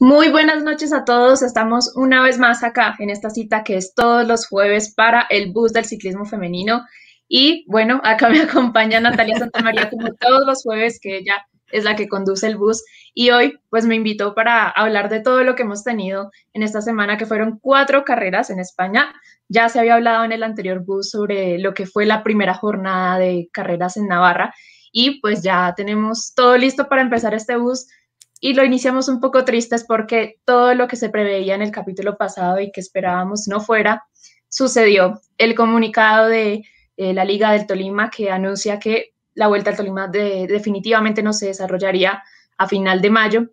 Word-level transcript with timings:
Muy 0.00 0.28
buenas 0.28 0.62
noches 0.62 0.92
a 0.92 1.04
todos. 1.04 1.42
Estamos 1.42 1.92
una 1.96 2.22
vez 2.22 2.38
más 2.38 2.62
acá 2.62 2.94
en 3.00 3.10
esta 3.10 3.30
cita 3.30 3.64
que 3.64 3.76
es 3.76 3.94
todos 3.94 4.28
los 4.28 4.46
jueves 4.46 4.94
para 4.94 5.26
el 5.28 5.50
bus 5.50 5.72
del 5.72 5.86
ciclismo 5.86 6.24
femenino. 6.24 6.84
Y 7.26 7.64
bueno, 7.66 8.00
acá 8.04 8.28
me 8.28 8.40
acompaña 8.42 9.00
Natalia 9.00 9.36
Santamaría 9.36 9.90
como 9.90 10.14
todos 10.14 10.46
los 10.46 10.62
jueves, 10.62 11.00
que 11.02 11.18
ella 11.18 11.44
es 11.72 11.82
la 11.82 11.96
que 11.96 12.06
conduce 12.06 12.46
el 12.46 12.56
bus. 12.56 12.84
Y 13.12 13.30
hoy 13.30 13.58
pues 13.70 13.86
me 13.86 13.96
invitó 13.96 14.36
para 14.36 14.68
hablar 14.68 15.08
de 15.08 15.18
todo 15.18 15.42
lo 15.42 15.56
que 15.56 15.64
hemos 15.64 15.82
tenido 15.82 16.30
en 16.52 16.62
esta 16.62 16.80
semana, 16.80 17.18
que 17.18 17.26
fueron 17.26 17.58
cuatro 17.60 18.04
carreras 18.04 18.50
en 18.50 18.60
España. 18.60 19.12
Ya 19.48 19.68
se 19.68 19.80
había 19.80 19.96
hablado 19.96 20.24
en 20.24 20.30
el 20.30 20.44
anterior 20.44 20.84
bus 20.84 21.10
sobre 21.10 21.58
lo 21.58 21.74
que 21.74 21.86
fue 21.86 22.06
la 22.06 22.22
primera 22.22 22.54
jornada 22.54 23.18
de 23.18 23.48
carreras 23.52 23.96
en 23.96 24.06
Navarra. 24.06 24.54
Y 24.92 25.20
pues 25.20 25.42
ya 25.42 25.74
tenemos 25.76 26.34
todo 26.36 26.56
listo 26.56 26.88
para 26.88 27.02
empezar 27.02 27.34
este 27.34 27.56
bus 27.56 27.88
y 28.40 28.54
lo 28.54 28.64
iniciamos 28.64 29.08
un 29.08 29.20
poco 29.20 29.44
tristes 29.44 29.84
porque 29.84 30.36
todo 30.44 30.74
lo 30.74 30.88
que 30.88 30.96
se 30.96 31.10
preveía 31.10 31.54
en 31.54 31.62
el 31.62 31.70
capítulo 31.70 32.16
pasado 32.16 32.60
y 32.60 32.70
que 32.70 32.80
esperábamos 32.80 33.48
no 33.48 33.60
fuera, 33.60 34.04
sucedió. 34.48 35.20
El 35.36 35.54
comunicado 35.54 36.28
de 36.28 36.64
eh, 36.96 37.14
la 37.14 37.24
Liga 37.24 37.52
del 37.52 37.66
Tolima 37.66 38.10
que 38.10 38.30
anuncia 38.30 38.78
que 38.78 39.14
la 39.34 39.48
Vuelta 39.48 39.70
al 39.70 39.76
Tolima 39.76 40.08
definitivamente 40.08 41.22
no 41.22 41.32
se 41.32 41.46
desarrollaría 41.46 42.22
a 42.56 42.66
final 42.66 43.00
de 43.00 43.10
mayo, 43.10 43.46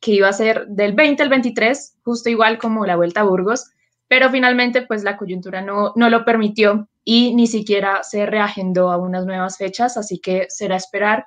que 0.00 0.12
iba 0.12 0.28
a 0.28 0.32
ser 0.32 0.66
del 0.68 0.92
20 0.92 1.22
al 1.22 1.28
23, 1.30 1.96
justo 2.02 2.28
igual 2.28 2.58
como 2.58 2.84
la 2.84 2.96
Vuelta 2.96 3.20
a 3.20 3.24
Burgos, 3.24 3.70
pero 4.06 4.30
finalmente 4.30 4.82
pues 4.82 5.02
la 5.02 5.16
coyuntura 5.16 5.62
no, 5.62 5.92
no 5.96 6.10
lo 6.10 6.24
permitió 6.24 6.88
y 7.04 7.34
ni 7.34 7.46
siquiera 7.46 8.02
se 8.02 8.26
reagendó 8.26 8.90
a 8.90 8.98
unas 8.98 9.24
nuevas 9.24 9.56
fechas, 9.56 9.96
así 9.96 10.18
que 10.18 10.46
será 10.48 10.76
esperar 10.76 11.26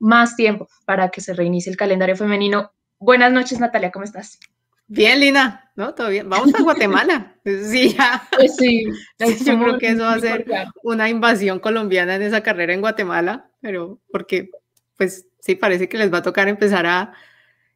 más 0.00 0.34
tiempo 0.34 0.68
para 0.84 1.10
que 1.10 1.20
se 1.20 1.34
reinicie 1.34 1.70
el 1.70 1.76
calendario 1.76 2.16
femenino. 2.16 2.72
Buenas 2.98 3.32
noches, 3.32 3.60
Natalia, 3.60 3.92
¿cómo 3.92 4.04
estás? 4.04 4.40
Bien, 4.88 5.20
Lina, 5.20 5.70
¿no? 5.76 5.94
Todo 5.94 6.08
bien. 6.08 6.28
Vamos 6.28 6.52
a 6.52 6.62
Guatemala. 6.62 7.36
Sí, 7.44 7.94
ya. 7.96 8.22
Pues 8.36 8.56
sí, 8.56 8.84
yo 9.18 9.58
creo 9.58 9.78
que 9.78 9.88
eso 9.88 10.02
va 10.02 10.14
a 10.14 10.20
ser 10.20 10.44
una 10.82 11.08
invasión 11.08 11.58
colombiana 11.58 12.16
en 12.16 12.22
esa 12.22 12.42
carrera 12.42 12.74
en 12.74 12.80
Guatemala, 12.80 13.50
pero 13.60 13.98
porque, 14.10 14.50
pues 14.96 15.26
sí, 15.40 15.54
parece 15.54 15.88
que 15.88 15.96
les 15.96 16.12
va 16.12 16.18
a 16.18 16.22
tocar 16.22 16.48
empezar 16.48 16.86
a 16.86 17.14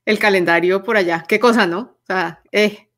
el 0.04 0.18
calendario 0.18 0.82
por 0.82 0.96
allá. 0.96 1.24
Qué 1.26 1.40
cosa, 1.40 1.66
¿no? 1.66 1.78
O 2.02 2.06
sea, 2.06 2.42
eh. 2.52 2.88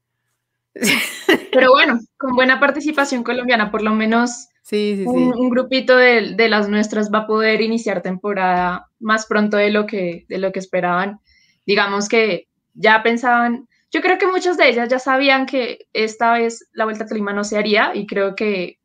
Pero 1.52 1.70
bueno, 1.70 2.00
con 2.16 2.34
buena 2.34 2.58
participación 2.58 3.22
colombiana, 3.22 3.70
por 3.70 3.82
lo 3.82 3.94
menos 3.94 4.48
Sí, 4.66 4.96
sí, 4.96 5.02
sí. 5.04 5.08
Un, 5.08 5.48
grupito 5.48 5.96
de, 5.96 6.34
de, 6.34 6.48
las 6.48 6.68
nuestras 6.68 7.08
va 7.14 7.20
a 7.20 7.26
poder 7.28 7.60
iniciar 7.60 8.02
temporada 8.02 8.90
más 8.98 9.26
pronto 9.26 9.56
de 9.56 9.70
lo, 9.70 9.86
que, 9.86 10.26
de 10.28 10.38
lo 10.38 10.50
que 10.50 10.58
esperaban. 10.58 11.20
Digamos 11.64 12.08
que 12.08 12.48
ya 12.74 13.00
pensaban, 13.04 13.68
yo 13.92 14.00
creo 14.00 14.18
que 14.18 14.26
muchas 14.26 14.56
de 14.56 14.68
ellas 14.68 14.88
ya 14.88 14.98
sabían 14.98 15.46
que 15.46 15.86
esta 15.92 16.32
vez 16.32 16.68
la 16.72 16.84
Vuelta 16.84 17.04
a 17.04 17.06
Tolima 17.06 17.32
no 17.32 17.44
se 17.44 17.56
haría 17.56 17.92
y 17.94 18.08
creo 18.08 18.34
que 18.34 18.80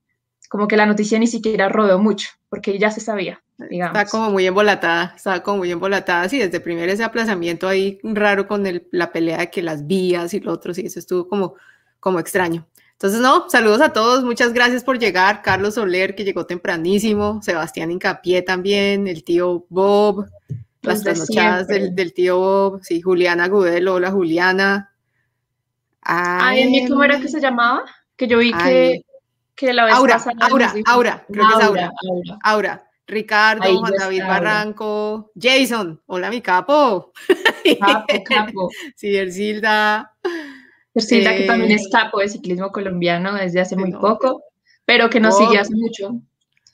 como 0.49 0.67
que 0.67 0.77
la 0.77 0.85
noticia 0.85 1.17
ni 1.17 1.25
siquiera 1.25 1.67
rodó 1.67 1.97
mucho, 1.97 2.29
porque 2.47 2.77
ya 2.77 2.91
se 2.91 2.99
sabía, 3.01 3.41
digamos. 3.57 3.97
Está 3.97 4.11
como 4.11 4.29
muy 4.29 4.45
embolatada, 4.45 5.13
está 5.15 5.41
como 5.41 5.59
muy 5.59 5.71
embolatada, 5.71 6.29
sí, 6.29 6.37
desde 6.37 6.59
primero 6.59 6.91
ese 6.91 7.03
aplazamiento 7.03 7.67
ahí 7.67 7.99
raro 8.03 8.47
con 8.47 8.67
el, 8.67 8.87
la 8.91 9.11
pelea 9.11 9.39
de 9.39 9.49
que 9.49 9.63
las 9.63 9.87
vías 9.87 10.35
y 10.35 10.41
lo 10.41 10.51
otro, 10.51 10.75
sí, 10.75 10.83
eso 10.85 10.99
estuvo 10.99 11.27
como, 11.27 11.55
como 11.99 12.19
extraño. 12.19 12.67
Entonces, 13.01 13.19
no, 13.19 13.49
saludos 13.49 13.81
a 13.81 13.93
todos, 13.93 14.23
muchas 14.23 14.53
gracias 14.53 14.83
por 14.83 14.99
llegar. 14.99 15.41
Carlos 15.41 15.73
Soler, 15.73 16.13
que 16.13 16.23
llegó 16.23 16.45
tempranísimo, 16.45 17.41
Sebastián 17.41 17.89
Incapié 17.89 18.43
también, 18.43 19.07
el 19.07 19.23
tío 19.23 19.65
Bob, 19.69 20.27
las 20.83 21.01
trasnochadas 21.01 21.67
del, 21.67 21.95
del, 21.95 22.13
tío 22.13 22.37
Bob, 22.37 22.83
sí, 22.83 23.01
Juliana 23.01 23.47
Gudelo, 23.47 23.95
hola 23.95 24.11
Juliana. 24.11 24.91
Ay, 26.03 26.85
¿cómo 26.87 27.03
era 27.03 27.19
que 27.19 27.27
se 27.27 27.41
llamaba? 27.41 27.85
Que 28.15 28.27
yo 28.27 28.37
vi 28.37 28.53
que, 28.53 29.01
que 29.55 29.73
la 29.73 29.85
vez 29.85 29.95
Aura, 29.95 30.21
Aura, 30.39 30.73
Aura, 30.85 31.25
creo 31.27 31.47
que 31.47 31.53
es 31.55 31.63
Aura. 31.63 31.91
Aura. 32.43 32.87
Ricardo, 33.07 33.79
Juan 33.79 33.93
David 33.97 34.21
Barranco, 34.27 35.31
Jason, 35.35 35.99
hola 36.05 36.29
mi 36.29 36.39
capo. 36.41 37.11
Capo, 37.79 38.23
capo. 38.23 38.69
sí, 38.95 39.15
Ercilda. 39.15 40.13
Ercilda, 40.93 41.35
que 41.35 41.45
también 41.45 41.71
es 41.71 41.87
capo 41.89 42.19
de 42.19 42.29
ciclismo 42.29 42.71
colombiano 42.71 43.33
desde 43.33 43.61
hace 43.61 43.75
muy 43.75 43.91
poco, 43.91 44.43
pero 44.85 45.09
que 45.09 45.19
nos 45.19 45.37
sigue 45.37 45.57
hace 45.57 45.73
mucho. 45.73 46.21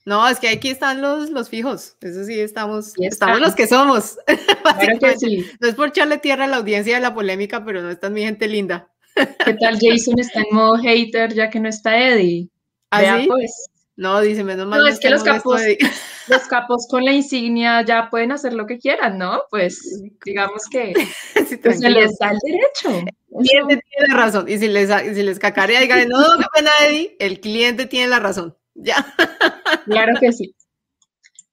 No, 0.06 0.28
es 0.28 0.40
que 0.40 0.48
aquí 0.48 0.70
están 0.70 1.02
los, 1.02 1.30
los 1.30 1.50
fijos, 1.50 1.98
eso 2.02 2.24
sí, 2.24 2.40
estamos, 2.40 2.94
estamos 2.98 3.42
los 3.42 3.56
que 3.56 3.68
somos. 3.68 4.18
Claro 4.64 5.00
que 5.00 5.18
sí. 5.18 5.46
No 5.60 5.68
es 5.68 5.76
por 5.76 5.90
echarle 5.90 6.18
tierra 6.18 6.46
a 6.46 6.48
la 6.48 6.58
audiencia 6.58 6.96
de 6.96 7.02
la 7.02 7.14
polémica, 7.14 7.64
pero 7.64 7.82
no 7.82 7.90
está 7.90 8.10
mi 8.10 8.22
gente 8.22 8.48
linda. 8.48 8.90
¿Qué 9.16 9.54
tal 9.54 9.78
Jason 9.82 10.20
está 10.20 10.42
en 10.42 10.48
modo 10.52 10.78
hater 10.78 11.34
ya 11.34 11.50
que 11.50 11.60
no 11.60 11.70
está 11.70 11.98
Eddie? 11.98 12.50
¿Ah, 12.92 13.22
pues. 13.28 13.70
No, 13.96 14.22
dice, 14.22 14.44
menos 14.44 14.68
mal. 14.68 14.80
No, 14.80 14.88
es 14.88 15.00
que 15.00 15.10
los 15.10 15.24
capos, 15.24 15.62
los 16.28 16.42
capos 16.48 16.88
con 16.90 17.04
la 17.06 17.12
insignia 17.14 17.82
ya 17.84 18.10
pueden 18.10 18.32
hacer 18.32 18.54
lo 18.54 18.66
que 18.68 18.80
quieran, 18.80 19.18
¿no? 19.18 19.42
Pues 19.50 20.04
digamos 20.26 20.64
que 20.72 20.94
pues, 21.64 21.80
se 21.80 21.90
les 21.90 22.18
da 22.18 22.32
el 22.32 22.38
derecho. 22.44 23.08
El 23.32 23.46
cliente 23.46 23.82
tiene 23.90 24.08
la 24.10 24.16
razón. 24.16 24.46
Y 24.50 24.58
si 24.58 24.68
les, 24.68 24.90
si 25.16 25.24
les 25.24 25.40
cacarea, 25.40 25.80
digan, 25.82 26.08
no, 26.10 26.18
qué 26.38 26.46
pena, 26.54 26.72
Eddie, 26.86 27.16
el 27.20 27.40
cliente 27.40 27.86
tiene 27.86 28.08
la 28.10 28.20
razón. 28.20 28.56
Ya. 28.76 29.06
Claro 29.86 30.14
que 30.20 30.32
sí. 30.34 30.54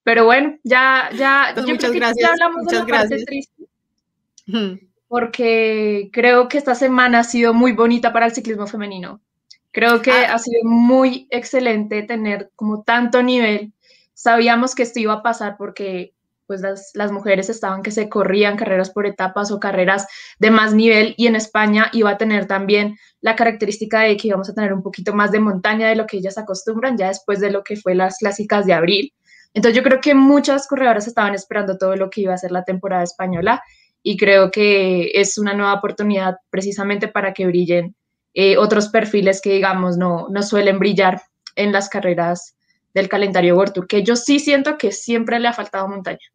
Pero 0.03 0.25
bueno, 0.25 0.59
ya, 0.65 1.09
ya, 1.17 1.55
yo 1.57 1.63
muchas 1.67 1.93
gracias. 1.93 2.19
ya 2.27 2.33
hablamos 2.33 2.65
muchas 2.65 2.85
de 2.85 2.93
la 2.93 2.99
gracias. 2.99 3.11
parte 3.11 3.25
triste. 3.25 3.65
Porque 5.09 6.11
creo 6.13 6.49
que 6.49 6.59
esta 6.59 6.75
semana 6.75 7.21
ha 7.21 7.25
sido 7.25 7.55
muy 7.55 7.73
bonita 7.73 8.13
para 8.13 8.27
el 8.27 8.33
ciclismo 8.35 8.67
femenino. 8.67 9.21
Creo 9.71 10.03
que 10.03 10.11
Ah. 10.11 10.35
ha 10.35 10.39
sido 10.39 10.61
muy 10.65 11.27
excelente 11.31 12.03
tener 12.03 12.51
como 12.57 12.83
tanto 12.83 13.23
nivel. 13.23 13.73
Sabíamos 14.15 14.75
que 14.75 14.85
esto 14.85 15.01
iba 15.01 15.13
a 15.13 15.23
pasar 15.23 15.57
porque 15.59 16.15
pues 16.47 16.61
las, 16.61 16.91
las 16.95 17.11
mujeres 17.11 17.49
estaban 17.49 17.83
que 17.83 17.91
se 17.91 18.09
corrían 18.09 18.57
carreras 18.57 18.91
por 18.91 19.07
etapas 19.07 19.51
o 19.51 19.61
carreras 19.61 20.07
de 20.39 20.51
más 20.51 20.75
nivel 20.75 21.15
y 21.17 21.27
en 21.27 21.37
España 21.37 21.91
iba 21.93 22.11
a 22.11 22.19
tener 22.19 22.47
también 22.47 22.97
la 23.21 23.35
característica 23.35 24.01
de 24.01 24.17
que 24.17 24.29
íbamos 24.29 24.49
a 24.51 24.55
tener 24.55 24.73
un 24.73 24.83
poquito 24.83 25.15
más 25.15 25.33
de 25.33 25.41
montaña 25.41 25.89
de 25.89 25.97
lo 25.97 26.07
que 26.07 26.19
ellas 26.19 26.39
acostumbran 26.39 26.97
ya 26.99 27.09
después 27.09 27.41
de 27.41 27.51
lo 27.51 27.65
que 27.65 27.77
fue 27.77 27.95
las 27.95 28.19
clásicas 28.19 28.67
de 28.67 28.75
abril. 28.75 29.13
Entonces 29.55 29.77
yo 29.77 29.83
creo 29.83 30.01
que 30.01 30.15
muchas 30.15 30.67
corredoras 30.67 31.07
estaban 31.07 31.35
esperando 31.35 31.79
todo 31.79 31.97
lo 31.97 32.11
que 32.11 32.23
iba 32.23 32.35
a 32.35 32.39
ser 32.39 32.51
la 32.51 32.65
temporada 32.65 33.05
española 33.05 33.63
y 34.03 34.17
creo 34.17 34.51
que 34.51 35.13
es 35.15 35.39
una 35.39 35.55
nueva 35.55 35.75
oportunidad 35.75 36.37
precisamente 36.51 37.09
para 37.09 37.33
que 37.33 37.47
brillen 37.47 37.95
eh, 38.35 38.59
otros 38.59 38.89
perfiles 38.89 39.41
que, 39.41 39.53
digamos, 39.53 39.97
no, 39.97 40.27
no 40.29 40.43
suelen 40.43 40.79
brillar 40.79 41.23
en 41.55 41.73
las 41.73 41.89
carreras 41.89 42.57
del 42.95 43.09
calendario 43.09 43.57
World 43.57 43.73
Tour, 43.75 43.87
que 43.87 44.03
yo 44.03 44.17
sí 44.17 44.39
siento 44.39 44.79
que 44.79 44.93
siempre 44.93 45.41
le 45.41 45.49
ha 45.49 45.53
faltado 45.53 45.89
montaña. 45.89 46.27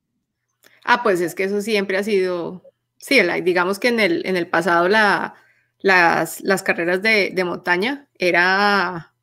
Ah, 0.84 1.02
pues 1.04 1.22
es 1.22 1.36
que 1.36 1.44
eso 1.46 1.62
siempre 1.62 1.98
ha 1.98 2.04
sido, 2.04 2.64
sí, 2.98 3.22
la- 3.24 3.36
digamos 3.42 3.80
que 3.80 3.90
en 3.90 4.00
el, 4.00 4.26
en 4.26 4.36
el 4.38 4.48
pasado 4.48 4.88
la, 4.90 5.36
las, 5.80 6.42
las 6.42 6.64
carreras 6.64 7.02
de, 7.02 7.32
de 7.34 7.44
montaña 7.44 8.08
era 8.18 9.14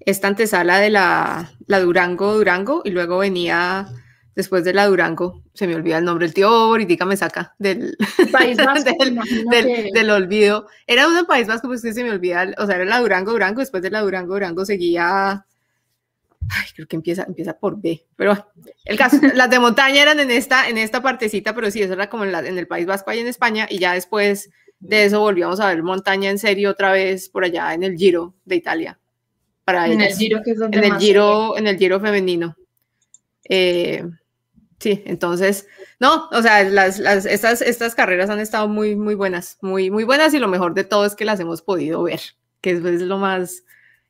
esta 0.00 0.28
antesala 0.28 0.78
de 0.78 0.90
la, 0.90 1.50
la 1.66 1.80
Durango-Durango 1.80 2.82
y 2.84 2.90
luego 2.90 3.18
venía 3.18 3.88
después 4.34 4.64
de 4.64 4.74
la 4.74 4.86
Durango, 4.86 5.42
se 5.54 5.66
me 5.66 5.74
olvida 5.74 5.96
el 5.98 6.04
nombre, 6.04 6.26
el 6.26 6.34
tío 6.34 6.48
ahorita 6.48 7.06
me 7.06 7.16
saca 7.16 7.54
del, 7.58 7.96
País 8.30 8.56
Vasco, 8.64 8.90
del, 9.02 9.18
del- 9.50 9.90
del 9.92 10.10
olvido. 10.10 10.68
Era 10.86 11.08
un 11.08 11.24
País 11.24 11.46
Vasco, 11.48 11.68
pues 11.68 11.80
que 11.82 11.94
se 11.94 12.04
me 12.04 12.10
olvida, 12.10 12.46
o 12.58 12.66
sea, 12.66 12.76
era 12.76 12.84
la 12.84 13.00
Durango-Durango, 13.00 13.60
después 13.60 13.82
de 13.82 13.90
la 13.90 14.02
Durango-Durango 14.02 14.66
seguía, 14.66 15.46
ay, 16.50 16.66
creo 16.74 16.86
que 16.88 16.96
empieza, 16.96 17.24
empieza 17.24 17.58
por 17.58 17.80
B, 17.80 18.04
pero 18.16 18.30
bueno, 18.30 18.46
el 18.84 18.96
caso, 18.96 19.16
las 19.34 19.50
de 19.50 19.58
montaña 19.58 20.02
eran 20.02 20.20
en 20.20 20.30
esta, 20.30 20.68
en 20.68 20.78
esta 20.78 21.02
partecita, 21.02 21.54
pero 21.54 21.70
sí, 21.70 21.82
eso 21.82 21.92
era 21.94 22.08
como 22.08 22.24
en, 22.24 22.32
la- 22.32 22.46
en 22.46 22.58
el 22.58 22.66
País 22.66 22.86
Vasco 22.86 23.10
ahí 23.10 23.20
en 23.20 23.26
España, 23.28 23.66
y 23.70 23.78
ya 23.78 23.92
después 23.94 24.50
de 24.78 25.04
eso 25.06 25.20
volvíamos 25.20 25.58
a 25.60 25.68
ver 25.68 25.82
montaña 25.82 26.30
en 26.30 26.38
serio 26.38 26.70
otra 26.70 26.92
vez 26.92 27.28
por 27.28 27.44
allá 27.44 27.72
en 27.74 27.82
el 27.82 27.96
Giro 27.96 28.34
de 28.44 28.56
Italia. 28.56 28.98
Para 29.64 29.86
en 29.86 30.00
el 30.00 30.06
ellas. 30.08 30.18
Giro, 30.18 30.42
que 30.44 30.50
es 30.52 30.58
donde 30.58 30.78
en 30.78 30.84
el 30.84 30.92
se 30.92 30.98
Giro, 30.98 31.56
en 31.58 31.66
el 31.66 31.76
Giro 31.78 31.98
femenino. 31.98 32.56
Eh, 33.48 34.04
sí, 34.78 35.02
entonces, 35.06 35.66
no, 35.98 36.28
o 36.30 36.42
sea, 36.42 36.62
las, 36.64 36.98
las, 36.98 37.26
estas, 37.26 37.62
estas 37.62 37.94
carreras 37.94 38.30
han 38.30 38.40
estado 38.40 38.68
muy, 38.68 38.96
muy 38.96 39.14
buenas, 39.14 39.58
muy, 39.62 39.90
muy 39.90 40.04
buenas, 40.04 40.34
y 40.34 40.38
lo 40.38 40.48
mejor 40.48 40.74
de 40.74 40.84
todo 40.84 41.06
es 41.06 41.14
que 41.14 41.24
las 41.24 41.40
hemos 41.40 41.62
podido 41.62 42.02
ver, 42.02 42.20
que 42.60 42.70
es, 42.72 42.84
es 42.84 43.02
lo 43.02 43.18
más 43.18 43.62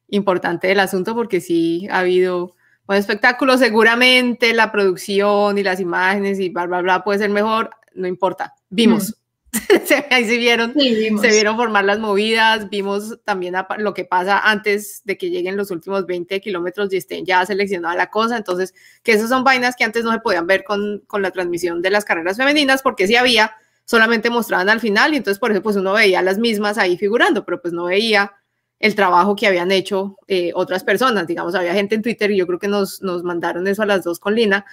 importante 0.08 0.68
del 0.68 0.80
asunto, 0.80 1.14
porque 1.14 1.40
sí 1.40 1.86
ha 1.90 2.00
habido 2.00 2.54
buen 2.86 2.98
espectáculo, 2.98 3.58
seguramente 3.58 4.52
la 4.54 4.70
producción 4.70 5.58
y 5.58 5.62
las 5.62 5.80
imágenes 5.80 6.38
y 6.38 6.50
bla, 6.50 6.66
bla, 6.66 6.80
bla 6.82 7.04
puede 7.04 7.18
ser 7.18 7.30
mejor, 7.30 7.70
no 7.94 8.06
importa, 8.06 8.54
vimos. 8.68 9.16
Se- 9.86 10.06
Ahí 10.10 10.26
se 10.26 10.36
vieron, 10.36 10.74
Sí, 10.74 11.08
se 11.18 11.28
vieron 11.30 11.56
formar 11.56 11.84
las 11.84 11.98
movidas, 11.98 12.68
vimos 12.68 13.18
también 13.24 13.54
lo 13.78 13.94
que 13.94 14.04
pasa 14.04 14.38
antes 14.38 15.00
de 15.04 15.16
que 15.16 15.30
lleguen 15.30 15.56
los 15.56 15.70
últimos 15.70 16.04
20 16.04 16.40
kilómetros 16.42 16.92
y 16.92 16.98
estén 16.98 17.24
ya 17.24 17.44
seleccionada 17.46 17.94
la 17.94 18.10
cosa, 18.10 18.36
entonces 18.36 18.74
que 19.02 19.12
esas 19.12 19.30
son 19.30 19.44
vainas 19.44 19.74
que 19.74 19.84
antes 19.84 20.04
no 20.04 20.12
se 20.12 20.18
podían 20.20 20.46
ver 20.46 20.62
con, 20.62 21.02
con 21.06 21.22
la 21.22 21.30
transmisión 21.30 21.80
de 21.80 21.90
las 21.90 22.04
carreras 22.04 22.36
femeninas, 22.36 22.82
porque 22.82 23.06
sí 23.06 23.16
había, 23.16 23.54
solamente 23.86 24.28
mostraban 24.28 24.68
al 24.68 24.80
final 24.80 25.14
y 25.14 25.16
entonces 25.16 25.38
por 25.38 25.52
eso 25.52 25.62
pues 25.62 25.76
uno 25.76 25.94
veía 25.94 26.20
las 26.20 26.36
mismas 26.38 26.76
ahí 26.76 26.98
figurando, 26.98 27.44
pero 27.46 27.62
pues 27.62 27.72
no 27.72 27.84
veía 27.84 28.34
el 28.78 28.94
trabajo 28.94 29.36
que 29.36 29.46
habían 29.46 29.72
hecho 29.72 30.16
eh, 30.28 30.52
otras 30.54 30.84
personas. 30.84 31.26
Digamos, 31.26 31.54
había 31.54 31.74
gente 31.74 31.94
en 31.94 32.02
Twitter 32.02 32.30
y 32.30 32.36
yo 32.36 32.46
creo 32.46 32.58
que 32.58 32.68
nos, 32.68 33.02
nos 33.02 33.22
mandaron 33.22 33.66
eso 33.66 33.82
a 33.82 33.86
las 33.86 34.04
dos 34.04 34.18
con 34.18 34.34
Lina, 34.34 34.64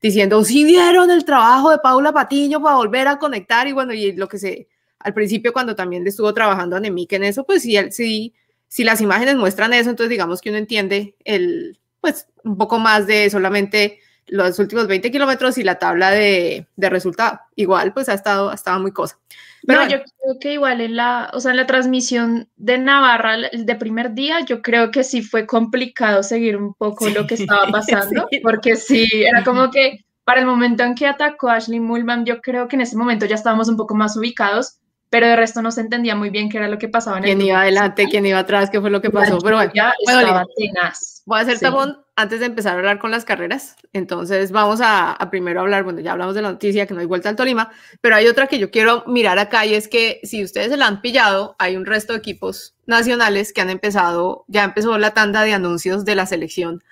diciendo, 0.00 0.42
si 0.44 0.64
vieron 0.64 1.10
el 1.10 1.24
trabajo 1.24 1.70
de 1.70 1.78
Paula 1.78 2.12
Patiño 2.12 2.60
para 2.60 2.76
volver 2.76 3.08
a 3.08 3.18
conectar 3.18 3.68
y 3.68 3.72
bueno, 3.72 3.92
y 3.92 4.12
lo 4.12 4.28
que 4.28 4.38
se, 4.38 4.68
al 4.98 5.14
principio 5.14 5.52
cuando 5.52 5.76
también 5.76 6.06
estuvo 6.06 6.34
trabajando 6.34 6.76
Anemic 6.76 7.12
en 7.12 7.24
eso, 7.24 7.44
pues 7.44 7.62
sí, 7.62 7.76
sí, 7.90 8.34
si 8.66 8.84
las 8.84 9.00
imágenes 9.00 9.36
muestran 9.36 9.72
eso, 9.72 9.90
entonces 9.90 10.10
digamos 10.10 10.40
que 10.40 10.48
uno 10.48 10.58
entiende 10.58 11.14
el, 11.24 11.78
pues 12.00 12.26
un 12.42 12.56
poco 12.56 12.78
más 12.78 13.06
de 13.06 13.30
solamente 13.30 14.00
los 14.26 14.58
últimos 14.58 14.86
20 14.86 15.10
kilómetros 15.10 15.58
y 15.58 15.62
la 15.62 15.78
tabla 15.78 16.10
de, 16.10 16.66
de 16.76 16.90
resultado. 16.90 17.40
Igual, 17.56 17.92
pues 17.92 18.08
ha 18.08 18.14
estado, 18.14 18.50
ha 18.50 18.54
estado 18.54 18.80
muy 18.80 18.92
cosa. 18.92 19.18
Pero 19.66 19.82
yo 19.88 19.98
creo 19.98 20.38
que 20.40 20.52
igual 20.54 20.80
en 20.80 20.96
la, 20.96 21.30
o 21.32 21.40
sea, 21.40 21.52
en 21.52 21.56
la 21.56 21.66
transmisión 21.66 22.48
de 22.56 22.78
Navarra 22.78 23.36
de 23.52 23.74
primer 23.76 24.12
día, 24.12 24.40
yo 24.40 24.60
creo 24.60 24.90
que 24.90 25.04
sí 25.04 25.22
fue 25.22 25.46
complicado 25.46 26.22
seguir 26.22 26.56
un 26.56 26.74
poco 26.74 27.08
lo 27.08 27.26
que 27.26 27.34
estaba 27.34 27.66
pasando, 27.72 28.26
porque 28.42 28.76
sí, 28.76 29.06
era 29.12 29.44
como 29.44 29.70
que 29.70 30.04
para 30.24 30.40
el 30.40 30.46
momento 30.46 30.82
en 30.82 30.94
que 30.94 31.06
atacó 31.06 31.48
Ashley 31.48 31.80
Mulman, 31.80 32.24
yo 32.24 32.40
creo 32.40 32.68
que 32.68 32.76
en 32.76 32.82
ese 32.82 32.96
momento 32.96 33.26
ya 33.26 33.34
estábamos 33.34 33.68
un 33.68 33.76
poco 33.76 33.94
más 33.94 34.16
ubicados, 34.16 34.78
pero 35.12 35.26
de 35.26 35.36
resto 35.36 35.60
no 35.60 35.70
se 35.70 35.82
entendía 35.82 36.16
muy 36.16 36.30
bien 36.30 36.48
qué 36.48 36.56
era 36.56 36.68
lo 36.68 36.78
que 36.78 36.88
pasaba 36.88 37.18
en 37.18 37.24
el 37.24 37.28
¿Quién 37.36 37.42
iba 37.42 37.60
adelante, 37.60 38.06
quién 38.08 38.24
iba 38.24 38.38
atrás, 38.38 38.70
qué 38.70 38.80
fue 38.80 38.88
lo 38.88 39.02
que 39.02 39.10
pasó? 39.10 39.36
Pero 39.40 39.56
bueno, 39.56 39.70
ya 39.74 39.92
estaba 40.06 40.46
tenaz. 40.56 41.22
Voy 41.26 41.38
a 41.38 41.42
hacer 41.42 41.60
tabón 41.60 41.98
antes 42.16 42.40
de 42.40 42.46
empezar 42.46 42.72
a 42.72 42.78
hablar 42.78 42.98
con 42.98 43.10
las 43.10 43.26
carreras. 43.26 43.76
Entonces 43.92 44.52
vamos 44.52 44.80
a, 44.82 45.18
primero 45.30 45.60
hablar, 45.60 45.84
bueno, 45.84 46.00
ya 46.00 46.12
hablamos 46.12 46.34
de 46.34 46.40
la 46.40 46.52
noticia 46.52 46.86
que 46.86 46.94
no 46.94 47.00
hay 47.00 47.06
vuelta 47.06 47.28
al 47.28 47.36
Tolima, 47.36 47.70
pero 48.00 48.16
hay 48.16 48.26
otra 48.26 48.46
que 48.46 48.58
yo 48.58 48.70
quiero 48.70 49.04
mirar 49.06 49.38
acá 49.38 49.66
y 49.66 49.74
es 49.74 49.86
que 49.86 50.18
si 50.22 50.42
ustedes 50.42 50.70
se 50.70 50.78
la 50.78 50.86
han 50.86 51.02
pillado, 51.02 51.56
hay 51.58 51.76
un 51.76 51.84
resto 51.84 52.14
de 52.14 52.20
equipos 52.20 52.74
nacionales 52.86 53.52
que 53.52 53.60
han 53.60 53.68
empezado, 53.68 54.46
ya 54.48 54.64
empezó 54.64 54.96
la 54.96 55.12
tanda 55.12 55.42
de 55.42 55.52
anuncios 55.52 56.06
de 56.06 56.14
la 56.14 56.24
selección 56.24 56.82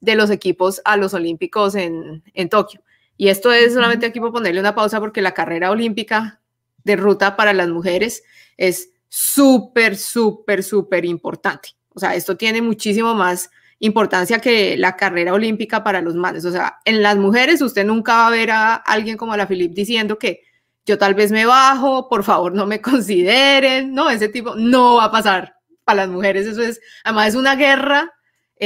de 0.00 0.16
los 0.16 0.28
equipos 0.28 0.82
a 0.84 0.98
los 0.98 1.14
Olímpicos 1.14 1.76
en, 1.76 2.24
en 2.34 2.50
Tokio. 2.50 2.82
Y 3.16 3.28
esto 3.28 3.52
es 3.52 3.72
solamente 3.72 4.04
aquí 4.04 4.20
por 4.20 4.32
ponerle 4.32 4.60
una 4.60 4.74
pausa 4.74 5.00
porque 5.00 5.22
la 5.22 5.32
carrera 5.32 5.70
olímpica 5.70 6.42
de 6.84 6.96
ruta 6.96 7.36
para 7.36 7.52
las 7.52 7.68
mujeres 7.68 8.22
es 8.56 8.90
súper, 9.08 9.96
súper, 9.96 10.62
súper 10.62 11.04
importante. 11.04 11.70
O 11.94 12.00
sea, 12.00 12.14
esto 12.14 12.36
tiene 12.36 12.62
muchísimo 12.62 13.14
más 13.14 13.50
importancia 13.78 14.38
que 14.38 14.76
la 14.76 14.96
carrera 14.96 15.32
olímpica 15.32 15.84
para 15.84 16.00
los 16.00 16.14
manes. 16.14 16.44
O 16.44 16.50
sea, 16.50 16.78
en 16.84 17.02
las 17.02 17.16
mujeres 17.16 17.62
usted 17.62 17.84
nunca 17.84 18.14
va 18.14 18.26
a 18.28 18.30
ver 18.30 18.50
a 18.50 18.74
alguien 18.74 19.16
como 19.16 19.36
la 19.36 19.46
Philip 19.46 19.72
diciendo 19.72 20.18
que 20.18 20.42
yo 20.86 20.98
tal 20.98 21.14
vez 21.14 21.32
me 21.32 21.46
bajo, 21.46 22.08
por 22.08 22.24
favor 22.24 22.54
no 22.54 22.66
me 22.66 22.80
consideren, 22.82 23.94
no, 23.94 24.10
ese 24.10 24.28
tipo 24.28 24.54
no 24.54 24.96
va 24.96 25.04
a 25.04 25.12
pasar 25.12 25.56
para 25.84 26.02
las 26.02 26.08
mujeres. 26.08 26.46
Eso 26.46 26.62
es, 26.62 26.80
además 27.04 27.28
es 27.28 27.34
una 27.34 27.56
guerra 27.56 28.13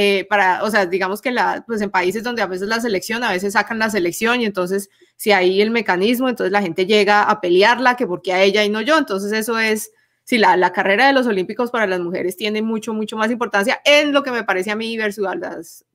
eh, 0.01 0.25
para, 0.29 0.63
o 0.63 0.71
sea, 0.71 0.85
digamos 0.85 1.21
que 1.21 1.29
la, 1.29 1.65
pues 1.67 1.81
en 1.81 1.89
países 1.89 2.23
donde 2.23 2.41
a 2.41 2.45
veces 2.45 2.69
la 2.69 2.79
selección, 2.79 3.21
a 3.21 3.33
veces 3.33 3.51
sacan 3.51 3.79
la 3.79 3.89
selección 3.89 4.39
y 4.39 4.45
entonces 4.45 4.89
si 5.17 5.33
hay 5.33 5.61
el 5.61 5.71
mecanismo, 5.71 6.29
entonces 6.29 6.53
la 6.53 6.61
gente 6.61 6.85
llega 6.85 7.23
a 7.23 7.41
pelearla, 7.41 7.97
que 7.97 8.07
porque 8.07 8.31
a 8.31 8.41
ella 8.41 8.63
y 8.63 8.69
no 8.69 8.79
yo, 8.79 8.97
entonces 8.97 9.33
eso 9.33 9.59
es, 9.59 9.91
si 10.23 10.37
la, 10.37 10.71
carrera 10.71 11.07
de 11.07 11.11
los 11.11 11.27
olímpicos 11.27 11.69
para 11.69 11.85
las 11.85 11.99
mujeres 11.99 12.37
tiene 12.37 12.61
mucho, 12.61 12.93
mucho 12.93 13.17
más 13.17 13.29
importancia 13.29 13.81
en 13.83 14.13
lo 14.13 14.23
que 14.23 14.31
me 14.31 14.45
parece 14.45 14.71
a 14.71 14.77
mí 14.77 14.95
versus 14.95 15.27
a, 15.27 15.33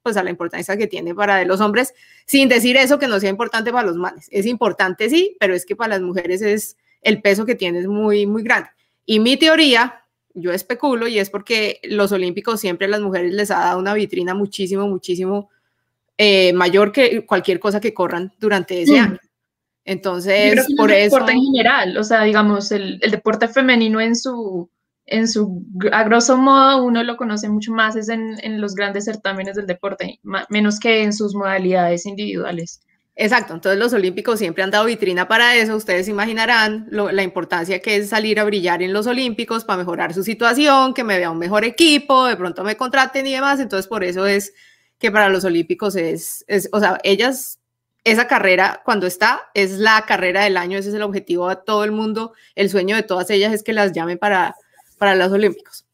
pues 0.02 0.18
a 0.18 0.22
la 0.22 0.28
importancia 0.28 0.76
que 0.76 0.86
tiene 0.86 1.14
para 1.14 1.42
los 1.46 1.62
hombres, 1.62 1.94
sin 2.26 2.50
decir 2.50 2.76
eso 2.76 2.98
que 2.98 3.08
no 3.08 3.18
sea 3.20 3.30
importante 3.30 3.72
para 3.72 3.86
los 3.86 3.96
males. 3.96 4.28
Es 4.30 4.44
importante, 4.44 5.08
sí, 5.08 5.34
pero 5.40 5.54
es 5.54 5.64
que 5.64 5.76
para 5.76 5.94
las 5.94 6.02
mujeres 6.02 6.42
es 6.42 6.76
el 7.00 7.22
peso 7.22 7.46
que 7.46 7.54
tiene 7.54 7.78
es 7.78 7.86
muy, 7.86 8.26
muy 8.26 8.42
grande. 8.42 8.68
Y 9.06 9.18
mi 9.18 9.38
teoría, 9.38 10.03
yo 10.34 10.52
especulo 10.52 11.06
y 11.06 11.18
es 11.18 11.30
porque 11.30 11.80
los 11.84 12.12
olímpicos 12.12 12.60
siempre 12.60 12.86
a 12.86 12.90
las 12.90 13.00
mujeres 13.00 13.32
les 13.32 13.50
ha 13.50 13.60
dado 13.60 13.78
una 13.78 13.94
vitrina 13.94 14.34
muchísimo, 14.34 14.86
muchísimo 14.88 15.48
eh, 16.18 16.52
mayor 16.52 16.92
que 16.92 17.24
cualquier 17.24 17.58
cosa 17.58 17.80
que 17.80 17.94
corran 17.94 18.32
durante 18.38 18.82
ese 18.82 19.00
mm. 19.00 19.04
año. 19.04 19.18
Entonces, 19.84 20.66
por 20.76 20.90
el 20.90 20.98
eso... 20.98 21.16
deporte 21.16 21.32
en 21.32 21.42
general, 21.42 21.96
o 21.96 22.04
sea, 22.04 22.22
digamos, 22.22 22.72
el, 22.72 22.98
el, 23.02 23.10
deporte 23.10 23.48
femenino 23.48 24.00
en 24.00 24.16
su, 24.16 24.70
en 25.04 25.28
su, 25.28 25.62
a 25.92 26.04
grosso 26.04 26.38
modo, 26.38 26.84
uno 26.84 27.02
lo 27.02 27.16
conoce 27.16 27.48
mucho 27.50 27.72
más 27.72 27.94
es 27.94 28.08
en, 28.08 28.36
en 28.42 28.60
los 28.60 28.74
grandes 28.74 29.04
certámenes 29.04 29.56
del 29.56 29.66
deporte, 29.66 30.20
menos 30.48 30.80
que 30.80 31.02
en 31.02 31.12
sus 31.12 31.34
modalidades 31.34 32.06
individuales. 32.06 32.80
Exacto, 33.16 33.54
entonces 33.54 33.78
los 33.78 33.92
olímpicos 33.92 34.40
siempre 34.40 34.64
han 34.64 34.72
dado 34.72 34.86
vitrina 34.86 35.28
para 35.28 35.54
eso, 35.54 35.76
ustedes 35.76 36.08
imaginarán 36.08 36.88
la 36.90 37.22
importancia 37.22 37.80
que 37.80 37.96
es 37.96 38.08
salir 38.08 38.40
a 38.40 38.44
brillar 38.44 38.82
en 38.82 38.92
los 38.92 39.06
olímpicos 39.06 39.64
para 39.64 39.76
mejorar 39.76 40.12
su 40.12 40.24
situación, 40.24 40.94
que 40.94 41.04
me 41.04 41.16
vea 41.18 41.30
un 41.30 41.38
mejor 41.38 41.64
equipo, 41.64 42.26
de 42.26 42.36
pronto 42.36 42.64
me 42.64 42.76
contraten 42.76 43.24
y 43.28 43.32
demás, 43.34 43.60
entonces 43.60 43.86
por 43.86 44.02
eso 44.02 44.26
es 44.26 44.52
que 44.98 45.12
para 45.12 45.28
los 45.28 45.44
olímpicos 45.44 45.94
es, 45.94 46.44
es 46.48 46.68
o 46.72 46.80
sea, 46.80 46.98
ellas, 47.04 47.60
esa 48.02 48.26
carrera 48.26 48.82
cuando 48.84 49.06
está, 49.06 49.42
es 49.54 49.72
la 49.78 50.04
carrera 50.06 50.42
del 50.42 50.56
año, 50.56 50.76
ese 50.76 50.88
es 50.88 50.94
el 50.96 51.02
objetivo 51.02 51.48
de 51.48 51.56
todo 51.56 51.84
el 51.84 51.92
mundo, 51.92 52.32
el 52.56 52.68
sueño 52.68 52.96
de 52.96 53.04
todas 53.04 53.30
ellas 53.30 53.52
es 53.52 53.62
que 53.62 53.72
las 53.72 53.92
llamen 53.92 54.18
para, 54.18 54.56
para 54.98 55.14
los 55.14 55.30
olímpicos. 55.30 55.86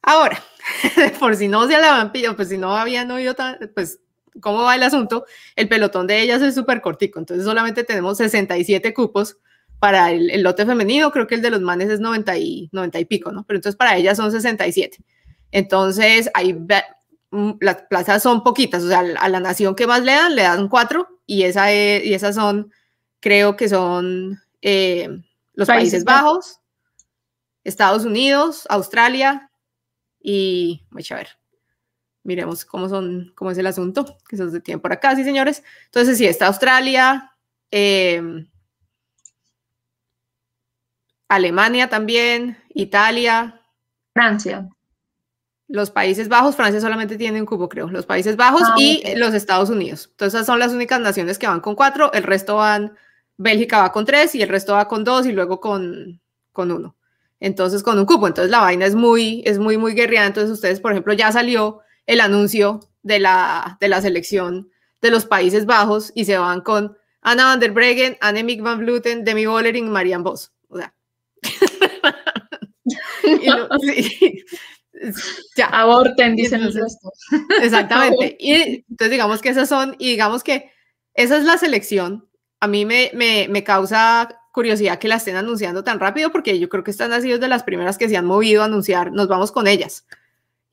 Ahora, 0.00 0.42
por 1.20 1.36
si 1.36 1.48
no 1.48 1.66
se 1.66 1.76
la 1.76 1.92
habían 1.92 2.10
pillado, 2.10 2.36
pues 2.36 2.48
si 2.48 2.56
no 2.56 2.74
habían 2.74 3.10
oído, 3.10 3.36
pues 3.74 4.00
cómo 4.40 4.62
va 4.62 4.74
el 4.74 4.82
asunto, 4.82 5.26
el 5.56 5.68
pelotón 5.68 6.06
de 6.06 6.20
ellas 6.20 6.42
es 6.42 6.54
súper 6.54 6.80
cortico, 6.80 7.18
entonces 7.18 7.44
solamente 7.44 7.84
tenemos 7.84 8.18
67 8.18 8.94
cupos 8.94 9.38
para 9.78 10.10
el, 10.10 10.42
lote 10.42 10.66
femenino, 10.66 11.10
creo 11.12 11.26
que 11.26 11.36
el 11.36 11.42
de 11.42 11.50
los 11.50 11.60
manes 11.60 11.88
es 11.88 12.00
90 12.00 12.36
y, 12.38 12.68
90 12.72 13.00
y 13.00 13.04
pico, 13.04 13.32
¿no? 13.32 13.44
Pero 13.44 13.58
entonces 13.58 13.76
para 13.76 13.96
ellas 13.96 14.16
son 14.16 14.32
67. 14.32 14.98
Entonces, 15.52 16.30
ahí 16.34 16.52
mm, 17.30 17.52
las 17.60 17.82
plazas 17.82 18.22
son 18.22 18.42
poquitas, 18.42 18.82
o 18.82 18.88
sea, 18.88 19.00
a 19.00 19.28
la 19.28 19.40
nación 19.40 19.74
que 19.74 19.86
más 19.86 20.02
le 20.02 20.12
dan, 20.12 20.34
le 20.34 20.42
dan 20.42 20.68
cuatro, 20.68 21.20
y, 21.26 21.44
esa 21.44 21.72
y 21.72 22.12
esas 22.12 22.34
son, 22.34 22.72
creo 23.20 23.56
que 23.56 23.68
son 23.68 24.40
eh, 24.62 25.08
los 25.54 25.68
Países, 25.68 26.04
Bajos, 26.04 26.60
Estados 27.64 28.04
Unidos, 28.04 28.66
Australia 28.68 29.50
y, 30.20 30.86
voy 30.90 31.04
a 31.10 31.14
ver, 31.14 31.28
miremos 32.28 32.66
cómo, 32.66 32.90
son, 32.90 33.32
cómo 33.34 33.50
es 33.50 33.56
el 33.56 33.66
asunto, 33.66 34.18
que 34.28 34.36
se 34.36 34.60
tiene 34.60 34.78
por 34.78 34.92
acá, 34.92 35.16
sí, 35.16 35.24
señores. 35.24 35.64
Entonces, 35.86 36.18
sí, 36.18 36.26
está 36.26 36.46
Australia, 36.46 37.32
em, 37.70 38.46
Alemania 41.26 41.88
también, 41.88 42.58
Italia. 42.68 43.62
Francia. 44.12 44.68
Los 45.68 45.90
Países 45.90 46.28
Bajos, 46.28 46.54
Francia 46.54 46.82
solamente 46.82 47.16
tiene 47.16 47.40
un 47.40 47.46
cubo, 47.46 47.66
creo. 47.66 47.88
Los 47.88 48.04
Países 48.04 48.36
Bajos 48.36 48.62
ah, 48.62 48.74
y 48.76 49.02
los 49.16 49.32
Estados 49.32 49.70
Unidos. 49.70 50.08
Entonces, 50.10 50.34
esas 50.34 50.46
son 50.46 50.58
las 50.58 50.72
únicas 50.74 51.00
naciones 51.00 51.38
que 51.38 51.46
van 51.46 51.60
con 51.60 51.74
cuatro. 51.74 52.12
El 52.12 52.24
resto 52.24 52.56
van, 52.56 52.94
Bélgica 53.38 53.80
va 53.80 53.90
con 53.90 54.04
tres 54.04 54.34
y 54.34 54.42
el 54.42 54.50
resto 54.50 54.74
va 54.74 54.86
con 54.86 55.02
dos 55.02 55.24
y 55.24 55.32
luego 55.32 55.60
con, 55.60 56.20
con 56.52 56.72
uno. 56.72 56.94
Entonces, 57.40 57.82
con 57.82 57.98
un 57.98 58.04
cupo. 58.04 58.26
Entonces, 58.26 58.50
la 58.50 58.60
vaina 58.60 58.84
es 58.84 58.94
muy, 58.94 59.42
es 59.46 59.58
muy, 59.58 59.78
muy 59.78 59.94
guerreada. 59.94 60.26
Entonces, 60.26 60.52
ustedes, 60.52 60.78
por 60.80 60.92
ejemplo, 60.92 61.14
ya 61.14 61.32
salió 61.32 61.80
el 62.08 62.20
anuncio 62.20 62.80
de 63.02 63.20
la, 63.20 63.76
de 63.80 63.88
la 63.88 64.00
selección 64.00 64.70
de 65.00 65.10
los 65.10 65.26
Países 65.26 65.66
Bajos 65.66 66.10
y 66.14 66.24
se 66.24 66.38
van 66.38 66.62
con 66.62 66.96
Anna 67.20 67.44
van 67.44 67.60
der 67.60 67.72
Breggen, 67.72 68.16
Annemiek 68.20 68.62
van 68.62 68.78
Vleuten, 68.78 69.24
Demi 69.24 69.46
Bollering 69.46 69.86
y 69.86 69.90
Marianne 69.90 70.24
Vos. 70.24 70.52
O 70.68 70.78
sea. 70.78 70.94
ya. 75.56 75.66
Aborten, 75.66 76.34
dicen 76.34 76.64
los 76.64 76.74
restos. 76.74 77.12
Exactamente. 77.62 78.36
Y 78.40 78.84
entonces 78.88 79.10
digamos 79.10 79.42
que 79.42 79.50
esas 79.50 79.68
son, 79.68 79.94
y 79.98 80.08
digamos 80.10 80.42
que 80.42 80.72
esa 81.12 81.36
es 81.36 81.44
la 81.44 81.58
selección. 81.58 82.26
A 82.58 82.66
mí 82.66 82.86
me, 82.86 83.10
me, 83.14 83.48
me 83.50 83.64
causa 83.64 84.40
curiosidad 84.52 84.98
que 84.98 85.08
la 85.08 85.16
estén 85.16 85.36
anunciando 85.36 85.84
tan 85.84 86.00
rápido 86.00 86.32
porque 86.32 86.58
yo 86.58 86.70
creo 86.70 86.82
que 86.82 86.90
están 86.90 87.12
así 87.12 87.30
de 87.30 87.48
las 87.48 87.64
primeras 87.64 87.98
que 87.98 88.08
se 88.08 88.16
han 88.16 88.24
movido 88.24 88.62
a 88.62 88.64
anunciar, 88.64 89.12
nos 89.12 89.28
vamos 89.28 89.52
con 89.52 89.66
ellas 89.66 90.06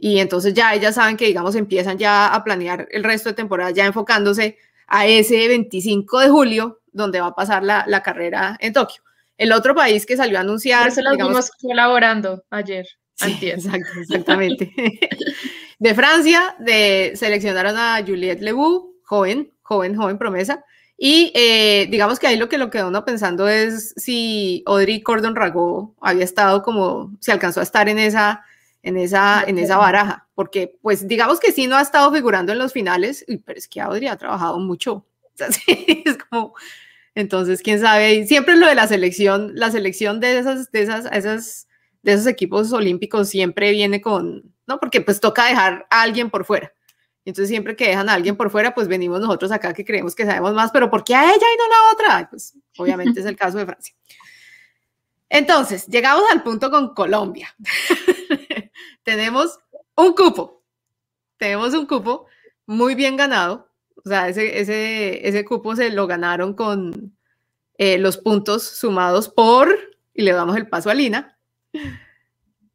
y 0.05 0.19
entonces 0.19 0.53
ya 0.53 0.71
ellas 0.75 0.93
saben 0.93 1.17
que, 1.17 1.25
digamos, 1.25 1.55
empiezan 1.55 1.97
ya 1.97 2.27
a 2.27 2.43
planear 2.43 2.87
el 2.91 3.03
resto 3.03 3.29
de 3.29 3.33
temporada, 3.33 3.71
ya 3.71 3.87
enfocándose 3.87 4.55
a 4.85 5.07
ese 5.07 5.47
25 5.47 6.19
de 6.19 6.29
julio, 6.29 6.79
donde 6.91 7.19
va 7.19 7.29
a 7.29 7.33
pasar 7.33 7.63
la, 7.63 7.85
la 7.87 8.03
carrera 8.03 8.55
en 8.61 8.71
Tokio. 8.71 9.01
El 9.35 9.51
otro 9.51 9.73
país 9.73 10.05
que 10.05 10.15
salió 10.15 10.37
a 10.37 10.41
anunciar... 10.41 10.89
Eso 10.89 11.01
lo 11.01 11.09
digamos, 11.09 11.49
colaborando 11.59 12.43
ayer, 12.51 12.85
exactamente. 13.19 14.71
de 15.79 15.95
Francia, 15.95 16.55
de, 16.59 17.13
seleccionaron 17.15 17.75
a 17.75 17.99
Juliette 18.05 18.43
Lebu, 18.43 18.99
joven, 19.01 19.51
joven, 19.63 19.95
joven 19.95 20.19
promesa, 20.19 20.63
y 20.99 21.31
eh, 21.33 21.87
digamos 21.89 22.19
que 22.19 22.27
ahí 22.27 22.37
lo 22.37 22.47
que 22.47 22.59
lo 22.59 22.69
quedó 22.69 22.89
uno 22.89 23.05
pensando 23.05 23.49
es 23.49 23.95
si 23.97 24.61
Audrey 24.67 25.01
Cordon 25.01 25.35
Rago 25.35 25.95
había 25.99 26.23
estado 26.23 26.61
como, 26.61 27.11
si 27.21 27.31
alcanzó 27.31 27.59
a 27.59 27.63
estar 27.63 27.89
en 27.89 27.97
esa 27.97 28.45
en 28.85 28.97
esa, 28.97 29.43
en 29.45 29.57
esa 29.57 29.77
baraja, 29.77 30.27
porque 30.35 30.77
pues 30.83 31.07
digamos 31.07 31.39
que 31.39 31.51
sí 31.51 31.65
no 31.65 31.75
ha 31.75 31.81
estado 31.81 32.13
figurando 32.13 32.51
en 32.51 32.59
los 32.59 32.71
finales, 32.71 33.25
pero 33.43 33.57
es 33.57 33.67
que 33.67 33.81
Audrey 33.81 34.07
ha 34.07 34.15
trabajado 34.15 34.59
mucho. 34.59 35.03
es 35.67 36.17
como, 36.29 36.53
Entonces, 37.15 37.63
quién 37.63 37.79
sabe, 37.79 38.27
siempre 38.27 38.55
lo 38.55 38.67
de 38.67 38.75
la 38.75 38.87
selección, 38.87 39.53
la 39.55 39.71
selección 39.71 40.19
de 40.19 40.37
esas, 40.37 40.71
de 40.71 40.83
esas, 40.83 41.05
esas, 41.11 41.67
de 42.03 42.13
esos 42.13 42.27
equipos 42.27 42.71
olímpicos 42.73 43.27
siempre 43.27 43.71
viene 43.71 44.01
con, 44.01 44.53
¿no? 44.67 44.79
Porque 44.79 45.01
pues 45.01 45.19
toca 45.19 45.47
dejar 45.47 45.87
a 45.89 46.03
alguien 46.03 46.29
por 46.29 46.45
fuera. 46.45 46.71
Entonces, 47.25 47.49
siempre 47.49 47.75
que 47.75 47.87
dejan 47.87 48.07
a 48.07 48.13
alguien 48.13 48.37
por 48.37 48.51
fuera, 48.51 48.75
pues 48.75 48.87
venimos 48.87 49.19
nosotros 49.19 49.51
acá 49.51 49.73
que 49.73 49.83
creemos 49.83 50.13
que 50.13 50.25
sabemos 50.25 50.53
más, 50.53 50.69
pero 50.71 50.91
¿por 50.91 51.03
qué 51.03 51.15
a 51.15 51.23
ella 51.23 51.33
y 51.35 51.57
no 51.57 51.63
a 51.63 51.67
la 51.69 51.91
otra? 51.91 52.29
Pues 52.29 52.55
obviamente 52.77 53.19
es 53.19 53.25
el 53.25 53.35
caso 53.35 53.57
de 53.57 53.65
Francia. 53.65 53.95
Entonces, 55.27 55.87
llegamos 55.87 56.23
al 56.31 56.43
punto 56.43 56.69
con 56.69 56.93
Colombia. 56.93 57.55
Tenemos 59.05 59.59
un 59.95 60.13
cupo. 60.13 60.63
Tenemos 61.37 61.73
un 61.73 61.85
cupo 61.85 62.25
muy 62.65 62.95
bien 62.95 63.15
ganado. 63.15 63.69
O 64.03 64.09
sea, 64.09 64.27
ese, 64.27 64.59
ese, 64.59 65.27
ese 65.27 65.45
cupo 65.45 65.75
se 65.75 65.91
lo 65.91 66.07
ganaron 66.07 66.53
con 66.53 67.15
eh, 67.77 67.97
los 67.97 68.17
puntos 68.17 68.63
sumados 68.63 69.29
por, 69.29 69.77
y 70.13 70.23
le 70.23 70.33
damos 70.33 70.57
el 70.57 70.67
paso 70.67 70.89
a 70.89 70.95
Lina. 70.95 71.37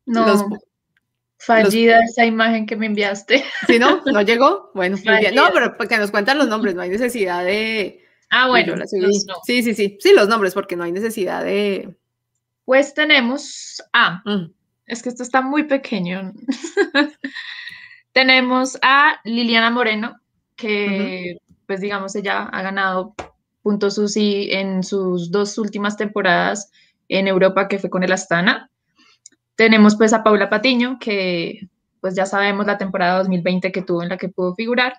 No, 0.07 0.49
fallida 1.39 2.01
esa 2.05 2.25
imagen 2.25 2.67
que 2.67 2.77
me 2.77 2.87
enviaste. 2.87 3.45
¿Sí, 3.67 3.79
no? 3.79 4.03
¿No 4.07 4.23
llegó? 4.23 4.71
Bueno. 4.75 4.97
No, 5.35 5.51
pero 5.53 5.77
que 5.77 5.99
nos 5.99 6.11
cuentan 6.11 6.39
los 6.39 6.49
nombres, 6.49 6.75
no 6.75 6.83
hay 6.83 6.91
necesidad 6.91 7.45
de... 7.45 8.05
Ah, 8.31 8.47
bueno. 8.47 8.77
Sí, 8.87 9.63
sí, 9.63 9.75
sí, 9.75 9.99
sí, 10.01 10.13
los 10.15 10.29
nombres, 10.29 10.55
porque 10.55 10.77
no 10.77 10.85
hay 10.85 10.93
necesidad 10.93 11.45
de... 11.45 11.97
Pues 12.65 12.95
tenemos 12.95 13.83
a... 13.93 14.23
Mm. 14.25 14.53
Es 14.91 15.05
que 15.05 15.09
esto 15.09 15.23
está 15.23 15.41
muy 15.41 15.65
pequeño. 15.65 16.33
tenemos 18.13 18.77
a 18.83 19.21
Liliana 19.23 19.71
Moreno, 19.71 20.17
que 20.57 21.39
pues 21.67 21.81
digamos 21.81 22.17
ella 22.17 22.43
ha 22.47 22.63
ganado 22.63 23.15
puntos 23.63 23.99
UCI 23.99 24.51
en 24.51 24.83
sus 24.83 25.31
dos 25.31 25.57
últimas 25.59 25.97
temporadas 25.97 26.73
en 27.09 27.29
Europa, 27.29 27.69
que 27.69 27.79
fue 27.79 27.89
con 27.89 28.03
el 28.03 28.11
Astana. 28.11 28.69
Tenemos 29.55 29.97
pues 29.97 30.13
a 30.13 30.25
Paula 30.25 30.51
Patiño, 30.51 30.99
que 30.99 31.69
pues 32.01 32.17
ya 32.17 32.27
sabemos 32.27 32.67
la 32.67 32.77
temporada 32.77 33.19
2020 33.19 33.71
que 33.71 33.83
tuvo 33.83 34.03
en 34.03 34.09
la 34.09 34.17
que 34.17 34.29
pudo 34.29 34.57
figurar. 34.57 34.95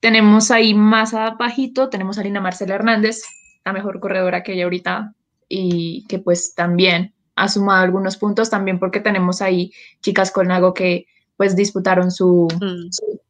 Tenemos 0.00 0.50
ahí 0.50 0.74
más 0.74 1.14
abajito, 1.14 1.90
tenemos 1.90 2.18
a 2.18 2.24
Lina 2.24 2.40
Marcela 2.40 2.74
Hernández, 2.74 3.22
la 3.64 3.72
mejor 3.72 4.00
corredora 4.00 4.42
que 4.42 4.50
hay 4.52 4.62
ahorita 4.62 5.14
y 5.48 6.04
que 6.08 6.18
pues 6.18 6.56
también 6.56 7.14
ha 7.36 7.48
sumado 7.48 7.82
algunos 7.82 8.16
puntos, 8.16 8.50
también 8.50 8.78
porque 8.78 9.00
tenemos 9.00 9.40
ahí 9.42 9.72
chicas 10.00 10.30
con 10.30 10.48
Nago 10.48 10.74
que 10.74 11.06
pues 11.36 11.56
disputaron 11.56 12.08
mm. 12.08 12.10
su, 12.10 12.48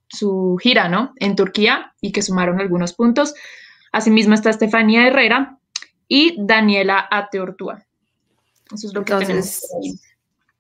su, 0.09 0.59
gira, 0.61 0.89
¿no? 0.89 1.13
En 1.17 1.37
Turquía 1.37 1.95
y 2.01 2.13
que 2.13 2.23
sumaron 2.23 2.61
algunos 2.61 2.93
puntos. 2.93 3.35
Asimismo 3.93 4.35
está 4.35 4.51
Estefanía 4.51 5.07
Herrera 5.07 5.59
y 6.09 6.37
Daniela 6.39 7.07
Ateortúa. 7.11 7.85
Eso 8.75 8.89
es 8.89 8.95
lo 8.95 9.05
que 9.05 9.15
tenemos 9.15 9.63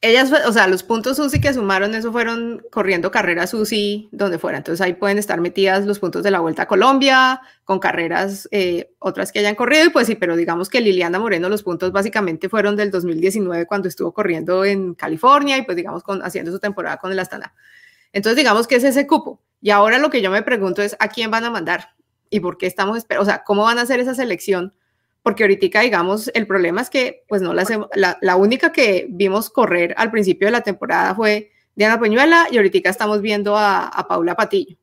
ellas, 0.02 0.32
o 0.46 0.52
sea, 0.52 0.66
los 0.66 0.82
puntos 0.82 1.18
UCI 1.18 1.40
que 1.40 1.52
sumaron, 1.52 1.94
eso 1.94 2.10
fueron 2.10 2.64
corriendo 2.70 3.10
carreras 3.10 3.52
UCI 3.52 4.08
donde 4.12 4.38
fuera. 4.38 4.58
Entonces 4.58 4.80
ahí 4.80 4.94
pueden 4.94 5.18
estar 5.18 5.40
metidas 5.40 5.84
los 5.84 5.98
puntos 5.98 6.22
de 6.22 6.30
la 6.30 6.40
Vuelta 6.40 6.62
a 6.62 6.66
Colombia, 6.66 7.42
con 7.64 7.80
carreras 7.80 8.48
eh, 8.50 8.94
otras 8.98 9.30
que 9.30 9.40
hayan 9.40 9.54
corrido. 9.54 9.84
Y 9.84 9.90
pues 9.90 10.06
sí, 10.06 10.14
pero 10.14 10.36
digamos 10.36 10.70
que 10.70 10.80
Liliana 10.80 11.18
Moreno, 11.18 11.50
los 11.50 11.62
puntos 11.62 11.92
básicamente 11.92 12.48
fueron 12.48 12.76
del 12.76 12.90
2019 12.90 13.66
cuando 13.66 13.88
estuvo 13.88 14.12
corriendo 14.12 14.64
en 14.64 14.94
California 14.94 15.58
y 15.58 15.62
pues 15.62 15.76
digamos 15.76 16.02
con, 16.02 16.22
haciendo 16.22 16.50
su 16.50 16.58
temporada 16.58 16.96
con 16.96 17.12
el 17.12 17.18
Astana. 17.18 17.52
Entonces 18.12 18.38
digamos 18.38 18.66
que 18.66 18.76
es 18.76 18.84
ese 18.84 19.06
cupo. 19.06 19.42
Y 19.60 19.68
ahora 19.68 19.98
lo 19.98 20.08
que 20.08 20.22
yo 20.22 20.30
me 20.30 20.42
pregunto 20.42 20.80
es 20.80 20.96
a 20.98 21.08
quién 21.08 21.30
van 21.30 21.44
a 21.44 21.50
mandar 21.50 21.90
y 22.30 22.40
por 22.40 22.56
qué 22.56 22.66
estamos 22.66 22.96
esperando, 22.96 23.24
o 23.24 23.26
sea, 23.26 23.44
cómo 23.44 23.64
van 23.64 23.78
a 23.78 23.82
hacer 23.82 24.00
esa 24.00 24.14
selección 24.14 24.72
porque 25.22 25.44
ahorita, 25.44 25.80
digamos, 25.80 26.30
el 26.34 26.46
problema 26.46 26.80
es 26.80 26.90
que, 26.90 27.24
pues 27.28 27.42
no 27.42 27.52
la, 27.52 28.18
la, 28.20 28.36
única 28.36 28.72
que 28.72 29.06
vimos 29.10 29.50
correr 29.50 29.94
al 29.96 30.10
principio 30.10 30.48
de 30.48 30.52
la 30.52 30.62
temporada 30.62 31.14
fue 31.14 31.50
Diana 31.74 32.00
Peñuela 32.00 32.46
y 32.50 32.56
ahorita 32.56 32.88
estamos 32.88 33.20
viendo 33.20 33.56
a, 33.56 34.06
Paula 34.08 34.34
Patillo, 34.34 34.76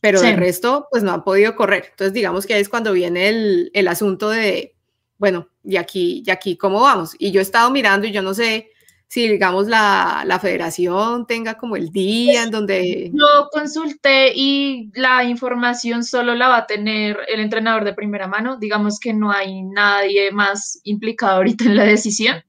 pero 0.00 0.22
el 0.22 0.36
resto, 0.36 0.88
pues 0.90 1.02
no 1.02 1.12
han 1.12 1.24
podido 1.24 1.54
correr. 1.54 1.86
Entonces, 1.90 2.12
digamos 2.12 2.46
que 2.46 2.54
ahí 2.54 2.60
es 2.60 2.68
cuando 2.68 2.92
viene 2.92 3.28
el, 3.28 3.70
el 3.74 3.88
asunto 3.88 4.30
de, 4.30 4.74
bueno, 5.18 5.48
y 5.64 5.76
aquí, 5.76 6.22
y 6.26 6.30
aquí, 6.30 6.56
¿cómo 6.56 6.80
vamos? 6.80 7.14
Y 7.18 7.30
yo 7.30 7.40
he 7.40 7.42
estado 7.42 7.70
mirando 7.70 8.06
y 8.06 8.12
yo 8.12 8.22
no 8.22 8.34
sé, 8.34 8.69
si 9.10 9.26
digamos 9.26 9.66
la, 9.66 10.22
la, 10.24 10.38
federación 10.38 11.26
tenga 11.26 11.54
como 11.54 11.74
el 11.74 11.90
día 11.90 12.44
en 12.44 12.52
donde... 12.52 13.10
Yo 13.12 13.48
consulté 13.50 14.32
y 14.32 14.88
la 14.94 15.24
información 15.24 16.04
solo 16.04 16.36
la 16.36 16.46
va 16.46 16.58
a 16.58 16.66
tener 16.68 17.18
el 17.26 17.40
entrenador 17.40 17.82
de 17.82 17.92
primera 17.92 18.28
mano. 18.28 18.56
Digamos 18.56 19.00
que 19.00 19.12
no 19.12 19.32
hay 19.32 19.64
nadie 19.64 20.30
más 20.30 20.78
implicado 20.84 21.38
ahorita 21.38 21.64
en 21.64 21.76
la 21.76 21.84
decisión. 21.86 22.40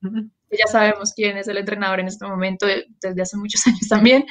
Ya 0.51 0.67
sabemos 0.67 1.13
quién 1.15 1.35
es 1.35 1.47
el 1.47 1.57
entrenador 1.57 1.99
en 1.99 2.09
este 2.09 2.27
momento 2.27 2.67
desde 2.67 3.21
hace 3.23 3.37
muchos 3.37 3.65
años 3.65 3.87
también. 3.89 4.25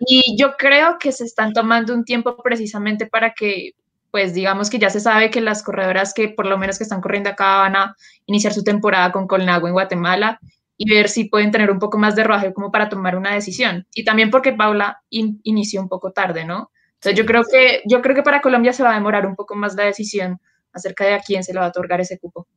Y 0.00 0.36
yo 0.36 0.56
creo 0.56 0.96
que 0.98 1.12
se 1.12 1.22
están 1.22 1.52
tomando 1.52 1.94
un 1.94 2.04
tiempo 2.04 2.36
precisamente 2.42 3.06
para 3.06 3.34
que, 3.34 3.76
pues 4.10 4.34
digamos 4.34 4.68
que 4.68 4.80
ya 4.80 4.90
se 4.90 4.98
sabe 4.98 5.30
que 5.30 5.40
las 5.40 5.62
corredoras 5.62 6.12
que 6.12 6.28
por 6.28 6.46
lo 6.46 6.58
menos 6.58 6.76
que 6.76 6.82
están 6.82 7.00
corriendo 7.00 7.30
acá 7.30 7.58
van 7.58 7.76
a 7.76 7.96
iniciar 8.26 8.52
su 8.52 8.64
temporada 8.64 9.12
con 9.12 9.28
Colnago 9.28 9.68
en 9.68 9.74
Guatemala 9.74 10.40
y 10.84 10.90
ver 10.90 11.08
si 11.08 11.26
pueden 11.26 11.52
tener 11.52 11.70
un 11.70 11.78
poco 11.78 11.96
más 11.96 12.16
de 12.16 12.24
rodaje 12.24 12.52
como 12.52 12.72
para 12.72 12.88
tomar 12.88 13.16
una 13.16 13.32
decisión. 13.32 13.86
Y 13.94 14.04
también 14.04 14.30
porque 14.30 14.52
Paula 14.52 15.00
inició 15.10 15.80
un 15.80 15.88
poco 15.88 16.10
tarde, 16.10 16.44
¿no? 16.44 16.72
Entonces 16.94 17.16
yo 17.16 17.24
creo 17.24 17.44
que 17.44 17.82
yo 17.86 18.02
creo 18.02 18.16
que 18.16 18.24
para 18.24 18.40
Colombia 18.40 18.72
se 18.72 18.82
va 18.82 18.90
a 18.90 18.94
demorar 18.94 19.24
un 19.24 19.36
poco 19.36 19.54
más 19.54 19.76
la 19.76 19.84
decisión 19.84 20.40
acerca 20.72 21.04
de 21.04 21.14
a 21.14 21.20
quién 21.20 21.44
se 21.44 21.52
le 21.52 21.60
va 21.60 21.66
a 21.66 21.68
otorgar 21.68 22.00
ese 22.00 22.18
cupo. 22.18 22.48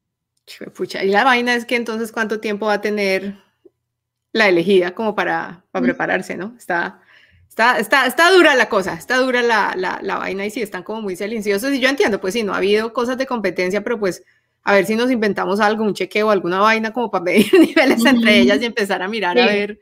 Pucha, 0.76 1.04
y 1.04 1.10
la 1.10 1.24
vaina 1.24 1.54
es 1.54 1.66
que 1.66 1.76
entonces 1.76 2.12
cuánto 2.12 2.40
tiempo 2.40 2.66
va 2.66 2.74
a 2.74 2.82
tener 2.82 3.36
la 4.32 4.50
elegida 4.50 4.96
como 4.96 5.14
para, 5.14 5.64
para 5.70 5.84
prepararse, 5.84 6.36
¿no? 6.36 6.56
Está, 6.58 7.02
está, 7.48 7.78
está, 7.78 8.08
está 8.08 8.32
dura 8.32 8.56
la 8.56 8.70
cosa, 8.70 8.96
está 8.96 9.18
dura 9.18 9.44
la, 9.44 9.76
la, 9.78 10.00
la 10.02 10.18
vaina 10.18 10.48
y 10.48 10.50
sí, 10.50 10.64
están 10.64 10.82
como 10.82 11.04
muy 11.04 11.16
silenciosos 11.16 11.72
y 11.74 11.80
yo 11.80 11.90
entiendo, 11.90 12.20
pues 12.20 12.34
sí, 12.34 12.42
no 12.42 12.56
ha 12.56 12.58
habido 12.58 12.92
cosas 12.92 13.20
de 13.20 13.28
competencia, 13.28 13.84
pero 13.84 14.00
pues 14.00 14.24
a 14.66 14.74
ver 14.74 14.86
si 14.86 14.96
nos 14.96 15.12
inventamos 15.12 15.60
algo, 15.60 15.84
un 15.84 15.94
chequeo, 15.94 16.32
alguna 16.32 16.60
vaina 16.60 16.92
como 16.92 17.12
para 17.12 17.24
medir 17.24 17.54
niveles 17.60 18.04
entre 18.04 18.40
ellas 18.40 18.60
y 18.62 18.66
empezar 18.66 19.02
a 19.04 19.08
mirar 19.08 19.38
a 19.40 19.46
ver 19.46 19.80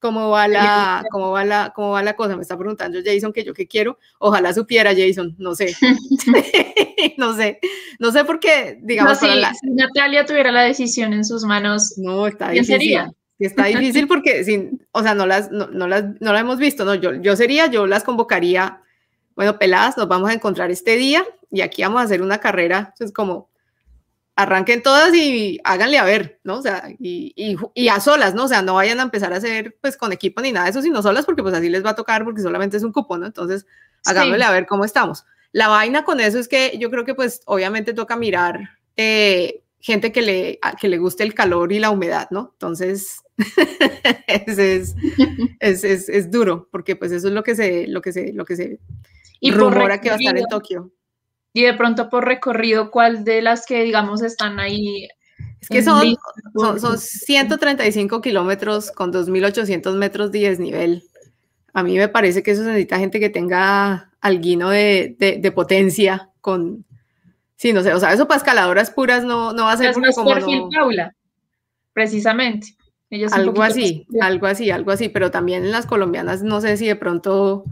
cómo 0.00 0.28
va 0.28 0.48
la, 0.48 1.04
cómo 1.10 1.30
va 1.30 1.44
la, 1.44 1.72
cómo 1.74 1.92
va 1.92 2.02
la 2.02 2.16
cosa. 2.16 2.34
Me 2.34 2.42
está 2.42 2.58
preguntando 2.58 2.98
Jason 3.02 3.32
que 3.32 3.44
yo 3.44 3.54
qué 3.54 3.68
quiero. 3.68 3.98
Ojalá 4.18 4.52
supiera 4.52 4.92
Jason, 4.94 5.36
no 5.38 5.54
sé. 5.54 5.74
no 7.16 7.34
sé. 7.34 7.60
No 8.00 8.10
sé 8.10 8.24
por 8.24 8.40
qué, 8.40 8.80
digamos, 8.82 9.18
si 9.18 9.28
Natalia 9.62 10.26
tuviera 10.26 10.50
la 10.50 10.62
decisión 10.62 11.12
en 11.12 11.24
sus 11.24 11.44
manos. 11.44 11.94
No, 11.96 12.26
está 12.26 12.50
difícil. 12.50 12.98
Está 13.38 13.66
difícil 13.66 14.08
porque 14.08 14.42
sin, 14.42 14.84
o 14.90 15.02
sea, 15.02 15.14
no 15.14 15.26
las, 15.26 15.50
no, 15.52 15.68
las, 15.86 16.04
no 16.20 16.32
la 16.32 16.40
hemos 16.40 16.58
visto, 16.58 16.84
no, 16.84 16.94
yo, 16.94 17.14
yo 17.14 17.36
sería, 17.36 17.66
yo 17.66 17.86
las 17.86 18.04
convocaría, 18.04 18.80
bueno, 19.34 19.58
peladas, 19.58 19.96
nos 19.96 20.06
vamos 20.06 20.30
a 20.30 20.32
encontrar 20.32 20.70
este 20.70 20.96
día 20.96 21.24
y 21.50 21.60
aquí 21.60 21.82
vamos 21.82 22.00
a 22.00 22.04
hacer 22.04 22.22
una 22.22 22.38
carrera, 22.38 22.94
es 23.00 23.12
como 23.12 23.50
arranquen 24.36 24.82
todas 24.82 25.14
y 25.14 25.60
háganle 25.64 25.98
a 25.98 26.04
ver, 26.04 26.40
¿no? 26.42 26.58
O 26.58 26.62
sea, 26.62 26.88
y, 26.98 27.32
y, 27.74 27.88
a 27.88 28.00
solas, 28.00 28.34
¿no? 28.34 28.44
O 28.44 28.48
sea, 28.48 28.62
no 28.62 28.74
vayan 28.74 28.98
a 29.00 29.04
empezar 29.04 29.32
a 29.32 29.36
hacer 29.36 29.76
pues 29.80 29.96
con 29.96 30.12
equipo 30.12 30.40
ni 30.40 30.52
nada 30.52 30.64
de 30.64 30.70
eso, 30.70 30.82
sino 30.82 31.02
solas 31.02 31.24
porque 31.24 31.42
pues 31.42 31.54
así 31.54 31.68
les 31.68 31.84
va 31.84 31.90
a 31.90 31.94
tocar 31.94 32.24
porque 32.24 32.42
solamente 32.42 32.76
es 32.76 32.82
un 32.82 32.92
cupo, 32.92 33.16
¿no? 33.16 33.26
Entonces, 33.26 33.66
hagámosle 34.04 34.44
a 34.44 34.50
ver 34.50 34.66
cómo 34.66 34.84
estamos. 34.84 35.24
La 35.52 35.68
vaina 35.68 36.04
con 36.04 36.20
eso 36.20 36.38
es 36.38 36.48
que 36.48 36.76
yo 36.78 36.90
creo 36.90 37.04
que 37.04 37.14
pues 37.14 37.42
obviamente 37.46 37.94
toca 37.94 38.16
mirar 38.16 38.70
eh, 38.96 39.62
gente 39.78 40.10
que 40.10 40.22
le, 40.22 40.58
que 40.80 40.88
le 40.88 40.98
guste 40.98 41.22
el 41.22 41.34
calor 41.34 41.72
y 41.72 41.78
la 41.78 41.90
humedad, 41.90 42.26
¿no? 42.30 42.50
Entonces, 42.54 43.22
es, 44.26 44.58
es, 45.60 45.84
es, 45.84 46.08
es, 46.08 46.30
duro 46.30 46.68
porque 46.72 46.96
pues 46.96 47.12
eso 47.12 47.28
es 47.28 47.34
lo 47.34 47.44
que 47.44 47.54
se, 47.54 47.86
lo 47.86 48.00
que 48.00 48.12
se, 48.12 48.32
lo 48.32 48.44
que 48.44 48.56
se 48.56 48.80
y 49.38 49.52
rumora 49.52 50.00
que 50.00 50.08
va 50.08 50.16
a 50.16 50.18
estar 50.18 50.36
en 50.36 50.46
Tokio 50.46 50.90
y 51.56 51.62
de 51.62 51.72
pronto 51.72 52.10
por 52.10 52.26
recorrido, 52.26 52.90
¿cuál 52.90 53.24
de 53.24 53.40
las 53.40 53.64
que, 53.64 53.84
digamos, 53.84 54.22
están 54.22 54.58
ahí? 54.58 55.08
Es 55.60 55.68
que 55.68 55.82
son, 55.84 56.16
son, 56.80 56.98
135 56.98 58.20
kilómetros 58.20 58.90
con 58.90 59.12
2.800 59.12 59.94
metros 59.94 60.32
de 60.32 60.40
desnivel. 60.40 61.04
A 61.72 61.84
mí 61.84 61.96
me 61.96 62.08
parece 62.08 62.42
que 62.42 62.50
eso 62.50 62.64
necesita 62.64 62.98
gente 62.98 63.20
que 63.20 63.30
tenga 63.30 64.10
alguino 64.20 64.70
de, 64.70 65.16
de, 65.18 65.52
potencia 65.52 66.28
con... 66.40 66.84
Sí, 67.54 67.72
no 67.72 67.82
sé, 67.82 67.94
o 67.94 68.00
sea, 68.00 68.12
eso 68.12 68.26
para 68.26 68.38
escaladoras 68.38 68.90
puras 68.90 69.22
no, 69.22 69.52
no 69.52 69.64
va 69.64 69.72
a 69.72 69.76
ser 69.76 69.90
es 69.90 69.96
más 69.96 70.16
como 70.16 70.34
no... 70.34 70.68
Paula, 70.70 71.14
precisamente. 71.92 72.74
algo 73.30 73.62
así, 73.62 74.08
algo 74.20 74.46
así, 74.48 74.72
algo 74.72 74.90
así, 74.90 75.08
pero 75.08 75.30
también 75.30 75.64
en 75.64 75.70
las 75.70 75.86
colombianas 75.86 76.42
no 76.42 76.60
sé 76.60 76.76
si 76.76 76.88
de 76.88 76.96
pronto 76.96 77.64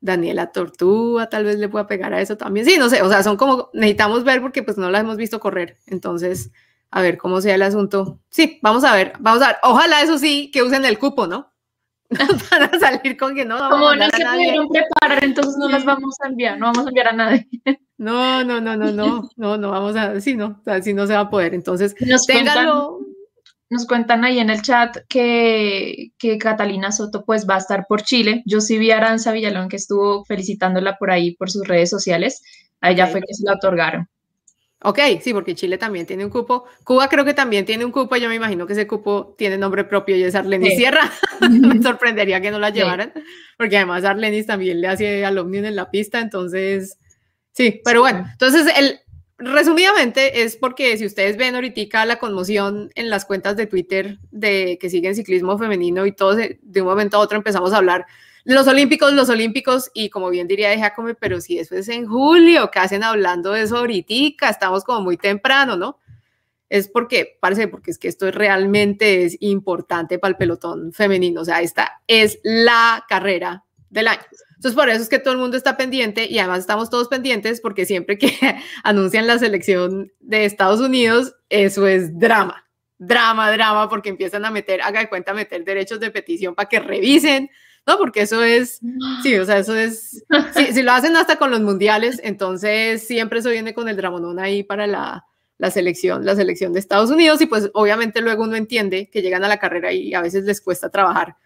Daniela 0.00 0.52
Tortuga 0.52 1.28
tal 1.28 1.44
vez 1.44 1.58
le 1.58 1.68
pueda 1.68 1.86
pegar 1.86 2.14
a 2.14 2.20
eso 2.20 2.36
también. 2.36 2.66
Sí, 2.66 2.76
no 2.78 2.88
sé, 2.88 3.02
o 3.02 3.08
sea, 3.08 3.22
son 3.22 3.36
como, 3.36 3.70
necesitamos 3.72 4.24
ver 4.24 4.40
porque 4.40 4.62
pues 4.62 4.78
no 4.78 4.90
la 4.90 5.00
hemos 5.00 5.16
visto 5.16 5.40
correr. 5.40 5.78
Entonces, 5.86 6.52
a 6.90 7.02
ver 7.02 7.18
cómo 7.18 7.40
sea 7.40 7.54
el 7.54 7.62
asunto. 7.62 8.20
Sí, 8.30 8.58
vamos 8.62 8.84
a 8.84 8.94
ver, 8.94 9.12
vamos 9.18 9.42
a 9.42 9.48
ver. 9.48 9.56
Ojalá 9.62 10.02
eso 10.02 10.18
sí, 10.18 10.50
que 10.52 10.62
usen 10.62 10.84
el 10.84 10.98
cupo, 10.98 11.26
¿no? 11.26 11.52
Para 12.50 12.78
salir 12.78 13.16
con 13.16 13.34
que 13.34 13.44
no. 13.44 13.58
Como 13.68 13.94
no 13.94 14.08
se 14.10 14.24
pudieron 14.24 14.68
preparar, 14.68 15.22
entonces 15.22 15.56
no 15.58 15.68
las 15.68 15.84
vamos 15.84 16.14
a 16.22 16.28
enviar, 16.28 16.58
no 16.58 16.66
vamos 16.66 16.86
a 16.86 16.88
enviar 16.88 17.08
a 17.08 17.12
nadie. 17.12 17.48
No, 18.00 18.44
no, 18.44 18.60
no, 18.60 18.76
no, 18.76 18.92
no, 18.92 19.28
no, 19.34 19.56
no 19.58 19.70
vamos 19.72 19.96
a, 19.96 20.20
sí, 20.20 20.36
no, 20.36 20.62
así 20.66 20.94
no 20.94 21.08
se 21.08 21.14
va 21.14 21.18
a 21.22 21.30
poder. 21.30 21.52
Entonces, 21.52 21.96
nos 22.06 22.26
téngalo. 22.26 23.00
Nos 23.70 23.86
cuentan 23.86 24.24
ahí 24.24 24.38
en 24.38 24.50
el 24.50 24.62
chat 24.62 24.96
que, 25.08 26.12
que, 26.18 26.38
Catalina 26.38 26.90
Soto 26.90 27.24
pues 27.24 27.46
va 27.48 27.56
a 27.56 27.58
estar 27.58 27.86
por 27.88 28.02
Chile. 28.02 28.42
Yo 28.46 28.60
sí 28.60 28.78
vi 28.78 28.90
a 28.90 28.96
Aranza 28.96 29.32
Villalón 29.32 29.68
que 29.68 29.76
estuvo 29.76 30.24
felicitándola 30.24 30.96
por 30.98 31.10
ahí 31.10 31.34
por 31.36 31.50
sus 31.50 31.66
redes 31.66 31.90
sociales. 31.90 32.42
A 32.80 32.90
ella 32.90 33.06
fue 33.06 33.20
que 33.20 33.34
se 33.34 33.44
la 33.44 33.54
otorgaron. 33.54 34.08
Ok, 34.84 35.00
sí, 35.20 35.32
porque 35.32 35.56
Chile 35.56 35.76
también 35.76 36.06
tiene 36.06 36.24
un 36.24 36.30
cupo. 36.30 36.64
Cuba 36.84 37.08
creo 37.08 37.24
que 37.24 37.34
también 37.34 37.64
tiene 37.64 37.84
un 37.84 37.90
cupo. 37.90 38.16
Yo 38.16 38.28
me 38.28 38.36
imagino 38.36 38.66
que 38.66 38.74
ese 38.74 38.86
cupo 38.86 39.34
tiene 39.36 39.58
nombre 39.58 39.84
propio 39.84 40.16
y 40.16 40.22
es 40.22 40.36
Arlenis 40.36 40.76
Sierra. 40.76 41.10
me 41.50 41.82
sorprendería 41.82 42.40
que 42.40 42.50
no 42.50 42.58
la 42.58 42.70
llevaran, 42.70 43.12
porque 43.56 43.76
además 43.76 44.04
Arlenis 44.04 44.46
también 44.46 44.80
le 44.80 44.88
hace 44.88 45.24
al 45.24 45.38
Omnium 45.38 45.64
en 45.64 45.76
la 45.76 45.90
pista. 45.90 46.20
Entonces, 46.20 46.96
sí, 47.52 47.80
pero 47.84 48.00
bueno, 48.02 48.24
entonces 48.30 48.72
el, 48.76 49.00
resumidamente 49.38 50.42
es 50.42 50.56
porque 50.56 50.96
si 50.98 51.06
ustedes 51.06 51.36
ven 51.36 51.54
ahorita 51.54 52.04
la 52.04 52.18
conmoción 52.18 52.90
en 52.94 53.08
las 53.08 53.24
cuentas 53.24 53.56
de 53.56 53.66
Twitter 53.66 54.18
de 54.30 54.78
que 54.80 54.90
siguen 54.90 55.14
ciclismo 55.14 55.56
femenino 55.58 56.06
y 56.06 56.12
todos 56.12 56.36
de 56.36 56.82
un 56.82 56.88
momento 56.88 57.16
a 57.16 57.20
otro 57.20 57.38
empezamos 57.38 57.72
a 57.72 57.78
hablar 57.78 58.06
los 58.48 58.66
olímpicos, 58.66 59.12
los 59.12 59.28
olímpicos, 59.28 59.90
y 59.92 60.08
como 60.08 60.30
bien 60.30 60.48
diría 60.48 60.70
de 60.70 60.78
Jacome, 60.78 61.14
pero 61.14 61.38
si 61.38 61.58
eso 61.58 61.74
es 61.74 61.86
en 61.90 62.06
julio, 62.06 62.70
¿qué 62.70 62.78
hacen 62.78 63.02
hablando 63.02 63.52
de 63.52 63.62
eso 63.62 63.76
ahorita? 63.76 64.48
Estamos 64.48 64.84
como 64.84 65.02
muy 65.02 65.18
temprano, 65.18 65.76
¿no? 65.76 65.98
Es 66.70 66.88
porque, 66.88 67.36
parece, 67.40 67.68
porque 67.68 67.90
es 67.90 67.98
que 67.98 68.08
esto 68.08 68.30
realmente 68.30 69.24
es 69.24 69.36
importante 69.40 70.18
para 70.18 70.30
el 70.30 70.36
pelotón 70.36 70.94
femenino, 70.94 71.42
o 71.42 71.44
sea, 71.44 71.60
esta 71.60 72.00
es 72.06 72.40
la 72.42 73.04
carrera 73.06 73.64
del 73.90 74.08
año. 74.08 74.22
Entonces, 74.58 74.74
por 74.74 74.88
eso 74.88 75.02
es 75.02 75.08
que 75.08 75.20
todo 75.20 75.34
el 75.34 75.38
mundo 75.38 75.56
está 75.56 75.76
pendiente 75.76 76.26
y 76.28 76.40
además 76.40 76.58
estamos 76.60 76.90
todos 76.90 77.06
pendientes 77.06 77.60
porque 77.60 77.86
siempre 77.86 78.18
que 78.18 78.32
anuncian 78.82 79.28
la 79.28 79.38
selección 79.38 80.10
de 80.18 80.44
Estados 80.44 80.80
Unidos, 80.80 81.36
eso 81.48 81.86
es 81.86 82.18
drama, 82.18 82.66
drama, 82.98 83.52
drama, 83.52 83.88
porque 83.88 84.08
empiezan 84.08 84.44
a 84.44 84.50
meter, 84.50 84.82
haga 84.82 84.98
de 84.98 85.08
cuenta, 85.08 85.32
meter 85.32 85.64
derechos 85.64 86.00
de 86.00 86.10
petición 86.10 86.56
para 86.56 86.68
que 86.68 86.80
revisen 86.80 87.50
¿no? 87.86 87.96
Porque 87.96 88.20
eso 88.20 88.42
es, 88.42 88.80
sí, 89.22 89.34
o 89.36 89.46
sea, 89.46 89.56
eso 89.56 89.74
es, 89.74 90.22
si 90.74 90.82
lo 90.82 90.92
hacen 90.92 91.16
hasta 91.16 91.36
con 91.36 91.50
los 91.50 91.62
mundiales, 91.62 92.20
entonces 92.22 93.06
siempre 93.06 93.38
eso 93.38 93.48
viene 93.48 93.72
con 93.72 93.88
el 93.88 93.96
dramonón 93.96 94.38
ahí 94.38 94.62
para 94.62 94.86
la, 94.86 95.24
la 95.56 95.70
selección, 95.70 96.26
la 96.26 96.36
selección 96.36 96.74
de 96.74 96.80
Estados 96.80 97.10
Unidos 97.10 97.40
y 97.40 97.46
pues 97.46 97.70
obviamente 97.72 98.20
luego 98.20 98.44
uno 98.44 98.56
entiende 98.56 99.08
que 99.10 99.22
llegan 99.22 99.42
a 99.42 99.48
la 99.48 99.58
carrera 99.58 99.90
y 99.90 100.12
a 100.12 100.20
veces 100.20 100.44
les 100.44 100.60
cuesta 100.60 100.90
trabajar 100.90 101.36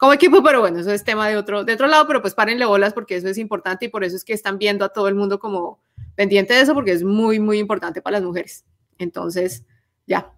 como 0.00 0.14
equipo, 0.14 0.42
pero 0.42 0.60
bueno, 0.60 0.80
eso 0.80 0.90
es 0.90 1.04
tema 1.04 1.28
de 1.28 1.36
otro, 1.36 1.62
de 1.62 1.74
otro 1.74 1.86
lado, 1.86 2.06
pero 2.06 2.22
pues 2.22 2.34
párenle 2.34 2.64
bolas 2.64 2.94
porque 2.94 3.16
eso 3.16 3.28
es 3.28 3.36
importante 3.36 3.84
y 3.84 3.88
por 3.88 4.02
eso 4.02 4.16
es 4.16 4.24
que 4.24 4.32
están 4.32 4.56
viendo 4.56 4.82
a 4.86 4.88
todo 4.88 5.08
el 5.08 5.14
mundo 5.14 5.38
como 5.38 5.78
pendiente 6.14 6.54
de 6.54 6.62
eso 6.62 6.72
porque 6.72 6.92
es 6.92 7.04
muy, 7.04 7.38
muy 7.38 7.58
importante 7.58 8.00
para 8.00 8.16
las 8.16 8.22
mujeres. 8.22 8.64
Entonces, 8.98 9.66
ya, 10.06 10.32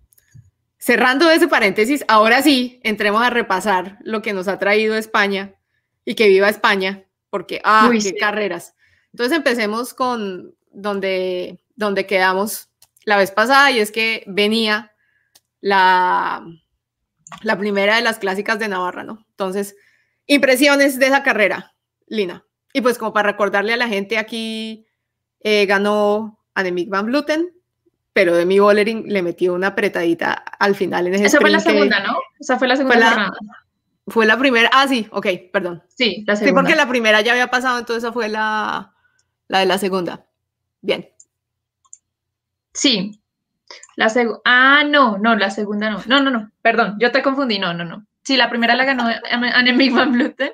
Cerrando 0.82 1.30
ese 1.30 1.46
paréntesis, 1.46 2.04
ahora 2.08 2.42
sí, 2.42 2.80
entremos 2.82 3.22
a 3.22 3.30
repasar 3.30 3.98
lo 4.02 4.20
que 4.20 4.32
nos 4.32 4.48
ha 4.48 4.58
traído 4.58 4.96
España 4.96 5.54
y 6.04 6.16
que 6.16 6.26
viva 6.26 6.48
España, 6.48 7.04
porque, 7.30 7.60
ah, 7.62 7.88
qué 8.02 8.16
carreras. 8.16 8.74
Entonces 9.12 9.36
empecemos 9.36 9.94
con 9.94 10.56
donde, 10.72 11.62
donde 11.76 12.04
quedamos 12.04 12.68
la 13.04 13.16
vez 13.16 13.30
pasada 13.30 13.70
y 13.70 13.78
es 13.78 13.92
que 13.92 14.24
venía 14.26 14.90
la, 15.60 16.44
la 17.42 17.58
primera 17.58 17.96
de 17.96 18.02
las 18.02 18.18
clásicas 18.18 18.58
de 18.58 18.68
Navarra, 18.68 19.04
¿no? 19.04 19.24
Entonces, 19.30 19.76
impresiones 20.26 20.98
de 20.98 21.06
esa 21.06 21.22
carrera, 21.22 21.74
Lina. 22.06 22.44
Y 22.72 22.80
pues 22.80 22.98
como 22.98 23.12
para 23.12 23.30
recordarle 23.32 23.72
a 23.72 23.76
la 23.76 23.88
gente, 23.88 24.18
aquí 24.18 24.86
eh, 25.40 25.66
ganó 25.66 26.38
Annemiek 26.54 26.88
van 26.88 27.06
Vluten, 27.06 27.50
pero 28.12 28.34
Demi 28.34 28.58
Bollering 28.58 29.04
le 29.08 29.22
metió 29.22 29.54
una 29.54 29.68
apretadita 29.68 30.32
al 30.32 30.74
final 30.74 31.06
en 31.06 31.14
ese 31.14 31.26
Esa 31.26 31.40
fue 31.40 31.50
la 31.50 31.60
segunda, 31.60 32.00
¿no? 32.00 32.18
Esa 32.38 32.58
fue 32.58 32.68
la 32.68 32.76
segunda 32.76 32.94
fue 32.94 33.04
la, 33.04 33.32
Fue 34.06 34.26
la 34.26 34.38
primera, 34.38 34.70
ah, 34.72 34.86
sí, 34.86 35.08
ok, 35.10 35.26
perdón. 35.52 35.82
Sí, 35.88 36.24
la 36.26 36.36
segunda. 36.36 36.60
Sí, 36.60 36.64
porque 36.64 36.76
la 36.76 36.88
primera 36.88 37.20
ya 37.20 37.32
había 37.32 37.50
pasado, 37.50 37.78
entonces 37.78 38.04
esa 38.04 38.12
fue 38.12 38.28
la, 38.28 38.94
la 39.48 39.60
de 39.60 39.66
la 39.66 39.78
segunda. 39.78 40.26
Bien. 40.80 41.08
Sí. 42.74 43.21
La 43.96 44.12
ah, 44.44 44.84
no, 44.86 45.18
no, 45.18 45.36
la 45.36 45.50
segunda 45.50 45.90
no. 45.90 46.02
No, 46.06 46.22
no, 46.22 46.30
no, 46.30 46.50
perdón, 46.62 46.96
yo 46.98 47.10
te 47.10 47.22
confundí, 47.22 47.58
no, 47.58 47.74
no, 47.74 47.84
no. 47.84 48.06
Sí, 48.22 48.36
la 48.36 48.48
primera 48.48 48.74
la 48.74 48.84
ganó 48.84 49.04
Annemiek 49.30 49.92
van 49.92 50.12
Vleuten. 50.12 50.52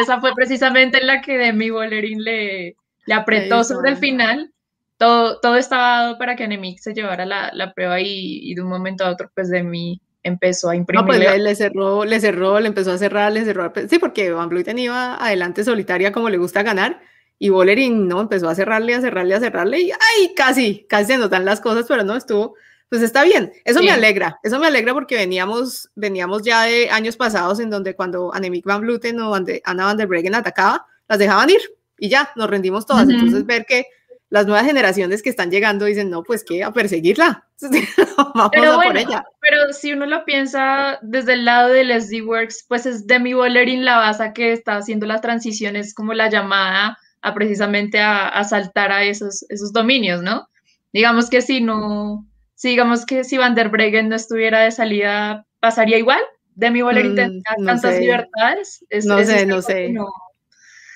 Esa 0.00 0.20
fue 0.20 0.34
precisamente 0.34 1.02
la 1.02 1.20
que 1.20 1.36
Demi 1.36 1.70
Bollering 1.70 2.22
le, 2.22 2.76
le 3.06 3.14
apretó 3.14 3.62
sobre 3.64 3.90
el 3.90 3.96
final 3.98 4.50
todo, 4.96 5.40
todo 5.40 5.56
estaba 5.56 6.02
dado 6.02 6.18
para 6.18 6.36
que 6.36 6.44
Anemic 6.44 6.78
se 6.78 6.94
llevara 6.94 7.26
la, 7.26 7.50
la 7.52 7.74
prueba 7.74 8.00
y, 8.00 8.54
de 8.54 8.62
un 8.62 8.68
momento 8.68 9.04
a 9.04 9.10
otro, 9.10 9.30
pues 9.34 9.50
de 9.50 9.62
mí 9.62 10.00
empezó 10.22 10.70
a 10.70 10.76
imprimir. 10.76 11.02
No, 11.02 11.06
pues 11.06 11.18
le, 11.18 11.54
cerró, 11.54 12.04
le 12.04 12.20
cerró, 12.20 12.60
le 12.60 12.68
empezó 12.68 12.92
a 12.92 12.98
cerrar, 12.98 13.32
le 13.32 13.44
cerró. 13.44 13.72
Sí, 13.88 13.98
porque 13.98 14.30
Van 14.30 14.48
Vleuten 14.48 14.78
iba 14.78 15.16
adelante 15.16 15.64
solitaria 15.64 16.12
como 16.12 16.30
le 16.30 16.38
gusta 16.38 16.62
ganar 16.62 17.00
y 17.38 17.48
Bollering, 17.48 18.08
¿no? 18.08 18.20
Empezó 18.20 18.48
a 18.48 18.54
cerrarle, 18.54 18.94
a 18.94 19.00
cerrarle, 19.00 19.34
a 19.34 19.40
cerrarle 19.40 19.80
y 19.80 19.90
¡ay! 19.90 20.34
Casi, 20.34 20.86
casi 20.88 21.06
se 21.06 21.18
notan 21.18 21.44
las 21.44 21.60
cosas, 21.60 21.86
pero 21.88 22.04
no, 22.04 22.16
estuvo, 22.16 22.54
pues 22.88 23.02
está 23.02 23.24
bien. 23.24 23.52
Eso 23.64 23.82
me 23.82 23.90
alegra, 23.90 24.38
eso 24.42 24.58
me 24.58 24.66
alegra 24.66 24.94
porque 24.94 25.16
veníamos, 25.16 25.90
veníamos 25.94 26.42
ya 26.42 26.62
de 26.62 26.90
años 26.90 27.16
pasados 27.16 27.60
en 27.60 27.70
donde 27.70 27.94
cuando 27.94 28.32
Annemiek 28.34 28.64
Van 28.64 28.80
Vleuten 28.80 29.20
o 29.20 29.34
Anna 29.34 29.84
Van 29.84 29.96
der 29.96 30.06
Breggen 30.06 30.34
atacaba, 30.34 30.86
las 31.08 31.18
dejaban 31.18 31.50
ir 31.50 31.60
y 31.98 32.08
ya, 32.08 32.30
nos 32.36 32.48
rendimos 32.48 32.86
todas. 32.86 33.08
Entonces 33.08 33.44
ver 33.46 33.66
que 33.66 33.86
las 34.30 34.46
nuevas 34.46 34.66
generaciones 34.66 35.22
que 35.22 35.30
están 35.30 35.50
llegando 35.50 35.84
dicen, 35.84 36.10
no, 36.10 36.22
pues 36.22 36.44
qué, 36.44 36.64
a 36.64 36.72
perseguirla. 36.72 37.46
Vamos 38.16 38.50
pero 38.52 38.72
a 38.72 38.82
por 38.82 38.96
ella. 38.96 39.24
Pero 39.40 39.72
si 39.72 39.92
uno 39.92 40.06
lo 40.06 40.24
piensa 40.24 40.98
desde 41.02 41.34
el 41.34 41.44
lado 41.44 41.68
de 41.68 41.84
Leslie 41.84 42.22
Works, 42.22 42.64
pues 42.68 42.86
es 42.86 43.06
Demi 43.06 43.34
Bollering 43.34 43.84
la 43.84 43.98
base 43.98 44.32
que 44.34 44.52
está 44.52 44.76
haciendo 44.76 45.06
las 45.06 45.20
transiciones 45.20 45.94
como 45.94 46.14
la 46.14 46.30
llamada 46.30 46.98
a 47.24 47.32
precisamente 47.32 47.98
a, 48.00 48.44
saltar 48.44 48.92
a 48.92 49.02
esos, 49.02 49.46
esos 49.48 49.72
dominios, 49.72 50.22
¿no? 50.22 50.46
Digamos 50.92 51.30
que 51.30 51.40
si 51.40 51.62
no, 51.62 52.28
si 52.54 52.68
digamos 52.68 53.06
que 53.06 53.24
si 53.24 53.38
Van 53.38 53.54
der 53.54 53.70
Breggen 53.70 54.10
no 54.10 54.14
estuviera 54.14 54.60
de 54.60 54.70
salida, 54.70 55.46
¿pasaría 55.58 55.96
igual? 55.96 56.20
Demi 56.54 56.82
Bollering 56.82 57.12
mm, 57.12 57.16
tendría 57.16 57.54
tantas 57.64 57.98
libertades. 57.98 58.84
no 59.06 59.24
sé, 59.24 59.46
no 59.46 59.62
sé. 59.62 59.94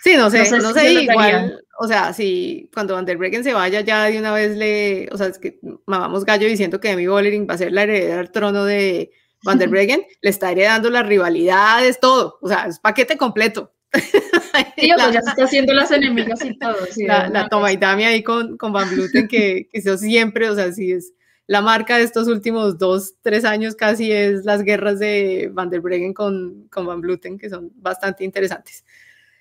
Sí, 0.05 0.17
no 0.17 0.31
sé, 0.31 0.51
no 0.61 0.73
sé, 0.75 0.93
igual, 0.93 1.65
o 1.79 1.89
sea, 1.89 2.13
si 2.13 2.71
cuando 2.75 2.95
Van 2.95 3.07
der 3.07 3.17
Breggen 3.17 3.43
se 3.43 3.55
vaya 3.55 3.81
ya 3.81 4.05
de 4.05 4.19
una 4.19 4.33
vez 4.33 4.55
le, 4.55 5.09
o 5.11 5.17
sea, 5.17 5.29
es 5.29 5.39
que 5.39 5.59
mamamos 5.87 6.27
gallo 6.27 6.47
diciendo 6.47 6.79
que 6.79 6.89
Demi 6.89 7.07
Bollering 7.07 7.49
va 7.49 7.55
a 7.55 7.59
ser 7.59 7.73
la 7.73 7.85
heredera 7.85 8.21
al 8.21 8.31
trono 8.31 8.67
de 8.67 9.11
Van 9.45 9.59
der 9.59 9.69
Breggen, 9.71 10.05
le 10.21 10.31
está 10.31 10.53
heredando 10.53 10.91
las 10.91 11.07
rivalidades, 11.07 11.99
todo, 12.01 12.39
o 12.43 12.49
sea, 12.49 12.67
es 12.67 12.79
paquete 12.79 13.17
completo. 13.17 13.73
Sí, 14.77 14.91
sea, 14.97 15.11
ya 15.11 15.23
se 15.23 15.31
está 15.31 15.45
haciendo 15.45 15.73
las 15.73 15.91
enemigas 15.91 16.45
y 16.45 16.57
todo. 16.59 16.77
la, 16.99 17.29
la 17.29 17.49
toma 17.49 17.73
y 17.73 17.77
dame 17.77 18.07
ahí 18.07 18.23
con, 18.23 18.57
con 18.57 18.73
Van 18.73 18.89
Bluten, 18.91 19.29
que, 19.29 19.69
que 19.71 19.79
eso 19.79 19.97
siempre, 19.97 20.49
o 20.49 20.55
sea, 20.55 20.73
sí 20.73 20.93
es 20.93 21.13
la 21.49 21.63
marca 21.63 21.97
de 21.97 22.05
estos 22.05 22.29
últimos 22.29 22.79
dos, 22.79 23.15
tres 23.23 23.47
años 23.47 23.75
casi 23.75 24.13
es 24.13 24.45
las 24.45 24.63
guerras 24.63 24.99
de 24.99 25.51
Van 25.51 25.71
der 25.71 25.81
Breggen 25.81 26.13
con, 26.13 26.69
con 26.69 26.87
Van 26.87 27.01
Bluten, 27.01 27.39
que 27.39 27.49
son 27.49 27.71
bastante 27.75 28.23
interesantes. 28.23 28.85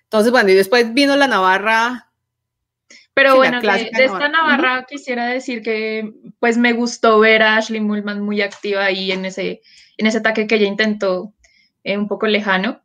Entonces, 0.04 0.32
bueno, 0.32 0.50
y 0.50 0.54
después 0.54 0.94
vino 0.94 1.18
la 1.18 1.28
Navarra. 1.28 2.10
Pero 3.14 3.36
bueno, 3.36 3.60
de, 3.60 3.90
esta 3.92 4.30
Navarra 4.30 4.86
quisiera 4.88 5.28
decir 5.28 5.62
que 5.62 6.14
pues 6.40 6.58
me 6.58 6.72
gustó 6.72 7.20
ver 7.20 7.44
a 7.44 7.58
Ashley 7.58 7.82
Mullman 7.82 8.22
muy 8.22 8.42
activa 8.42 8.86
ahí 8.86 9.12
en 9.12 9.26
ese, 9.26 9.62
en 9.98 10.08
ese 10.08 10.20
ataque 10.20 10.48
que 10.48 10.56
ella 10.56 10.68
intentó 10.68 11.34
eh, 11.84 11.98
un 11.98 12.08
poco 12.08 12.28
lejano. 12.28 12.82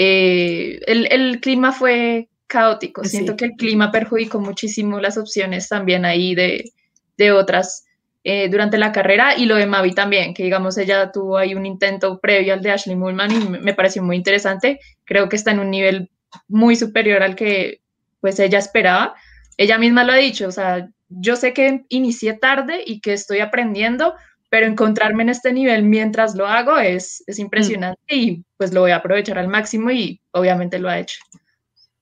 Eh, 0.00 0.78
el, 0.86 1.40
clima 1.40 1.72
fue 1.72 2.28
caótico, 2.46 3.02
siento 3.02 3.34
que 3.36 3.46
el 3.46 3.52
clima 3.58 3.90
perjudicó 3.90 4.38
muchísimo 4.38 5.00
las 5.00 5.18
opciones 5.18 5.68
también 5.68 6.04
ahí 6.04 6.36
de, 6.36 6.70
de 7.16 7.32
otras 7.32 7.84
eh, 8.22 8.48
durante 8.48 8.78
la 8.78 8.92
carrera 8.92 9.36
y 9.36 9.46
lo 9.46 9.56
de 9.56 9.66
Mavi 9.66 9.96
también, 9.96 10.34
que 10.34 10.44
digamos 10.44 10.78
ella 10.78 11.10
tuvo 11.10 11.36
ahí 11.36 11.56
un 11.56 11.66
intento 11.66 12.20
previo 12.20 12.54
al 12.54 12.62
de 12.62 12.70
Ashley 12.70 12.94
Mullman 12.94 13.32
y 13.32 13.48
me 13.48 13.74
pareció 13.74 14.00
muy 14.04 14.14
interesante, 14.14 14.78
creo 15.04 15.28
que 15.28 15.34
está 15.34 15.50
en 15.50 15.58
un 15.58 15.70
nivel 15.72 16.10
muy 16.46 16.76
superior 16.76 17.24
al 17.24 17.34
que 17.34 17.80
pues 18.20 18.38
ella 18.38 18.60
esperaba. 18.60 19.16
Ella 19.56 19.78
misma 19.78 20.04
lo 20.04 20.12
ha 20.12 20.16
dicho, 20.16 20.46
o 20.46 20.52
sea, 20.52 20.88
yo 21.08 21.34
sé 21.34 21.52
que 21.52 21.84
inicié 21.88 22.34
tarde 22.34 22.84
y 22.86 23.00
que 23.00 23.14
estoy 23.14 23.40
aprendiendo, 23.40 24.14
pero 24.48 24.66
encontrarme 24.66 25.22
en 25.22 25.28
este 25.28 25.52
nivel 25.52 25.82
mientras 25.82 26.34
lo 26.34 26.46
hago 26.46 26.78
es, 26.78 27.22
es 27.26 27.38
impresionante 27.38 28.14
y 28.14 28.44
pues 28.56 28.72
lo 28.72 28.80
voy 28.80 28.92
a 28.92 28.96
aprovechar 28.96 29.38
al 29.38 29.48
máximo 29.48 29.90
y 29.90 30.20
obviamente 30.32 30.78
lo 30.78 30.88
ha 30.88 30.98
hecho. 30.98 31.18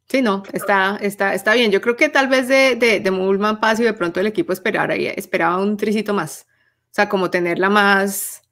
Sí, 0.09 0.23
no, 0.23 0.45
está, 0.53 0.99
está, 1.01 1.35
está 1.35 1.55
bien. 1.55 1.73
Yo 1.73 1.81
creo 1.81 1.97
que 1.97 2.09
tal 2.09 2.29
vez 2.29 2.47
de, 2.47 2.77
de, 2.77 3.01
de 3.01 3.11
Mulman 3.11 3.59
Paz 3.59 3.81
y 3.81 3.85
de 3.85 3.93
pronto 3.93 4.21
el 4.21 4.29
equipo 4.29 4.53
esperara, 4.53 4.95
esperaba 4.95 5.61
un 5.61 5.77
tricito 5.77 6.15
más. 6.15 6.47
O 6.91 6.95
sea, 6.97 7.09
como 7.09 7.29
tenerla 7.29 7.69
más, 7.69 8.43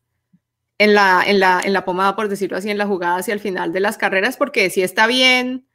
en 0.78 0.94
la, 0.94 1.22
en 1.24 1.40
la, 1.40 1.60
en 1.64 1.72
la 1.72 1.84
pomada, 1.84 2.16
por 2.16 2.28
decirlo 2.28 2.56
así, 2.56 2.70
en 2.70 2.78
la 2.78 2.86
jugada 2.86 3.18
hacia 3.18 3.34
el 3.34 3.40
final 3.40 3.72
de 3.72 3.80
las 3.80 3.96
carreras, 3.96 4.36
porque 4.36 4.70
si 4.70 4.82
está 4.82 5.06
bien, 5.06 5.66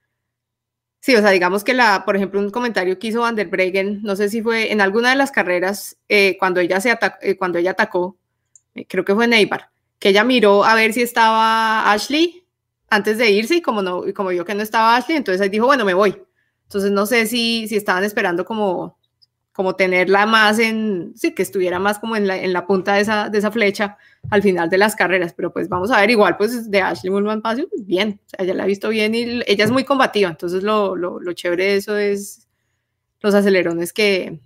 Sí, 1.01 1.15
o 1.15 1.21
sea, 1.21 1.31
digamos 1.31 1.63
que 1.63 1.73
la, 1.73 2.03
por 2.05 2.15
ejemplo, 2.17 2.39
un 2.39 2.49
comentario 2.49 2.99
que 2.99 3.07
hizo 3.07 3.21
Van 3.21 3.35
der 3.35 3.47
Breggen, 3.47 4.01
no 4.03 4.15
sé 4.17 4.29
si 4.29 4.41
fue 4.41 4.71
en 4.71 4.81
alguna 4.81 5.11
de 5.11 5.15
las 5.15 5.31
carreras, 5.31 5.97
eh, 6.09 6.35
cuando, 6.37 6.59
ella 6.59 6.81
se 6.81 6.97
eh, 7.21 7.37
cuando 7.37 7.57
ella 7.57 7.71
atacó, 7.71 8.17
eh, 8.75 8.85
creo 8.85 9.05
que 9.05 9.15
fue 9.15 9.27
Neibar, 9.27 9.69
que 9.97 10.09
ella 10.09 10.25
miró 10.25 10.65
a 10.65 10.75
ver 10.75 10.91
si 10.93 11.01
estaba 11.01 11.91
Ashley 11.91 12.45
antes 12.89 13.17
de 13.17 13.31
irse 13.31 13.55
y 13.55 13.61
como, 13.61 13.81
no, 13.81 14.03
como 14.13 14.29
vio 14.29 14.43
que 14.43 14.55
no 14.55 14.61
estaba 14.61 14.97
Ashley, 14.97 15.17
entonces 15.17 15.41
ahí 15.41 15.49
dijo, 15.49 15.65
bueno, 15.67 15.85
me 15.85 15.93
voy. 15.93 16.21
Entonces 16.63 16.91
no 16.91 17.05
sé 17.05 17.25
si, 17.27 17.67
si 17.69 17.77
estaban 17.77 18.03
esperando 18.03 18.43
como, 18.45 18.98
como 19.59 19.75
tenerla 19.75 20.25
más 20.25 20.57
en, 20.57 21.11
sí, 21.17 21.35
que 21.35 21.41
estuviera 21.41 21.79
más 21.79 21.99
como 21.99 22.15
en 22.15 22.27
la, 22.27 22.37
en 22.37 22.53
la 22.53 22.65
punta 22.65 22.93
de 22.93 23.01
esa, 23.01 23.27
de 23.27 23.39
esa 23.39 23.51
flecha 23.51 23.97
al 24.29 24.41
final 24.41 24.69
de 24.69 24.77
las 24.77 24.95
carreras, 24.95 25.33
pero 25.33 25.51
pues 25.51 25.67
vamos 25.67 25.91
a 25.91 25.99
ver, 25.99 26.09
igual 26.09 26.37
pues 26.37 26.71
de 26.71 26.81
Ashley 26.81 27.11
Mulman 27.11 27.41
Pasio, 27.41 27.67
pues, 27.67 27.85
bien, 27.85 28.21
o 28.25 28.29
sea, 28.29 28.45
ella 28.45 28.53
la 28.53 28.63
ha 28.63 28.67
visto 28.67 28.87
bien 28.87 29.13
y 29.13 29.41
ella 29.45 29.65
es 29.65 29.69
muy 29.69 29.83
combativa, 29.83 30.29
entonces 30.29 30.63
lo, 30.63 30.95
lo, 30.95 31.19
lo 31.19 31.33
chévere 31.33 31.65
de 31.65 31.75
eso 31.75 31.97
es 31.97 32.47
los 33.19 33.35
acelerones 33.35 33.91
que, 33.91 34.39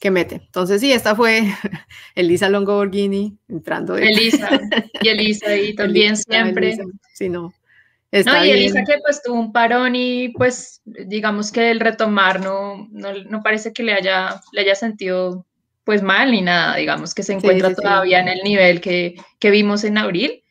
que 0.00 0.10
mete. 0.10 0.42
Entonces 0.46 0.80
sí, 0.80 0.90
esta 0.92 1.14
fue 1.14 1.44
Elisa 2.16 2.48
Longo 2.48 2.74
Borghini 2.74 3.38
entrando. 3.46 3.94
De... 3.94 4.02
Elisa, 4.02 4.60
y 5.00 5.08
Elisa 5.10 5.56
y 5.56 5.74
también 5.76 6.16
siempre. 6.16 6.76
sí, 7.12 7.28
no. 7.28 7.54
No, 8.22 8.44
y 8.44 8.50
Elisa 8.50 8.84
que 8.84 8.98
pues 9.04 9.22
tuvo 9.22 9.40
un 9.40 9.52
parón 9.52 9.96
y 9.96 10.28
pues 10.30 10.80
digamos 10.84 11.50
que 11.50 11.70
el 11.70 11.80
retomar 11.80 12.40
no, 12.40 12.88
no, 12.92 13.12
no 13.28 13.42
parece 13.42 13.72
que 13.72 13.82
le 13.82 13.94
haya, 13.94 14.40
le 14.52 14.60
haya 14.60 14.74
sentido 14.74 15.44
pues 15.84 16.02
mal 16.02 16.30
ni 16.30 16.40
nada, 16.40 16.76
digamos 16.76 17.14
que 17.14 17.22
se 17.22 17.34
encuentra 17.34 17.74
todavía 17.74 18.20
en 18.20 18.28
el 18.28 18.40
nivel 18.42 18.80
que, 18.80 19.16
que 19.38 19.50
vimos 19.50 19.84
en 19.84 19.98
abril. 19.98 20.42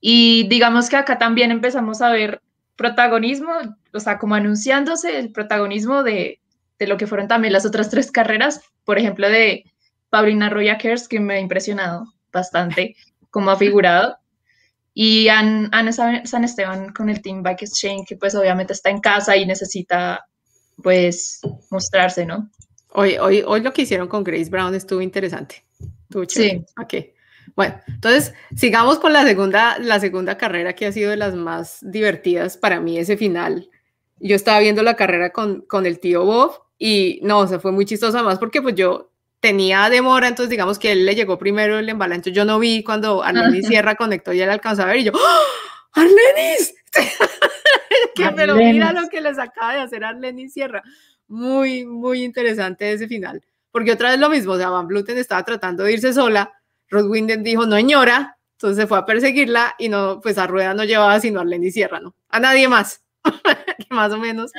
Y 0.00 0.46
digamos 0.48 0.88
que 0.88 0.96
acá 0.96 1.18
también 1.18 1.50
empezamos 1.50 2.02
a 2.02 2.10
ver 2.10 2.40
protagonismo, 2.76 3.52
o 3.92 4.00
sea, 4.00 4.18
como 4.18 4.34
anunciándose 4.34 5.18
el 5.18 5.32
protagonismo 5.32 6.02
de, 6.02 6.40
de 6.78 6.86
lo 6.86 6.96
que 6.96 7.06
fueron 7.06 7.28
también 7.28 7.52
las 7.52 7.64
otras 7.64 7.90
tres 7.90 8.10
carreras, 8.10 8.60
por 8.84 8.98
ejemplo, 8.98 9.28
de 9.28 9.64
Paulina 10.10 10.50
Roya 10.50 10.78
Kers, 10.78 11.08
que 11.08 11.20
me 11.20 11.34
ha 11.34 11.40
impresionado 11.40 12.12
bastante 12.32 12.96
como 13.30 13.50
ha 13.50 13.56
figurado, 13.56 14.18
y 14.98 15.28
Ana 15.28 15.92
San 15.92 16.44
Esteban 16.44 16.90
con 16.94 17.10
el 17.10 17.20
Team 17.20 17.42
Bike 17.42 17.64
Exchange, 17.64 18.06
que 18.08 18.16
pues 18.16 18.34
obviamente 18.34 18.72
está 18.72 18.88
en 18.88 19.00
casa 19.00 19.36
y 19.36 19.44
necesita 19.44 20.24
pues 20.82 21.38
mostrarse, 21.70 22.24
¿no? 22.24 22.50
Hoy, 22.94 23.18
hoy, 23.18 23.42
hoy 23.46 23.60
lo 23.60 23.74
que 23.74 23.82
hicieron 23.82 24.08
con 24.08 24.24
Grace 24.24 24.48
Brown 24.48 24.74
estuvo 24.74 25.02
interesante. 25.02 25.66
sí. 26.28 26.64
Ok. 26.80 26.94
Bueno, 27.54 27.78
entonces 27.88 28.32
sigamos 28.56 28.98
con 28.98 29.12
la 29.12 29.22
segunda, 29.24 29.78
la 29.78 30.00
segunda 30.00 30.38
carrera 30.38 30.72
que 30.72 30.86
ha 30.86 30.92
sido 30.92 31.10
de 31.10 31.18
las 31.18 31.34
más 31.34 31.78
divertidas 31.82 32.56
para 32.56 32.80
mí, 32.80 32.96
ese 32.96 33.18
final. 33.18 33.68
Yo 34.18 34.34
estaba 34.34 34.60
viendo 34.60 34.82
la 34.82 34.96
carrera 34.96 35.30
con, 35.30 35.60
con 35.60 35.84
el 35.84 36.00
tío 36.00 36.24
Bob 36.24 36.52
y 36.78 37.20
no, 37.22 37.40
o 37.40 37.46
sea, 37.46 37.58
fue 37.58 37.70
muy 37.70 37.84
chistosa 37.84 38.22
más 38.22 38.38
porque 38.38 38.62
pues 38.62 38.74
yo 38.74 39.10
tenía 39.46 39.88
demora, 39.88 40.26
entonces 40.26 40.50
digamos 40.50 40.76
que 40.76 40.90
él 40.90 41.06
le 41.06 41.14
llegó 41.14 41.38
primero 41.38 41.78
el 41.78 41.88
embalaje, 41.88 42.16
entonces 42.16 42.36
yo 42.36 42.44
no 42.44 42.58
vi 42.58 42.82
cuando 42.82 43.22
Arlenis 43.22 43.68
Sierra 43.68 43.94
conectó 43.94 44.32
y 44.32 44.40
él 44.40 44.50
alcanzó 44.50 44.82
a 44.82 44.86
ver 44.86 44.96
y 44.96 45.04
yo, 45.04 45.12
¡Oh, 45.14 46.00
¡Arlenis! 46.00 46.74
que 48.16 48.28
pero 48.34 48.56
mira 48.56 48.92
lo 48.92 49.08
que 49.08 49.20
les 49.20 49.38
acaba 49.38 49.74
de 49.74 49.80
hacer 49.82 50.02
Arlenis 50.02 50.52
Sierra 50.52 50.82
muy, 51.28 51.84
muy 51.84 52.24
interesante 52.24 52.92
ese 52.92 53.06
final. 53.06 53.40
Porque 53.70 53.92
otra 53.92 54.10
vez 54.10 54.18
lo 54.18 54.28
mismo, 54.28 54.54
o 54.54 54.56
sea, 54.56 54.70
Van 54.70 54.88
Bluten 54.88 55.16
estaba 55.16 55.44
tratando 55.44 55.84
de 55.84 55.92
irse 55.92 56.12
sola, 56.12 56.52
Rod 56.88 57.08
Winden 57.08 57.44
dijo, 57.44 57.66
no 57.66 57.76
señora, 57.76 58.38
entonces 58.54 58.82
se 58.82 58.88
fue 58.88 58.98
a 58.98 59.06
perseguirla 59.06 59.76
y 59.78 59.88
no, 59.88 60.20
pues 60.20 60.38
a 60.38 60.48
Rueda 60.48 60.74
no 60.74 60.82
llevaba 60.82 61.20
sino 61.20 61.38
a 61.38 61.42
Arlenis 61.42 61.74
Sierra, 61.74 62.00
¿no? 62.00 62.16
A 62.30 62.40
nadie 62.40 62.66
más. 62.66 63.05
Que 63.78 63.86
más 63.90 64.12
o 64.12 64.18
menos 64.18 64.52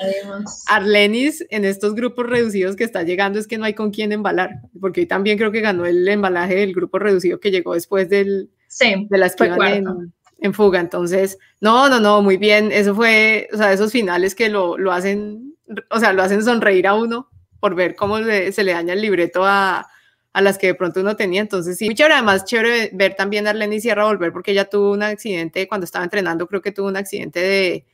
Arlenis 0.67 1.45
en 1.49 1.65
estos 1.65 1.95
grupos 1.95 2.27
reducidos 2.27 2.75
que 2.75 2.83
está 2.83 3.03
llegando 3.03 3.39
es 3.39 3.47
que 3.47 3.57
no 3.57 3.65
hay 3.65 3.73
con 3.73 3.91
quién 3.91 4.11
embalar, 4.11 4.61
porque 4.79 5.01
hoy 5.01 5.05
también 5.07 5.37
creo 5.37 5.51
que 5.51 5.61
ganó 5.61 5.85
el 5.85 6.07
embalaje 6.07 6.55
del 6.55 6.73
grupo 6.73 6.99
reducido 6.99 7.39
que 7.39 7.51
llegó 7.51 7.73
después 7.73 8.09
del, 8.09 8.49
de 8.79 9.17
las 9.17 9.35
que 9.35 9.45
en, 9.45 10.13
en, 10.39 10.53
fuga. 10.53 10.79
Entonces, 10.79 11.37
no, 11.61 11.89
no, 11.89 11.99
no, 11.99 12.21
muy 12.21 12.37
bien. 12.37 12.71
Eso 12.71 12.93
fue, 12.93 13.47
o 13.53 13.57
sea, 13.57 13.73
esos 13.73 13.91
finales 13.91 14.35
que 14.35 14.49
lo, 14.49 14.77
lo 14.77 14.91
hacen 14.91 15.47
o 15.89 15.99
sea, 15.99 16.13
lo 16.13 16.23
hacen 16.23 16.43
sonreír 16.43 16.87
a 16.87 16.93
uno 16.93 17.29
por 17.59 17.75
ver 17.75 17.95
cómo 17.95 18.17
se 18.19 18.63
le 18.63 18.71
daña 18.71 18.93
el 18.93 19.01
libreto 19.01 19.43
a, 19.43 19.87
a, 20.33 20.41
las 20.41 20.57
que 20.57 20.67
de 20.67 20.75
pronto 20.75 21.01
uno 21.01 21.15
tenía. 21.15 21.41
Entonces, 21.41 21.77
sí, 21.77 21.85
muy 21.85 21.95
chévere. 21.95 22.15
Además, 22.15 22.45
chévere 22.45 22.91
ver 22.93 23.15
también 23.15 23.47
a 23.47 23.51
Arlene 23.51 23.79
Sierra 23.79 24.05
volver 24.05 24.31
porque 24.31 24.51
ella 24.51 24.65
tuvo 24.65 24.91
un 24.91 25.03
accidente 25.03 25.67
cuando 25.67 25.85
estaba 25.85 26.05
entrenando, 26.05 26.47
creo 26.47 26.61
que 26.61 26.71
tuvo 26.71 26.87
un 26.87 26.97
accidente 26.97 27.39
de, 27.39 27.85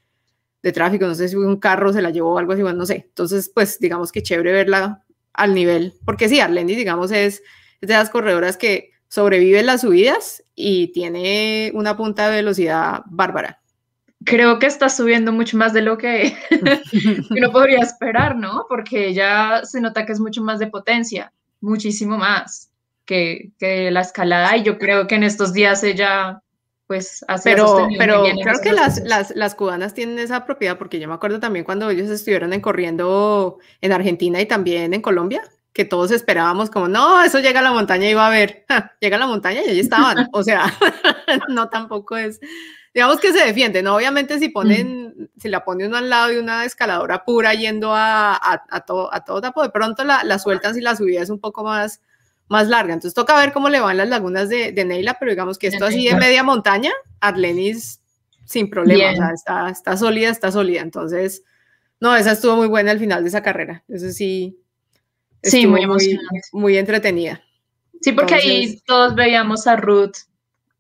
de 0.64 0.72
tráfico, 0.72 1.06
no 1.06 1.14
sé 1.14 1.28
si 1.28 1.36
un 1.36 1.58
carro 1.58 1.94
se 1.94 2.02
la 2.02 2.10
llevó 2.10 2.34
o 2.34 2.38
algo 2.40 2.54
así, 2.54 2.62
bueno, 2.62 2.80
no 2.80 2.86
sé. 2.86 3.06
Entonces, 3.10 3.52
pues, 3.54 3.80
digamos 3.80 4.12
que 4.12 4.24
chévere 4.24 4.52
verla 4.52 5.04
al 5.34 5.54
nivel, 5.54 5.94
porque 6.06 6.30
sí, 6.30 6.40
Arlenis, 6.40 6.78
digamos, 6.78 7.12
es, 7.12 7.44
es 7.82 7.90
de 7.90 7.94
las 7.94 8.10
corredoras 8.10 8.58
que 8.58 8.92
sobrevive 9.10 9.62
las 9.62 9.82
subidas 9.82 10.44
y 10.56 10.88
tiene 10.94 11.72
una 11.76 11.96
punta 11.98 12.30
de 12.30 12.38
velocidad 12.38 13.02
bárbara 13.06 13.60
creo 14.26 14.60
que 14.60 14.68
está 14.68 14.90
subiendo 14.90 15.32
mucho 15.32 15.58
más 15.58 15.74
de 15.74 15.82
lo 15.82 15.98
que 15.98 16.36
uno 17.30 17.52
podría 17.52 17.80
esperar, 17.80 18.36
¿no? 18.36 18.66
Porque 18.70 19.14
ya 19.14 19.62
se 19.64 19.82
nota 19.82 20.06
que 20.06 20.14
es 20.14 20.20
mucho 20.20 20.42
más 20.42 20.60
de 20.60 20.68
potencia, 20.68 21.34
muchísimo 21.62 22.18
más 22.18 22.72
que, 23.06 23.52
que 23.60 23.92
la 23.92 24.02
escalada 24.02 24.56
y 24.58 24.64
yo 24.64 24.78
creo 24.78 25.08
que 25.08 25.16
en 25.16 25.24
estos 25.24 25.54
días 25.54 25.84
ella 25.84 26.42
pues 26.88 27.24
hace 27.28 27.52
pero 27.52 27.88
pero 27.98 28.24
creo 28.42 28.60
que 28.62 28.74
las, 28.74 29.02
las, 29.04 29.36
las, 29.36 29.56
cubanas 29.56 29.94
tienen 29.94 30.20
esa 30.20 30.46
propiedad 30.46 30.78
porque 30.78 31.00
yo 31.00 31.08
me 31.08 31.14
acuerdo 31.14 31.40
también 31.40 31.64
cuando 31.64 31.90
ellos 31.90 32.10
estuvieron 32.10 32.52
en 32.54 32.62
corriendo 32.62 33.58
en 33.82 33.92
Argentina 33.92 34.42
y 34.42 34.46
también 34.46 34.94
en 34.94 35.02
Colombia 35.02 35.42
que 35.72 35.86
todos 35.86 36.12
esperábamos 36.12 36.70
como 36.70 36.88
no 36.88 37.24
eso 37.24 37.40
llega 37.40 37.62
a 37.62 37.64
la 37.64 37.72
montaña 37.72 38.10
y 38.10 38.14
va 38.14 38.28
a 38.28 38.32
ver 38.32 38.66
llega 39.00 39.16
a 39.16 39.20
la 39.20 39.28
montaña 39.28 39.62
y 39.66 39.70
allí 39.70 39.80
estaban. 39.80 40.30
O 40.34 40.44
sea 40.44 40.66
no 41.50 41.70
tampoco 41.70 42.18
es 42.18 42.40
digamos 42.94 43.20
que 43.20 43.34
se 43.34 43.46
defiende, 43.46 43.82
¿no? 43.82 43.96
Obviamente 43.96 44.38
si 44.38 44.50
ponen, 44.50 45.32
si 45.38 45.50
la 45.50 45.66
pone 45.66 45.88
uno 45.88 45.98
al 45.98 46.10
lado 46.10 46.30
de 46.30 46.40
una 46.40 46.64
escaladora 46.64 47.26
pura 47.26 47.54
yendo 47.54 47.94
a, 47.94 48.36
a, 48.36 48.64
a, 48.70 48.82
todo, 48.82 49.14
a 49.14 49.24
todo 49.24 49.42
tapo, 49.42 49.64
de 49.64 49.70
pronto 49.70 50.04
la, 50.04 50.24
la, 50.24 50.38
sueltan 50.38 50.76
si 50.76 50.82
la 50.82 50.96
subida 50.96 51.22
es 51.22 51.30
un 51.30 51.40
poco 51.40 51.64
más, 51.64 52.02
más 52.48 52.68
larga. 52.68 52.94
Entonces 52.94 53.14
toca 53.14 53.38
ver 53.38 53.54
cómo 53.54 53.70
le 53.70 53.80
van 53.80 53.98
las 53.98 54.10
lagunas 54.10 54.50
de, 54.50 54.72
de 54.72 54.86
Neila, 54.86 55.18
pero 55.20 55.32
digamos 55.32 55.58
que 55.58 55.68
esto 55.68 55.86
así 55.86 56.08
de 56.08 56.16
media 56.16 56.44
montaña, 56.44 56.92
Arlenis 57.20 58.00
sin 58.46 58.70
problema, 58.70 59.12
o 59.12 59.16
sea, 59.16 59.32
está, 59.34 59.70
está 59.70 59.98
sólida, 59.98 60.30
está 60.30 60.52
sólida. 60.52 60.82
Entonces, 60.82 61.44
no, 62.00 62.16
esa 62.16 62.34
estuvo 62.34 62.56
muy 62.56 62.68
buena 62.68 62.92
al 62.92 63.00
final 63.00 63.24
de 63.24 63.30
esa 63.30 63.42
carrera. 63.42 63.84
Eso 63.88 64.10
sí, 64.12 64.60
sí 65.42 65.66
muy, 65.68 65.88
muy, 65.88 66.20
muy 66.52 66.78
entretenida. 66.78 67.42
Sí, 68.02 68.12
porque 68.12 68.36
ahí 68.36 68.82
todos 68.86 69.16
veíamos 69.16 69.66
a 69.68 69.78
Ruth 69.78 70.18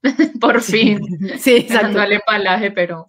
por 0.41 0.61
fin. 0.61 1.01
Sí, 1.39 1.55
exacto. 1.55 1.87
Dándole 1.87 2.19
palaje, 2.25 2.71
pero 2.71 3.07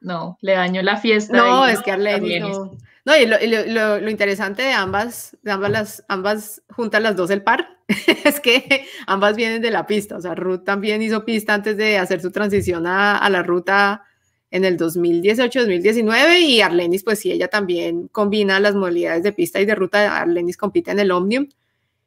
no, 0.00 0.38
le 0.40 0.52
dañó 0.52 0.82
la 0.82 0.98
fiesta. 0.98 1.36
No, 1.36 1.66
es 1.66 1.80
que 1.80 1.92
Arlene 1.92 2.40
no. 2.40 2.76
No, 3.04 3.16
y, 3.16 3.26
lo, 3.26 3.98
lo, 3.98 4.10
interesante 4.10 4.62
de 4.62 4.72
ambas, 4.72 5.36
de 5.42 5.50
ambas, 5.50 5.70
las, 5.70 6.04
ambas 6.08 6.62
juntas 6.70 7.02
las 7.02 7.16
dos 7.16 7.30
el 7.30 7.42
par, 7.42 7.78
es 8.24 8.38
que 8.38 8.86
ambas 9.06 9.36
vienen 9.36 9.60
de 9.60 9.72
la 9.72 9.86
pista. 9.86 10.16
O 10.16 10.20
sea, 10.20 10.34
Ruth 10.36 10.62
también 10.64 11.02
hizo 11.02 11.24
pista 11.24 11.54
antes 11.54 11.76
de 11.76 11.98
hacer 11.98 12.20
su 12.20 12.30
transición 12.30 12.86
a, 12.86 13.18
a 13.18 13.28
la 13.28 13.42
ruta 13.42 14.04
en 14.52 14.64
el 14.64 14.78
2018-2019 14.78 16.40
y 16.40 16.60
Arlenis, 16.60 17.02
pues 17.02 17.18
sí, 17.18 17.32
ella 17.32 17.48
también 17.48 18.08
combina 18.08 18.60
las 18.60 18.74
modalidades 18.74 19.22
de 19.22 19.32
pista 19.32 19.60
y 19.60 19.64
de 19.64 19.74
ruta. 19.74 20.18
Arlenis 20.20 20.58
compite 20.58 20.90
en 20.90 21.00
el 21.00 21.10
Omnium 21.10 21.48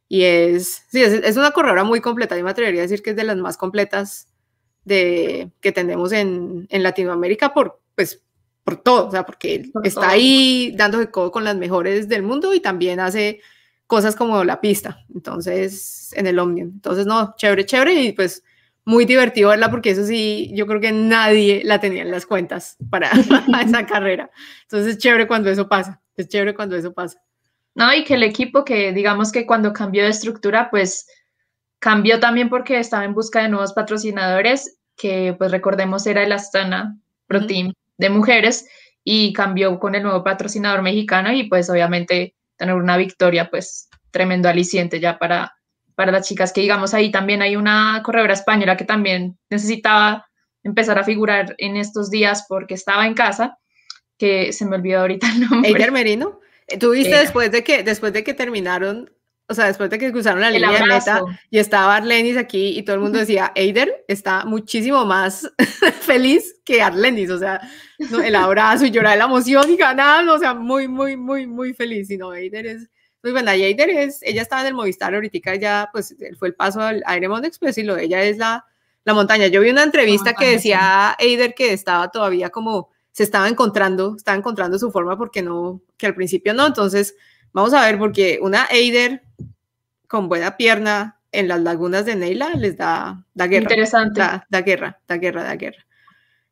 y 0.08 0.24
es, 0.24 0.84
sí, 0.90 1.02
es, 1.02 1.36
una 1.38 1.52
corredora 1.52 1.84
muy 1.84 2.02
completa. 2.02 2.38
Yo 2.38 2.44
me 2.44 2.52
atrevería 2.52 2.82
a 2.82 2.84
decir 2.84 3.02
que 3.02 3.10
es 3.10 3.16
de 3.16 3.24
las 3.24 3.38
más 3.38 3.58
completas 3.58 4.28
de, 4.84 5.52
que 5.60 5.72
tenemos 5.72 6.12
en, 6.12 6.68
en 6.70 6.84
Latinoamérica 6.84 7.54
por, 7.54 7.82
pues, 7.96 8.24
por 8.66 8.78
todo, 8.78 9.08
o 9.08 9.12
sea, 9.12 9.24
porque 9.24 9.70
está 9.84 10.10
ahí 10.10 10.74
dándose 10.76 11.12
codo 11.12 11.32
con 11.32 11.44
las 11.44 11.56
mejores 11.56 12.10
del 12.10 12.24
mundo 12.24 12.52
y 12.52 12.60
también 12.60 13.00
hace 13.00 13.40
cosas 13.86 14.16
como 14.16 14.44
la 14.44 14.60
pista, 14.60 15.06
entonces, 15.14 16.12
en 16.14 16.26
el 16.26 16.40
Omnium. 16.40 16.72
Entonces, 16.74 17.06
no, 17.06 17.36
chévere, 17.38 17.68
chévere 17.68 17.94
y 17.94 18.12
pues 18.14 18.44
muy 18.84 19.06
divertido 19.06 19.50
verla 19.50 19.70
porque 19.70 19.92
eso 19.92 20.04
sí, 20.04 20.52
yo 20.56 20.66
creo 20.66 20.82
que 20.82 20.92
nadie 20.92 21.62
la 21.64 21.80
tenía 21.80 22.02
en 22.02 22.10
las 22.10 22.26
cuentas 22.26 22.76
para 22.90 23.12
esa 23.64 23.86
carrera. 23.86 24.32
Entonces, 24.64 24.94
es 24.94 24.98
chévere 24.98 25.28
cuando 25.28 25.52
eso 25.52 25.70
pasa, 25.70 26.02
es 26.18 26.28
chévere 26.28 26.56
cuando 26.56 26.76
eso 26.76 26.92
pasa. 26.92 27.22
¿no? 27.76 27.94
Y 27.94 28.04
que 28.04 28.16
el 28.16 28.24
equipo 28.24 28.66
que 28.66 28.94
digamos 28.94 29.32
que 29.32 29.46
cuando 29.46 29.74
cambió 29.74 30.04
de 30.04 30.10
estructura, 30.10 30.72
pues 30.72 31.06
cambió 31.78 32.20
también 32.20 32.50
porque 32.50 32.80
estaba 32.80 33.06
en 33.06 33.14
busca 33.14 33.44
de 33.44 33.50
nuevos 33.50 33.74
patrocinadores, 33.74 34.80
que 34.98 35.36
pues 35.38 35.52
recordemos 35.52 36.08
era 36.08 36.24
el 36.24 36.32
Astana 36.32 36.98
Pro 37.28 37.46
Team 37.46 37.74
de 37.98 38.10
mujeres 38.10 38.68
y 39.04 39.34
cambió 39.34 39.80
con 39.80 39.96
el 39.96 40.04
nuevo 40.04 40.24
patrocinador 40.24 40.82
mexicano 40.82 41.32
y 41.32 41.44
pues 41.44 41.70
obviamente 41.70 42.36
tener 42.58 42.76
una 42.76 42.98
victoria 42.98 43.50
pues 43.50 43.90
tremendo 44.12 44.50
aliciente 44.50 45.00
ya 45.00 45.20
para, 45.20 45.56
para 45.96 46.12
las 46.12 46.28
chicas 46.28 46.52
que 46.52 46.62
digamos 46.62 46.94
ahí 46.94 47.12
también 47.12 47.42
hay 47.42 47.56
una 47.56 48.02
corredora 48.04 48.34
española 48.34 48.78
que 48.78 48.86
también 48.86 49.38
necesitaba 49.50 50.26
empezar 50.64 50.98
a 50.98 51.04
figurar 51.04 51.56
en 51.58 51.78
estos 51.78 52.10
días 52.10 52.46
porque 52.50 52.74
estaba 52.74 53.06
en 53.06 53.14
casa 53.14 53.58
que 54.18 54.52
se 54.54 54.66
me 54.66 54.78
olvidó 54.78 55.02
ahorita 55.02 55.28
el 55.30 55.42
nombre. 55.42 55.70
Eider 55.70 55.92
Merino. 55.92 56.40
¿Tú 56.80 56.92
viste 56.92 57.16
después 57.16 57.52
de 57.52 57.64
que 57.64 57.84
después 57.84 58.14
de 58.14 58.24
que 58.24 58.34
terminaron 58.34 59.12
o 59.48 59.54
sea, 59.54 59.66
después 59.66 59.90
de 59.90 60.00
que 60.00 60.12
cruzaron 60.12 60.42
la 60.42 60.50
línea 60.50 60.72
de 60.72 60.86
meta 60.86 61.22
y 61.52 61.60
estaba 61.60 61.98
Arlenis 61.98 62.38
aquí 62.38 62.78
y 62.78 62.84
todo 62.84 62.96
el 62.96 63.02
mundo 63.04 63.20
decía, 63.20 63.52
Eider 63.54 64.04
está 64.08 64.44
muchísimo 64.46 65.06
más 65.06 65.52
feliz 66.02 66.55
que 66.66 66.82
Arlenis, 66.82 67.30
o 67.30 67.40
sea, 67.40 67.62
el 68.00 68.36
abrazo 68.36 68.86
y 68.86 68.92
llorar 68.92 69.14
de 69.14 69.20
la 69.20 69.26
emoción 69.26 69.70
y 69.70 69.78
ganar, 69.78 70.28
o 70.28 70.38
sea, 70.38 70.54
muy, 70.54 70.88
muy, 70.88 71.16
muy, 71.16 71.48
muy 71.48 71.74
feliz. 71.74 72.10
Y 72.10 72.18
no, 72.18 72.34
Eider 72.34 72.66
es 72.66 72.90
muy 73.24 73.32
buena. 73.32 73.56
Y 73.56 73.64
Eider 73.64 73.90
es, 73.90 74.22
ella 74.24 74.42
estaba 74.42 74.62
en 74.62 74.68
el 74.68 74.74
Movistar 74.74 75.14
ahorita, 75.14 75.56
ya, 75.56 75.90
pues, 75.94 76.16
fue 76.38 76.50
el 76.50 76.56
paso 76.56 76.82
al 76.82 77.04
Airemont 77.06 77.46
Express 77.46 77.78
y 77.78 77.84
lo 77.84 77.96
ella 77.98 78.24
es 78.24 78.38
la, 78.38 78.66
la 79.04 79.14
montaña. 79.14 79.48
Yo 79.48 79.62
vi 79.62 79.70
una 79.70 79.84
entrevista 79.84 80.34
que 80.34 80.50
decía 80.50 81.16
Eider 81.20 81.54
que 81.54 81.72
estaba 81.72 82.10
todavía 82.10 82.50
como, 82.50 82.90
se 83.12 83.24
estaba 83.24 83.48
encontrando, 83.48 84.16
estaba 84.18 84.38
encontrando 84.38 84.78
su 84.78 84.92
forma 84.92 85.18
porque 85.18 85.42
no, 85.42 85.82
que 85.98 86.08
al 86.08 86.16
principio 86.16 86.54
no, 86.54 86.68
entonces 86.68 87.16
Vamos 87.56 87.74
a 87.74 87.86
ver, 87.86 87.98
porque 87.98 88.38
una 88.42 88.68
Eider 88.70 89.24
con 90.10 90.28
buena 90.28 90.58
pierna 90.58 91.22
en 91.32 91.48
las 91.48 91.62
lagunas 91.62 92.06
de 92.06 92.18
Neila 92.18 92.50
les 92.50 92.76
da, 92.76 93.24
da 93.34 93.48
guerra. 93.48 93.64
Interesante. 93.64 94.20
Da, 94.20 94.46
da, 94.50 94.60
guerra, 94.60 95.00
da 95.08 95.16
guerra, 95.16 95.44
da 95.44 95.56
guerra. 95.56 95.85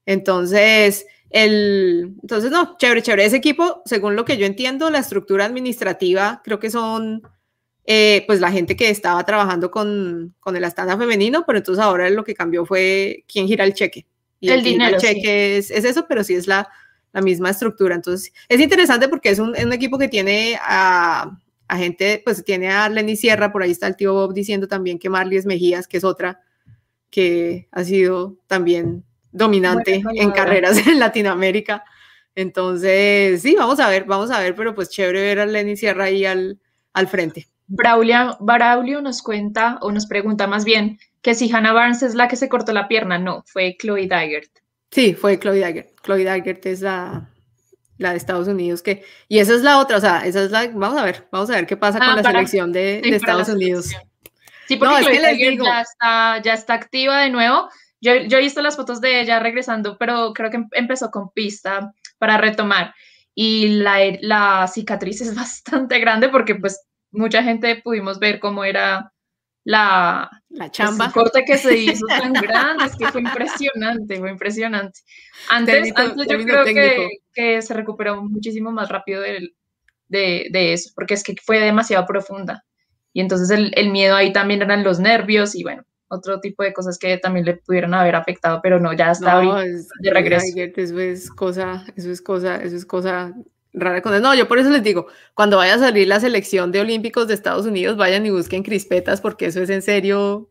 Entonces, 0.06 1.06
el, 1.30 2.16
entonces, 2.22 2.52
no, 2.52 2.78
chévere, 2.78 3.02
chévere. 3.02 3.26
Ese 3.26 3.38
equipo, 3.38 3.82
según 3.86 4.16
lo 4.16 4.26
que 4.26 4.38
yo 4.38 4.46
entiendo, 4.46 4.90
la 4.90 5.00
estructura 5.00 5.46
administrativa, 5.46 6.42
creo 6.44 6.60
que 6.60 6.70
son, 6.70 7.24
eh, 7.86 8.24
pues, 8.28 8.40
la 8.40 8.52
gente 8.52 8.76
que 8.76 8.90
estaba 8.90 9.24
trabajando 9.24 9.72
con, 9.72 10.36
con 10.40 10.56
el 10.56 10.64
Astana 10.64 10.98
femenino, 10.98 11.44
pero 11.46 11.58
entonces 11.58 11.84
ahora 11.84 12.10
lo 12.10 12.24
que 12.24 12.36
cambió 12.36 12.66
fue 12.66 13.26
quién 13.28 13.48
gira 13.48 13.66
el 13.66 13.74
cheque. 13.74 14.06
Y 14.40 14.50
el, 14.50 14.64
dinero. 14.64 14.98
El 14.98 15.02
cheque 15.02 15.58
es, 15.58 15.72
es, 15.72 15.86
eso, 15.86 16.06
pero 16.08 16.24
sí 16.24 16.36
es 16.36 16.48
la, 16.48 16.70
la 17.14 17.22
misma 17.22 17.50
estructura. 17.50 17.96
Entonces, 17.96 18.34
es 18.50 18.60
interesante 18.60 19.08
porque 19.08 19.30
es 19.30 19.40
un, 19.40 19.56
un 19.58 19.74
equipo 19.74 19.98
que 19.98 20.10
tiene 20.10 20.60
a, 20.62 21.40
a, 21.68 21.78
gente, 21.78 22.22
pues 22.26 22.44
tiene 22.44 22.70
a 22.70 22.90
Lenny 22.90 23.16
Sierra, 23.16 23.52
por 23.52 23.64
ahí 23.64 23.72
está 23.72 23.88
el 23.88 23.96
tío 23.96 24.14
Bob 24.14 24.34
diciendo 24.34 24.68
también 24.68 25.00
que 25.00 25.10
Marlies 25.10 25.46
Mejías, 25.46 25.88
que 25.88 25.98
es 25.98 26.04
otra 26.04 26.42
que 27.10 27.68
ha 27.72 27.84
sido 27.84 28.38
también 28.48 29.06
dominante 29.34 30.02
en 30.14 30.32
carreras 30.32 30.78
en 30.88 31.00
Latinoamérica. 31.00 31.84
Entonces, 32.36 33.42
sí, 33.42 33.56
vamos 33.58 33.80
a 33.80 33.90
ver, 33.90 34.06
vamos 34.06 34.32
a 34.32 34.40
ver, 34.40 34.56
pero 34.56 34.74
pues 34.74 34.90
chévere 34.90 35.22
ver 35.22 35.40
a 35.42 35.46
Lenny 35.46 35.76
Sierra 35.76 36.06
ahí 36.06 36.26
al, 36.26 36.60
al 36.94 37.08
frente. 37.08 37.48
Braulio, 37.68 38.38
Braulio 38.40 39.02
nos 39.02 39.22
cuenta, 39.22 39.78
o 39.82 39.92
nos 39.92 40.06
pregunta 40.06 40.48
más 40.48 40.64
bien, 40.64 41.00
que 41.22 41.36
si 41.36 41.52
Hannah 41.52 41.74
Barnes 41.74 42.02
es 42.04 42.16
la 42.16 42.28
que 42.28 42.36
se 42.36 42.50
cortó 42.50 42.72
la 42.72 42.88
pierna. 42.88 43.20
No, 43.20 43.44
fue 43.46 43.76
Chloe 43.80 44.08
Dygert. 44.08 44.64
Sí, 44.94 45.16
fue 45.16 45.40
Chloe 45.40 45.60
Daggett. 45.60 46.00
Chloe 46.04 46.24
Daggett 46.24 46.64
es 46.68 46.82
la, 46.82 47.28
la 47.98 48.12
de 48.12 48.18
Estados 48.18 48.48
Unidos 48.48 48.84
que 48.84 49.04
y 49.28 49.40
esa 49.40 49.56
es 49.56 49.62
la 49.62 49.80
otra, 49.80 49.98
o 49.98 50.02
sea, 50.02 50.20
esa 50.20 50.44
es 50.44 50.52
la 50.52 50.68
vamos 50.68 51.00
a 51.00 51.04
ver, 51.04 51.28
vamos 51.32 51.50
a 51.50 51.54
ver 51.54 51.66
qué 51.66 51.78
pasa 51.78 51.98
con 51.98 52.10
ah, 52.10 52.16
la 52.18 52.24
selección 52.24 52.72
de, 52.72 53.02
de 53.02 53.16
Estados 53.16 53.50
Unidos. 53.50 53.90
Sí, 54.68 54.76
porque 54.78 55.04
Chloe 55.04 55.20
Daggett 55.20 55.60
ya 55.64 55.82
está 55.82 56.42
ya 56.44 56.54
está 56.54 56.74
activa 56.76 57.22
de 57.22 57.32
nuevo. 57.32 57.70
Yo, 58.04 58.16
yo 58.16 58.38
he 58.38 58.42
visto 58.42 58.62
las 58.62 58.76
fotos 58.76 59.00
de 59.00 59.22
ella 59.22 59.40
regresando, 59.40 59.98
pero 59.98 60.34
creo 60.34 60.52
que 60.52 60.64
empezó 60.74 61.10
con 61.10 61.32
pista 61.32 61.94
para 62.20 62.38
retomar 62.38 62.94
y 63.34 63.70
la, 63.70 63.98
la 64.22 64.68
cicatriz 64.68 65.22
es 65.22 65.36
bastante 65.36 66.00
grande 66.00 66.30
porque 66.30 66.56
pues 66.56 66.86
mucha 67.12 67.44
gente 67.44 67.82
pudimos 67.84 68.20
ver 68.20 68.40
cómo 68.40 68.64
era 68.64 69.12
la, 69.64 70.30
la 70.50 70.72
chamba. 70.72 71.06
El 71.06 71.12
corte 71.14 71.46
que 71.46 71.58
se 71.58 71.78
hizo 71.78 72.06
tan 72.08 72.34
grande, 72.34 72.86
es 72.86 72.96
que 72.98 73.08
fue 73.08 73.22
impresionante, 73.22 74.20
fue 74.20 74.30
impresionante. 74.30 75.00
Antes, 75.50 75.94
antes 75.96 76.28
yo 76.28 76.44
creo 76.44 76.66
que, 76.66 77.10
que, 77.34 77.62
se 77.62 77.74
recuperó 77.74 78.22
muchísimo 78.24 78.72
más 78.72 78.90
rápido 78.90 79.22
de, 79.22 79.54
de, 80.08 80.48
de, 80.52 80.74
eso, 80.74 80.92
porque 80.96 81.14
es 81.14 81.24
que 81.24 81.36
fue 81.42 81.60
demasiado 81.60 82.06
profunda. 82.06 82.66
Y 83.14 83.22
entonces 83.22 83.50
el, 83.52 83.72
el, 83.76 83.92
miedo 83.92 84.16
ahí 84.16 84.34
también 84.34 84.62
eran 84.62 84.84
los 84.84 85.00
nervios 85.00 85.56
y 85.56 85.64
bueno, 85.64 85.84
otro 86.08 86.40
tipo 86.40 86.64
de 86.64 86.74
cosas 86.74 86.98
que 86.98 87.18
también 87.18 87.46
le 87.46 87.56
pudieron 87.56 87.94
haber 87.94 88.16
afectado, 88.16 88.60
pero 88.62 88.80
no, 88.80 88.94
ya 88.94 89.12
está 89.12 89.40
de 89.40 90.12
regreso. 90.12 90.46
Eso 90.56 91.00
es 91.00 91.30
cosa, 91.30 91.86
eso 91.96 92.12
es 92.12 92.22
cosa, 92.22 92.58
eso 92.58 92.76
es 92.76 92.86
cosa 92.86 93.34
rara 93.74 94.02
No, 94.20 94.36
yo 94.36 94.48
por 94.48 94.60
eso 94.60 94.70
les 94.70 94.84
digo, 94.84 95.08
cuando 95.34 95.58
vaya 95.58 95.76
a 95.76 95.80
salir 95.80 96.08
la 96.08 96.20
selección 96.20 96.72
de 96.72 96.82
olímpicos 96.82 97.28
de 97.28 97.34
Estados 97.34 97.66
Unidos, 97.66 97.98
vayan 97.98 98.26
y 98.26 98.30
busquen 98.30 98.64
crispetas 98.64 99.20
porque 99.20 99.48
eso 99.48 99.62
es 99.62 99.70
en 99.70 99.82
serio, 99.82 100.50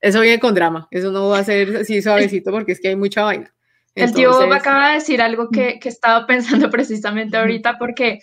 eso 0.00 0.20
viene 0.20 0.40
con 0.40 0.54
drama, 0.54 0.86
eso 0.90 1.10
no 1.10 1.28
va 1.28 1.38
a 1.38 1.44
ser 1.44 1.76
así 1.76 2.02
suavecito 2.02 2.50
porque 2.50 2.72
es 2.72 2.80
que 2.80 2.88
hay 2.88 2.96
mucha 2.96 3.24
vaina. 3.24 3.54
el 3.94 4.12
tío 4.12 4.46
me 4.46 4.56
acaba 4.56 4.88
de 4.88 4.94
decir 4.94 5.22
algo 5.22 5.48
que, 5.48 5.78
que 5.80 5.88
estaba 5.88 6.26
pensando 6.26 6.70
precisamente 6.70 7.36
ahorita 7.36 7.78
porque 7.78 8.20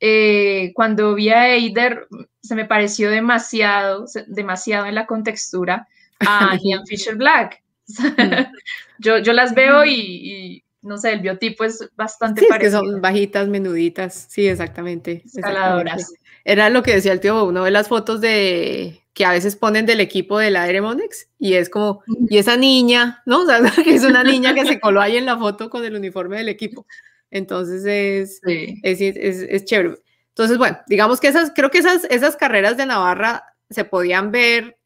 eh, 0.00 0.72
cuando 0.74 1.14
vi 1.14 1.28
a 1.28 1.54
Eider 1.54 2.08
se 2.42 2.54
me 2.54 2.64
pareció 2.64 3.10
demasiado, 3.10 4.06
demasiado 4.26 4.86
en 4.86 4.94
la 4.94 5.06
contextura 5.06 5.86
a 6.20 6.56
Ian 6.62 6.86
Fisher 6.86 7.16
Black. 7.16 7.62
yo, 8.98 9.18
yo 9.18 9.32
las 9.32 9.54
veo 9.54 9.84
y 9.84 10.64
no 10.82 10.98
sé, 10.98 11.12
el 11.12 11.20
biotipo 11.20 11.64
es 11.64 11.88
bastante 11.94 12.42
sí, 12.42 12.46
parecido. 12.48 12.80
que 12.82 12.88
son 12.88 13.00
bajitas, 13.00 13.48
menuditas, 13.48 14.26
sí, 14.28 14.46
exactamente. 14.46 15.22
Escaladoras. 15.24 16.12
Era 16.44 16.70
lo 16.70 16.82
que 16.82 16.94
decía 16.94 17.12
el 17.12 17.20
tío, 17.20 17.44
uno 17.44 17.62
ve 17.62 17.70
las 17.70 17.88
fotos 17.88 18.20
de 18.20 19.02
que 19.12 19.24
a 19.24 19.32
veces 19.32 19.56
ponen 19.56 19.84
del 19.84 20.00
equipo 20.00 20.38
de 20.38 20.50
la 20.50 20.62
Aeremonex 20.62 21.28
y 21.38 21.54
es 21.54 21.68
como, 21.68 22.02
y 22.28 22.38
esa 22.38 22.56
niña, 22.56 23.22
¿no? 23.26 23.42
O 23.42 23.46
sea, 23.46 23.60
que 23.84 23.94
es 23.94 24.04
una 24.04 24.24
niña 24.24 24.54
que 24.54 24.64
se 24.64 24.80
coló 24.80 25.00
ahí 25.00 25.16
en 25.16 25.26
la 25.26 25.36
foto 25.36 25.68
con 25.68 25.84
el 25.84 25.94
uniforme 25.94 26.38
del 26.38 26.48
equipo. 26.48 26.86
Entonces 27.30 27.84
es, 27.84 28.40
es, 28.82 29.00
es, 29.00 29.42
es, 29.48 29.64
chévere. 29.64 29.96
Entonces, 30.28 30.58
bueno, 30.58 30.78
digamos 30.86 31.20
que 31.20 31.28
esas, 31.28 31.52
creo 31.54 31.70
que 31.70 31.78
esas, 31.78 32.04
esas 32.10 32.36
carreras 32.36 32.76
de 32.76 32.86
Navarra 32.86 33.44
se 33.68 33.84
podían 33.84 34.32
ver 34.32 34.78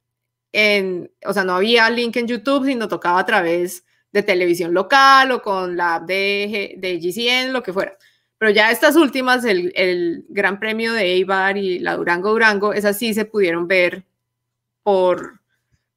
en, 0.52 1.10
o 1.26 1.32
sea, 1.32 1.44
no 1.44 1.54
había 1.56 1.88
link 1.90 2.16
en 2.16 2.28
YouTube, 2.28 2.66
sino 2.66 2.88
tocaba 2.88 3.20
a 3.20 3.26
través 3.26 3.84
de 4.12 4.22
televisión 4.22 4.72
local 4.72 5.32
o 5.32 5.42
con 5.42 5.76
la 5.76 5.96
app 5.96 6.06
de, 6.06 6.74
de 6.78 6.98
GCN, 6.98 7.52
lo 7.52 7.62
que 7.62 7.72
fuera. 7.72 7.96
Pero 8.38 8.52
ya 8.52 8.70
estas 8.70 8.94
últimas, 8.96 9.44
el, 9.44 9.72
el 9.74 10.26
Gran 10.28 10.60
Premio 10.60 10.92
de 10.92 11.14
Eibar 11.14 11.56
y 11.56 11.78
la 11.78 11.96
Durango 11.96 12.30
Durango, 12.30 12.72
esas 12.72 12.98
sí 12.98 13.14
se 13.14 13.24
pudieron 13.24 13.66
ver 13.66 14.04
por, 14.82 15.40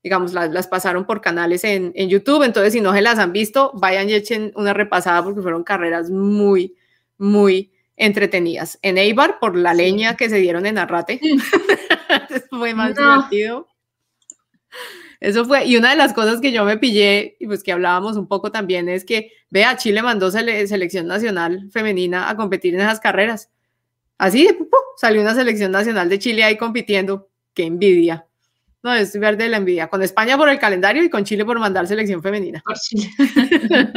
digamos, 0.07 0.31
las, 0.31 0.51
las 0.51 0.67
pasaron 0.67 1.05
por 1.05 1.19
canales 1.19 1.65
en, 1.65 1.91
en, 1.95 2.07
YouTube. 2.07 2.43
Entonces, 2.43 2.71
si 2.71 2.79
no 2.79 2.93
se 2.93 3.01
las 3.01 3.19
han 3.19 3.33
visto, 3.33 3.73
vayan 3.73 4.09
y 4.09 4.13
echen 4.13 4.53
una 4.55 4.73
repasada 4.73 5.21
porque 5.21 5.41
fueron 5.41 5.65
carreras 5.65 6.09
muy, 6.09 6.77
muy 7.17 7.73
entretenidas. 7.97 8.79
En 8.83 8.97
Eibar, 8.97 9.37
por 9.39 9.57
la 9.57 9.73
leña 9.73 10.15
que 10.15 10.29
se 10.29 10.37
dieron 10.37 10.65
en 10.65 10.77
Arrate, 10.77 11.19
fue 12.49 12.73
más 12.73 12.95
divertido. 12.95 13.67
Eso 15.19 15.43
fue, 15.43 15.65
y 15.65 15.75
una 15.75 15.89
de 15.89 15.97
las 15.97 16.13
cosas 16.13 16.39
que 16.39 16.53
yo 16.53 16.63
me 16.63 16.77
pillé, 16.77 17.35
y 17.41 17.47
pues 17.47 17.63
que 17.63 17.73
hablábamos 17.73 18.15
un 18.15 18.29
poco 18.29 18.49
también, 18.49 18.87
es 18.87 19.03
que, 19.03 19.33
vea, 19.49 19.75
Chile 19.75 20.01
mandó 20.01 20.31
selección 20.31 21.05
nacional 21.05 21.69
femenina 21.71 22.29
a 22.29 22.37
competir 22.37 22.75
en 22.75 22.81
esas 22.81 23.01
carreras. 23.01 23.49
Así 24.17 24.47
de 24.47 24.57
salió 24.95 25.21
una 25.21 25.35
selección 25.35 25.73
nacional 25.73 26.07
de 26.07 26.17
Chile 26.17 26.45
ahí 26.45 26.55
compitiendo. 26.55 27.29
Qué 27.53 27.65
envidia. 27.65 28.26
No, 28.87 28.93
es 28.93 29.19
verde 29.19 29.49
la 29.49 29.57
envidia. 29.57 29.89
Con 29.89 30.01
España 30.01 30.37
por 30.37 30.47
el 30.47 30.59
calendario 30.59 31.03
y 31.03 31.09
con 31.09 31.25
Chile 31.25 31.43
por 31.43 31.59
mandar 31.59 31.87
selección 31.87 32.23
femenina. 32.23 32.61
Por 32.63 32.77
Chile. 32.77 33.09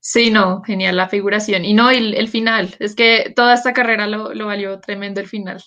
sí, 0.00 0.30
no, 0.30 0.62
genial 0.62 0.96
la 0.96 1.10
figuración. 1.10 1.66
Y 1.66 1.74
no, 1.74 1.90
el, 1.90 2.14
el 2.14 2.28
final. 2.28 2.74
Es 2.78 2.94
que 2.94 3.30
toda 3.36 3.52
esta 3.52 3.74
carrera 3.74 4.06
lo, 4.06 4.32
lo 4.32 4.46
valió 4.46 4.80
tremendo 4.80 5.20
el 5.20 5.28
final 5.28 5.62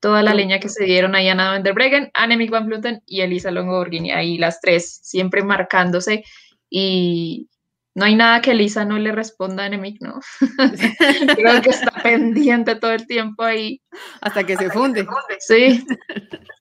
toda 0.00 0.24
la 0.24 0.34
leña 0.34 0.58
que 0.58 0.68
se 0.68 0.84
dieron 0.84 1.14
ahí 1.14 1.28
Anna 1.28 1.50
van 1.50 1.62
der 1.62 1.74
Breggen, 1.74 2.10
Annemiek 2.14 2.50
van 2.50 2.66
Vleuten 2.66 3.04
y 3.06 3.20
Elisa 3.20 3.52
Longoborghini, 3.52 4.10
ahí 4.10 4.36
las 4.36 4.60
tres, 4.60 4.98
siempre 5.00 5.44
marcándose 5.44 6.24
y 6.68 7.48
no 7.94 8.04
hay 8.04 8.14
nada 8.14 8.40
que 8.40 8.52
Elisa 8.52 8.84
no 8.84 8.98
le 8.98 9.12
responda 9.12 9.62
a 9.62 9.66
Annemiek, 9.66 10.00
¿no? 10.00 10.20
Creo 11.36 11.62
que 11.62 11.70
está 11.70 11.90
pendiente 12.02 12.76
todo 12.76 12.92
el 12.92 13.06
tiempo 13.06 13.42
ahí. 13.42 13.82
Hasta 14.20 14.44
que 14.44 14.56
se 14.56 14.70
funde. 14.70 15.06
Sí. 15.40 15.84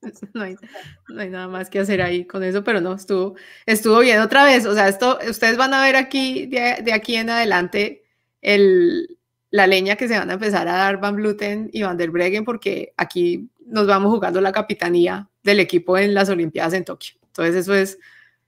no, 0.34 0.44
hay, 0.44 1.30
nada 1.30 1.48
más 1.48 1.70
que 1.70 1.80
hacer 1.80 2.02
ahí 2.02 2.26
con 2.26 2.44
eso, 2.44 2.64
pero 2.64 2.82
no, 2.82 2.94
estuvo, 2.94 3.36
estuvo 3.66 4.00
bien 4.00 4.20
otra 4.20 4.44
vez, 4.44 4.66
o 4.66 4.74
sea, 4.74 4.88
esto, 4.88 5.20
ustedes 5.30 5.58
van 5.58 5.74
a 5.74 5.84
ver 5.84 5.96
aquí, 5.96 6.48
de, 6.48 6.82
de 6.84 6.94
aquí 6.94 7.16
en 7.16 7.30
adelante, 7.30 8.04
el, 8.42 9.18
la 9.52 9.68
leña 9.68 9.98
que 9.98 10.08
se 10.08 10.18
van 10.18 10.30
a 10.30 10.34
empezar 10.34 10.68
a 10.68 10.78
dar 10.78 11.00
Van 11.00 11.16
Bluten 11.16 11.70
y 11.72 11.84
Van 11.84 11.98
der 11.98 12.10
Breggen 12.10 12.46
porque 12.46 12.94
aquí 12.98 13.50
nos 13.66 13.86
vamos 13.86 14.12
jugando 14.12 14.42
la 14.42 14.52
capitanía 14.52 15.30
del 15.44 15.60
equipo 15.60 15.98
en 15.98 16.14
las 16.14 16.30
Olimpiadas 16.30 16.74
en 16.74 16.86
Tokio. 16.86 17.16
Entonces 17.28 17.56
eso 17.56 17.76
es, 17.76 18.00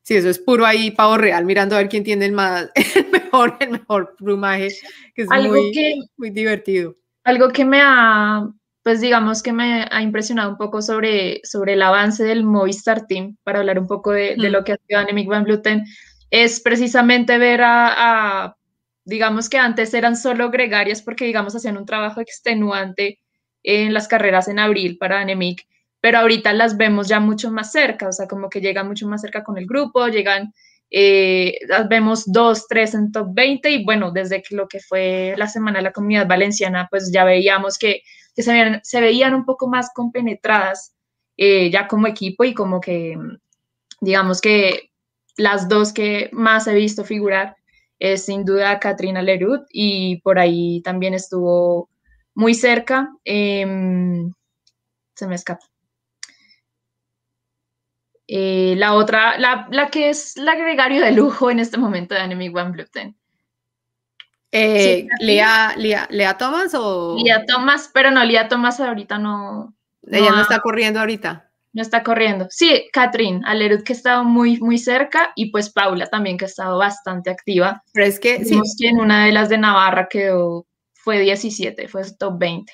sí, 0.03 0.15
eso 0.15 0.29
es 0.29 0.39
puro 0.39 0.65
ahí 0.65 0.91
pavo 0.91 1.17
real, 1.17 1.45
mirando 1.45 1.75
a 1.75 1.79
ver 1.79 1.89
quién 1.89 2.03
tiene 2.03 2.25
el, 2.25 2.33
más, 2.33 2.69
mejor, 3.11 3.57
el 3.59 3.71
mejor 3.71 4.15
plumaje, 4.17 4.69
que 5.15 5.23
es 5.23 5.29
muy, 5.29 6.05
muy 6.17 6.29
divertido. 6.29 6.95
Algo 7.23 7.49
que 7.49 7.65
me 7.65 7.81
ha, 7.81 8.47
pues 8.83 9.01
digamos 9.01 9.41
que 9.41 9.53
me 9.53 9.87
ha 9.89 10.01
impresionado 10.01 10.51
un 10.51 10.57
poco 10.57 10.81
sobre, 10.81 11.41
sobre 11.43 11.73
el 11.73 11.81
avance 11.81 12.23
del 12.23 12.43
Movistar 12.43 13.07
Team, 13.07 13.37
para 13.43 13.59
hablar 13.59 13.79
un 13.79 13.87
poco 13.87 14.11
de, 14.11 14.35
de 14.35 14.49
lo 14.49 14.63
que 14.63 14.73
ha 14.73 14.77
sido 14.87 14.99
Annemiek 14.99 15.27
Van 15.27 15.43
Bluten, 15.43 15.85
es 16.29 16.59
precisamente 16.59 17.37
ver 17.37 17.61
a, 17.61 18.45
a 18.45 18.57
digamos 19.05 19.49
que 19.49 19.57
antes 19.57 19.93
eran 19.93 20.15
solo 20.15 20.49
gregarias 20.49 21.01
porque, 21.01 21.25
digamos, 21.25 21.55
hacían 21.55 21.77
un 21.77 21.85
trabajo 21.85 22.21
extenuante 22.21 23.19
en 23.63 23.93
las 23.93 24.07
carreras 24.07 24.47
en 24.47 24.59
abril 24.59 24.97
para 24.97 25.21
Anemic, 25.21 25.65
pero 26.03 26.17
ahorita 26.17 26.51
las 26.51 26.75
vemos 26.75 27.07
ya 27.07 27.21
mucho 27.21 27.49
más 27.49 27.71
cerca, 27.71 28.09
o 28.09 28.11
sea, 28.11 28.27
como 28.27 28.49
que 28.49 28.59
llegan 28.59 28.89
mucho 28.89 29.07
más 29.07 29.21
cerca 29.21 29.41
con 29.41 29.57
el 29.57 29.65
grupo, 29.65 30.09
llegan, 30.09 30.53
eh, 30.91 31.57
las 31.65 31.87
vemos 31.87 32.25
dos, 32.25 32.67
tres 32.67 32.93
en 32.93 33.13
top 33.13 33.29
20 33.31 33.71
y 33.71 33.85
bueno, 33.85 34.11
desde 34.11 34.41
que 34.41 34.53
lo 34.53 34.67
que 34.67 34.81
fue 34.81 35.33
la 35.37 35.47
semana 35.47 35.79
de 35.79 35.83
la 35.83 35.93
comunidad 35.93 36.27
valenciana, 36.27 36.89
pues 36.91 37.09
ya 37.09 37.23
veíamos 37.23 37.77
que, 37.77 38.01
se, 38.35 38.99
veían, 38.99 39.33
un 39.33 39.45
poco 39.45 39.69
más 39.69 39.91
compenetradas 39.95 40.93
eh, 41.37 41.71
ya 41.71 41.87
como 41.87 42.07
equipo 42.07 42.43
y 42.43 42.53
como 42.53 42.81
que, 42.81 43.17
digamos 44.01 44.41
que 44.41 44.91
las 45.37 45.69
dos 45.69 45.93
que 45.93 46.29
más 46.33 46.67
he 46.67 46.73
visto 46.73 47.05
figurar 47.05 47.55
es 47.97 48.25
sin 48.25 48.43
duda 48.43 48.77
Katrina 48.81 49.21
Lerud 49.21 49.61
y 49.69 50.17
por 50.17 50.37
ahí 50.37 50.81
también 50.81 51.13
estuvo 51.13 51.89
muy 52.35 52.55
cerca. 52.55 53.09
Em, 53.23 54.33
se 55.15 55.27
me 55.27 55.35
escapa. 55.35 55.72
Eh, 58.35 58.73
la 58.77 58.95
otra, 58.95 59.37
la, 59.37 59.89
que 59.91 60.09
es 60.09 60.37
la 60.37 60.55
gregario 60.55 61.03
de 61.03 61.11
lujo 61.11 61.51
en 61.51 61.59
este 61.59 61.77
momento 61.77 62.15
de 62.15 62.21
Enemy 62.21 62.49
One 62.49 62.71
Blue 62.71 62.85
eh, 64.51 65.07
Lea, 65.19 65.75
Lea, 65.77 66.37
Thomas 66.37 66.73
o. 66.73 67.15
Lea 67.23 67.45
Thomas, 67.45 67.91
pero 67.93 68.09
no, 68.09 68.23
Lea 68.23 68.47
Thomas 68.47 68.79
ahorita 68.79 69.19
no. 69.19 69.75
Ella 70.07 70.31
no 70.31 70.41
está 70.41 70.59
corriendo 70.61 70.99
ahorita 70.99 71.51
no 71.73 71.81
está 71.81 72.03
corriendo. 72.03 72.47
Sí, 72.49 72.87
Catherine 72.93 73.41
Alerud 73.45 73.83
que 73.83 73.93
ha 73.93 73.95
estado 73.95 74.23
muy, 74.23 74.59
muy 74.59 74.77
cerca 74.77 75.31
y 75.35 75.51
pues 75.51 75.71
Paula 75.71 76.05
también 76.05 76.37
que 76.37 76.45
ha 76.45 76.47
estado 76.47 76.77
bastante 76.77 77.31
activa. 77.31 77.83
Pero 77.93 78.05
es 78.05 78.19
que, 78.19 78.45
sí. 78.45 78.59
que 78.79 78.89
en 78.89 78.99
una 78.99 79.25
de 79.25 79.31
las 79.31 79.49
de 79.49 79.57
Navarra 79.57 80.07
quedó, 80.07 80.67
fue 80.93 81.19
17, 81.19 81.87
fue 81.87 82.03
top 82.17 82.37
20. 82.37 82.71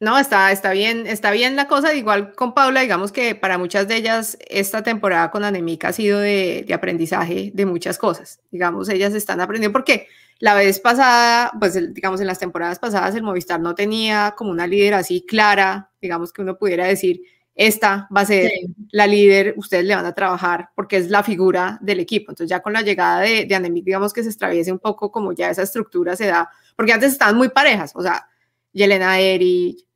No, 0.00 0.18
está, 0.18 0.50
está 0.52 0.72
bien, 0.72 1.06
está 1.06 1.30
bien 1.30 1.56
la 1.56 1.68
cosa. 1.68 1.94
Igual 1.94 2.34
con 2.34 2.52
Paula, 2.52 2.80
digamos 2.80 3.12
que 3.12 3.34
para 3.34 3.58
muchas 3.58 3.88
de 3.88 3.96
ellas 3.96 4.36
esta 4.48 4.82
temporada 4.82 5.30
con 5.30 5.44
Anemica 5.44 5.88
ha 5.88 5.92
sido 5.92 6.20
de, 6.20 6.64
de 6.66 6.74
aprendizaje 6.74 7.50
de 7.54 7.66
muchas 7.66 7.96
cosas. 7.96 8.40
Digamos, 8.50 8.88
ellas 8.88 9.14
están 9.14 9.40
aprendiendo 9.40 9.72
porque 9.72 10.08
la 10.40 10.54
vez 10.54 10.80
pasada, 10.80 11.52
pues 11.58 11.74
digamos 11.94 12.20
en 12.20 12.26
las 12.26 12.38
temporadas 12.38 12.78
pasadas 12.78 13.14
el 13.14 13.22
Movistar 13.22 13.60
no 13.60 13.74
tenía 13.74 14.34
como 14.36 14.50
una 14.50 14.66
líder 14.66 14.94
así 14.94 15.24
clara, 15.26 15.90
digamos 16.02 16.32
que 16.32 16.42
uno 16.42 16.58
pudiera 16.58 16.86
decir, 16.86 17.22
esta 17.54 18.08
va 18.14 18.22
a 18.22 18.26
ser 18.26 18.50
la 18.90 19.06
líder, 19.06 19.54
ustedes 19.56 19.84
le 19.84 19.94
van 19.94 20.04
a 20.04 20.12
trabajar 20.12 20.70
porque 20.74 20.96
es 20.96 21.08
la 21.08 21.22
figura 21.22 21.78
del 21.80 22.00
equipo. 22.00 22.32
Entonces 22.32 22.50
ya 22.50 22.60
con 22.60 22.72
la 22.72 22.82
llegada 22.82 23.20
de, 23.20 23.46
de 23.46 23.54
Anemic, 23.54 23.84
digamos 23.84 24.12
que 24.12 24.24
se 24.24 24.28
extraviese 24.28 24.72
un 24.72 24.80
poco 24.80 25.12
como 25.12 25.32
ya 25.32 25.50
esa 25.50 25.62
estructura 25.62 26.16
se 26.16 26.26
da, 26.26 26.50
porque 26.76 26.92
antes 26.92 27.12
estaban 27.12 27.36
muy 27.36 27.48
parejas, 27.48 27.92
o 27.94 28.02
sea, 28.02 28.26
Yelena 28.74 29.18
Eri, 29.18 29.86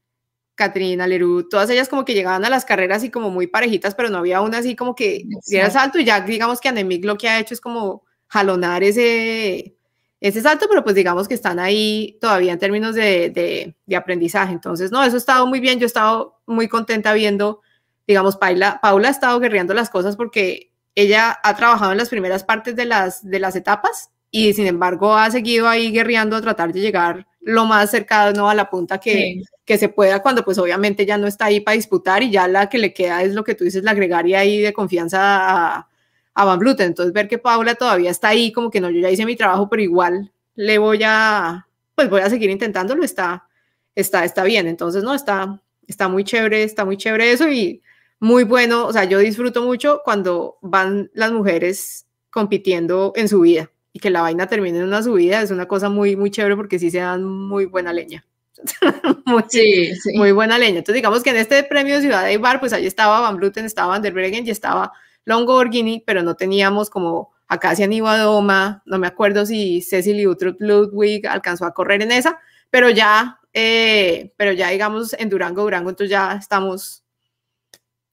Katrina 0.54 1.06
Leroux, 1.06 1.48
todas 1.48 1.68
ellas 1.70 1.88
como 1.88 2.04
que 2.04 2.14
llegaban 2.14 2.44
a 2.44 2.50
las 2.50 2.64
carreras 2.64 3.04
y 3.04 3.10
como 3.10 3.30
muy 3.30 3.46
parejitas, 3.46 3.94
pero 3.94 4.08
no 4.08 4.18
había 4.18 4.40
una 4.40 4.58
así 4.58 4.74
como 4.74 4.94
que 4.94 5.24
diera 5.46 5.70
salto 5.70 5.98
y 5.98 6.04
ya 6.04 6.22
digamos 6.22 6.60
que 6.60 6.68
Anemic 6.68 7.04
lo 7.04 7.18
que 7.18 7.28
ha 7.28 7.38
hecho 7.38 7.54
es 7.54 7.60
como 7.60 8.02
jalonar 8.26 8.82
ese, 8.82 9.76
ese 10.20 10.40
salto, 10.40 10.66
pero 10.68 10.82
pues 10.82 10.96
digamos 10.96 11.28
que 11.28 11.34
están 11.34 11.60
ahí 11.60 12.18
todavía 12.20 12.52
en 12.52 12.58
términos 12.58 12.96
de, 12.96 13.76
aprendizaje. 13.96 14.52
Entonces, 14.52 14.90
no, 14.90 15.02
eso 15.04 15.14
ha 15.14 15.18
estado 15.18 15.46
muy 15.46 15.60
bien. 15.60 15.78
Yo 15.78 15.84
he 15.84 15.86
estado 15.86 16.40
muy 16.44 16.66
contenta 16.66 17.12
viendo, 17.12 17.62
digamos, 18.06 18.36
Paula, 18.36 18.80
Paula 18.82 19.08
ha 19.08 19.12
estado 19.12 19.38
guerreando 19.38 19.74
las 19.74 19.90
cosas 19.90 20.16
porque 20.16 20.72
ella 20.96 21.38
ha 21.44 21.54
trabajado 21.56 21.92
en 21.92 21.98
las 21.98 22.08
primeras 22.08 22.42
partes 22.42 22.74
de 22.74 22.84
las, 22.84 23.24
de 23.24 23.38
las 23.38 23.54
etapas 23.54 24.10
y 24.32 24.52
sin 24.54 24.66
embargo 24.66 25.14
ha 25.14 25.30
seguido 25.30 25.68
ahí 25.68 25.92
guerreando 25.92 26.34
a 26.34 26.42
tratar 26.42 26.72
de 26.72 26.80
llegar 26.80 27.27
lo 27.48 27.64
más 27.64 27.90
cercano 27.90 28.50
a 28.50 28.54
la 28.54 28.68
punta 28.68 28.98
que, 28.98 29.42
que 29.64 29.78
se 29.78 29.88
pueda 29.88 30.20
cuando 30.20 30.44
pues 30.44 30.58
obviamente 30.58 31.06
ya 31.06 31.16
no 31.16 31.26
está 31.26 31.46
ahí 31.46 31.60
para 31.60 31.76
disputar 31.76 32.22
y 32.22 32.30
ya 32.30 32.46
la 32.46 32.68
que 32.68 32.76
le 32.76 32.92
queda 32.92 33.22
es 33.22 33.32
lo 33.32 33.42
que 33.42 33.54
tú 33.54 33.64
dices, 33.64 33.82
la 33.82 33.92
agregaría 33.92 34.40
ahí 34.40 34.60
de 34.60 34.74
confianza 34.74 35.18
a, 35.22 35.88
a 36.34 36.44
Van 36.44 36.58
Bluten. 36.58 36.88
Entonces, 36.88 37.14
ver 37.14 37.26
que 37.26 37.38
Paula 37.38 37.74
todavía 37.74 38.10
está 38.10 38.28
ahí, 38.28 38.52
como 38.52 38.70
que 38.70 38.82
no, 38.82 38.90
yo 38.90 39.00
ya 39.00 39.10
hice 39.10 39.24
mi 39.24 39.34
trabajo, 39.34 39.66
pero 39.70 39.82
igual 39.82 40.30
le 40.56 40.76
voy 40.76 41.00
a, 41.06 41.66
pues 41.94 42.10
voy 42.10 42.20
a 42.20 42.28
seguir 42.28 42.50
intentándolo, 42.50 43.02
está, 43.02 43.48
está, 43.94 44.26
está 44.26 44.44
bien. 44.44 44.66
Entonces, 44.66 45.02
no, 45.02 45.14
está, 45.14 45.62
está 45.86 46.08
muy 46.08 46.24
chévere, 46.24 46.64
está 46.64 46.84
muy 46.84 46.98
chévere 46.98 47.32
eso 47.32 47.48
y 47.48 47.80
muy 48.20 48.44
bueno. 48.44 48.86
O 48.86 48.92
sea, 48.92 49.04
yo 49.04 49.20
disfruto 49.20 49.62
mucho 49.62 50.02
cuando 50.04 50.58
van 50.60 51.10
las 51.14 51.32
mujeres 51.32 52.06
compitiendo 52.30 53.14
en 53.16 53.26
su 53.26 53.40
vida 53.40 53.70
y 53.92 54.00
que 54.00 54.10
la 54.10 54.22
vaina 54.22 54.46
termine 54.46 54.78
en 54.78 54.84
una 54.84 55.02
subida, 55.02 55.42
es 55.42 55.50
una 55.50 55.66
cosa 55.66 55.88
muy, 55.88 56.16
muy 56.16 56.30
chévere 56.30 56.56
porque 56.56 56.78
sí 56.78 56.90
se 56.90 56.98
dan 56.98 57.24
muy 57.24 57.64
buena 57.66 57.92
leña. 57.92 58.24
muy, 59.24 59.44
sí, 59.48 59.92
muy 60.14 60.32
buena 60.32 60.58
leña. 60.58 60.78
Entonces, 60.78 60.96
digamos 60.96 61.22
que 61.22 61.30
en 61.30 61.36
este 61.36 61.62
premio 61.64 61.94
de 61.94 62.02
Ciudad 62.02 62.26
de 62.26 62.38
Bar, 62.38 62.60
pues 62.60 62.72
ahí 62.72 62.86
estaba 62.86 63.20
Van 63.20 63.36
Bluten, 63.36 63.64
estaba 63.64 63.88
Van 63.88 64.02
der 64.02 64.12
Breggen 64.12 64.46
y 64.46 64.50
estaba 64.50 64.92
Longoborghini, 65.24 66.02
pero 66.06 66.22
no 66.22 66.34
teníamos 66.36 66.90
como 66.90 67.32
acá 67.48 67.70
hacia 67.70 67.88
Doma, 67.88 68.82
no 68.84 68.98
me 68.98 69.06
acuerdo 69.06 69.46
si 69.46 69.80
Cecily 69.80 70.26
Uhtrup 70.26 70.56
Ludwig 70.60 71.26
alcanzó 71.26 71.64
a 71.64 71.72
correr 71.72 72.02
en 72.02 72.12
esa, 72.12 72.38
pero 72.70 72.90
ya, 72.90 73.40
eh, 73.54 74.32
pero 74.36 74.52
ya 74.52 74.68
digamos 74.68 75.14
en 75.14 75.30
Durango, 75.30 75.62
Durango, 75.62 75.90
entonces 75.90 76.10
ya 76.10 76.34
estamos, 76.34 77.02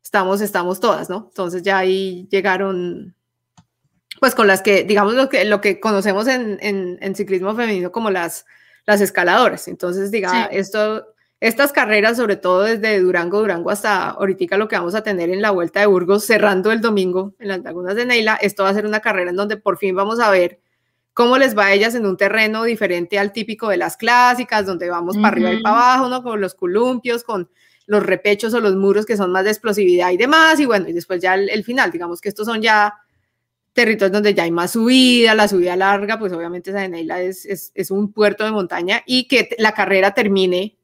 estamos, 0.01 0.39
estamos 0.41 0.79
todas, 0.79 1.09
¿no? 1.09 1.25
Entonces 1.27 1.63
ya 1.63 1.77
ahí 1.79 2.27
llegaron, 2.31 3.13
pues 4.25 4.33
con 4.33 4.47
las 4.47 4.63
que, 4.63 4.83
digamos, 4.83 5.13
lo 5.13 5.29
que, 5.29 5.45
lo 5.45 5.61
que 5.61 5.79
conocemos 5.79 6.27
en, 6.27 6.57
en, 6.59 7.15
ciclismo 7.15 7.55
femenino 7.55 7.91
como 7.91 8.09
las, 8.09 8.47
las 8.87 8.99
escaladoras. 8.99 9.67
Entonces, 9.67 10.09
diga, 10.09 10.45
esto 10.45 11.05
estas 11.39 11.71
carreras, 11.71 12.17
sobre 12.17 12.35
todo 12.35 12.63
desde 12.63 12.99
Durango, 12.99 13.41
Durango 13.41 13.69
hasta 13.69 14.09
ahorita 14.09 14.57
lo 14.57 14.67
que 14.67 14.77
vamos 14.77 14.95
a 14.95 15.03
tener 15.03 15.29
en 15.29 15.43
la 15.43 15.51
Vuelta 15.51 15.79
de 15.79 15.85
Burgos, 15.85 16.25
cerrando 16.25 16.71
el 16.71 16.81
domingo 16.81 17.35
en 17.37 17.49
las 17.49 17.59
lagunas 17.59 17.95
de 17.95 18.07
Neila, 18.07 18.33
esto 18.41 18.63
va 18.63 18.69
a 18.69 18.73
ser 18.73 18.87
una 18.87 18.99
carrera 18.99 19.29
en 19.29 19.35
donde 19.35 19.57
por 19.57 19.77
fin 19.77 19.95
vamos 19.95 20.19
a 20.19 20.31
ver 20.31 20.59
cómo 21.13 21.37
les 21.37 21.55
va 21.55 21.65
a 21.65 21.73
ellas 21.73 21.93
en 21.93 22.07
un 22.07 22.17
terreno 22.17 22.63
diferente 22.63 23.19
al 23.19 23.31
típico 23.31 23.69
de 23.69 23.77
las 23.77 23.95
clásicas, 23.95 24.65
donde 24.65 24.89
vamos 24.89 25.17
para 25.17 25.27
arriba 25.27 25.53
y 25.53 25.61
para 25.61 25.75
abajo, 25.75 26.09
¿no? 26.09 26.23
Con 26.23 26.41
los 26.41 26.55
columpios, 26.55 27.23
con 27.23 27.47
los 27.85 28.03
repechos 28.03 28.55
o 28.55 28.59
los 28.59 28.75
muros 28.75 29.05
que 29.05 29.17
son 29.17 29.31
más 29.31 29.43
de 29.43 29.51
explosividad 29.51 30.09
y 30.09 30.17
demás, 30.17 30.59
y 30.59 30.65
bueno, 30.65 30.89
y 30.89 30.93
después 30.93 31.21
ya 31.21 31.35
el, 31.35 31.63
final, 31.63 31.91
digamos 31.91 32.21
que 32.21 32.29
estos 32.29 32.47
son 32.47 32.59
ya 32.59 32.95
territorios 33.75 34.13
donde 34.13 34.33
ya 34.33 34.43
hay 34.43 34.51
más 34.51 34.71
subida, 34.71 35.35
la 35.35 35.49
subida 35.49 35.75
larga, 35.75 36.17
pues 36.17 36.31
obviamente 36.31 36.69
esa 36.69 36.79
de 36.79 36.87
Neila 36.87 37.21
es, 37.21 37.45
es, 37.45 37.73
es 37.75 37.91
un 37.91 38.13
puerto 38.13 38.45
de 38.45 38.51
montaña 38.51 39.03
y 39.05 39.27
que 39.27 39.49
la 39.57 39.73
carrera 39.73 40.13
termine 40.13 40.77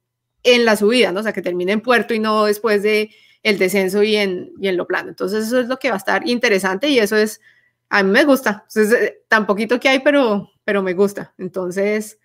en 0.43 0.65
la 0.65 0.75
subida, 0.75 1.13
¿no? 1.13 1.21
O 1.21 1.23
sea, 1.23 1.31
que 1.31 1.41
termine 1.41 1.71
en 1.71 1.79
puerto 1.79 2.13
y 2.13 2.19
no 2.19 2.43
después 2.43 2.83
de 2.83 3.11
el 3.43 3.57
descenso 3.57 4.03
y 4.03 4.17
en, 4.17 4.51
y 4.59 4.67
en 4.67 4.75
lo 4.75 4.87
plano. 4.87 5.07
Entonces, 5.07 5.47
eso 5.47 5.61
es 5.61 5.67
lo 5.69 5.79
que 5.79 5.87
va 5.87 5.95
a 5.95 5.99
estar 5.99 6.27
interesante 6.27 6.89
y 6.89 6.99
eso 6.99 7.15
es, 7.15 7.39
a 7.87 8.03
mí 8.03 8.11
me 8.11 8.25
gusta. 8.25 8.65
Entonces, 8.67 8.91
eh, 8.91 9.21
tan 9.29 9.47
poquito 9.47 9.79
que 9.79 9.87
hay, 9.87 9.99
pero, 9.99 10.51
pero 10.65 10.83
me 10.83 10.93
gusta. 10.93 11.33
Entonces, 11.37 12.19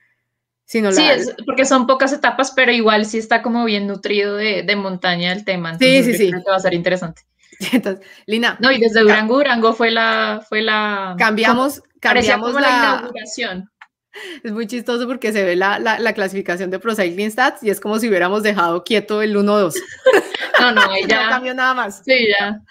si 0.64 0.80
no 0.80 0.90
la... 0.90 0.96
Sí, 0.96 1.02
es 1.04 1.34
porque 1.46 1.64
son 1.64 1.86
pocas 1.86 2.12
etapas, 2.12 2.50
pero 2.50 2.72
igual 2.72 3.06
sí 3.06 3.18
está 3.18 3.40
como 3.40 3.64
bien 3.66 3.86
nutrido 3.86 4.34
de, 4.34 4.64
de 4.64 4.74
montaña 4.74 5.32
el 5.32 5.44
tema. 5.44 5.74
Entonces, 5.74 6.06
sí, 6.06 6.12
sí, 6.14 6.30
sí. 6.30 6.32
va 6.32 6.56
a 6.56 6.60
ser 6.60 6.74
interesante. 6.74 7.22
Entonces, 7.72 8.06
Lina. 8.26 8.56
No, 8.60 8.70
y 8.70 8.78
desde 8.78 9.00
Durango, 9.00 9.36
Durango 9.36 9.72
fue 9.72 9.90
la, 9.90 10.44
fue 10.48 10.62
la. 10.62 11.14
Cambiamos, 11.18 11.82
cambiamos 12.00 12.54
la, 12.54 12.60
la 12.60 12.68
inauguración. 12.68 13.70
Es 14.42 14.52
muy 14.52 14.66
chistoso 14.66 15.06
porque 15.06 15.32
se 15.32 15.44
ve 15.44 15.56
la, 15.56 15.78
la, 15.78 16.12
clasificación 16.14 16.70
de 16.70 16.78
Pro 16.78 16.94
Cycling 16.94 17.30
Stats 17.30 17.62
y 17.62 17.70
es 17.70 17.80
como 17.80 17.98
si 17.98 18.08
hubiéramos 18.08 18.42
dejado 18.42 18.82
quieto 18.84 19.22
el 19.22 19.36
1-2. 19.36 19.74
No, 20.58 20.72
no, 20.72 20.90
ahí 20.90 21.02
ya. 21.08 21.24
no 21.24 21.30
cambió 21.30 21.52
nada 21.52 21.74
más. 21.74 22.02
Sí, 22.02 22.28
ya. 22.28 22.62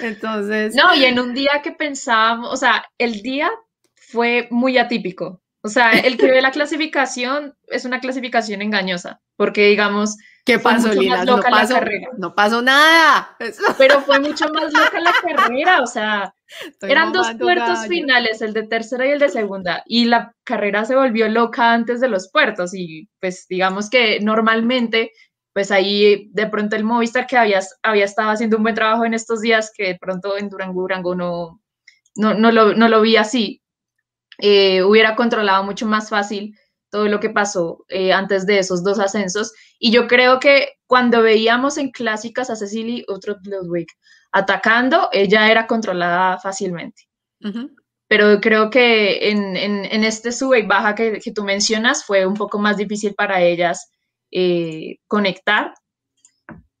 Entonces. 0.00 0.74
No, 0.74 0.94
y 0.94 1.06
en 1.06 1.18
un 1.18 1.32
día 1.32 1.62
que 1.64 1.72
pensábamos, 1.72 2.52
o 2.52 2.56
sea, 2.56 2.84
el 2.98 3.22
día 3.22 3.50
fue 3.94 4.48
muy 4.50 4.76
atípico. 4.76 5.40
O 5.62 5.68
sea, 5.68 5.92
el 5.92 6.18
que 6.18 6.30
ve 6.30 6.42
la 6.42 6.50
clasificación 6.50 7.54
es 7.68 7.86
una 7.86 8.00
clasificación 8.00 8.60
engañosa, 8.60 9.22
porque 9.36 9.68
digamos, 9.68 10.16
¿Qué 10.44 10.58
pasó, 10.58 10.92
Lina? 10.92 11.24
No 11.24 11.40
pasó, 11.40 11.76
no 12.18 12.34
pasó 12.34 12.62
nada. 12.62 13.36
Pero 13.78 14.00
fue 14.00 14.18
mucho 14.18 14.48
más 14.48 14.72
loca 14.72 15.00
la 15.00 15.12
carrera, 15.22 15.80
o 15.80 15.86
sea, 15.86 16.34
eran 16.80 17.12
dos 17.12 17.32
puertos 17.38 17.86
finales, 17.86 18.42
el 18.42 18.52
de 18.52 18.64
tercera 18.64 19.06
y 19.06 19.10
el 19.10 19.20
de 19.20 19.28
segunda, 19.28 19.82
y 19.86 20.06
la 20.06 20.34
carrera 20.44 20.84
se 20.84 20.96
volvió 20.96 21.28
loca 21.28 21.72
antes 21.72 22.00
de 22.00 22.08
los 22.08 22.28
puertos, 22.30 22.74
y 22.74 23.08
pues 23.20 23.46
digamos 23.48 23.88
que 23.88 24.18
normalmente, 24.20 25.12
pues 25.52 25.70
ahí 25.70 26.28
de 26.32 26.46
pronto 26.48 26.74
el 26.74 26.84
Movistar 26.84 27.26
que 27.26 27.36
había, 27.36 27.60
había 27.82 28.04
estado 28.04 28.30
haciendo 28.30 28.56
un 28.56 28.64
buen 28.64 28.74
trabajo 28.74 29.04
en 29.04 29.14
estos 29.14 29.42
días, 29.42 29.70
que 29.76 29.88
de 29.88 29.98
pronto 29.98 30.36
en 30.36 30.48
Durango, 30.48 30.82
Durango 30.82 31.14
no, 31.14 31.60
no, 32.16 32.34
no, 32.34 32.50
lo, 32.50 32.74
no 32.74 32.88
lo 32.88 33.00
vi 33.00 33.16
así, 33.16 33.62
eh, 34.38 34.82
hubiera 34.82 35.14
controlado 35.14 35.62
mucho 35.62 35.86
más 35.86 36.10
fácil 36.10 36.58
todo 36.92 37.08
lo 37.08 37.20
que 37.20 37.30
pasó 37.30 37.84
eh, 37.88 38.12
antes 38.12 38.46
de 38.46 38.58
esos 38.58 38.84
dos 38.84 39.00
ascensos. 39.00 39.52
Y 39.78 39.90
yo 39.90 40.06
creo 40.06 40.38
que 40.38 40.68
cuando 40.86 41.22
veíamos 41.22 41.78
en 41.78 41.90
clásicas 41.90 42.50
a 42.50 42.56
Cecily 42.56 43.04
Uhtrup 43.08 43.38
Ludwig 43.44 43.86
atacando, 44.30 45.08
ella 45.10 45.50
era 45.50 45.66
controlada 45.66 46.38
fácilmente. 46.38 47.08
Pero 48.06 48.40
creo 48.40 48.68
que 48.70 49.30
en, 49.30 49.56
en, 49.56 50.04
este 50.04 50.30
sube 50.30 50.60
y 50.60 50.66
baja 50.66 50.94
que, 50.94 51.18
que, 51.18 51.32
tú 51.32 51.42
mencionas 51.42 52.04
fue 52.04 52.26
un 52.26 52.34
poco 52.34 52.58
más 52.58 52.76
difícil 52.76 53.14
para 53.14 53.40
ellas 53.40 53.90
eh, 54.30 54.98
conectar. 55.08 55.72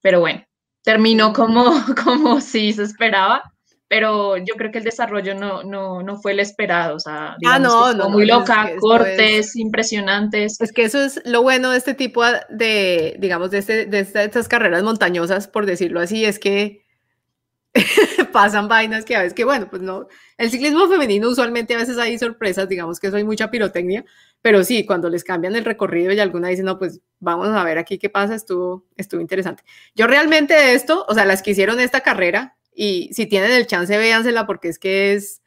Pero 0.02 0.20
bueno, 0.20 0.44
terminó 0.84 1.32
como, 1.32 1.64
como 2.04 2.40
si 2.40 2.72
se 2.74 2.82
esperaba 2.82 3.51
pero 3.92 4.38
yo 4.38 4.54
creo 4.56 4.72
que 4.72 4.78
el 4.78 4.84
desarrollo 4.84 5.34
no, 5.34 5.64
no, 5.64 6.02
no 6.02 6.16
fue 6.16 6.32
el 6.32 6.40
esperado, 6.40 6.96
o 6.96 6.98
sea, 6.98 7.36
ah, 7.44 7.58
no, 7.58 7.92
no, 7.92 8.08
muy 8.08 8.24
loca, 8.24 8.70
cortes 8.80 9.54
impresionantes. 9.54 10.58
Es 10.62 10.72
que 10.72 10.84
eso 10.84 11.04
es 11.04 11.20
lo 11.26 11.42
bueno 11.42 11.68
de 11.68 11.76
este 11.76 11.92
tipo 11.92 12.22
de, 12.48 13.16
digamos, 13.18 13.50
de, 13.50 13.58
este, 13.58 13.84
de, 13.84 14.00
estas 14.00 14.48
carreras 14.48 14.82
montañosas, 14.82 15.46
por 15.46 15.66
decirlo 15.66 16.00
así, 16.00 16.24
es 16.24 16.38
que 16.38 16.86
pasan 18.32 18.66
vainas 18.66 19.04
que 19.04 19.14
a 19.14 19.18
veces 19.18 19.34
que, 19.34 19.44
bueno, 19.44 19.68
pues 19.68 19.82
no, 19.82 20.08
el 20.38 20.50
ciclismo 20.50 20.88
femenino 20.88 21.28
usualmente 21.28 21.74
a 21.74 21.78
veces 21.78 21.98
hay 21.98 22.18
sorpresas, 22.18 22.70
digamos 22.70 22.98
que 22.98 23.08
eso 23.08 23.16
hay 23.18 23.24
mucha 23.24 23.50
pirotecnia, 23.50 24.06
pero 24.40 24.64
sí, 24.64 24.86
cuando 24.86 25.10
les 25.10 25.22
cambian 25.22 25.54
el 25.54 25.66
recorrido 25.66 26.12
y 26.12 26.20
alguna 26.20 26.48
dice, 26.48 26.62
no, 26.62 26.78
pues 26.78 27.02
vamos 27.20 27.48
a 27.48 27.62
ver 27.62 27.76
aquí 27.76 27.98
qué 27.98 28.08
pasa, 28.08 28.34
estuvo, 28.34 28.86
estuvo 28.96 29.20
interesante. 29.20 29.64
Yo 29.94 30.06
realmente 30.06 30.54
de 30.54 30.72
esto, 30.72 31.04
o 31.06 31.12
sea, 31.12 31.26
las 31.26 31.42
que 31.42 31.50
hicieron 31.50 31.78
esta 31.78 32.00
carrera, 32.00 32.56
y 32.74 33.10
si 33.12 33.26
tienen 33.26 33.52
el 33.52 33.66
chance, 33.66 33.96
véansela 33.96 34.46
porque 34.46 34.68
es 34.68 34.78
que 34.78 35.14
es, 35.14 35.42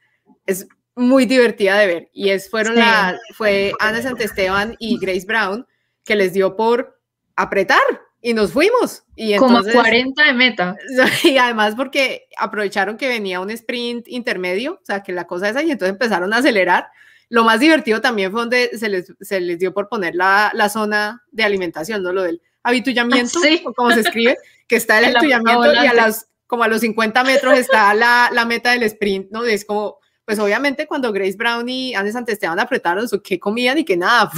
es 0.46 0.68
muy 0.94 1.26
divertida 1.26 1.78
de 1.78 1.86
ver. 1.86 2.10
Y 2.12 2.30
es, 2.30 2.50
fueron 2.50 2.76
la, 2.76 3.18
fue 3.34 3.72
Ana 3.80 4.02
Santesteban 4.02 4.76
y 4.78 4.98
Grace 4.98 5.26
Brown 5.26 5.66
que 6.04 6.16
les 6.16 6.32
dio 6.32 6.56
por 6.56 7.00
apretar 7.34 7.82
y 8.22 8.32
nos 8.32 8.52
fuimos. 8.52 9.04
Y 9.14 9.36
Como 9.36 9.62
40 9.62 10.24
de 10.24 10.32
meta. 10.32 10.76
Y 11.24 11.36
además 11.36 11.74
porque 11.76 12.28
aprovecharon 12.36 12.96
que 12.96 13.08
venía 13.08 13.40
un 13.40 13.50
sprint 13.50 14.08
intermedio, 14.08 14.74
o 14.74 14.84
sea, 14.84 15.02
que 15.02 15.12
la 15.12 15.26
cosa 15.26 15.48
es 15.48 15.56
ahí, 15.56 15.70
entonces 15.70 15.92
empezaron 15.92 16.32
a 16.32 16.38
acelerar. 16.38 16.88
Lo 17.28 17.44
más 17.44 17.60
divertido 17.60 18.00
también 18.00 18.30
fue 18.30 18.40
donde 18.40 18.70
se 18.78 18.88
les, 18.88 19.12
se 19.20 19.40
les 19.40 19.58
dio 19.58 19.74
por 19.74 19.88
poner 19.88 20.14
la, 20.14 20.50
la 20.54 20.68
zona 20.68 21.24
de 21.32 21.42
alimentación, 21.42 22.02
¿no? 22.02 22.12
Lo 22.12 22.22
del 22.22 22.40
habituallamiento, 22.62 23.40
sí. 23.40 23.62
como 23.74 23.90
se 23.90 24.00
escribe, 24.00 24.36
que 24.66 24.76
está 24.76 24.98
el 24.98 25.04
habituallamiento 25.16 25.74
y 25.74 25.86
a 25.86 25.92
las 25.92 26.28
como 26.46 26.62
a 26.62 26.68
los 26.68 26.80
50 26.80 27.24
metros 27.24 27.58
está 27.58 27.92
la, 27.94 28.30
la 28.32 28.44
meta 28.44 28.70
del 28.70 28.82
sprint, 28.84 29.30
¿no? 29.30 29.44
Es 29.44 29.64
como, 29.64 29.98
pues 30.24 30.38
obviamente 30.38 30.86
cuando 30.86 31.12
Grace 31.12 31.36
Brown 31.36 31.68
y 31.68 31.94
Andes 31.94 32.16
Esteban 32.26 32.58
apretaron 32.58 33.08
su 33.08 33.22
qué 33.22 33.38
comían 33.38 33.78
y 33.78 33.84
que 33.84 33.96
nada, 33.96 34.30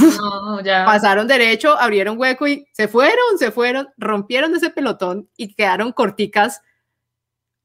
pasaron 0.84 1.26
derecho, 1.26 1.78
abrieron 1.78 2.18
hueco 2.18 2.46
y 2.46 2.66
se 2.72 2.88
fueron, 2.88 3.38
se 3.38 3.50
fueron, 3.50 3.88
rompieron 3.96 4.54
ese 4.54 4.70
pelotón 4.70 5.28
y 5.36 5.54
quedaron 5.54 5.92
corticas 5.92 6.61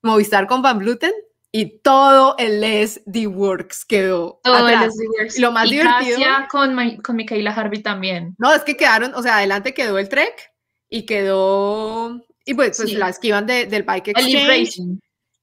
Movistar 0.01 0.47
con 0.47 0.61
Van 0.61 0.79
Bluten 0.79 1.13
y 1.51 1.79
todo 1.79 2.35
el 2.39 2.63
SD 2.63 3.27
Works 3.27 3.85
quedó 3.85 4.39
todo 4.43 4.67
el 4.69 4.91
SD 4.91 5.07
Works. 5.19 5.39
Lo 5.39 5.51
más 5.51 5.67
y 5.67 5.71
divertido 5.71 6.25
con, 6.49 6.97
con 7.01 7.15
Micaela 7.15 7.51
Harvey 7.51 7.81
también. 7.81 8.35
No, 8.37 8.53
es 8.53 8.63
que 8.63 8.75
quedaron, 8.75 9.13
o 9.15 9.21
sea, 9.21 9.37
adelante 9.37 9.73
quedó 9.73 9.97
el 9.97 10.09
Trek 10.09 10.51
y 10.89 11.05
quedó 11.05 12.25
y 12.45 12.53
pues, 12.53 12.77
pues 12.77 12.93
las 12.93 13.19
que 13.19 13.27
iban 13.29 13.45
del 13.45 13.83
Bike 13.83 14.09
Exchange 14.09 14.79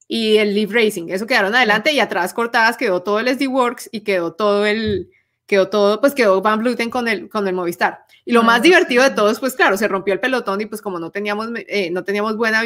y 0.08 0.36
el 0.38 0.54
Leaf 0.54 0.72
Racing, 0.72 1.08
eso 1.08 1.26
quedaron 1.26 1.54
adelante 1.54 1.92
y 1.92 2.00
atrás 2.00 2.34
cortadas 2.34 2.76
quedó 2.76 3.02
todo 3.02 3.20
el 3.20 3.28
SD 3.28 3.46
Works 3.46 3.88
y 3.92 4.00
quedó 4.00 4.32
todo 4.32 4.66
el, 4.66 5.10
quedó 5.46 5.68
todo, 5.68 6.00
pues 6.00 6.14
quedó 6.14 6.40
Van 6.42 6.58
Bluten 6.58 6.90
con 6.90 7.08
el, 7.08 7.28
con 7.28 7.46
el 7.46 7.54
Movistar. 7.54 8.00
Y 8.24 8.32
lo 8.32 8.40
ah, 8.40 8.44
más 8.44 8.62
divertido 8.62 9.02
de 9.04 9.10
todo 9.10 9.30
es, 9.30 9.38
pues 9.38 9.54
claro, 9.54 9.76
se 9.76 9.88
rompió 9.88 10.12
el 10.12 10.20
pelotón 10.20 10.60
y 10.60 10.66
pues 10.66 10.82
como 10.82 10.98
no 10.98 11.10
teníamos, 11.10 11.48
eh, 11.54 11.90
no 11.90 12.04
teníamos 12.04 12.36
buena 12.36 12.62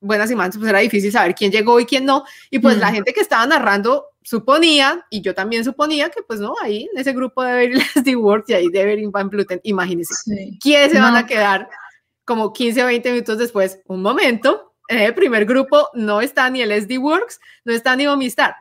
buenas 0.00 0.30
imágenes, 0.30 0.56
pues 0.56 0.68
era 0.68 0.78
difícil 0.78 1.12
saber 1.12 1.34
quién 1.34 1.52
llegó 1.52 1.78
y 1.78 1.84
quién 1.84 2.04
no. 2.04 2.24
Y 2.50 2.58
pues 2.58 2.78
la 2.78 2.90
gente 2.90 3.12
que 3.12 3.20
estaba 3.20 3.46
narrando 3.46 4.06
suponía, 4.22 5.06
y 5.10 5.20
yo 5.20 5.34
también 5.34 5.64
suponía 5.64 6.10
que 6.10 6.22
pues 6.22 6.40
no, 6.40 6.54
ahí 6.62 6.88
en 6.92 7.00
ese 7.00 7.12
grupo 7.12 7.42
debe 7.42 7.64
ir 7.64 7.72
el 7.72 7.82
SD 7.94 8.16
Works 8.16 8.50
y 8.50 8.54
ahí 8.54 8.68
debe 8.68 8.94
ir 8.94 9.08
Van 9.10 9.28
Bluten, 9.28 9.60
imagínense, 9.62 10.14
¿quiénes 10.60 10.92
se 10.92 11.00
van 11.00 11.16
a 11.16 11.26
quedar? 11.26 11.68
Como 12.30 12.52
15 12.52 12.84
o 12.84 12.86
20 12.86 13.10
minutos 13.10 13.38
después, 13.38 13.80
un 13.86 14.02
momento, 14.02 14.72
en 14.86 15.00
el 15.00 15.14
primer 15.14 15.46
grupo 15.46 15.88
no 15.94 16.20
está 16.20 16.48
ni 16.48 16.62
el 16.62 16.70
SD 16.70 16.96
Works, 16.98 17.40
no 17.64 17.72
está 17.72 17.96
ni 17.96 18.06
Omistar. 18.06 18.54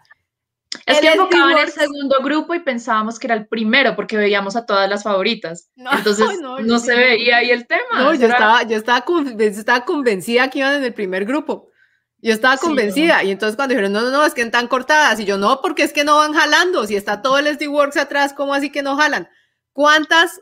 Es 0.87 0.99
que 0.99 1.13
enfocaba 1.13 1.51
en 1.51 1.59
el 1.59 1.69
segundo 1.71 2.17
grupo 2.23 2.55
y 2.55 2.61
pensábamos 2.61 3.19
que 3.19 3.27
era 3.27 3.35
el 3.35 3.47
primero 3.47 3.95
porque 3.95 4.17
veíamos 4.17 4.55
a 4.55 4.65
todas 4.65 4.89
las 4.89 5.03
favoritas. 5.03 5.69
Entonces 5.75 6.25
no, 6.41 6.79
se 6.79 6.95
veía 6.95 7.37
ahí 7.37 7.51
el 7.51 7.67
tema. 7.67 7.99
No, 7.99 8.15
yo, 8.15 8.25
estaba, 8.25 8.63
yo, 8.63 8.75
estaba, 8.75 9.05
estaba 9.37 9.85
convencida 9.85 10.49
que 10.49 10.59
iban 10.59 10.77
en 10.77 10.85
el 10.85 10.93
primer 10.95 11.25
grupo. 11.25 11.69
Yo 12.17 12.33
estaba 12.33 12.57
convencida 12.57 13.23
y 13.23 13.29
entonces 13.29 13.55
cuando 13.55 13.73
dijeron, 13.73 13.93
no, 13.93 14.01
no, 14.01 14.09
no, 14.09 14.25
es 14.25 14.33
que 14.33 14.41
están 14.41 14.67
cortadas 14.67 15.19
y 15.19 15.25
yo 15.25 15.37
no, 15.37 15.61
porque 15.61 15.83
es 15.83 15.93
que 15.93 16.03
no 16.03 16.17
van 16.17 16.33
jalando, 16.33 16.87
si 16.87 16.95
está 16.95 17.21
todo 17.21 17.37
el 17.37 17.45
SD 17.45 17.67
Works 17.67 17.97
atrás, 17.97 18.33
¿cómo 18.33 18.55
así 18.55 18.71
que 18.71 18.81
no 18.81 18.97
jalan? 18.97 19.29
¿Cuántas 19.73 20.41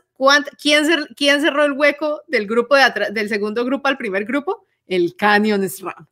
quién, 0.60 0.84
cerró 1.40 1.64
el 1.64 1.72
hueco 1.72 2.22
del 2.26 2.46
grupo 2.46 2.76
de 2.76 3.10
del 3.10 3.28
segundo 3.28 3.64
grupo 3.64 3.88
al 3.88 3.96
primer 3.96 4.24
grupo? 4.24 4.66
El 4.86 5.14
Canyon 5.16 5.68
SRAM. 5.68 6.06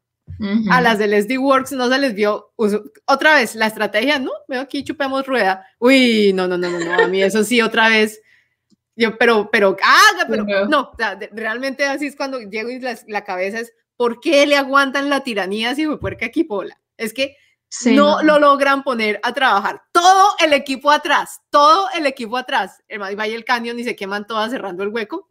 A 0.70 0.80
las 0.80 0.98
del 0.98 1.14
SD 1.14 1.38
Works 1.38 1.72
no 1.72 1.88
se 1.88 1.98
les 1.98 2.14
vio 2.14 2.52
otra 3.07 3.36
vez 3.36 3.54
la 3.54 3.66
estrategia, 3.66 4.18
¿no? 4.18 4.32
Veo 4.48 4.61
aquí 4.61 4.84
chupemos 4.84 5.26
rueda. 5.26 5.66
Uy, 5.78 6.32
no, 6.34 6.46
no, 6.46 6.59
no, 6.59 6.68
no, 6.68 6.78
no, 6.78 6.92
a 6.94 7.09
mí 7.09 7.22
eso 7.22 7.42
sí 7.42 7.62
otra 7.62 7.88
vez. 7.88 8.20
Yo, 8.96 9.16
pero, 9.18 9.48
pero, 9.50 9.76
ah, 9.82 10.26
pero, 10.28 10.44
no, 10.68 10.92
realmente 11.32 11.84
así 11.84 12.07
es 12.07 12.16
cuando 12.16 12.40
llego 12.40 12.70
y 12.70 12.80
la, 12.80 13.24
cabeza 13.24 13.61
es, 13.61 13.72
¿por 13.96 14.20
qué 14.20 14.46
le 14.46 14.57
aguantan 14.57 15.11
la 15.11 15.22
tiranía 15.22 15.74
si 15.74 15.86
fue 15.86 16.00
puerca 16.00 16.26
equipola? 16.26 16.80
Es 16.96 17.12
que 17.12 17.36
no, 17.86 18.22
lo 18.22 18.38
logran 18.38 18.82
poner 18.82 19.20
a 19.22 19.32
trabajar. 19.32 19.82
Todo 19.92 20.34
el 20.42 20.52
equipo 20.52 20.90
atrás, 20.90 21.40
todo 21.50 21.88
el 21.94 22.06
equipo 22.06 22.36
atrás. 22.36 22.82
El 22.88 23.00
Valle 23.00 23.34
el 23.34 23.44
Canyon 23.44 23.78
y 23.78 23.84
se 23.84 23.96
queman 23.96 24.26
todas 24.26 24.50
cerrando 24.50 24.82
el 24.82 24.90
hueco. 24.90 25.30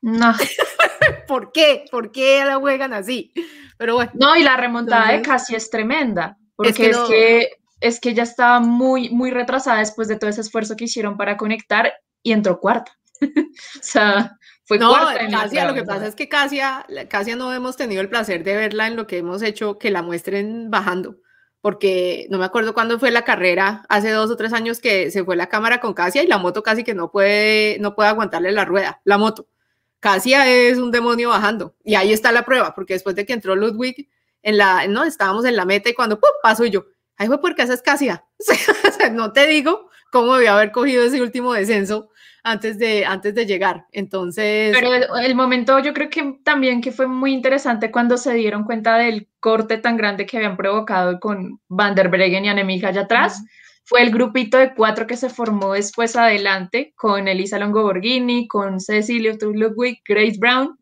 No. 0.00 0.32
¿Por 1.28 1.52
qué? 1.52 1.84
¿Por 1.90 2.10
qué 2.10 2.44
la 2.44 2.56
juegan 2.56 2.92
así? 2.92 3.32
Pero 3.78 3.94
bueno. 3.94 4.12
No, 4.14 4.36
y 4.36 4.42
la 4.42 4.56
remontada 4.56 5.12
de 5.12 5.22
casi 5.22 5.54
es 5.54 5.70
tremenda, 5.70 6.38
porque 6.56 6.70
es 6.70 6.76
que, 6.76 6.90
es, 6.90 6.98
que 7.08 7.50
es 7.80 8.00
que 8.00 8.14
ya 8.14 8.22
estaba 8.22 8.60
muy, 8.60 9.10
muy 9.10 9.30
retrasada 9.30 9.78
después 9.78 10.08
de 10.08 10.16
todo 10.16 10.30
ese 10.30 10.40
esfuerzo 10.40 10.76
que 10.76 10.84
hicieron 10.84 11.16
para 11.16 11.36
conectar 11.36 11.92
y 12.22 12.32
entró 12.32 12.58
cuarta. 12.60 12.92
o 13.20 13.80
sea, 13.80 14.36
fue 14.64 14.78
no, 14.78 14.90
cuarta. 14.90 15.28
Casia, 15.28 15.66
lo 15.66 15.74
que 15.74 15.84
pasa 15.84 16.06
es 16.06 16.14
que 16.14 16.28
Casia, 16.28 16.84
Casia 17.08 17.36
no 17.36 17.52
hemos 17.52 17.76
tenido 17.76 18.00
el 18.00 18.08
placer 18.08 18.42
de 18.42 18.56
verla 18.56 18.86
en 18.86 18.96
lo 18.96 19.06
que 19.06 19.18
hemos 19.18 19.42
hecho, 19.42 19.78
que 19.78 19.90
la 19.90 20.02
muestren 20.02 20.70
bajando 20.70 21.16
porque 21.62 22.26
no 22.28 22.38
me 22.38 22.44
acuerdo 22.44 22.74
cuándo 22.74 22.98
fue 22.98 23.12
la 23.12 23.24
carrera, 23.24 23.86
hace 23.88 24.10
dos 24.10 24.30
o 24.30 24.36
tres 24.36 24.52
años 24.52 24.80
que 24.80 25.12
se 25.12 25.24
fue 25.24 25.36
la 25.36 25.48
cámara 25.48 25.80
con 25.80 25.94
Casia 25.94 26.22
y 26.22 26.26
la 26.26 26.36
moto 26.36 26.62
casi 26.62 26.82
que 26.82 26.92
no 26.92 27.10
puede, 27.10 27.78
no 27.78 27.94
puede 27.94 28.10
aguantarle 28.10 28.50
la 28.50 28.64
rueda, 28.64 29.00
la 29.04 29.16
moto. 29.16 29.46
Casia 30.00 30.50
es 30.50 30.78
un 30.78 30.90
demonio 30.90 31.28
bajando 31.28 31.76
y 31.84 31.94
ahí 31.94 32.12
está 32.12 32.32
la 32.32 32.44
prueba, 32.44 32.74
porque 32.74 32.94
después 32.94 33.14
de 33.14 33.24
que 33.24 33.32
entró 33.32 33.54
Ludwig, 33.54 34.10
en 34.42 34.58
la, 34.58 34.88
no, 34.88 35.04
estábamos 35.04 35.44
en 35.44 35.54
la 35.54 35.64
meta 35.64 35.88
y 35.88 35.94
cuando 35.94 36.18
¡pum! 36.18 36.30
paso 36.42 36.64
yo, 36.66 36.86
ahí 37.16 37.28
fue 37.28 37.40
porque 37.40 37.62
esa 37.62 37.74
es 37.74 37.82
Casia. 37.82 38.24
no 39.12 39.32
te 39.32 39.46
digo 39.46 39.88
cómo 40.10 40.34
debía 40.34 40.54
haber 40.54 40.72
cogido 40.72 41.04
ese 41.04 41.22
último 41.22 41.52
descenso 41.52 42.10
antes 42.42 42.78
de, 42.78 43.04
antes 43.04 43.34
de 43.34 43.46
llegar. 43.46 43.86
Entonces... 43.92 44.76
Pero 44.76 45.16
el, 45.16 45.34
momento 45.34 45.78
yo 45.78 45.92
creo 45.92 46.10
que 46.10 46.38
también 46.44 46.80
que 46.80 46.92
fue 46.92 47.06
muy 47.06 47.32
interesante 47.32 47.90
cuando 47.90 48.16
se 48.16 48.34
dieron 48.34 48.64
cuenta 48.64 48.96
del 48.98 49.28
corte 49.40 49.78
tan 49.78 49.96
grande 49.96 50.26
que 50.26 50.36
habían 50.36 50.56
provocado 50.56 51.20
con 51.20 51.60
Van 51.68 51.94
der 51.94 52.08
Breggen 52.08 52.44
y 52.44 52.48
Anemiga 52.48 52.88
allá 52.88 53.02
atrás. 53.02 53.42
Fue 53.84 54.02
el 54.02 54.10
grupito 54.10 54.58
de 54.58 54.74
cuatro 54.74 55.06
que 55.06 55.16
se 55.16 55.28
formó 55.28 55.72
después 55.72 56.16
adelante 56.16 56.92
con 56.96 57.26
Elisa 57.26 57.58
Longoborghini, 57.58 58.46
con 58.46 58.80
Cecilia 58.80 59.36
Ludwig, 59.40 60.00
Grace 60.06 60.36
Brown 60.38 60.78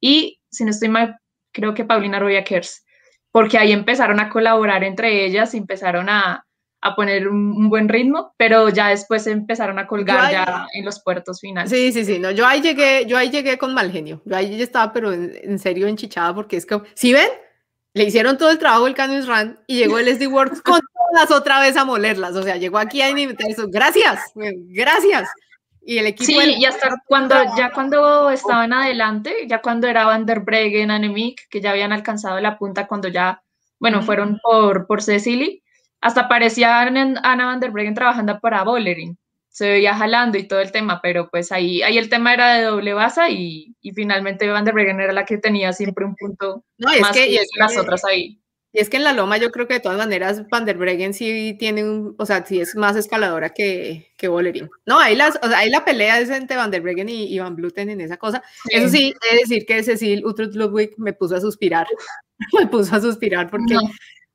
y, 0.00 0.40
si 0.50 0.64
no 0.64 0.70
estoy 0.70 0.88
mal, 0.88 1.16
creo 1.52 1.74
que 1.74 1.84
Paulina 1.84 2.18
Roya 2.18 2.44
Kers, 2.44 2.84
porque 3.32 3.58
ahí 3.58 3.72
empezaron 3.72 4.20
a 4.20 4.28
colaborar 4.28 4.84
entre 4.84 5.24
ellas, 5.24 5.54
empezaron 5.54 6.08
a, 6.08 6.44
a 6.84 6.94
poner 6.94 7.28
un, 7.28 7.70
buen 7.70 7.88
ritmo, 7.88 8.34
pero 8.36 8.68
ya 8.68 8.88
después 8.88 9.26
empezaron 9.26 9.78
a 9.78 9.86
colgar 9.86 10.30
ya 10.30 10.66
en 10.74 10.84
los 10.84 11.00
puertos 11.00 11.40
finales. 11.40 11.70
Sí, 11.70 11.92
sí, 11.92 12.04
sí, 12.04 12.18
no, 12.18 12.30
yo 12.30 12.46
ahí 12.46 12.60
llegué, 12.60 13.06
yo 13.06 13.16
ahí 13.16 13.30
llegué 13.30 13.56
con 13.56 13.72
mal 13.72 13.90
genio, 13.90 14.20
yo 14.26 14.36
ahí 14.36 14.54
ya 14.54 14.62
estaba, 14.62 14.92
pero 14.92 15.10
en, 15.10 15.58
serio 15.58 15.86
enchichada, 15.86 16.34
porque 16.34 16.58
es 16.58 16.66
que, 16.66 16.78
si 16.92 17.14
ven, 17.14 17.28
le 17.94 18.04
hicieron 18.04 18.36
todo 18.36 18.50
el 18.50 18.58
trabajo 18.58 18.86
el 18.86 18.94
Canyon 18.94 19.26
Run 19.26 19.58
y 19.66 19.78
llegó 19.78 19.98
el 19.98 20.14
SD 20.14 20.26
Works 20.26 20.60
con 20.60 20.78
todas 21.10 21.30
otra 21.30 21.58
vez 21.58 21.74
a 21.78 21.86
molerlas, 21.86 22.36
o 22.36 22.42
sea, 22.42 22.58
llegó 22.58 22.76
aquí 22.76 23.00
a 23.00 23.08
eso, 23.08 23.66
gracias, 23.68 24.20
gracias. 24.34 25.30
Y 25.86 25.96
el 25.96 26.06
equipo... 26.06 26.38
Sí, 26.38 26.56
y 26.58 26.66
hasta 26.66 26.96
cuando, 27.06 27.34
ya 27.56 27.70
cuando 27.72 28.28
estaban 28.28 28.74
adelante, 28.74 29.34
ya 29.46 29.62
cuando 29.62 29.86
era 29.86 30.04
Van 30.04 30.26
der 30.26 30.40
Breggen, 30.40 30.90
Annemiek, 30.90 31.48
que 31.48 31.62
ya 31.62 31.70
habían 31.70 31.92
alcanzado 31.92 32.38
la 32.40 32.58
punta 32.58 32.86
cuando 32.86 33.08
ya, 33.08 33.42
bueno, 33.78 34.02
fueron 34.02 34.38
por, 34.42 34.86
por 34.86 35.02
Cecily, 35.02 35.63
hasta 36.04 36.28
parecía 36.28 36.82
Ana 36.82 37.46
van 37.46 37.60
der 37.60 37.70
Breggen 37.70 37.94
trabajando 37.94 38.38
para 38.38 38.62
Bollering. 38.62 39.16
Se 39.48 39.70
veía 39.70 39.94
jalando 39.94 40.36
y 40.36 40.46
todo 40.46 40.60
el 40.60 40.70
tema, 40.70 41.00
pero 41.02 41.30
pues 41.30 41.50
ahí, 41.50 41.80
ahí 41.80 41.96
el 41.96 42.10
tema 42.10 42.34
era 42.34 42.56
de 42.56 42.64
doble 42.64 42.92
base 42.92 43.30
y, 43.30 43.74
y 43.80 43.92
finalmente 43.92 44.46
Van 44.48 44.66
der 44.66 44.74
Breggen 44.74 45.00
era 45.00 45.14
la 45.14 45.24
que 45.24 45.38
tenía 45.38 45.72
siempre 45.72 46.04
un 46.04 46.14
punto 46.14 46.62
no, 46.76 46.92
es 46.92 47.00
más 47.00 47.12
que, 47.12 47.30
y 47.30 47.38
las 47.56 47.78
otras 47.78 48.04
ahí. 48.04 48.38
Y 48.70 48.80
es 48.80 48.90
que 48.90 48.98
en 48.98 49.04
la 49.04 49.14
loma 49.14 49.38
yo 49.38 49.50
creo 49.50 49.66
que 49.66 49.74
de 49.74 49.80
todas 49.80 49.96
maneras 49.96 50.46
Van 50.50 50.66
der 50.66 50.76
Breggen 50.76 51.14
sí 51.14 51.56
tiene 51.58 51.84
un, 51.84 52.14
o 52.18 52.26
sea, 52.26 52.44
sí 52.44 52.60
es 52.60 52.76
más 52.76 52.96
escaladora 52.96 53.48
que, 53.48 54.12
que 54.18 54.28
Bolerín. 54.28 54.68
No, 54.84 55.00
ahí, 55.00 55.16
las, 55.16 55.38
o 55.42 55.48
sea, 55.48 55.58
ahí 55.58 55.70
la 55.70 55.86
pelea 55.86 56.20
es 56.20 56.28
entre 56.28 56.58
Van 56.58 56.70
der 56.70 56.82
Breggen 56.82 57.08
y, 57.08 57.38
Van 57.38 57.56
Bluten 57.56 57.88
en 57.88 58.02
esa 58.02 58.18
cosa. 58.18 58.42
Eso 58.68 58.90
sí, 58.90 59.14
he 59.30 59.34
de 59.36 59.40
decir 59.40 59.64
que 59.64 59.82
Cecil 59.82 60.26
Utrut 60.26 60.54
Ludwig 60.54 60.90
me 60.98 61.14
puso 61.14 61.34
a 61.36 61.40
suspirar, 61.40 61.86
me 62.60 62.66
puso 62.66 62.94
a 62.94 63.00
suspirar 63.00 63.48
porque 63.48 63.74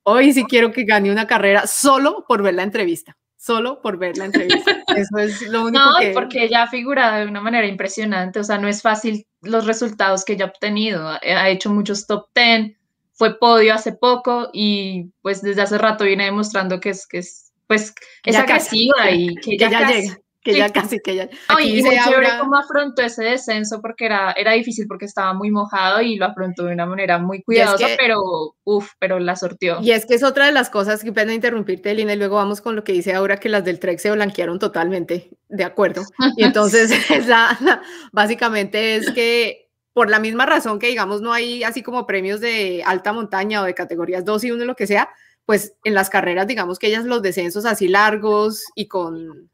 hoy 0.03 0.33
sí 0.33 0.43
quiero 0.45 0.71
que 0.71 0.83
gane 0.83 1.11
una 1.11 1.27
carrera 1.27 1.67
solo 1.67 2.25
por 2.27 2.41
ver 2.43 2.55
la 2.55 2.63
entrevista 2.63 3.15
solo 3.39 3.81
por 3.81 3.97
ver 3.97 4.17
la 4.17 4.25
entrevista. 4.25 4.83
Eso 4.95 5.17
es 5.17 5.41
lo 5.43 5.65
único 5.65 5.79
no, 5.79 5.95
porque 6.13 6.43
ella 6.43 6.63
ha 6.63 6.67
figurado 6.67 7.19
de 7.19 7.25
una 7.25 7.41
manera 7.41 7.65
impresionante, 7.65 8.39
o 8.39 8.43
sea, 8.43 8.57
no 8.57 8.67
es 8.67 8.81
fácil 8.81 9.25
los 9.41 9.65
resultados 9.65 10.25
que 10.25 10.33
ella 10.33 10.45
ha 10.45 10.49
obtenido, 10.49 11.07
ha 11.07 11.49
hecho 11.49 11.71
muchos 11.71 12.05
top 12.05 12.27
10, 12.35 12.75
fue 13.13 13.39
podio 13.39 13.73
hace 13.73 13.93
poco 13.93 14.49
y 14.53 15.11
pues 15.21 15.41
desde 15.41 15.61
hace 15.61 15.77
rato 15.77 16.03
viene 16.03 16.25
demostrando 16.25 16.79
que 16.79 16.89
es, 16.89 17.07
que 17.07 17.19
es 17.19 17.51
pues 17.67 17.93
es 18.25 18.35
agresiva 18.35 19.11
y 19.11 19.35
que, 19.35 19.57
ya, 19.57 19.69
llega 19.69 20.17
que 20.51 20.57
ya 20.57 20.69
casi 20.69 20.99
que 20.99 21.15
ya. 21.15 21.29
y 21.59 21.81
muy 21.83 21.97
chévere 21.97 22.29
cómo 22.39 22.57
afrontó 22.57 23.01
ese 23.01 23.23
descenso 23.23 23.81
porque 23.81 24.05
era, 24.05 24.31
era 24.33 24.53
difícil 24.53 24.87
porque 24.87 25.05
estaba 25.05 25.33
muy 25.33 25.51
mojado 25.51 26.01
y 26.01 26.15
lo 26.15 26.25
afrontó 26.25 26.65
de 26.65 26.73
una 26.73 26.85
manera 26.85 27.17
muy 27.17 27.41
cuidadosa, 27.43 27.87
pero 27.97 28.21
uff, 28.63 28.91
pero 28.99 29.19
la 29.19 29.35
sortió. 29.35 29.79
Y 29.81 29.91
es 29.91 30.05
que 30.05 30.15
es 30.15 30.23
otra 30.23 30.45
de 30.45 30.51
las 30.51 30.69
cosas 30.69 31.03
que 31.03 31.11
pena 31.11 31.33
interrumpirte, 31.33 31.93
Lina, 31.93 32.13
y 32.13 32.17
luego 32.17 32.35
vamos 32.37 32.61
con 32.61 32.75
lo 32.75 32.83
que 32.83 32.91
dice 32.91 33.13
ahora 33.13 33.37
que 33.37 33.49
las 33.49 33.63
del 33.63 33.79
Trek 33.79 33.99
se 33.99 34.11
blanquearon 34.11 34.59
totalmente, 34.59 35.29
de 35.47 35.63
acuerdo. 35.63 36.03
Y 36.37 36.43
entonces, 36.43 36.91
básicamente 38.11 38.95
es 38.95 39.11
que 39.11 39.69
por 39.93 40.09
la 40.09 40.19
misma 40.19 40.45
razón 40.45 40.79
que, 40.79 40.87
digamos, 40.87 41.21
no 41.21 41.33
hay 41.33 41.63
así 41.63 41.83
como 41.83 42.05
premios 42.05 42.39
de 42.39 42.83
alta 42.85 43.11
montaña 43.11 43.61
o 43.61 43.65
de 43.65 43.73
categorías 43.73 44.23
2 44.23 44.43
y 44.45 44.51
1, 44.51 44.65
lo 44.65 44.75
que 44.75 44.87
sea, 44.87 45.09
pues 45.45 45.73
en 45.83 45.95
las 45.95 46.09
carreras, 46.09 46.47
digamos 46.47 46.77
que 46.77 46.87
ellas 46.87 47.05
los 47.05 47.21
descensos 47.21 47.65
así 47.65 47.87
largos 47.87 48.63
y 48.75 48.87
con, 48.87 49.49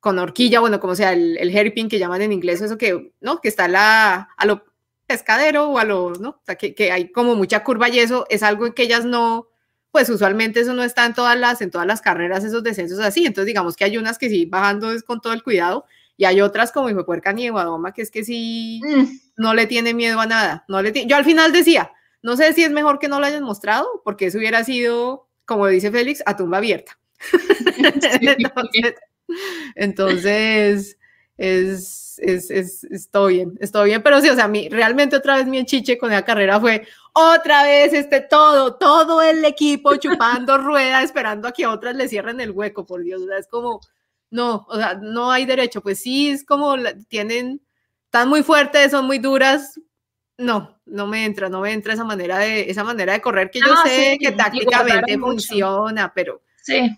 con 0.00 0.18
horquilla, 0.18 0.60
bueno, 0.60 0.80
como 0.80 0.94
sea, 0.94 1.12
el, 1.12 1.36
el 1.38 1.50
hairpin 1.56 1.88
que 1.88 1.98
llaman 1.98 2.22
en 2.22 2.32
inglés, 2.32 2.60
eso 2.60 2.78
que, 2.78 3.12
¿no? 3.20 3.40
Que 3.40 3.48
está 3.48 3.68
la, 3.68 4.28
a 4.36 4.46
lo 4.46 4.64
pescadero 5.06 5.70
o 5.70 5.78
a 5.78 5.84
lo, 5.84 6.12
¿no? 6.12 6.30
O 6.30 6.42
sea, 6.44 6.56
que, 6.56 6.74
que, 6.74 6.92
hay 6.92 7.10
como 7.10 7.34
mucha 7.34 7.64
curva 7.64 7.88
y 7.88 7.98
eso 7.98 8.26
es 8.28 8.42
algo 8.42 8.72
que 8.74 8.82
ellas 8.82 9.04
no, 9.04 9.48
pues 9.90 10.08
usualmente 10.10 10.60
eso 10.60 10.74
no 10.74 10.82
está 10.82 11.06
en 11.06 11.14
todas 11.14 11.38
las, 11.38 11.60
en 11.62 11.70
todas 11.70 11.86
las 11.86 12.00
carreras, 12.00 12.44
esos 12.44 12.62
descensos 12.62 13.00
así, 13.00 13.26
entonces 13.26 13.46
digamos 13.46 13.74
que 13.74 13.84
hay 13.84 13.98
unas 13.98 14.18
que 14.18 14.28
sí 14.28 14.46
bajando 14.46 14.92
es 14.92 15.02
con 15.02 15.20
todo 15.20 15.32
el 15.32 15.42
cuidado 15.42 15.86
y 16.16 16.24
hay 16.24 16.40
otras 16.40 16.72
como 16.72 16.90
Hijo 16.90 17.06
Puerca 17.06 17.32
ni 17.32 17.48
Guadoma 17.48 17.92
que 17.92 18.02
es 18.02 18.10
que 18.10 18.24
sí 18.24 18.80
mm. 18.84 19.04
no 19.36 19.54
le 19.54 19.66
tiene 19.66 19.94
miedo 19.94 20.20
a 20.20 20.26
nada. 20.26 20.64
No 20.68 20.82
le 20.82 20.92
Yo 21.06 21.16
al 21.16 21.24
final 21.24 21.52
decía, 21.52 21.92
no 22.22 22.36
sé 22.36 22.52
si 22.52 22.64
es 22.64 22.70
mejor 22.70 22.98
que 22.98 23.08
no 23.08 23.20
lo 23.20 23.26
hayan 23.26 23.44
mostrado, 23.44 24.02
porque 24.04 24.26
eso 24.26 24.38
hubiera 24.38 24.64
sido, 24.64 25.28
como 25.44 25.66
dice 25.68 25.90
Félix, 25.90 26.22
a 26.26 26.36
tumba 26.36 26.58
abierta. 26.58 26.98
entonces, 28.20 28.94
es, 31.38 32.18
es, 32.18 32.50
es, 32.50 32.84
estoy 32.84 33.34
bien, 33.34 33.58
estoy 33.60 33.90
bien, 33.90 34.02
pero 34.02 34.20
sí, 34.20 34.28
o 34.28 34.34
sea, 34.34 34.48
mi, 34.48 34.68
realmente 34.68 35.16
otra 35.16 35.36
vez 35.36 35.46
mi 35.46 35.58
enchiche 35.58 35.96
con 35.96 36.10
esa 36.10 36.24
carrera 36.24 36.60
fue 36.60 36.86
otra 37.12 37.62
vez 37.62 37.92
este 37.92 38.20
todo, 38.20 38.74
todo 38.74 39.22
el 39.22 39.44
equipo 39.44 39.94
chupando 39.96 40.58
rueda, 40.58 41.02
esperando 41.02 41.48
a 41.48 41.52
que 41.52 41.66
otras 41.66 41.94
le 41.94 42.08
cierren 42.08 42.40
el 42.40 42.50
hueco, 42.50 42.84
por 42.84 43.02
Dios, 43.02 43.22
es 43.38 43.46
como, 43.46 43.80
no, 44.30 44.66
o 44.68 44.76
sea, 44.76 44.94
no 44.94 45.30
hay 45.30 45.46
derecho, 45.46 45.80
pues 45.80 46.00
sí, 46.00 46.30
es 46.30 46.44
como, 46.44 46.74
tienen, 47.08 47.60
están 48.04 48.28
muy 48.28 48.42
fuertes, 48.42 48.90
son 48.90 49.06
muy 49.06 49.18
duras, 49.18 49.80
no, 50.36 50.80
no 50.86 51.06
me 51.06 51.24
entra, 51.24 51.48
no 51.48 51.60
me 51.60 51.72
entra 51.72 51.94
esa 51.94 52.04
manera 52.04 52.38
de, 52.38 52.70
esa 52.70 52.84
manera 52.84 53.12
de 53.12 53.20
correr 53.20 53.50
que 53.50 53.60
yo 53.60 53.72
ah, 53.72 53.82
sé 53.84 54.18
que 54.20 54.32
tácticamente 54.32 55.18
funciona, 55.18 56.12
pero... 56.12 56.42
Sí, 56.62 56.90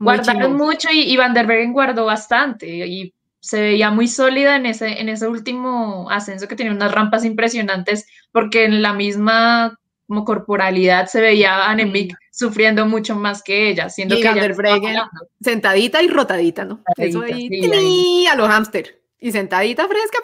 guardaron 0.00 0.56
mucho 0.56 0.88
y, 0.90 1.02
y, 1.02 1.16
Van 1.16 1.34
der 1.34 1.46
Bergen 1.46 1.72
guardó 1.72 2.06
bastante 2.06 2.66
y 2.66 3.14
se 3.38 3.60
veía 3.60 3.90
muy 3.90 4.08
sólida 4.08 4.56
en 4.56 4.66
ese, 4.66 5.00
en 5.00 5.08
ese 5.08 5.28
último 5.28 6.10
ascenso 6.10 6.48
que 6.48 6.56
tenía 6.56 6.72
unas 6.72 6.92
rampas 6.92 7.24
impresionantes 7.24 8.06
porque 8.32 8.64
en 8.64 8.82
la 8.82 8.92
misma 8.92 9.78
como 10.10 10.24
corporalidad 10.24 11.06
se 11.06 11.20
veía 11.20 11.54
a 11.54 11.70
Annemiek 11.70 12.16
sufriendo 12.32 12.84
mucho 12.84 13.14
más 13.14 13.44
que 13.44 13.68
ella, 13.68 13.88
siendo 13.88 14.16
que 14.16 14.22
ella 14.22 15.08
sentadita 15.40 16.02
y 16.02 16.08
rotadita, 16.08 16.64
¿no? 16.64 16.82
eso 16.96 17.22
ahí, 17.22 18.26
a 18.26 18.34
los 18.34 18.48
hámster. 18.48 19.00
Y 19.20 19.30
sentadita 19.30 19.86
fresca, 19.86 20.18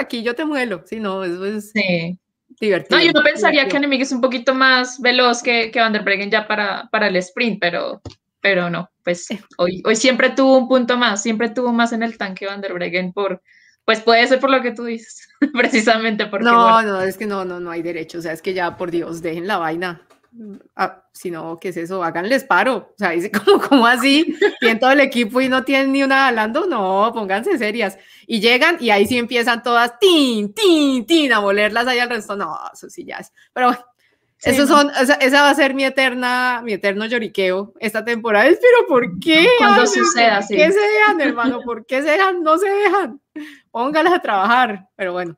aquí 0.00 0.24
yo 0.24 0.34
te 0.34 0.44
muelo. 0.44 0.82
Sí, 0.84 0.98
no, 0.98 1.22
eso 1.22 1.44
es 1.44 1.72
divertido. 2.58 2.98
No, 2.98 3.04
yo 3.04 3.12
no 3.12 3.22
pensaría 3.22 3.68
que 3.68 3.76
Annemiek 3.76 4.02
es 4.02 4.10
un 4.10 4.20
poquito 4.20 4.52
más 4.52 5.00
veloz 5.00 5.44
que, 5.44 5.70
que 5.70 5.78
Van 5.78 5.92
der 5.92 6.02
Breggen 6.02 6.30
ya 6.30 6.48
para, 6.48 6.88
para 6.90 7.06
el 7.06 7.14
sprint, 7.14 7.60
pero, 7.60 8.02
pero 8.40 8.70
no, 8.70 8.90
pues 9.04 9.28
hoy, 9.58 9.82
hoy 9.84 9.96
siempre 9.96 10.30
tuvo 10.30 10.58
un 10.58 10.68
punto 10.68 10.96
más, 10.96 11.22
siempre 11.22 11.50
tuvo 11.50 11.72
más 11.72 11.92
en 11.92 12.02
el 12.02 12.16
tanque 12.16 12.46
Van 12.46 12.60
der 12.60 12.72
Breggen 12.72 13.12
por, 13.12 13.42
pues 13.84 14.00
puede 14.00 14.26
ser 14.26 14.40
por 14.40 14.50
lo 14.50 14.62
que 14.62 14.72
tú 14.72 14.84
dices, 14.84 15.28
precisamente 15.52 16.26
porque... 16.26 16.44
No, 16.44 16.82
no, 16.82 17.02
es 17.02 17.16
que 17.16 17.26
no, 17.26 17.44
no, 17.44 17.60
no 17.60 17.70
hay 17.70 17.82
derecho, 17.82 18.18
o 18.18 18.22
sea, 18.22 18.32
es 18.32 18.42
que 18.42 18.54
ya, 18.54 18.76
por 18.76 18.90
Dios, 18.90 19.22
dejen 19.22 19.46
la 19.46 19.58
vaina. 19.58 20.02
Ah, 20.76 21.04
si 21.12 21.28
no, 21.30 21.58
¿qué 21.60 21.70
es 21.70 21.76
eso? 21.76 22.04
Háganles 22.04 22.44
paro. 22.44 22.76
O 22.76 22.94
sea, 22.96 23.10
dice 23.10 23.32
como, 23.44 23.60
como 23.60 23.86
así, 23.86 24.36
tienen 24.60 24.78
todo 24.78 24.92
el 24.92 25.00
equipo 25.00 25.40
y 25.40 25.48
no 25.48 25.64
tienen 25.64 25.92
ni 25.92 26.02
una 26.04 26.28
hablando, 26.28 26.66
no, 26.66 27.10
pónganse 27.12 27.58
serias. 27.58 27.98
Y 28.26 28.40
llegan 28.40 28.76
y 28.78 28.90
ahí 28.90 29.06
sí 29.06 29.18
empiezan 29.18 29.62
todas, 29.62 29.98
tin, 29.98 30.54
tin, 30.54 31.04
tin, 31.04 31.32
a 31.32 31.40
molerlas 31.40 31.86
ahí 31.88 31.98
al 31.98 32.10
resto. 32.10 32.36
No, 32.36 32.56
eso 32.72 32.88
sí 32.88 33.04
ya 33.04 33.16
es. 33.16 33.32
Pero 33.52 33.68
bueno, 33.68 33.84
eso 34.42 34.66
son, 34.66 34.90
esa, 34.90 35.42
va 35.42 35.50
a 35.50 35.54
ser 35.54 35.74
mi 35.74 35.84
eterna, 35.84 36.62
mi 36.64 36.72
eterno 36.72 37.04
lloriqueo 37.04 37.74
esta 37.78 38.04
temporada. 38.04 38.48
pero 38.48 38.86
¿por 38.88 39.18
qué? 39.18 39.46
Cuando 39.58 39.86
suceda, 39.86 40.40
¿Por 40.40 40.56
qué 40.56 40.72
se 40.72 40.80
dejan, 40.80 41.20
hermano? 41.20 41.60
¿Por 41.60 41.84
qué 41.84 42.02
se 42.02 42.10
dejan? 42.10 42.42
No 42.42 42.56
se 42.56 42.68
dejan. 42.68 43.20
Póngalas 43.70 44.14
a 44.14 44.22
trabajar. 44.22 44.88
Pero 44.96 45.12
bueno. 45.12 45.36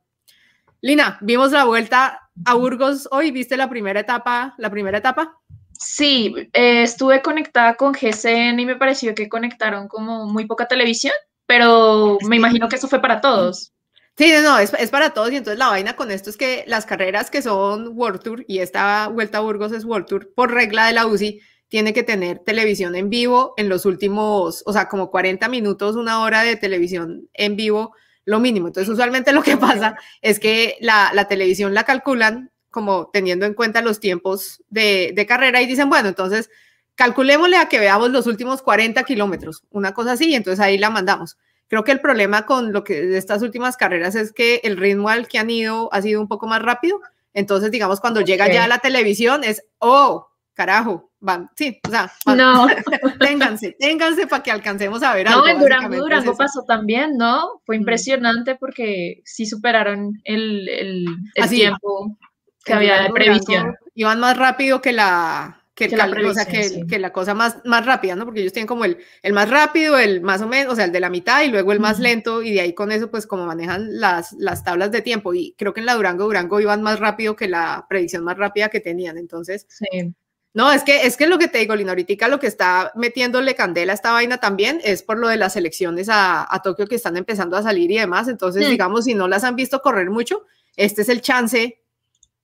Lina, 0.81 1.19
vimos 1.21 1.53
la 1.53 1.65
vuelta 1.65 2.29
a 2.45 2.55
Burgos 2.55 3.09
hoy. 3.11 3.31
¿Viste 3.33 3.57
la 3.57 3.69
primera 3.69 4.01
etapa? 4.01 4.55
¿La 4.59 4.71
primera 4.71 4.99
etapa? 4.99 5.37
Sí, 5.73 6.35
eh, 6.53 6.83
estuve 6.83 7.23
conectada 7.23 7.75
con 7.75 7.93
GCN 7.93 8.61
y 8.61 8.67
me 8.67 8.77
pareció 8.77 9.15
que 9.15 9.29
conectaron 9.29 9.89
como 9.89 10.27
muy 10.27 10.47
poca 10.47 10.67
televisión, 10.67 11.15
pero 11.47 12.19
me 12.29 12.37
imagino 12.37 12.69
que 12.69 12.77
eso 12.77 12.87
fue 12.87 13.01
para 13.01 13.21
todos. 13.21 13.73
Sí, 14.17 14.31
no, 14.43 14.59
es, 14.59 14.73
es, 14.79 14.91
para 14.91 15.11
todos 15.11 15.33
y 15.33 15.37
entonces 15.37 15.59
la 15.59 15.69
vaina 15.69 15.97
con 15.97 16.11
esto 16.11 16.29
es 16.29 16.37
que 16.37 16.65
las 16.67 16.85
carreras 16.85 17.31
que 17.31 17.41
son 17.41 17.97
World 17.97 18.21
Tour 18.23 18.45
y 18.47 18.59
esta 18.59 19.09
Vuelta 19.09 19.39
a 19.39 19.41
Burgos 19.41 19.73
es 19.73 19.85
World 19.87 20.07
Tour, 20.07 20.33
por 20.35 20.53
regla 20.53 20.87
de 20.87 20.93
la 20.93 21.07
UCI, 21.07 21.41
tiene 21.69 21.95
que 21.95 22.03
tener 22.03 22.41
televisión 22.41 22.95
en 22.95 23.09
vivo 23.09 23.55
en 23.57 23.71
los 23.71 23.87
últimos, 23.87 24.63
o 24.67 24.73
sea, 24.75 24.89
como 24.89 25.11
40 25.11 25.49
minutos, 25.49 25.97
una 25.97 26.21
hora 26.21 26.43
de 26.43 26.57
televisión 26.57 27.31
en 27.33 27.57
vivo, 27.57 27.95
lo 28.27 28.41
mínimo. 28.41 28.67
Entonces, 28.67 28.93
usualmente 28.93 29.33
lo 29.33 29.43
que 29.43 29.57
pasa 29.57 29.97
es 30.21 30.39
que 30.39 30.77
la, 30.81 31.11
la 31.15 31.29
televisión 31.29 31.73
la 31.73 31.85
calculan 31.85 32.51
como 32.71 33.09
teniendo 33.11 33.47
en 33.47 33.55
cuenta 33.55 33.81
los 33.81 34.01
tiempos 34.01 34.63
de, 34.69 35.13
de 35.15 35.27
carrera 35.27 35.63
y 35.63 35.67
dicen, 35.67 35.89
bueno, 35.89 36.11
entonces 36.11 36.51
calculémosle 36.95 37.57
a 37.57 37.69
que 37.71 37.79
veamos 37.79 38.11
los 38.11 38.27
últimos 38.27 38.61
40 38.61 39.03
kilómetros, 39.05 39.65
una 39.71 39.95
cosa 39.95 40.13
así, 40.13 40.31
y 40.31 40.35
entonces 40.35 40.61
ahí 40.61 40.77
la 40.77 40.91
mandamos. 40.91 41.39
Creo 41.73 41.85
que 41.85 41.93
el 41.93 42.03
problema 42.03 42.45
con 42.45 42.71
lo 42.71 42.85
que 42.85 43.01
de 43.01 43.17
estas 43.17 43.41
últimas 43.41 43.79
carreras 43.79 44.15
es 44.15 44.35
que 44.35 44.61
el 44.63 44.77
ritmo 44.77 45.09
al 45.09 45.27
que 45.27 45.39
han 45.39 45.49
ido 45.49 45.89
ha 45.95 46.03
sido 46.03 46.21
un 46.21 46.29
poco 46.29 46.47
más 46.47 46.61
rápido. 46.61 47.01
Entonces, 47.33 47.71
digamos, 47.71 47.99
cuando 47.99 48.21
llega 48.21 48.47
ya 48.53 48.65
a 48.65 48.69
la 48.69 48.81
televisión 48.81 49.43
es, 49.43 49.65
oh, 49.79 50.29
carajo, 50.53 51.11
van, 51.19 51.49
sí, 51.57 51.81
o 51.89 51.91
sea, 51.91 52.13
no. 52.27 52.67
ténganse, 53.21 53.75
ténganse 53.81 54.27
para 54.27 54.43
que 54.43 54.51
alcancemos 54.51 55.03
a 55.03 55.15
ver 55.15 55.29
algo. 55.29 55.47
No, 55.47 55.49
en 55.49 55.61
Durango, 55.61 55.97
Durango 55.97 56.37
pasó 56.37 56.63
también, 56.65 57.17
¿no? 57.17 57.63
Fue 57.65 57.79
mm. 57.79 57.81
impresionante 57.81 58.55
porque 58.57 59.23
sí 59.25 59.47
superaron 59.47 60.21
el, 60.25 60.69
el, 60.69 61.07
el 61.37 61.49
tiempo 61.49 62.19
que 62.67 62.75
había 62.75 63.01
de 63.01 63.09
previsión. 63.09 63.75
Iban 63.95 64.21
más 64.21 64.37
rápido 64.37 64.83
que 64.83 64.93
la, 64.93 65.62
que, 65.89 65.97
la 65.97 66.87
que, 66.89 66.99
la 66.99 67.13
cosa 67.13 67.35
más, 67.35 67.59
más 67.65 67.87
rápida, 67.87 68.17
¿no? 68.17 68.25
Porque 68.25 68.41
ellos 68.41 68.53
tienen 68.53 68.67
como 68.67 68.85
el, 68.85 68.99
el 69.23 69.33
más 69.33 69.51
rápido, 69.51 69.99
el 69.99 70.21
más 70.21 70.43
o 70.43 70.49
menos, 70.49 70.73
o 70.73 70.77
sea, 70.77 70.87
el 70.87 70.93
de 70.93 71.01
la 71.01 71.11
mitad 71.11 71.43
y 71.43 71.49
luego 71.49 71.73
el 71.73 71.81
más 71.81 71.99
lento 71.99 72.43
y 72.43 72.53
de 72.53 72.61
ahí 72.61 72.75
con 72.75 72.93
eso 72.93 73.11
pues 73.11 73.27
como 73.27 73.47
manejan 73.47 74.01
las, 74.01 74.33
las 74.33 74.65
tablas 74.65 74.93
de 74.93 75.03
tiempo 75.03 75.35
y 75.35 75.55
creo 75.57 75.73
que 75.73 75.81
en 75.81 75.87
la 75.87 75.95
Durango, 75.95 76.25
Durango 76.25 76.61
iban 76.61 76.83
más 76.83 77.01
rápido 77.01 77.37
que 77.37 77.49
la 77.49 77.87
predicción 77.89 78.25
más 78.25 78.37
rápida 78.37 78.69
que 78.69 78.81
tenían, 78.81 79.19
entonces... 79.19 79.67
Sí. 79.69 80.15
No, 80.55 80.71
es 80.71 80.83
que 80.83 81.07
es 81.07 81.17
que 81.17 81.27
lo 81.27 81.39
que 81.39 81.49
te 81.49 81.59
digo, 81.59 81.75
Lina, 81.75 81.93
ahorita 81.93 82.29
lo 82.29 82.39
que 82.39 82.47
está 82.47 82.93
metiéndole 82.95 83.55
candela 83.55 83.93
a 83.93 83.95
esta 83.95 84.13
vaina 84.13 84.37
también 84.37 84.83
es 84.85 85.03
por 85.03 85.19
lo 85.19 85.29
de 85.29 85.39
las 85.39 85.57
elecciones 85.57 86.11
a, 86.11 86.47
a 86.55 86.61
Tokio 86.61 86.87
que 86.87 86.97
están 86.97 87.17
empezando 87.17 87.57
a 87.57 87.63
salir 87.63 87.91
y 87.91 87.97
demás. 87.97 88.29
Entonces, 88.29 88.69
digamos, 88.69 89.07
si 89.07 89.15
no 89.15 89.29
las 89.29 89.45
han 89.45 89.57
visto 89.57 89.81
correr 89.81 90.11
mucho, 90.11 90.45
este 90.77 91.03
es 91.03 91.09
el 91.09 91.23
chance 91.23 91.82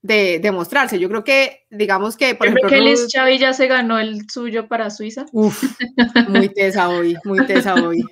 de 0.02 0.38
demostrarse. 0.40 0.98
Yo 0.98 1.08
creo 1.08 1.24
que, 1.24 1.66
digamos 1.70 2.16
que, 2.16 2.34
por 2.34 2.46
ejemplo... 2.46 2.68
que 2.68 2.80
Liz 2.80 3.08
Xavi 3.12 3.38
ya 3.38 3.52
se 3.52 3.66
ganó 3.66 3.98
el 3.98 4.28
suyo 4.30 4.68
para 4.68 4.90
Suiza. 4.90 5.26
Uf, 5.32 5.62
muy 6.28 6.48
tesa 6.48 6.88
hoy, 6.88 7.16
muy 7.24 7.44
tesa 7.46 7.74
hoy. 7.74 8.02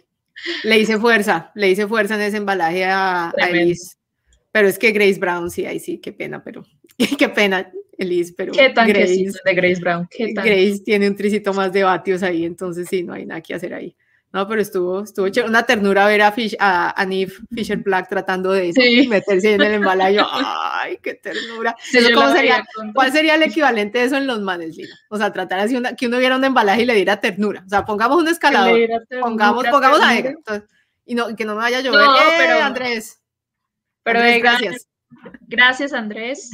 Le 0.64 0.78
hice 0.78 0.98
fuerza, 0.98 1.52
le 1.54 1.70
hice 1.70 1.86
fuerza 1.86 2.14
en 2.16 2.20
ese 2.22 2.36
embalaje 2.36 2.84
a, 2.84 3.28
a 3.28 3.32
Pero 4.52 4.68
es 4.68 4.78
que 4.78 4.92
Grace 4.92 5.18
Brown, 5.18 5.50
sí, 5.50 5.64
ahí 5.64 5.80
sí, 5.80 5.98
qué 5.98 6.12
pena, 6.12 6.42
pero 6.42 6.64
qué 7.18 7.28
pena. 7.28 7.70
Elise, 7.98 8.34
pero 8.36 8.52
¿Qué 8.52 8.68
tan 8.70 8.88
Grace, 8.88 9.32
de 9.42 9.54
Grace 9.54 9.80
Brown? 9.80 10.06
¿Qué 10.10 10.34
Grace 10.34 10.80
tiene 10.84 11.08
un 11.08 11.16
tricito 11.16 11.54
más 11.54 11.72
de 11.72 11.82
vatios 11.82 12.22
ahí, 12.22 12.44
entonces 12.44 12.86
sí, 12.90 13.02
no 13.02 13.14
hay 13.14 13.24
nada 13.24 13.40
que 13.40 13.54
hacer 13.54 13.72
ahí. 13.72 13.96
No, 14.32 14.46
pero 14.46 14.60
estuvo, 14.60 15.02
estuvo 15.04 15.26
una 15.46 15.62
ternura 15.62 16.06
ver 16.06 16.20
a, 16.20 16.32
Fish, 16.32 16.56
a, 16.58 16.90
a 16.90 17.06
Fisher 17.54 17.78
Black 17.78 18.08
tratando 18.08 18.52
de 18.52 18.72
meterse 19.08 19.54
en 19.54 19.62
el 19.62 19.74
embalaje. 19.82 20.18
¡Ay, 20.20 20.98
qué 21.02 21.14
ternura! 21.14 21.74
¿Cuál 22.92 23.12
sería 23.12 23.36
el 23.36 23.44
equivalente 23.44 23.98
de 23.98 24.04
eso 24.04 24.16
en 24.16 24.26
los 24.26 24.40
manes, 24.40 24.76
Lina? 24.76 24.94
O 25.08 25.16
sea, 25.16 25.32
tratar 25.32 25.60
así 25.60 25.76
una, 25.76 25.96
que 25.96 26.06
uno 26.06 26.18
viera 26.18 26.36
un 26.36 26.44
embalaje 26.44 26.82
y 26.82 26.86
le 26.86 26.94
diera 26.94 27.20
ternura. 27.20 27.62
O 27.64 27.68
sea, 27.68 27.84
pongamos 27.84 28.18
un 28.18 28.28
escalador, 28.28 28.78
pongamos, 29.20 29.64
pongamos 29.68 30.00
a 30.02 30.14
y 31.06 31.14
no, 31.14 31.34
que 31.36 31.44
no 31.44 31.54
me 31.54 31.62
vaya 31.62 31.78
a 31.78 31.80
llover. 31.80 32.00
No, 32.00 32.16
¡Eh, 32.16 32.34
pero, 32.36 32.62
Andrés! 32.62 33.22
Pero 34.02 34.20
gracias. 34.40 34.88
Gracias, 35.42 35.92
Andrés. 35.92 36.50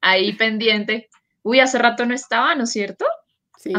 Ahí 0.00 0.34
pendiente. 0.34 1.08
Uy, 1.42 1.60
hace 1.60 1.78
rato 1.78 2.04
no 2.04 2.14
estaba, 2.14 2.54
¿no 2.54 2.64
es 2.64 2.70
cierto? 2.70 3.06
Sí, 3.60 3.74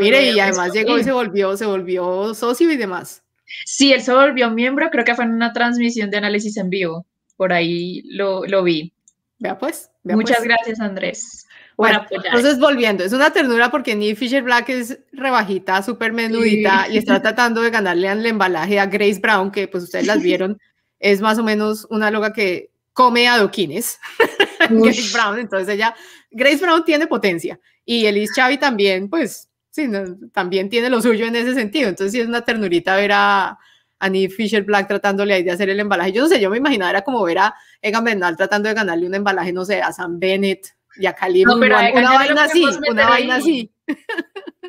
mire, 0.00 0.30
y 0.30 0.40
además 0.40 0.72
llegó 0.72 0.96
y 0.96 1.04
se 1.04 1.12
volvió, 1.12 1.58
se 1.58 1.66
volvió 1.66 2.32
socio 2.32 2.72
y 2.72 2.78
demás. 2.78 3.22
Sí, 3.66 3.92
él 3.92 4.00
se 4.00 4.14
volvió 4.14 4.50
miembro, 4.50 4.88
creo 4.88 5.04
que 5.04 5.14
fue 5.14 5.26
en 5.26 5.32
una 5.32 5.52
transmisión 5.52 6.10
de 6.10 6.16
análisis 6.16 6.56
en 6.56 6.70
vivo. 6.70 7.04
Por 7.36 7.52
ahí 7.52 8.00
lo, 8.06 8.46
lo 8.46 8.62
vi. 8.62 8.94
Vea 9.38 9.58
pues. 9.58 9.90
Muchas 10.04 10.38
pues. 10.38 10.48
gracias, 10.48 10.80
Andrés. 10.80 11.46
Bueno, 11.76 12.06
entonces 12.10 12.58
volviendo, 12.58 13.04
es 13.04 13.12
una 13.12 13.30
ternura 13.30 13.70
porque 13.70 13.94
Nick 13.94 14.16
Fisher 14.16 14.42
Black 14.42 14.70
es 14.70 14.98
rebajita, 15.12 15.82
súper 15.82 16.14
menudita 16.14 16.86
y 16.88 16.96
está 16.96 17.20
tratando 17.20 17.60
de 17.60 17.68
ganarle 17.68 18.08
al 18.08 18.24
embalaje 18.24 18.80
a 18.80 18.86
Grace 18.86 19.20
Brown, 19.20 19.50
que 19.50 19.68
pues 19.68 19.84
ustedes 19.84 20.06
las 20.06 20.22
vieron, 20.22 20.58
es 20.98 21.20
más 21.20 21.38
o 21.38 21.44
menos 21.44 21.86
una 21.90 22.10
loca 22.10 22.32
que 22.32 22.70
come 22.94 23.28
adoquines. 23.28 24.00
Grace 24.70 25.12
Brown, 25.12 25.38
entonces 25.38 25.74
ella, 25.74 25.94
Grace 26.30 26.64
Brown 26.64 26.82
tiene 26.86 27.06
potencia 27.06 27.60
y 27.86 28.04
Elise 28.04 28.34
Chavi 28.34 28.58
también, 28.58 29.08
pues, 29.08 29.48
sí, 29.70 29.88
también 30.32 30.68
tiene 30.68 30.90
lo 30.90 31.00
suyo 31.00 31.24
en 31.24 31.36
ese 31.36 31.54
sentido. 31.54 31.88
Entonces 31.88 32.12
sí 32.12 32.20
es 32.20 32.26
una 32.26 32.42
ternurita 32.42 32.96
ver 32.96 33.12
a 33.12 33.58
Annie 34.00 34.28
Fisher 34.28 34.64
Black 34.64 34.88
tratándole 34.88 35.34
ahí 35.34 35.42
de 35.44 35.52
hacer 35.52 35.70
el 35.70 35.78
embalaje. 35.78 36.12
Yo 36.12 36.22
no 36.22 36.28
sé, 36.28 36.40
yo 36.40 36.50
me 36.50 36.58
imaginaba 36.58 36.90
era 36.90 37.02
como 37.02 37.22
ver 37.22 37.38
a 37.38 37.54
Egan 37.80 38.04
Bernal 38.04 38.36
tratando 38.36 38.68
de 38.68 38.74
ganarle 38.74 39.06
un 39.06 39.14
embalaje, 39.14 39.52
no 39.52 39.64
sé, 39.64 39.80
a 39.80 39.92
Sam 39.92 40.18
Bennett 40.18 40.66
y 40.96 41.06
a 41.06 41.14
Cali 41.14 41.44
no, 41.44 41.56
una, 41.56 41.92
vaina 42.12 42.44
así, 42.44 42.64
una 42.90 43.08
vaina 43.08 43.36
así. 43.36 43.70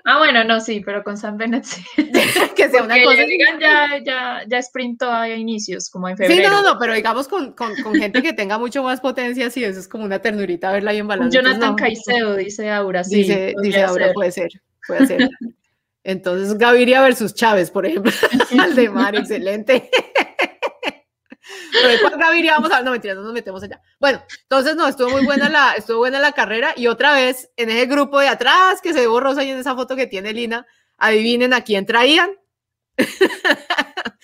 Ah, 0.10 0.20
bueno, 0.20 0.44
no, 0.46 0.62
sí, 0.62 0.82
pero 0.86 1.04
con 1.04 1.18
Sam 1.18 1.38
Bennett 1.38 1.66
sí. 1.66 1.84
que 2.56 2.70
sea 2.70 2.84
una 2.84 2.96
cosa. 3.04 3.24
Digan, 3.24 3.60
ya, 3.60 4.02
ya, 4.06 4.42
ya 4.48 4.62
sprintó 4.62 5.12
a 5.12 5.28
inicios, 5.28 5.90
como 5.90 6.08
en 6.08 6.16
febrero. 6.16 6.44
Sí, 6.44 6.50
no, 6.50 6.62
no, 6.62 6.74
no, 6.74 6.80
pero 6.80 6.94
digamos 6.94 7.28
con, 7.28 7.52
con, 7.52 7.76
con 7.82 7.94
gente 7.94 8.22
que 8.22 8.32
tenga 8.32 8.58
mucho 8.58 8.84
más 8.84 9.02
potencia, 9.02 9.50
sí, 9.50 9.66
eso 9.66 9.80
es 9.80 9.88
como 9.88 10.06
una 10.06 10.20
ternurita 10.20 10.72
verla 10.72 10.92
ahí 10.92 11.00
en 11.00 11.08
balance. 11.08 11.36
Jonathan 11.36 11.76
Caicedo, 11.76 12.38
dice 12.38 12.72
Aura, 12.72 13.04
sí. 13.04 13.18
Dice, 13.18 13.54
dice 13.62 13.84
Aura, 13.84 14.14
puede 14.14 14.32
ser, 14.32 14.50
puede 14.88 15.08
ser. 15.08 15.30
Entonces, 16.06 16.58
Gaviria 16.58 17.02
versus 17.02 17.34
Chávez, 17.34 17.70
por 17.70 17.86
ejemplo, 17.86 18.14
al 18.60 18.76
de 18.76 18.90
Mar, 18.90 19.14
excelente. 19.14 19.90
Pero 21.72 22.02
cuál 22.02 22.20
Gaviria 22.20 22.54
vamos 22.54 22.72
a 22.72 22.82
no 22.82 22.92
mentira, 22.92 23.14
no 23.14 23.22
nos 23.22 23.34
metemos 23.34 23.62
allá. 23.64 23.82
Bueno, 24.00 24.22
entonces 24.44 24.76
no, 24.76 24.88
estuvo 24.88 25.10
muy 25.10 25.26
buena 25.26 25.50
la, 25.50 25.74
estuvo 25.74 26.00
buena 26.00 26.20
la 26.20 26.32
carrera 26.32 26.74
y 26.76 26.88
otra 26.88 27.14
vez 27.14 27.50
en 27.58 27.70
ese 27.70 27.86
grupo 27.86 28.20
de 28.20 28.28
atrás 28.28 28.82
que 28.82 28.94
se 28.94 29.02
ve 29.02 29.08
borroso 29.08 29.40
ahí 29.40 29.50
en 29.50 29.58
esa 29.58 29.76
foto 29.76 29.96
que 29.96 30.08
tiene 30.08 30.34
Lina, 30.34 30.66
adivinen 30.98 31.54
a 31.54 31.62
quién 31.62 31.86
traían. 31.86 32.32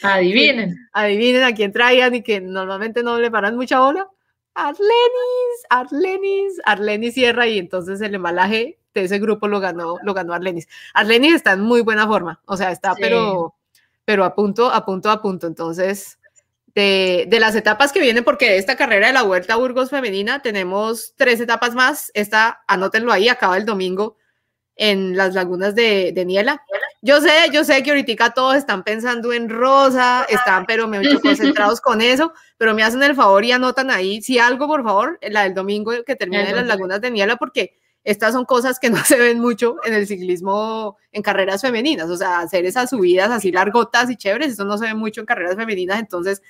Adivinen. 0.01 0.75
Adivinen 0.93 1.43
a 1.43 1.53
quién 1.53 1.71
traían 1.71 2.15
y 2.15 2.23
que 2.23 2.41
normalmente 2.41 3.03
no 3.03 3.19
le 3.19 3.31
paran 3.31 3.55
mucha 3.55 3.79
bola. 3.79 4.07
Arlenis, 4.55 5.63
Arlenis, 5.69 6.61
Arlenis 6.65 7.13
cierra 7.13 7.47
y 7.47 7.57
entonces 7.57 8.01
el 8.01 8.15
embalaje 8.15 8.77
de 8.93 9.03
ese 9.03 9.19
grupo 9.19 9.47
lo 9.47 9.59
ganó, 9.59 9.97
lo 10.03 10.13
ganó 10.13 10.33
Arlenis. 10.33 10.67
Arlenis 10.93 11.33
está 11.33 11.53
en 11.53 11.61
muy 11.61 11.81
buena 11.81 12.07
forma, 12.07 12.41
o 12.45 12.55
sea, 12.55 12.71
está 12.71 12.93
pero, 12.95 13.55
pero 14.05 14.23
a 14.23 14.35
punto, 14.35 14.69
a 14.69 14.85
punto, 14.85 15.09
a 15.09 15.21
punto. 15.21 15.47
Entonces, 15.47 16.19
de, 16.75 17.25
de, 17.27 17.39
las 17.39 17.55
etapas 17.55 17.91
que 17.91 17.99
vienen, 17.99 18.23
porque 18.23 18.57
esta 18.57 18.75
carrera 18.75 19.07
de 19.07 19.13
la 19.13 19.23
Vuelta 19.23 19.53
a 19.53 19.57
Burgos 19.57 19.89
Femenina 19.89 20.41
tenemos 20.41 21.13
tres 21.15 21.39
etapas 21.39 21.75
más. 21.75 22.11
Esta, 22.13 22.63
anótenlo 22.67 23.11
ahí, 23.11 23.29
acaba 23.29 23.57
el 23.57 23.65
domingo 23.65 24.17
en 24.75 25.15
las 25.15 25.33
lagunas 25.33 25.75
de, 25.75 26.11
de 26.13 26.25
Niela. 26.25 26.63
Yo 27.01 27.21
sé, 27.21 27.31
yo 27.51 27.63
sé 27.63 27.83
que 27.83 27.91
ahorita 27.91 28.31
todos 28.31 28.55
están 28.55 28.83
pensando 28.83 29.33
en 29.33 29.49
Rosa, 29.49 30.25
están 30.29 30.65
pero 30.65 30.87
me 30.87 30.99
mucho 30.99 31.19
concentrados 31.21 31.81
con 31.81 32.01
eso, 32.01 32.33
pero 32.57 32.73
me 32.73 32.83
hacen 32.83 33.03
el 33.03 33.15
favor 33.15 33.43
y 33.45 33.51
anotan 33.51 33.91
ahí, 33.91 34.21
si 34.21 34.39
algo, 34.39 34.67
por 34.67 34.83
favor, 34.83 35.19
la 35.21 35.43
del 35.43 35.53
domingo 35.53 35.91
que 36.05 36.15
termine 36.15 36.49
en 36.49 36.55
las 36.55 36.67
lagunas 36.67 37.01
de 37.01 37.11
Niela, 37.11 37.35
porque 37.35 37.77
estas 38.03 38.33
son 38.33 38.45
cosas 38.45 38.79
que 38.79 38.89
no 38.89 38.97
se 39.03 39.17
ven 39.17 39.39
mucho 39.39 39.77
en 39.85 39.93
el 39.93 40.07
ciclismo 40.07 40.97
en 41.11 41.21
carreras 41.21 41.61
femeninas, 41.61 42.09
o 42.09 42.17
sea, 42.17 42.39
hacer 42.39 42.65
esas 42.65 42.89
subidas 42.89 43.31
así 43.31 43.51
largotas 43.51 44.09
y 44.09 44.17
chéveres, 44.17 44.53
eso 44.53 44.65
no 44.65 44.77
se 44.77 44.85
ve 44.85 44.93
mucho 44.93 45.21
en 45.21 45.25
carreras 45.25 45.55
femeninas, 45.55 45.99
entonces 45.99 46.41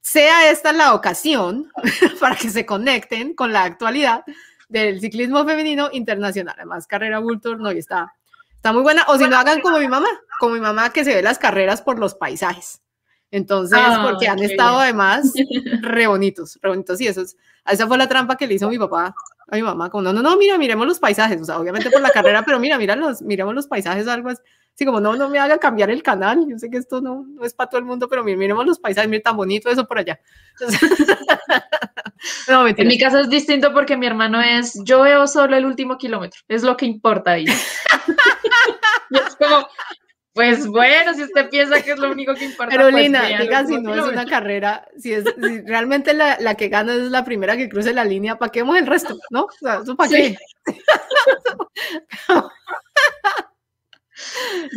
sea 0.00 0.50
esta 0.50 0.72
la 0.72 0.94
ocasión 0.94 1.70
para 2.20 2.36
que 2.36 2.48
se 2.48 2.64
conecten 2.64 3.34
con 3.34 3.52
la 3.52 3.64
actualidad 3.64 4.24
del 4.68 5.00
ciclismo 5.00 5.44
femenino 5.44 5.88
internacional. 5.92 6.54
Además, 6.56 6.86
carrera 6.86 7.18
Vulture 7.18 7.58
no 7.58 7.72
y 7.72 7.78
está, 7.78 8.14
está 8.54 8.72
muy 8.72 8.82
buena. 8.82 9.04
O 9.08 9.18
si 9.18 9.26
no, 9.26 9.36
hagan 9.36 9.60
como 9.60 9.78
mi 9.78 9.88
mamá, 9.88 10.08
como 10.38 10.54
mi 10.54 10.60
mamá 10.60 10.90
que 10.92 11.04
se 11.04 11.14
ve 11.14 11.22
las 11.22 11.38
carreras 11.38 11.82
por 11.82 11.98
los 11.98 12.14
paisajes. 12.14 12.82
Entonces, 13.32 13.80
porque 14.04 14.28
han 14.28 14.38
estado 14.38 14.78
además 14.78 15.32
re 15.82 16.06
bonitos, 16.06 16.58
re 16.62 16.70
bonitos. 16.70 17.00
Y 17.00 17.08
eso 17.08 17.22
es, 17.22 17.36
esa 17.66 17.88
fue 17.88 17.98
la 17.98 18.08
trampa 18.08 18.36
que 18.36 18.46
le 18.46 18.54
hizo 18.54 18.68
mi 18.68 18.78
papá 18.78 19.12
a 19.48 19.56
mi 19.56 19.62
mamá. 19.62 19.90
Como, 19.90 20.02
no, 20.02 20.12
no, 20.12 20.22
no, 20.22 20.36
mira, 20.36 20.58
miremos 20.58 20.86
los 20.86 20.98
paisajes. 20.98 21.40
O 21.40 21.44
sea, 21.44 21.58
obviamente 21.58 21.90
por 21.90 22.00
la 22.00 22.10
carrera, 22.10 22.44
pero 22.44 22.58
mira, 22.58 22.78
mira 22.78 22.96
los, 22.96 23.22
miremos 23.22 23.54
los 23.54 23.66
paisajes, 23.66 24.06
algo 24.08 24.30
así. 24.30 24.42
Sí, 24.74 24.84
como 24.84 25.00
no, 25.00 25.16
no 25.16 25.30
me 25.30 25.38
haga 25.38 25.56
cambiar 25.56 25.90
el 25.90 26.02
canal. 26.02 26.44
Yo 26.46 26.58
sé 26.58 26.68
que 26.68 26.76
esto 26.76 27.00
no, 27.00 27.24
es 27.42 27.54
para 27.54 27.70
todo 27.70 27.78
el 27.78 27.86
mundo, 27.86 28.08
pero 28.08 28.22
miremos 28.22 28.66
los 28.66 28.78
paisajes, 28.78 29.08
mira 29.08 29.22
tan 29.22 29.36
bonito 29.36 29.70
eso 29.70 29.86
por 29.86 29.98
allá. 29.98 30.20
en 32.48 32.88
mi 32.88 32.98
caso 32.98 33.20
es 33.20 33.30
distinto 33.30 33.72
porque 33.72 33.96
mi 33.96 34.06
hermano 34.06 34.42
es, 34.42 34.78
yo 34.84 35.00
veo 35.00 35.26
solo 35.26 35.56
el 35.56 35.64
último 35.64 35.96
kilómetro, 35.96 36.40
es 36.48 36.62
lo 36.62 36.76
que 36.76 36.84
importa 36.84 37.32
ahí. 37.32 37.46
pues 40.36 40.66
bueno, 40.66 41.14
si 41.14 41.22
usted 41.22 41.48
piensa 41.48 41.80
que 41.80 41.92
es 41.92 41.98
lo 41.98 42.12
único 42.12 42.34
que 42.34 42.44
importa. 42.44 42.70
Pero 42.70 42.90
pues 42.90 43.04
Lina, 43.04 43.26
diga 43.40 43.64
si 43.64 43.80
no 43.80 43.94
es 43.94 44.04
una 44.04 44.26
carrera, 44.26 44.86
si, 44.98 45.14
es, 45.14 45.24
realmente 45.64 46.12
la, 46.12 46.36
la, 46.38 46.56
que 46.56 46.68
gana 46.68 46.94
es 46.94 47.10
la 47.10 47.24
primera 47.24 47.56
que 47.56 47.70
cruce 47.70 47.94
la 47.94 48.04
línea, 48.04 48.36
¿para 48.36 48.52
qué 48.52 48.60
vemos 48.60 48.76
el 48.76 48.86
resto? 48.86 49.16
¿No? 49.30 49.44
O 49.44 49.50
sea, 49.58 49.80
¿eso 49.82 49.96
para 49.96 50.10
qué? 50.10 50.36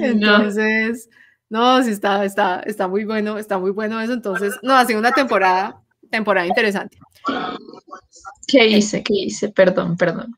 Entonces, 0.02 1.10
no, 1.50 1.84
sí 1.84 1.92
está, 1.92 2.24
está, 2.24 2.62
está 2.62 2.88
muy 2.88 3.04
bueno, 3.04 3.38
está 3.38 3.58
muy 3.58 3.72
bueno 3.72 4.00
eso. 4.00 4.14
Entonces, 4.14 4.58
no, 4.62 4.76
ha 4.76 4.86
sido 4.86 5.00
una 5.00 5.12
temporada, 5.12 5.82
temporada 6.10 6.48
interesante. 6.48 6.98
¿Qué 8.48 8.66
hice? 8.66 9.04
¿Qué 9.04 9.14
hice? 9.14 9.50
Perdón, 9.50 9.98
perdón. 9.98 10.38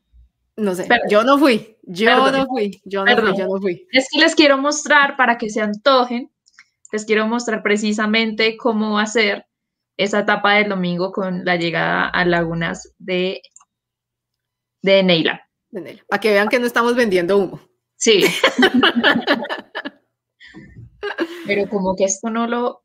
No 0.56 0.74
sé, 0.74 0.86
yo 1.08 1.24
no 1.24 1.38
fui, 1.38 1.78
yo 1.82 2.30
no 2.30 2.46
fui, 2.46 2.82
yo 2.84 3.04
no 3.04 3.16
fui, 3.16 3.38
yo 3.38 3.46
no 3.46 3.60
fui. 3.60 3.86
Es 3.90 4.08
que 4.10 4.20
les 4.20 4.34
quiero 4.34 4.58
mostrar 4.58 5.16
para 5.16 5.38
que 5.38 5.48
se 5.48 5.62
antojen, 5.62 6.30
les 6.92 7.06
quiero 7.06 7.26
mostrar 7.26 7.62
precisamente 7.62 8.56
cómo 8.58 8.98
hacer 8.98 9.46
esa 9.96 10.20
etapa 10.20 10.54
del 10.54 10.68
domingo 10.68 11.12
con 11.12 11.44
la 11.44 11.56
llegada 11.56 12.08
a 12.08 12.24
lagunas 12.24 12.94
de, 12.98 13.42
de 14.82 15.02
Neila. 15.02 15.48
Para 16.08 16.20
que 16.20 16.32
vean 16.32 16.48
que 16.48 16.58
no 16.58 16.66
estamos 16.66 16.94
vendiendo 16.94 17.38
humo. 17.38 17.60
Sí. 17.96 18.24
Pero 21.46 21.68
como 21.68 21.96
que 21.96 22.04
esto 22.04 22.30
no 22.30 22.46
lo 22.46 22.84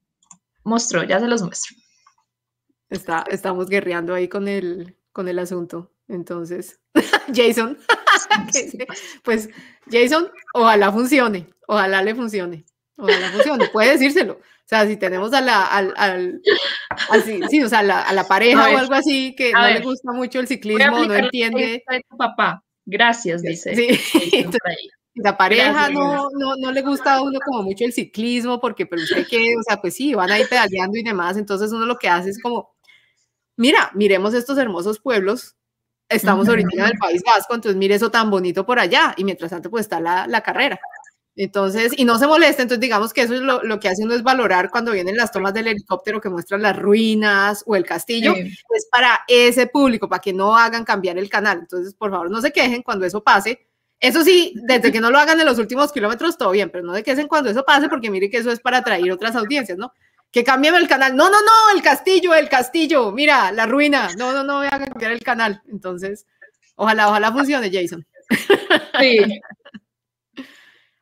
mostró, 0.63 1.03
ya 1.03 1.19
se 1.19 1.27
los 1.27 1.41
muestro. 1.41 1.75
Está, 2.89 3.25
estamos 3.29 3.67
guerreando 3.67 4.13
ahí 4.13 4.29
con 4.29 4.47
el, 4.47 4.97
con 5.11 5.27
el 5.27 5.39
asunto. 5.39 5.91
Entonces, 6.07 6.79
Jason, 7.35 7.77
pues 9.23 9.49
Jason, 9.91 10.29
ojalá 10.53 10.91
funcione, 10.91 11.47
ojalá 11.67 12.01
le 12.01 12.15
funcione, 12.15 12.65
ojalá 12.97 13.29
funcione, 13.31 13.67
puede 13.69 13.91
decírselo. 13.91 14.33
O 14.33 14.69
sea, 14.69 14.85
si 14.85 14.97
tenemos 14.97 15.31
a 15.33 15.39
la, 15.39 15.65
al, 15.65 15.93
al 15.95 16.41
así, 17.09 17.39
sí, 17.49 17.63
o 17.63 17.69
sea, 17.69 17.79
a 17.79 18.13
la, 18.13 18.23
pareja 18.25 18.69
o 18.69 18.77
algo 18.77 18.95
así 18.95 19.33
que 19.33 19.53
no 19.53 19.65
le 19.65 19.79
gusta 19.79 20.11
mucho 20.11 20.41
el 20.41 20.47
ciclismo, 20.47 21.05
no 21.05 21.15
entiende. 21.15 21.83
Papá, 22.17 22.61
gracias, 22.85 23.41
dice. 23.41 23.75
Sí, 23.75 24.45
la 25.15 25.37
pareja 25.37 25.89
no, 25.89 26.29
no, 26.37 26.55
no, 26.57 26.71
le 26.71 26.81
gusta 26.81 27.15
a 27.15 27.21
uno 27.21 27.39
como 27.45 27.63
mucho 27.63 27.85
el 27.85 27.93
ciclismo, 27.93 28.59
porque 28.59 28.85
pero 28.85 29.01
usted 29.01 29.25
que, 29.25 29.55
o 29.57 29.63
sea, 29.63 29.79
pues 29.79 29.95
sí, 29.95 30.13
van 30.13 30.31
a 30.31 30.39
ir 30.39 30.47
pedaleando 30.47 30.97
y 30.97 31.03
demás, 31.03 31.37
entonces 31.37 31.71
uno 31.71 31.85
lo 31.85 31.97
que 31.97 32.09
hace 32.09 32.29
es 32.29 32.41
como, 32.41 32.75
mira, 33.55 33.91
miremos 33.93 34.33
estos 34.33 34.57
hermosos 34.57 34.99
pueblos, 34.99 35.56
estamos 36.09 36.47
ahorita 36.47 36.69
en 36.73 36.85
el 36.85 36.97
País 36.97 37.21
Vasco, 37.25 37.55
entonces 37.55 37.77
mire 37.77 37.95
eso 37.95 38.11
tan 38.11 38.29
bonito 38.29 38.65
por 38.65 38.79
allá, 38.79 39.13
y 39.17 39.23
mientras 39.23 39.51
tanto 39.51 39.69
pues 39.69 39.85
está 39.85 39.99
la, 39.99 40.27
la 40.27 40.41
carrera. 40.41 40.79
Entonces, 41.39 41.93
y 41.95 42.03
no 42.03 42.17
se 42.17 42.25
molesta, 42.25 42.63
entonces 42.63 42.81
digamos 42.81 43.13
que 43.13 43.21
eso 43.21 43.35
es 43.35 43.41
lo, 43.41 43.61
lo, 43.61 43.79
que 43.79 43.87
hace 43.87 44.03
uno 44.03 44.15
es 44.15 44.23
valorar 44.23 44.71
cuando 44.71 44.91
vienen 44.91 45.15
las 45.15 45.31
tomas 45.31 45.53
del 45.53 45.67
helicóptero 45.67 46.19
que 46.19 46.29
muestran 46.29 46.63
las 46.63 46.75
ruinas 46.75 47.63
o 47.67 47.75
el 47.75 47.85
castillo, 47.85 48.33
es 48.33 48.63
pues 48.67 48.87
para 48.91 49.19
ese 49.27 49.67
público, 49.67 50.09
para 50.09 50.19
que 50.19 50.33
no 50.33 50.57
hagan 50.57 50.83
cambiar 50.83 51.19
el 51.19 51.29
canal. 51.29 51.59
Entonces, 51.59 51.93
por 51.93 52.09
favor, 52.09 52.31
no 52.31 52.41
se 52.41 52.51
quejen 52.51 52.81
cuando 52.81 53.05
eso 53.05 53.23
pase. 53.23 53.67
Eso 53.99 54.23
sí, 54.23 54.53
desde 54.63 54.91
que 54.91 54.99
no 54.99 55.11
lo 55.11 55.19
hagan 55.19 55.39
en 55.39 55.45
los 55.45 55.59
últimos 55.59 55.91
kilómetros, 55.91 56.39
todo 56.39 56.51
bien, 56.51 56.71
pero 56.71 56.83
no 56.83 56.95
se 56.95 57.03
quejen 57.03 57.27
cuando 57.27 57.51
eso 57.51 57.63
pase, 57.63 57.87
porque 57.87 58.09
mire 58.09 58.31
que 58.31 58.37
eso 58.37 58.51
es 58.51 58.59
para 58.59 58.77
atraer 58.77 59.11
otras 59.11 59.35
audiencias, 59.35 59.77
¿no? 59.77 59.93
Que 60.31 60.43
cambien 60.43 60.75
el 60.75 60.87
canal. 60.87 61.15
No, 61.15 61.29
no, 61.29 61.37
no, 61.41 61.75
el 61.75 61.81
castillo, 61.81 62.33
el 62.33 62.49
castillo, 62.49 63.11
mira, 63.11 63.51
la 63.51 63.65
ruina. 63.65 64.09
No, 64.17 64.33
no, 64.33 64.43
no, 64.43 64.57
voy 64.57 64.67
a 64.67 64.85
cambiar 64.85 65.11
el 65.11 65.21
canal. 65.21 65.61
Entonces, 65.67 66.25
ojalá, 66.75 67.09
ojalá 67.09 67.31
funcione, 67.31 67.71
Jason. 67.71 68.05
Sí. 68.99 69.39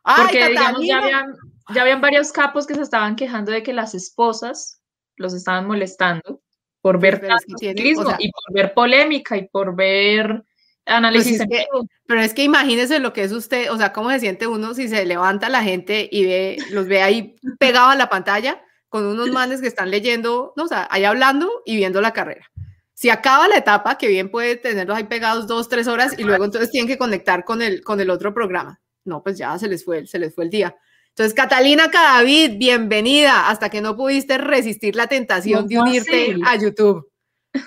Porque 0.03 0.49
digamos, 0.49 0.86
ya 0.86 0.99
habían, 0.99 1.34
ya 1.73 1.82
habían 1.82 2.01
varios 2.01 2.32
capos 2.32 2.67
que 2.67 2.76
se 2.76 2.82
estaban 2.82 3.15
quejando 3.15 3.51
de 3.51 3.63
que 3.63 3.73
las 3.73 3.95
esposas 3.95 4.82
los 5.17 5.34
estaban 5.34 5.65
molestando 5.65 6.41
por 6.82 6.99
ver 6.99 7.28
ciclismo 7.57 8.13
y 8.19 8.32
por 8.32 8.53
ver 8.53 8.73
polémica 8.73 9.36
y 9.38 9.47
por 9.47 9.76
ver 9.76 10.43
análisis 10.86 11.41
pues 11.47 11.65
pero 12.05 12.21
es 12.21 12.36
que 12.36 12.43
imagínese 12.43 12.99
lo 12.99 13.11
que 13.11 13.23
es 13.23 13.32
usted, 13.32 13.71
o 13.71 13.78
sea, 13.78 13.91
cómo 13.91 14.11
se 14.11 14.19
siente 14.19 14.45
uno 14.45 14.76
si 14.76 14.88
se 14.88 15.03
levanta 15.05 15.49
la 15.49 15.63
gente 15.63 16.07
y 16.11 16.26
ve, 16.26 16.57
los 16.69 16.88
ve 16.88 17.01
ahí 17.01 17.36
pegados 17.57 17.93
a 17.93 17.97
la 17.97 18.09
pantalla 18.09 18.61
con 18.90 19.06
unos 19.06 19.30
manes 19.32 19.62
que 19.62 19.68
están 19.68 19.92
leyendo, 19.92 20.54
no, 20.56 20.64
o 20.64 20.68
sea, 20.68 20.88
ahí 20.92 21.04
hablando 21.04 21.52
y 21.66 21.76
viendo 21.76 22.02
la 22.02 22.14
carrera. 22.14 22.52
Si 22.94 23.10
acaba 23.10 23.48
la 23.48 23.58
etapa, 23.58 23.98
que 23.98 24.08
bien 24.08 24.30
puede 24.30 24.56
tenerlos 24.56 24.96
ahí 24.96 25.04
pegados 25.04 25.48
dos, 25.48 25.68
tres 25.68 25.88
horas 25.88 26.18
y 26.18 26.24
luego 26.24 26.46
entonces 26.46 26.72
tienen 26.72 26.88
que 26.88 26.98
conectar 26.98 27.44
con 27.44 27.62
el, 27.62 27.84
con 27.84 28.00
el 28.00 28.10
otro 28.10 28.34
programa 28.34 28.80
no, 29.06 29.24
pues 29.24 29.38
ya 29.38 29.58
se 29.58 29.68
les 29.68 29.86
fue, 29.86 30.06
se 30.06 30.20
les 30.20 30.34
fue 30.34 30.44
el 30.44 30.50
día. 30.50 30.76
Entonces, 31.10 31.34
Catalina 31.34 31.90
Cadavid, 31.90 32.58
bienvenida, 32.58 33.50
hasta 33.50 33.70
que 33.70 33.80
no 33.80 33.96
pudiste 33.96 34.38
resistir 34.38 34.96
la 34.96 35.08
tentación 35.08 35.68
de 35.68 35.80
unirte 35.80 36.36
a 36.46 36.58
YouTube. 36.58 37.10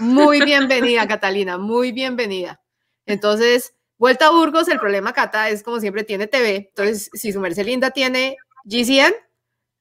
Muy 0.01 0.43
bienvenida, 0.43 1.09
Catalina, 1.09 1.57
muy 1.57 1.93
bienvenida. 1.93 2.61
Entonces, 3.07 3.75
Vuelta 3.97 4.29
a 4.29 4.31
Burgos, 4.31 4.69
el 4.69 4.79
problema, 4.79 5.13
Cata, 5.13 5.49
es 5.49 5.65
como 5.65 5.81
siempre 5.81 6.05
tiene 6.05 6.29
TV. 6.29 6.69
Entonces, 6.69 7.11
si 7.15 7.33
su 7.33 7.41
Mercelinda 7.41 7.89
Linda 7.89 7.91
tiene 7.91 8.37
GCN, 8.65 9.13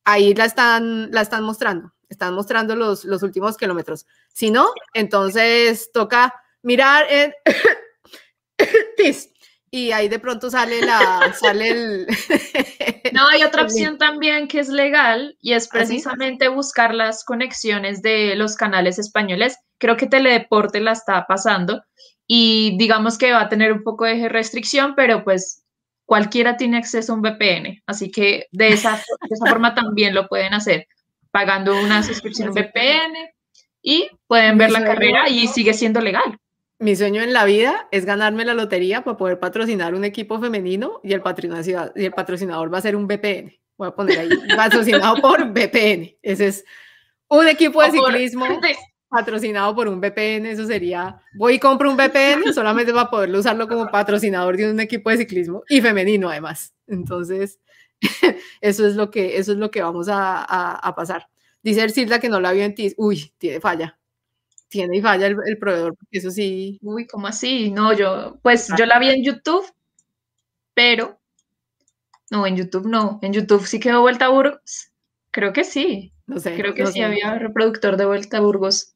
ahí 0.08 0.34
la 0.34 0.45
están, 0.45 1.12
la 1.12 1.22
están 1.22 1.43
mostrando. 1.43 1.93
Están 2.08 2.34
mostrando 2.34 2.76
los, 2.76 3.03
los 3.03 3.22
últimos 3.24 3.58
kilómetros. 3.58 4.05
Si 4.34 4.49
no, 4.49 4.70
entonces 4.93 5.91
toca 5.93 6.34
mirar 6.64 7.05
en 7.12 7.34
y 9.70 9.91
ahí 9.91 10.08
de 10.08 10.20
pronto 10.20 10.49
sale 10.49 10.82
la 10.82 11.34
sale 11.38 11.70
el 11.70 12.08
No, 13.14 13.28
hay 13.28 13.43
otra 13.43 13.64
opción 13.64 13.97
también 13.97 14.47
que 14.47 14.60
es 14.60 14.70
legal 14.70 15.38
y 15.41 15.53
es 15.53 15.66
¿Ah, 15.66 15.70
precisamente 15.74 16.47
buscar 16.47 16.93
las 16.93 17.26
conexiones 17.26 18.01
de 18.01 18.36
los 18.36 18.55
canales 18.55 18.99
españoles. 18.99 19.58
Creo 19.78 19.97
que 19.97 20.08
Teledeporte 20.08 20.80
la 20.80 20.93
está 20.93 21.28
pasando 21.28 21.84
y 22.26 22.78
digamos 22.78 23.18
que 23.18 23.34
va 23.34 23.41
a 23.41 23.49
tener 23.49 23.74
un 23.74 23.84
poco 23.84 24.05
de 24.05 24.30
restricción, 24.30 24.95
pero 24.95 25.26
pues 25.26 25.66
cualquiera 26.08 26.55
tiene 26.55 26.78
acceso 26.78 27.12
a 27.12 27.16
un 27.16 27.22
VPN, 27.22 27.84
así 27.86 28.10
que 28.10 28.47
de 28.51 28.70
esa, 28.70 28.95
de 28.95 29.36
esa 29.36 29.45
forma 29.45 29.76
también 29.76 30.16
lo 30.16 30.28
pueden 30.28 30.53
hacer, 30.53 30.88
pagando 31.32 31.78
una 31.80 32.01
suscripción 32.01 32.53
VPN 32.53 33.30
y 33.82 34.10
pueden 34.26 34.58
ver 34.58 34.72
la 34.72 34.86
carrera 34.86 35.28
y 35.28 35.47
sigue 35.47 35.74
siendo 35.74 35.99
legal. 35.99 36.39
Mi 36.80 36.95
sueño 36.95 37.22
en 37.22 37.34
la 37.34 37.43
vida 37.43 37.89
es 37.91 38.05
ganarme 38.05 38.45
la 38.45 38.53
lotería 38.53 39.03
para 39.03 39.18
poder 39.18 39.39
patrocinar 39.39 39.95
un 39.95 40.05
equipo 40.05 40.39
femenino 40.39 41.01
y 41.03 41.12
el, 41.12 41.22
patrocinador, 41.22 41.91
y 41.93 42.05
el 42.05 42.14
patrocinador 42.14 42.74
va 42.74 42.78
a 42.78 42.82
ser 42.82 42.95
un 42.95 43.05
VPN. 43.05 43.53
Voy 43.78 43.89
a 43.89 43.91
poner 43.91 44.20
ahí, 44.20 44.30
patrocinado 44.55 45.18
por 45.18 45.51
VPN. 45.51 46.16
Ese 46.22 46.47
es 46.47 46.66
un 47.28 47.47
equipo 47.49 47.84
de 47.84 47.91
ciclismo 47.91 48.45
patrocinado 49.10 49.76
por 49.76 49.88
un 49.88 49.99
VPN. 49.99 50.45
Eso 50.45 50.66
sería, 50.66 51.22
voy 51.36 51.55
y 51.55 51.60
compro 51.60 51.89
un 51.89 51.97
VPN 51.97 52.43
solamente 52.53 52.93
para 52.93 53.10
poder 53.10 53.34
usarlo 53.36 53.68
como 53.68 53.89
patrocinador 53.89 54.58
de 54.58 54.72
un 54.72 54.80
equipo 54.80 55.10
de 55.10 55.18
ciclismo 55.18 55.64
y 55.70 55.82
femenino 55.82 56.30
además. 56.30 56.74
Entonces, 56.88 57.60
eso 58.62 58.88
es 58.88 58.95
lo 58.95 59.12
que, 59.12 59.38
eso 59.38 59.51
es 59.51 59.58
lo 59.58 59.72
que 59.72 59.82
vamos 59.82 60.08
a, 60.10 60.43
a, 60.43 60.95
pasar. 60.95 61.28
Dice 61.64 61.88
Silda 61.89 62.20
que 62.20 62.30
no 62.30 62.39
la 62.39 62.51
vio 62.51 62.64
en 62.64 62.76
ti. 62.76 62.93
Uy, 62.97 63.34
tiene 63.38 63.60
falla 63.60 63.97
tiene 64.70 64.97
y 64.97 65.01
falla 65.01 65.28
el, 65.28 65.58
proveedor, 65.58 65.95
porque 65.95 66.18
eso 66.18 66.32
sí. 66.32 66.80
Uy, 66.82 67.08
¿cómo 67.08 67.28
así? 67.28 67.72
No, 67.72 67.93
yo, 67.93 68.38
pues 68.41 68.70
yo 68.78 68.86
la 68.86 68.99
vi 68.99 69.10
en 69.10 69.24
YouTube, 69.24 69.66
pero 70.74 71.20
no, 72.30 72.45
en 72.45 72.58
YouTube 72.58 72.88
no. 72.88 73.20
En 73.22 73.34
YouTube 73.34 73.66
sí 73.66 73.80
quedó 73.80 74.01
Vuelta 74.01 74.26
a 74.26 74.30
Burgos. 74.30 74.91
Creo 75.32 75.53
que 75.53 75.64
sí. 75.64 76.14
No 76.26 76.39
sé. 76.39 76.55
Creo 76.55 76.74
que 76.74 76.86
sí 76.88 77.01
había 77.01 77.36
reproductor 77.39 77.97
de 77.97 78.05
Vuelta 78.05 78.38
a 78.38 78.41
Burgos. 78.41 78.95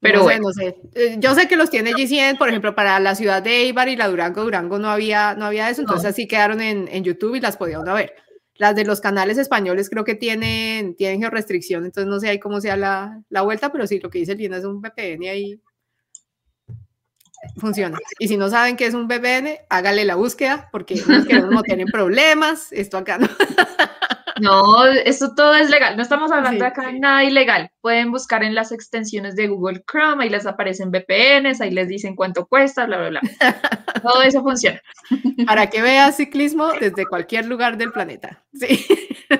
Pero 0.00 0.22
bueno. 0.22 0.52
sé, 0.52 0.76
eh, 0.94 1.16
Yo 1.18 1.34
sé 1.34 1.48
que 1.48 1.56
los 1.56 1.70
tiene 1.70 1.92
GCN, 1.92 2.38
por 2.38 2.48
ejemplo, 2.48 2.74
para 2.74 3.00
la 3.00 3.14
ciudad 3.14 3.42
de 3.42 3.62
Eibar 3.62 3.88
y 3.88 3.96
la 3.96 4.08
Durango, 4.08 4.42
Durango 4.42 4.78
no 4.78 4.90
había, 4.90 5.34
no 5.34 5.44
había 5.46 5.70
eso, 5.70 5.80
entonces 5.80 6.10
así 6.10 6.28
quedaron 6.28 6.60
en, 6.60 6.88
en, 6.88 7.02
YouTube 7.02 7.34
y 7.34 7.40
las 7.40 7.56
podía 7.56 7.80
uno 7.80 7.94
ver. 7.94 8.14
Las 8.54 8.76
de 8.76 8.84
los 8.84 9.00
canales 9.00 9.38
españoles 9.38 9.90
creo 9.90 10.04
que 10.04 10.14
tienen, 10.14 10.94
tienen 10.94 11.20
georrestricción, 11.20 11.84
entonces 11.84 12.08
no 12.08 12.20
sé 12.20 12.28
ahí 12.28 12.38
cómo 12.38 12.60
sea 12.60 12.76
la, 12.76 13.22
la 13.28 13.42
vuelta, 13.42 13.72
pero 13.72 13.86
sí, 13.86 13.98
lo 14.00 14.10
que 14.10 14.18
dice 14.20 14.34
Lina 14.34 14.56
es 14.56 14.64
un 14.64 14.80
VPN 14.80 15.28
ahí 15.28 15.60
funciona. 17.56 17.98
Y 18.18 18.28
si 18.28 18.36
no 18.36 18.48
saben 18.48 18.76
qué 18.76 18.86
es 18.86 18.94
un 18.94 19.06
VPN, 19.06 19.58
hágale 19.68 20.04
la 20.04 20.16
búsqueda, 20.16 20.68
porque 20.72 21.02
no 21.50 21.62
tienen 21.62 21.86
problemas, 21.88 22.72
esto 22.72 22.98
acá 22.98 23.18
no. 23.18 23.28
No, 24.40 24.86
esto 24.86 25.34
todo 25.34 25.54
es 25.54 25.70
legal. 25.70 25.96
No 25.96 26.02
estamos 26.02 26.30
hablando 26.30 26.64
acá 26.64 26.86
de 26.86 26.98
nada 26.98 27.24
ilegal. 27.24 27.70
Pueden 27.80 28.10
buscar 28.10 28.42
en 28.42 28.54
las 28.54 28.72
extensiones 28.72 29.36
de 29.36 29.48
Google 29.48 29.82
Chrome, 29.90 30.24
ahí 30.24 30.30
les 30.30 30.46
aparecen 30.46 30.90
VPNs, 30.90 31.60
ahí 31.60 31.70
les 31.70 31.88
dicen 31.88 32.14
cuánto 32.14 32.46
cuesta, 32.46 32.86
bla, 32.86 32.98
bla, 32.98 33.08
bla. 33.08 33.20
Todo 34.02 34.22
eso 34.22 34.42
funciona. 34.42 34.80
Para 35.46 35.68
que 35.68 35.82
veas 35.82 36.16
ciclismo 36.16 36.68
desde 36.80 37.06
cualquier 37.06 37.46
lugar 37.46 37.76
del 37.76 37.92
planeta. 37.92 38.44
Sí. 38.52 38.86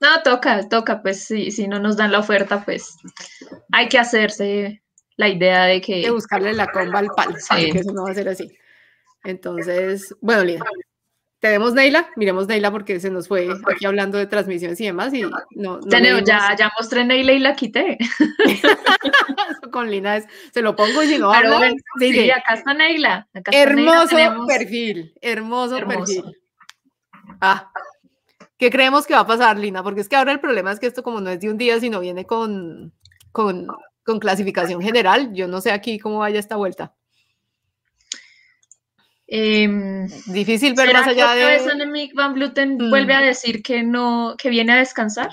No, 0.00 0.22
toca, 0.22 0.68
toca, 0.68 1.02
pues 1.02 1.24
si, 1.24 1.50
si 1.50 1.66
no 1.66 1.80
nos 1.80 1.96
dan 1.96 2.12
la 2.12 2.20
oferta, 2.20 2.64
pues 2.64 2.98
hay 3.72 3.88
que 3.88 3.98
hacerse 3.98 4.80
la 5.16 5.28
idea 5.28 5.64
de 5.64 5.80
que... 5.80 6.02
De 6.02 6.10
buscarle 6.10 6.52
la 6.52 6.68
comba 6.68 7.00
al 7.00 7.08
palo, 7.08 7.34
sí. 7.36 7.72
que 7.72 7.80
eso 7.80 7.92
no 7.92 8.04
va 8.04 8.12
a 8.12 8.14
ser 8.14 8.28
así. 8.28 8.48
Entonces, 9.24 10.14
bueno, 10.20 10.44
Lina, 10.44 10.64
tenemos 11.40 11.72
Neila, 11.72 12.08
miremos 12.16 12.48
Neila 12.48 12.72
porque 12.72 12.98
se 12.98 13.10
nos 13.10 13.28
fue 13.28 13.48
aquí 13.72 13.86
hablando 13.86 14.18
de 14.18 14.26
transmisiones 14.26 14.80
y 14.80 14.86
demás 14.86 15.14
y 15.14 15.22
no, 15.54 15.78
Tenemos, 15.80 16.24
ya, 16.24 16.54
ya 16.58 16.70
mostré 16.76 17.04
Neila 17.04 17.32
y 17.32 17.38
la 17.38 17.54
quité. 17.54 17.96
con 19.72 19.90
Lina 19.90 20.16
es, 20.16 20.26
se 20.52 20.62
lo 20.62 20.74
pongo 20.74 21.02
y 21.02 21.06
si 21.06 21.18
no 21.18 21.32
sí, 21.98 22.30
acá 22.30 22.54
está 22.54 22.74
Neila. 22.74 23.28
hermoso 23.52 24.16
perfil, 24.46 25.14
hermoso, 25.20 25.76
perfil. 25.86 26.24
Ah, 27.40 27.70
¿qué 28.56 28.70
creemos 28.70 29.06
que 29.06 29.14
va 29.14 29.20
a 29.20 29.26
pasar, 29.26 29.58
Lina? 29.58 29.84
Porque 29.84 30.00
es 30.00 30.08
que 30.08 30.16
ahora 30.16 30.32
el 30.32 30.40
problema 30.40 30.72
es 30.72 30.80
que 30.80 30.86
esto 30.88 31.04
como 31.04 31.20
no 31.20 31.30
es 31.30 31.38
de 31.38 31.50
un 31.50 31.58
día, 31.58 31.78
sino 31.78 32.00
viene 32.00 32.26
con, 32.26 32.92
con, 33.30 33.68
con 34.02 34.18
clasificación 34.18 34.82
general, 34.82 35.32
yo 35.34 35.46
no 35.46 35.60
sé 35.60 35.70
aquí 35.70 36.00
cómo 36.00 36.18
vaya 36.18 36.40
esta 36.40 36.56
vuelta. 36.56 36.94
Em, 39.30 40.08
Difícil 40.26 40.72
ver 40.72 40.90
más 40.94 41.06
allá 41.06 41.34
de. 41.34 41.44
Vez 41.44 41.66
Annemiek 41.66 42.14
van 42.14 42.32
Bluten 42.32 42.76
mm. 42.76 42.88
vuelve 42.88 43.12
a 43.12 43.20
decir 43.20 43.62
que 43.62 43.82
no, 43.82 44.34
que 44.38 44.48
viene 44.48 44.72
a 44.72 44.76
descansar, 44.76 45.30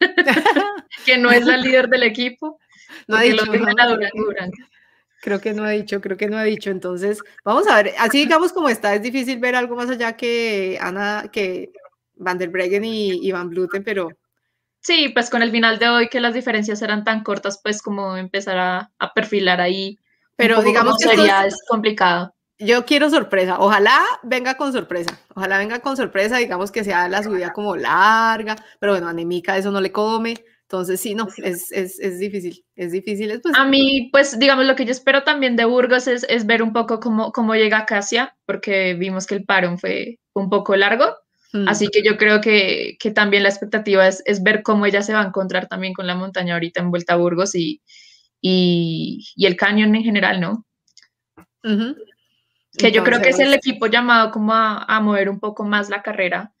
que 1.06 1.16
no 1.16 1.30
es 1.30 1.46
la 1.46 1.56
líder 1.56 1.88
del 1.88 2.02
equipo. 2.02 2.58
No 3.06 3.16
ha 3.16 3.22
dicho. 3.22 3.44
Creo 5.20 5.40
que 5.40 5.52
no 5.52 5.62
ha 5.64 5.70
dicho, 5.70 6.00
creo 6.00 6.16
que 6.16 6.28
no 6.28 6.36
ha 6.36 6.42
dicho. 6.42 6.70
Entonces, 6.70 7.22
vamos 7.44 7.68
a 7.68 7.76
ver. 7.76 7.94
Así 7.98 8.18
digamos 8.18 8.52
como 8.52 8.68
está, 8.68 8.94
es 8.94 9.02
difícil 9.02 9.38
ver 9.38 9.54
algo 9.54 9.76
más 9.76 9.88
allá 9.90 10.16
que 10.16 10.76
Ana, 10.80 11.30
que 11.32 11.70
Van 12.16 12.36
der 12.36 12.50
Breggen 12.50 12.84
y, 12.84 13.30
Van 13.30 13.48
Bluten, 13.48 13.84
pero. 13.84 14.10
Sí, 14.80 15.10
pues 15.10 15.30
con 15.30 15.42
el 15.42 15.52
final 15.52 15.78
de 15.78 15.88
hoy 15.88 16.08
que 16.08 16.20
las 16.20 16.34
diferencias 16.34 16.82
eran 16.82 17.04
tan 17.04 17.22
cortas, 17.22 17.60
pues 17.62 17.80
como 17.80 18.16
empezar 18.16 18.58
a, 18.58 18.90
a 18.98 19.14
perfilar 19.14 19.60
ahí. 19.60 19.96
Pero 20.34 20.62
digamos 20.62 20.98
que 20.98 21.10
sería 21.10 21.46
es 21.46 21.62
complicado 21.68 22.34
yo 22.60 22.84
quiero 22.84 23.10
sorpresa. 23.10 23.58
Ojalá 23.58 24.00
venga 24.22 24.56
con 24.56 24.72
sorpresa. 24.72 25.18
Ojalá 25.34 25.58
venga 25.58 25.80
con 25.80 25.96
sorpresa, 25.96 26.36
digamos 26.36 26.70
que 26.70 26.84
sea 26.84 27.08
la 27.08 27.22
subida 27.22 27.52
como 27.52 27.74
larga, 27.74 28.56
pero 28.78 28.92
bueno, 28.92 29.08
anemica 29.08 29.56
eso 29.56 29.70
no 29.70 29.80
le 29.80 29.90
come. 29.90 30.34
Entonces, 30.62 31.00
sí, 31.00 31.16
no, 31.16 31.26
es, 31.38 31.72
es, 31.72 31.98
es 31.98 32.20
difícil, 32.20 32.64
es 32.76 32.92
difícil. 32.92 33.40
a 33.56 33.64
mí, 33.64 34.08
pues, 34.12 34.38
digamos, 34.38 34.66
lo 34.66 34.76
que 34.76 34.84
yo 34.84 34.92
espero 34.92 35.24
también 35.24 35.56
de 35.56 35.64
Burgos 35.64 36.06
es, 36.06 36.24
es 36.28 36.46
ver 36.46 36.62
un 36.62 36.72
poco 36.72 37.00
cómo, 37.00 37.32
cómo 37.32 37.56
llega 37.56 37.86
Casia, 37.86 38.36
porque 38.46 38.94
vimos 38.94 39.26
que 39.26 39.34
el 39.34 39.44
parón 39.44 39.80
fue 39.80 40.20
un 40.32 40.48
poco 40.48 40.76
largo. 40.76 41.06
Mm. 41.52 41.66
Así 41.66 41.88
que 41.88 42.04
yo 42.04 42.16
creo 42.16 42.40
que, 42.40 42.96
que 43.00 43.10
también 43.10 43.42
la 43.42 43.48
expectativa 43.48 44.06
es, 44.06 44.22
es, 44.26 44.44
ver 44.44 44.62
cómo 44.62 44.86
ella 44.86 45.02
se 45.02 45.12
va 45.12 45.22
a 45.22 45.26
encontrar 45.26 45.66
también 45.66 45.92
con 45.92 46.06
la 46.06 46.14
montaña 46.14 46.54
ahorita 46.54 46.80
en 46.80 46.90
Vuelta 46.90 47.14
a 47.14 47.16
Burgos 47.16 47.56
y, 47.56 47.82
y, 48.40 49.26
y 49.34 49.46
el 49.46 49.56
cañón 49.56 49.96
en 49.96 50.04
general, 50.04 50.40
¿no? 50.40 50.66
Que 52.78 52.92
yo 52.92 53.02
creo 53.02 53.20
que 53.20 53.30
es 53.30 53.38
el 53.38 53.52
equipo 53.52 53.86
llamado 53.86 54.30
como 54.30 54.54
a, 54.54 55.00
mover 55.00 55.28
un 55.28 55.40
poco 55.40 55.64
más 55.64 55.90
la 55.90 56.02
carrera 56.02 56.52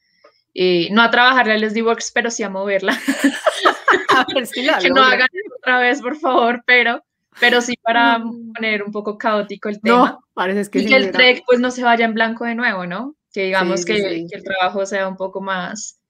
eh, 0.54 0.88
no 0.90 1.02
a 1.02 1.10
trabajarle 1.10 1.54
a 1.54 1.58
Leslie 1.58 1.82
Works, 1.82 2.10
pero 2.12 2.30
sí 2.30 2.42
a 2.42 2.50
moverla. 2.50 2.92
a 4.08 4.26
ver 4.34 4.46
si 4.46 4.62
la 4.62 4.78
que 4.78 4.90
no 4.90 5.02
hagan 5.02 5.28
otra 5.56 5.78
vez, 5.78 6.00
por 6.02 6.16
favor, 6.16 6.62
pero, 6.66 7.04
pero 7.38 7.60
sí 7.60 7.74
para 7.80 8.22
poner 8.54 8.82
un 8.82 8.90
poco 8.90 9.16
caótico 9.16 9.68
el 9.68 9.80
tema. 9.80 9.96
No, 9.96 10.24
parece 10.34 10.68
que 10.70 10.80
y 10.80 10.86
que 10.86 10.96
el 10.96 11.12
trek 11.12 11.44
pues 11.46 11.60
no 11.60 11.70
se 11.70 11.84
vaya 11.84 12.04
en 12.04 12.14
blanco 12.14 12.44
de 12.44 12.54
nuevo, 12.54 12.86
¿no? 12.86 13.14
Que 13.32 13.44
digamos 13.44 13.84
que, 13.84 14.26
que, 14.28 14.36
el 14.36 14.42
trabajo 14.42 14.84
sea 14.86 15.06
un 15.06 15.16
poco 15.16 15.40
más, 15.40 16.00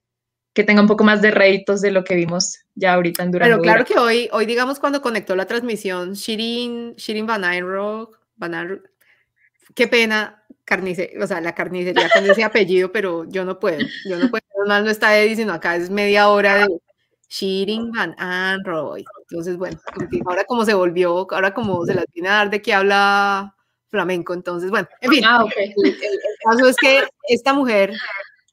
que 0.55 0.65
tenga 0.65 0.81
un 0.81 0.89
poco 0.89 1.05
más 1.05 1.21
de 1.21 1.31
réditos 1.31 1.83
de 1.83 1.91
lo 1.91 2.03
que 2.03 2.15
vimos 2.15 2.61
ya 2.75 2.95
ahorita 2.95 3.23
en 3.23 3.33
Durango. 3.33 3.51
Pero 3.51 3.63
claro 3.63 3.85
que 3.85 3.99
hoy, 3.99 4.31
hoy 4.33 4.47
digamos 4.47 4.81
cuando 4.81 5.03
conectó 5.03 5.37
la 5.37 5.45
transmisión, 5.45 6.15
Shirin, 6.15 6.95
Shirin 6.95 7.27
Van 7.27 7.45
Eyrock, 7.45 8.19
Van 8.37 8.55
qué 9.75 9.89
pena, 9.89 10.43
carnicería, 10.65 11.23
o 11.23 11.27
sea, 11.27 11.41
la 11.41 11.55
carnicería 11.55 12.09
con 12.13 12.29
ese 12.29 12.45
apellido, 12.45 12.93
pero 12.93 13.25
yo 13.29 13.45
no 13.45 13.59
puedo, 13.59 13.79
yo 14.09 14.19
no 14.19 14.31
puedo, 14.31 14.45
no, 14.67 14.81
no 14.83 14.91
está 14.91 15.17
Eddie, 15.19 15.37
sino 15.37 15.53
acá 15.53 15.77
es 15.77 15.91
media 15.91 16.29
hora 16.29 16.67
de 16.67 16.81
Shirin 17.29 17.91
Van 17.93 18.15
Anroy. 18.19 19.05
Entonces, 19.29 19.57
bueno, 19.57 19.81
ahora 20.27 20.45
como 20.45 20.65
se 20.65 20.75
volvió, 20.75 21.27
ahora 21.31 21.55
como 21.55 21.85
se 21.87 21.95
las 21.95 22.05
viene 22.13 22.29
a 22.29 22.35
dar 22.35 22.51
de 22.51 22.63
que 22.63 22.75
habla 22.75 23.55
flamenco, 23.89 24.35
entonces, 24.35 24.71
bueno, 24.71 24.89
en 25.01 25.11
fin, 25.11 25.25
ah, 25.25 25.45
okay. 25.45 25.75
el, 25.77 25.99
caso 26.45 26.69
es 26.69 26.77
que 26.77 27.03
esta 27.29 27.53
mujer 27.53 27.93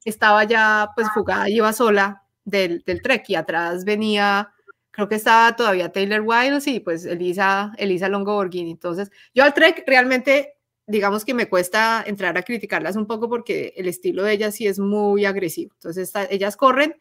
estaba 0.03 0.43
ya 0.45 0.89
pues 0.95 1.07
fugada, 1.13 1.49
iba 1.49 1.71
sola 1.73 2.23
del, 2.43 2.83
del 2.85 3.01
trek 3.01 3.29
y 3.29 3.35
atrás 3.35 3.85
venía 3.85 4.51
creo 4.97 5.07
que 5.07 5.13
estaba 5.13 5.55
todavía 5.55 5.91
Taylor 5.91 6.21
Wiles 6.21 6.65
y 6.65 6.79
pues 6.79 7.05
Elisa, 7.05 7.71
Elisa 7.77 8.09
Longo 8.09 8.33
Borghini. 8.33 8.71
Entonces, 8.71 9.11
yo 9.31 9.43
al 9.43 9.53
Trek 9.53 9.83
realmente 9.85 10.56
digamos 10.87 11.25
que 11.25 11.33
me 11.33 11.49
cuesta 11.49 12.03
entrar 12.07 12.37
a 12.37 12.43
criticarlas 12.43 12.95
un 12.95 13.05
poco 13.05 13.29
porque 13.29 13.73
el 13.75 13.87
estilo 13.87 14.23
de 14.23 14.33
ellas 14.33 14.55
sí 14.55 14.67
es 14.67 14.79
muy 14.79 15.25
agresivo. 15.25 15.73
Entonces, 15.75 16.11
ellas 16.29 16.55
corren 16.57 16.95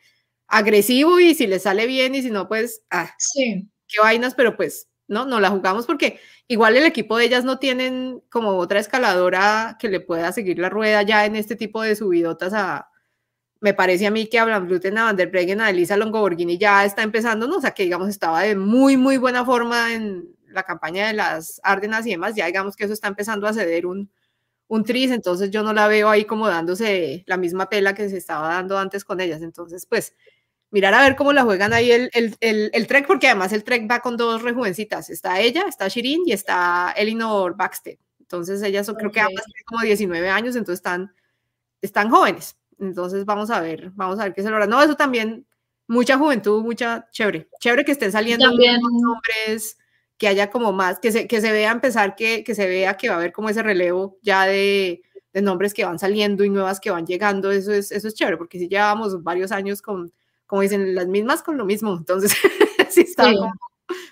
agresivo 0.49 1.18
y 1.20 1.34
si 1.34 1.47
les 1.47 1.62
sale 1.62 1.87
bien 1.87 2.14
y 2.14 2.22
si 2.22 2.30
no, 2.30 2.49
pues, 2.49 2.82
ah, 2.91 3.14
sí. 3.18 3.68
qué 3.89 4.01
vainas, 4.01 4.34
pero 4.34 4.57
pues, 4.57 4.89
no, 5.09 5.24
no 5.24 5.41
la 5.41 5.51
jugamos 5.51 5.87
porque 5.87 6.18
igual 6.49 6.76
el 6.76 6.84
equipo 6.84 7.16
de 7.16 7.26
ellas 7.26 7.45
no 7.45 7.59
tienen 7.59 8.22
como 8.28 8.51
otra 8.59 8.80
escaladora 8.80 9.76
que 9.80 9.89
le 9.89 10.01
pueda 10.01 10.32
seguir 10.32 10.59
la 10.59 10.68
rueda 10.68 11.03
ya 11.03 11.24
en 11.24 11.37
este 11.37 11.55
tipo 11.55 11.82
de 11.82 11.95
subidotas 11.95 12.53
a, 12.55 12.91
me 13.61 13.72
parece 13.72 14.07
a 14.07 14.11
mí 14.11 14.26
que 14.26 14.39
hablan 14.39 14.66
Bluten, 14.66 14.99
a 14.99 15.05
Van 15.05 15.16
der 15.16 15.30
Breggen, 15.30 15.61
a 15.61 15.70
Elisa 15.70 15.97
Longoborghini 15.97 16.59
ya 16.59 16.84
está 16.84 17.03
empezando, 17.03 17.47
¿no? 17.47 17.57
O 17.57 17.61
sea, 17.61 17.72
que 17.72 17.84
digamos 17.84 18.09
estaba 18.09 18.43
de 18.43 18.57
muy, 18.57 18.97
muy 18.97 19.16
buena 19.16 19.45
forma 19.45 19.95
en, 19.95 20.37
la 20.57 20.65
campaña 20.65 21.07
de 21.07 21.13
las 21.13 21.61
Árdenas 21.63 22.07
y 22.07 22.11
demás, 22.11 22.35
ya 22.35 22.47
digamos 22.47 22.75
que 22.77 22.85
eso 22.85 22.93
está 22.93 23.09
empezando 23.09 23.47
a 23.47 23.53
ceder 23.53 23.87
un, 23.87 24.11
un 24.69 24.85
tris, 24.85 25.11
entonces 25.11 25.51
yo 25.51 25.63
no 25.63 25.73
la 25.73 25.89
veo 25.89 26.09
ahí 26.09 26.25
como 26.25 26.49
dándose 26.49 27.25
la 27.27 27.37
misma 27.37 27.69
pela 27.69 27.95
que 27.95 28.09
se 28.09 28.17
estaba 28.17 28.49
dando 28.49 28.79
antes 28.79 29.05
con 29.05 29.21
ellas. 29.21 29.43
Entonces, 29.43 29.87
pues, 29.87 30.15
mirar 30.71 30.95
a 30.95 31.03
ver 31.03 31.17
cómo 31.17 31.33
la 31.33 31.45
juegan 31.45 31.73
ahí 31.73 31.91
el, 31.91 32.11
el, 32.13 32.71
el, 32.73 32.87
Trek, 32.87 33.07
porque 33.07 33.29
además 33.29 33.53
el 33.53 33.65
Trek 33.65 33.89
va 33.91 34.01
con 34.01 34.17
dos 34.17 34.43
rejuvencitas. 34.43 35.11
Está 35.11 35.41
ella, 35.41 35.65
está 35.69 35.89
Shirin 35.89 36.23
y 36.27 36.33
está 36.33 36.93
Elinor 36.97 37.57
Baxter. 37.57 37.99
Entonces, 38.21 38.63
ellas 38.63 38.87
son, 38.87 38.97
creo 38.97 39.13
que 39.13 39.21
ambas 39.21 39.45
tienen 39.45 39.65
como 39.65 39.83
19 39.83 40.29
años, 40.29 40.57
entonces 40.57 40.81
están, 40.81 41.15
están 41.81 42.11
jóvenes. 42.11 42.57
Entonces, 42.81 43.25
vamos 43.25 43.51
a 43.51 43.61
ver, 43.61 43.91
vamos 43.95 44.19
a 44.19 44.25
ver 44.25 44.35
qué 44.35 44.43
se 44.43 44.51
logra. 44.51 44.67
No, 44.67 44.83
eso 44.83 44.97
también, 44.97 45.47
mucha 45.87 46.19
juventud, 46.19 46.63
mucha 46.63 47.09
chévere. 47.13 47.49
Chévere 47.61 47.85
que 47.85 47.93
estén 47.93 48.11
saliendo 48.11 48.49
también, 48.49 48.81
nombres 48.81 49.79
que 50.19 50.29
haya 50.29 50.51
como 50.51 50.73
más, 50.73 50.99
que 50.99 51.12
se, 51.12 51.27
que 51.27 51.41
se 51.41 51.53
vea 51.53 51.71
empezar, 51.71 52.14
que, 52.17 52.43
que 52.45 52.55
se 52.55 52.67
vea 52.67 52.97
que 52.97 53.09
va 53.09 53.17
a 53.17 53.19
haber 53.19 53.33
como 53.33 53.49
ese 53.49 53.62
relevo 53.62 54.19
ya 54.23 54.47
de, 54.47 55.03
de, 55.33 55.43
nombres 55.43 55.75
que 55.75 55.85
van 55.85 55.99
saliendo 55.99 56.45
y 56.45 56.51
nuevas 56.51 56.81
que 56.81 56.91
van 56.91 57.07
llegando, 57.07 57.51
eso 57.51 57.73
es, 57.73 57.93
eso 57.93 58.09
es 58.09 58.14
chévere, 58.14 58.37
porque 58.37 58.59
si 58.59 58.69
llevamos 58.69 59.23
varios 59.23 59.53
años 59.53 59.83
con, 59.83 60.12
como 60.47 60.62
dicen, 60.62 60.95
las 60.95 61.07
mismas 61.07 61.43
con 61.43 61.57
lo 61.57 61.64
mismo, 61.64 61.95
entonces 61.97 62.33
sí 62.91 63.03
está 63.03 63.33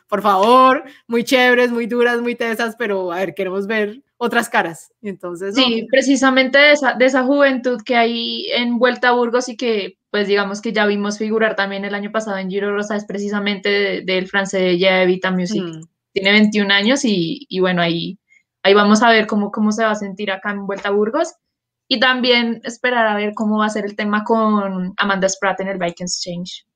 por 0.09 0.23
favor, 0.23 0.85
muy 1.09 1.25
chéveres, 1.25 1.73
muy 1.73 1.87
duras, 1.87 2.21
muy 2.21 2.37
tesas, 2.37 2.77
pero 2.77 3.11
a 3.11 3.17
ver, 3.17 3.35
queremos 3.35 3.67
ver 3.67 4.03
otras 4.17 4.49
caras. 4.49 4.93
Entonces, 5.03 5.57
sí, 5.57 5.87
precisamente 5.91 6.59
de 6.59 6.73
esa, 6.73 6.93
de 6.95 7.07
esa 7.07 7.25
juventud 7.25 7.81
que 7.85 7.97
hay 7.97 8.47
en 8.53 8.79
Vuelta 8.79 9.09
a 9.09 9.13
Burgos 9.13 9.49
y 9.49 9.57
que, 9.57 9.99
pues 10.11 10.29
digamos 10.29 10.61
que 10.61 10.73
ya 10.73 10.87
vimos 10.87 11.19
figurar 11.19 11.57
también 11.57 11.85
el 11.85 11.95
año 11.95 12.13
pasado 12.13 12.39
en 12.39 12.49
Giro 12.49 12.73
Rosa, 12.73 12.95
es 12.95 13.05
precisamente 13.05 14.03
del 14.03 14.29
francés 14.29 14.79
de 14.79 15.07
Vita 15.07 15.33
Music. 15.33 15.63
Mm 15.65 15.94
tiene 16.15 16.31
21 16.31 16.73
años 16.73 17.01
y, 17.03 17.47
bueno, 17.61 17.83
ahí, 17.83 18.19
ahí 18.63 18.73
vamos 18.73 19.03
a 19.03 19.11
ver 19.11 19.27
cómo, 19.27 19.51
cómo 19.51 19.73
se 19.73 19.85
va 19.85 19.91
a 19.91 19.97
sentir 19.97 20.31
acá 20.31 20.53
en 20.53 20.67
Vuelta 20.67 20.89
a 20.89 20.93
Burgos. 20.93 21.35
Y 21.87 22.01
también 22.01 22.63
esperar 22.65 23.07
a 23.07 23.17
ver 23.17 23.35
cómo 23.35 23.59
va 23.59 23.67
a 23.67 23.71
ser 23.71 23.85
el 23.85 23.95
tema 23.95 24.25
con 24.25 24.95
Amanda 24.97 25.29
Spratt 25.29 25.61
en 25.61 25.69
el 25.69 25.77
Bike 25.77 26.01
Exchange. 26.01 26.67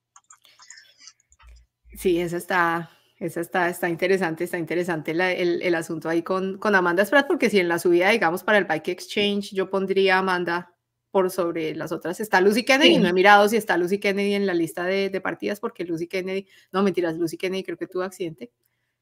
Sí, 1.95 2.21
eso 2.21 2.37
está, 2.37 2.91
eso 3.19 3.41
está, 3.41 3.71
está 3.71 3.89
interesante, 3.89 4.45
está 4.45 4.59
interesante 4.59 5.13
el, 5.13 5.63
el, 5.63 5.75
asunto 5.75 6.09
ahí 6.09 6.23
con, 6.23 6.59
con 6.59 6.75
Amanda 6.75 7.07
Spratt, 7.07 7.27
porque 7.27 7.49
si 7.49 7.59
en 7.59 7.69
la 7.69 7.79
subida, 7.79 8.11
digamos, 8.11 8.45
para 8.45 8.59
el 8.59 8.67
Bike 8.67 8.89
Exchange, 8.89 9.55
yo 9.55 9.71
pondría 9.71 10.17
a 10.17 10.19
Amanda 10.19 10.75
por 11.11 11.31
sobre 11.31 11.75
las 11.75 11.91
otras. 11.91 12.21
Está 12.21 12.41
Lucy 12.41 12.65
Kennedy, 12.65 12.99
no 12.99 13.09
he 13.09 13.13
mirado 13.13 13.49
si 13.49 13.57
está 13.57 13.79
Lucy 13.79 13.99
Kennedy 13.99 14.35
en 14.35 14.47
la 14.47 14.55
lista 14.55 14.85
de, 14.85 15.09
de, 15.09 15.21
partidas, 15.21 15.59
porque 15.59 15.85
Lucy 15.85 16.07
Kennedy, 16.07 16.47
no 16.71 16.83
mentiras, 16.83 17.17
Lucy 17.17 17.39
Kennedy 17.39 17.63
creo 17.63 17.79
que 17.79 17.87
tuvo 17.87 18.03
accidente. 18.03 18.51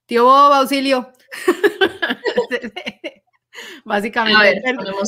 Tío 0.06 0.24
Bob, 0.24 0.52
auxilio. 0.52 1.12
Básicamente, 3.84 4.62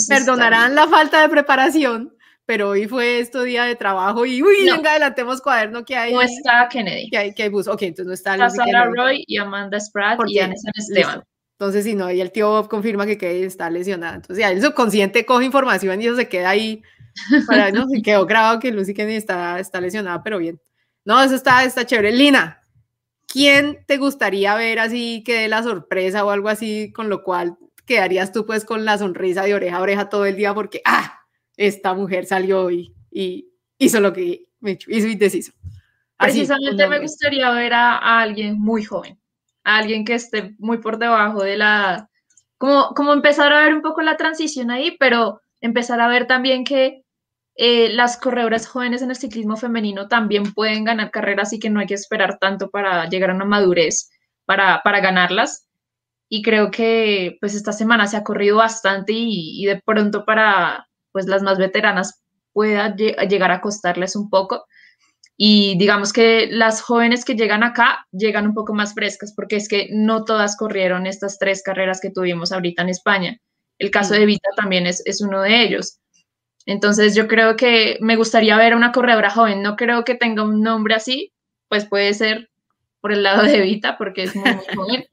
perdonarán 0.08 0.74
la 0.74 0.88
falta 0.88 1.22
de 1.22 1.28
preparación, 1.28 2.14
pero 2.46 2.70
hoy 2.70 2.88
fue 2.88 3.20
esto 3.20 3.42
día 3.42 3.64
de 3.64 3.76
trabajo 3.76 4.24
y 4.24 4.42
uy, 4.42 4.64
venga, 4.64 4.90
adelantemos 4.90 5.40
cuaderno 5.40 5.84
que 5.84 5.96
hay. 5.96 6.12
No 6.12 6.22
está 6.22 6.68
Kennedy. 6.68 7.10
Que 7.10 7.18
hay, 7.18 7.34
que 7.34 7.44
hay 7.44 7.48
bus. 7.48 7.68
Ok, 7.68 7.82
entonces 7.82 8.06
no 8.06 8.14
está. 8.14 8.34
Está 8.34 8.50
Sarah 8.50 8.90
Roy 8.96 9.24
y 9.26 9.36
Amanda 9.36 9.78
Spratt 9.78 10.20
y 10.26 10.38
Anessa 10.38 10.70
Esteban. 10.74 11.22
Entonces, 11.58 11.84
si 11.84 11.94
no, 11.94 12.10
y 12.10 12.20
el 12.20 12.30
tío 12.30 12.50
Bob 12.50 12.68
confirma 12.68 13.04
que 13.04 13.18
Kennedy 13.18 13.42
está 13.42 13.68
lesionada. 13.68 14.14
Entonces, 14.14 14.38
ya 14.38 14.50
el 14.50 14.62
subconsciente 14.62 15.26
coge 15.26 15.44
información 15.44 16.00
y 16.00 16.06
eso 16.06 16.16
se 16.16 16.28
queda 16.28 16.50
ahí. 16.50 16.82
Para, 17.48 17.72
no, 17.72 17.88
se 17.88 18.00
quedó 18.02 18.26
grabado 18.26 18.60
que 18.60 18.70
Lucy 18.70 18.94
Kennedy 18.94 19.16
está, 19.16 19.58
está 19.58 19.80
lesionada, 19.80 20.22
pero 20.22 20.38
bien. 20.38 20.60
No, 21.04 21.20
eso 21.20 21.34
está, 21.34 21.64
está 21.64 21.84
chévere. 21.84 22.12
Lina, 22.12 22.57
¿quién 23.38 23.84
te 23.86 23.98
gustaría 23.98 24.56
ver 24.56 24.80
así 24.80 25.22
que 25.22 25.42
dé 25.42 25.48
la 25.48 25.62
sorpresa 25.62 26.24
o 26.24 26.30
algo 26.30 26.48
así, 26.48 26.92
con 26.92 27.08
lo 27.08 27.22
cual 27.22 27.56
quedarías 27.86 28.32
tú 28.32 28.44
pues 28.44 28.64
con 28.64 28.84
la 28.84 28.98
sonrisa 28.98 29.44
de 29.44 29.54
oreja 29.54 29.76
a 29.76 29.80
oreja 29.80 30.08
todo 30.08 30.26
el 30.26 30.34
día 30.34 30.52
porque, 30.54 30.82
ah, 30.84 31.20
esta 31.56 31.94
mujer 31.94 32.26
salió 32.26 32.64
hoy 32.64 32.92
y 33.12 33.48
hizo 33.78 34.00
lo 34.00 34.12
que 34.12 34.48
hizo 34.60 35.06
y 35.06 35.14
deshizo. 35.14 35.52
Precisamente 36.16 36.88
me 36.88 36.98
gustaría 36.98 37.48
ver 37.52 37.74
a, 37.74 38.20
alguien 38.20 38.58
muy 38.58 38.82
joven, 38.82 39.20
a 39.62 39.78
alguien 39.78 40.04
que 40.04 40.14
esté 40.14 40.56
muy 40.58 40.78
por 40.78 40.98
debajo 40.98 41.44
de 41.44 41.58
la, 41.58 42.10
como, 42.56 42.92
como 42.96 43.12
empezar 43.12 43.52
a 43.52 43.62
ver 43.62 43.72
un 43.72 43.82
poco 43.82 44.02
la 44.02 44.16
transición 44.16 44.72
ahí, 44.72 44.96
pero 44.98 45.40
empezar 45.60 46.00
a 46.00 46.08
ver 46.08 46.26
también 46.26 46.64
que 46.64 47.04
eh, 47.60 47.88
las 47.92 48.16
corredoras 48.16 48.68
jóvenes 48.68 49.02
en 49.02 49.10
el 49.10 49.16
ciclismo 49.16 49.56
femenino 49.56 50.06
también 50.06 50.54
pueden 50.54 50.84
ganar 50.84 51.10
carreras 51.10 51.52
y 51.52 51.58
que 51.58 51.70
no 51.70 51.80
hay 51.80 51.86
que 51.86 51.94
esperar 51.94 52.38
tanto 52.38 52.70
para 52.70 53.08
llegar 53.08 53.30
a 53.30 53.34
una 53.34 53.44
madurez 53.44 54.10
para, 54.44 54.80
para 54.84 55.00
ganarlas. 55.00 55.66
Y 56.28 56.42
creo 56.42 56.70
que 56.70 57.36
pues 57.40 57.56
esta 57.56 57.72
semana 57.72 58.06
se 58.06 58.16
ha 58.16 58.22
corrido 58.22 58.58
bastante 58.58 59.12
y, 59.12 59.64
de 59.66 59.82
pronto 59.84 60.24
para 60.24 60.88
pues 61.10 61.26
las 61.26 61.42
más 61.42 61.58
veteranas 61.58 62.22
pueda 62.52 62.94
llegar 62.94 63.50
a 63.50 63.60
costarles 63.60 64.14
un 64.14 64.30
poco. 64.30 64.64
Y 65.36 65.76
digamos 65.78 66.12
que 66.12 66.46
las 66.52 66.80
jóvenes 66.80 67.24
que 67.24 67.34
llegan 67.34 67.64
acá 67.64 68.06
llegan 68.12 68.46
un 68.46 68.54
poco 68.54 68.72
más 68.72 68.94
frescas, 68.94 69.32
porque 69.34 69.56
es 69.56 69.68
que 69.68 69.88
no 69.90 70.24
todas 70.24 70.56
corrieron 70.56 71.08
estas 71.08 71.38
tres 71.38 71.62
carreras 71.64 72.00
que 72.00 72.10
tuvimos 72.10 72.52
ahorita 72.52 72.82
en 72.82 72.90
España. 72.90 73.40
El 73.80 73.90
caso 73.90 74.14
de 74.14 74.26
Vita 74.26 74.50
también 74.56 74.86
es, 74.86 75.02
es 75.06 75.20
uno 75.20 75.42
de 75.42 75.62
ellos. 75.62 75.98
Entonces 76.68 77.14
yo 77.14 77.28
creo 77.28 77.56
que 77.56 77.96
me 78.02 78.16
gustaría 78.16 78.54
ver 78.58 78.74
a 78.74 78.76
una 78.76 78.92
corredora 78.92 79.30
joven. 79.30 79.62
No 79.62 79.74
creo 79.74 80.04
que 80.04 80.14
tenga 80.14 80.42
un 80.42 80.60
nombre 80.60 80.94
así, 80.94 81.32
pues 81.68 81.86
puede 81.86 82.12
ser 82.12 82.50
por 83.00 83.10
el 83.10 83.22
lado 83.22 83.42
de 83.42 83.62
Vita, 83.62 83.96
porque 83.96 84.24
es 84.24 84.36
muy, 84.36 84.44
joven. 84.76 85.06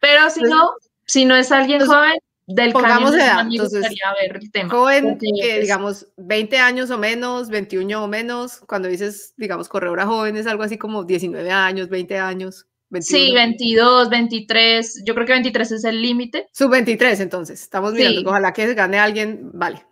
Pero 0.00 0.28
si 0.28 0.42
no, 0.42 0.70
si 1.06 1.24
no 1.24 1.34
es 1.34 1.50
alguien 1.50 1.86
joven, 1.86 2.18
del 2.46 2.72
pongamos 2.72 3.14
edad, 3.14 3.42
me 3.42 3.58
gustaría 3.58 4.14
ver 4.20 4.36
el 4.36 4.52
tema. 4.52 4.68
Joven, 4.68 5.18
que 5.18 5.60
digamos 5.60 6.06
20 6.18 6.58
años 6.58 6.90
o 6.90 6.98
menos, 6.98 7.48
21 7.48 8.04
o 8.04 8.06
menos, 8.06 8.60
cuando 8.68 8.86
dices, 8.86 9.32
digamos, 9.38 9.70
corredora 9.70 10.04
joven 10.04 10.36
es 10.36 10.46
algo 10.46 10.62
así 10.62 10.76
como 10.76 11.04
19 11.04 11.50
años, 11.50 11.88
20 11.88 12.18
años. 12.18 12.66
Sí, 13.00 13.32
22, 13.32 14.10
23, 14.10 15.04
yo 15.06 15.14
creo 15.14 15.26
que 15.26 15.32
23 15.32 15.72
es 15.72 15.84
el 15.84 16.02
límite. 16.02 16.48
Sub 16.52 16.70
23, 16.70 17.20
entonces, 17.20 17.62
estamos 17.62 17.94
mirando, 17.94 18.28
ojalá 18.28 18.52
que 18.52 18.74
gane 18.74 18.98
alguien, 18.98 19.50
vale. 19.54 19.88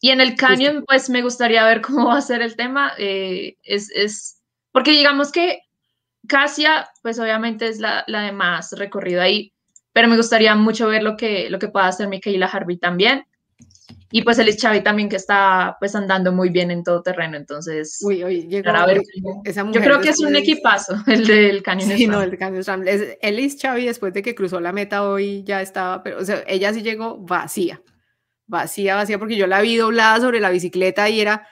Y 0.00 0.10
en 0.10 0.20
el 0.20 0.36
Canyon, 0.36 0.84
pues 0.86 1.08
me 1.08 1.22
gustaría 1.22 1.64
ver 1.64 1.80
cómo 1.80 2.08
va 2.08 2.18
a 2.18 2.22
ser 2.22 2.42
el 2.42 2.56
tema. 2.56 2.92
Eh, 2.98 3.56
es, 3.62 3.90
es, 3.94 4.40
porque 4.72 4.90
digamos 4.90 5.32
que 5.32 5.60
Casia, 6.26 6.88
pues 7.02 7.18
obviamente 7.18 7.68
es 7.68 7.78
la, 7.78 8.04
la, 8.06 8.22
de 8.22 8.32
más 8.32 8.72
recorrido 8.72 9.22
ahí, 9.22 9.52
pero 9.92 10.08
me 10.08 10.16
gustaría 10.16 10.54
mucho 10.54 10.88
ver 10.88 11.02
lo 11.02 11.16
que, 11.16 11.48
lo 11.50 11.58
que 11.58 11.68
pueda 11.68 11.86
hacer 11.86 12.08
Michaela 12.08 12.46
Harvey 12.46 12.76
también. 12.76 13.24
Y 14.12 14.22
pues 14.22 14.38
el 14.38 14.54
Xavi 14.56 14.82
también 14.82 15.08
que 15.08 15.16
está 15.16 15.76
pues 15.80 15.94
andando 15.94 16.32
muy 16.32 16.48
bien 16.50 16.70
en 16.70 16.84
todo 16.84 17.02
terreno, 17.02 17.36
entonces... 17.36 17.98
Uy, 18.02 18.22
oye, 18.22 18.46
llegó, 18.46 18.70
esa 19.44 19.64
mujer 19.64 19.82
yo 19.82 19.86
creo 19.86 20.00
que 20.00 20.10
es 20.10 20.20
un 20.20 20.36
equipazo 20.36 20.94
el 21.06 21.26
del 21.26 21.62
Canyon 21.62 21.90
Sí, 21.90 22.06
no, 22.06 22.22
el 22.22 22.38
Canyon 22.38 22.62
Slam. 22.62 22.84
Elis 23.20 23.58
Xavi 23.60 23.84
después 23.84 24.12
de 24.14 24.22
que 24.22 24.34
cruzó 24.34 24.60
la 24.60 24.72
meta 24.72 25.02
hoy 25.02 25.42
ya 25.44 25.60
estaba, 25.60 26.02
pero 26.02 26.18
o 26.20 26.24
sea, 26.24 26.44
ella 26.46 26.72
sí 26.72 26.82
llegó 26.82 27.18
vacía, 27.18 27.82
vacía, 28.46 28.94
vacía, 28.94 29.18
porque 29.18 29.36
yo 29.36 29.46
la 29.46 29.60
vi 29.60 29.76
doblada 29.76 30.20
sobre 30.20 30.40
la 30.40 30.50
bicicleta 30.50 31.08
y 31.08 31.20
era, 31.20 31.48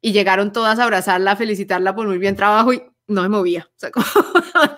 y 0.00 0.12
llegaron 0.12 0.52
todas 0.52 0.78
a 0.78 0.84
abrazarla, 0.84 1.32
a 1.32 1.36
felicitarla 1.36 1.94
por 1.94 2.06
muy 2.06 2.18
bien 2.18 2.36
trabajo 2.36 2.72
y 2.72 2.82
no 3.06 3.22
me 3.22 3.28
movía. 3.28 3.68
O 3.70 3.78
sea, 3.78 3.90
como, 3.92 4.06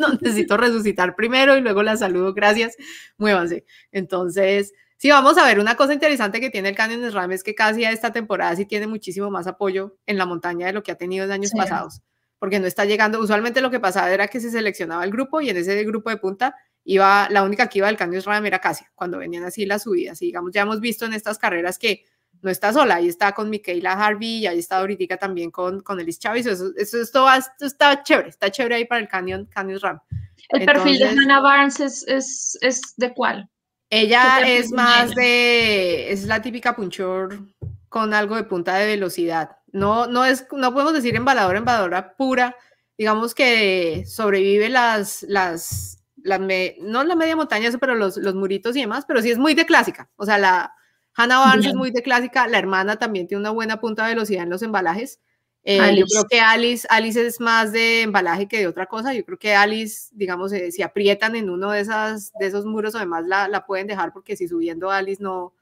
no, 0.00 0.18
necesito 0.20 0.56
resucitar 0.56 1.16
primero 1.16 1.56
y 1.56 1.60
luego 1.60 1.82
la 1.82 1.96
saludo, 1.96 2.34
gracias, 2.34 2.76
muévanse. 3.18 3.64
Entonces 3.92 4.72
Sí, 5.00 5.08
vamos 5.08 5.38
a 5.38 5.46
ver, 5.46 5.58
una 5.58 5.76
cosa 5.76 5.94
interesante 5.94 6.42
que 6.42 6.50
tiene 6.50 6.68
el 6.68 6.74
Canyon 6.76 7.10
SRAM 7.10 7.32
es 7.32 7.42
que 7.42 7.54
casi 7.54 7.86
a 7.86 7.90
esta 7.90 8.12
temporada 8.12 8.54
sí 8.54 8.66
tiene 8.66 8.86
muchísimo 8.86 9.30
más 9.30 9.46
apoyo 9.46 9.96
en 10.04 10.18
la 10.18 10.26
montaña 10.26 10.66
de 10.66 10.74
lo 10.74 10.82
que 10.82 10.92
ha 10.92 10.94
tenido 10.94 11.24
en 11.24 11.32
años 11.32 11.52
pasados, 11.56 12.02
porque 12.38 12.60
no 12.60 12.66
está 12.66 12.84
llegando, 12.84 13.18
usualmente 13.18 13.62
lo 13.62 13.70
que 13.70 13.80
pasaba 13.80 14.12
era 14.12 14.28
que 14.28 14.40
se 14.40 14.50
seleccionaba 14.50 15.02
el 15.02 15.10
grupo 15.10 15.40
y 15.40 15.48
en 15.48 15.56
ese 15.56 15.82
grupo 15.84 16.10
de 16.10 16.18
punta 16.18 16.54
iba, 16.84 17.28
la 17.30 17.42
única 17.42 17.68
que 17.68 17.78
iba 17.78 17.86
del 17.86 17.96
Canyon 17.96 18.22
SRAM 18.22 18.46
era 18.46 18.58
Casia, 18.58 18.90
cuando 18.94 19.18
venían 19.18 19.44
así 19.44 19.66
las 19.66 19.82
subidas, 19.82 20.20
y 20.22 20.26
digamos, 20.26 20.52
ya 20.52 20.62
hemos 20.62 20.80
visto 20.80 21.04
en 21.04 21.12
estas 21.12 21.38
carreras 21.38 21.78
que 21.78 22.04
no 22.42 22.50
está 22.50 22.72
sola, 22.72 22.96
ahí 22.96 23.08
está 23.08 23.32
con 23.32 23.50
Michaela 23.50 23.92
Harvey 23.92 24.38
y 24.38 24.46
ahí 24.46 24.58
está 24.58 24.78
ahorita 24.78 25.16
también 25.16 25.50
con, 25.50 25.80
con 25.82 26.00
Elis 26.00 26.18
Chávez, 26.18 26.46
eso, 26.46 26.72
eso, 26.76 27.00
esto, 27.00 27.26
está 27.60 28.02
chévere, 28.02 28.30
está 28.30 28.50
chévere 28.50 28.76
ahí 28.76 28.84
para 28.86 29.00
el 29.00 29.08
Canyon, 29.08 29.46
Canyon 29.46 29.78
SRAM. 29.78 30.00
¿El 30.48 30.64
perfil 30.64 30.98
de 30.98 31.08
Hannah 31.08 31.40
Barnes 31.40 31.80
es, 31.80 32.04
es, 32.08 32.58
es 32.60 32.94
de 32.96 33.12
cuál? 33.12 33.48
Ella 33.90 34.40
es 34.46 34.70
más 34.70 35.14
de, 35.14 36.12
es 36.12 36.24
la 36.24 36.40
típica 36.40 36.76
punchor 36.76 37.40
con 37.88 38.14
algo 38.14 38.36
de 38.36 38.44
punta 38.44 38.76
de 38.76 38.86
velocidad. 38.86 39.56
No, 39.72 40.06
no 40.06 40.24
es, 40.24 40.46
no 40.52 40.72
podemos 40.72 40.94
decir 40.94 41.16
embaladora, 41.16 41.58
embaladora 41.58 42.14
pura. 42.16 42.56
Digamos 42.96 43.34
que 43.34 44.04
sobrevive 44.06 44.68
las, 44.68 45.24
las, 45.24 45.99
las 46.22 46.40
no 46.80 47.04
la 47.04 47.16
media 47.16 47.36
montaña, 47.36 47.70
pero 47.80 47.94
los, 47.94 48.16
los 48.16 48.34
muritos 48.34 48.76
y 48.76 48.80
demás, 48.80 49.04
pero 49.06 49.22
sí 49.22 49.30
es 49.30 49.38
muy 49.38 49.54
de 49.54 49.66
clásica. 49.66 50.10
O 50.16 50.24
sea, 50.24 50.38
la 50.38 50.74
Hannah 51.14 51.38
Barnes 51.38 51.66
es 51.66 51.74
muy 51.74 51.90
de 51.90 52.02
clásica. 52.02 52.46
La 52.46 52.58
hermana 52.58 52.96
también 52.96 53.26
tiene 53.26 53.40
una 53.40 53.50
buena 53.50 53.80
punta 53.80 54.04
de 54.04 54.14
velocidad 54.14 54.44
en 54.44 54.50
los 54.50 54.62
embalajes. 54.62 55.20
Eh, 55.62 55.94
yo 55.94 56.06
creo 56.06 56.24
que 56.24 56.40
Alice, 56.40 56.86
Alice 56.90 57.26
es 57.26 57.38
más 57.38 57.72
de 57.72 58.02
embalaje 58.02 58.48
que 58.48 58.58
de 58.58 58.66
otra 58.66 58.86
cosa. 58.86 59.12
Yo 59.12 59.24
creo 59.24 59.38
que 59.38 59.54
Alice, 59.54 60.08
digamos, 60.12 60.52
eh, 60.52 60.72
si 60.72 60.82
aprietan 60.82 61.36
en 61.36 61.50
uno 61.50 61.70
de, 61.72 61.80
esas, 61.80 62.32
de 62.38 62.46
esos 62.46 62.64
muros, 62.64 62.94
además 62.94 63.26
la, 63.26 63.48
la 63.48 63.66
pueden 63.66 63.86
dejar 63.86 64.12
porque 64.12 64.36
si 64.36 64.48
subiendo 64.48 64.90
Alice 64.90 65.22
no, 65.22 65.52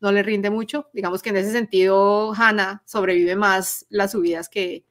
no 0.00 0.12
le 0.12 0.22
rinde 0.22 0.50
mucho. 0.50 0.88
Digamos 0.92 1.22
que 1.22 1.30
en 1.30 1.36
ese 1.36 1.52
sentido, 1.52 2.32
Hannah 2.34 2.82
sobrevive 2.86 3.36
más 3.36 3.86
las 3.88 4.12
subidas 4.12 4.48
que, 4.48 4.84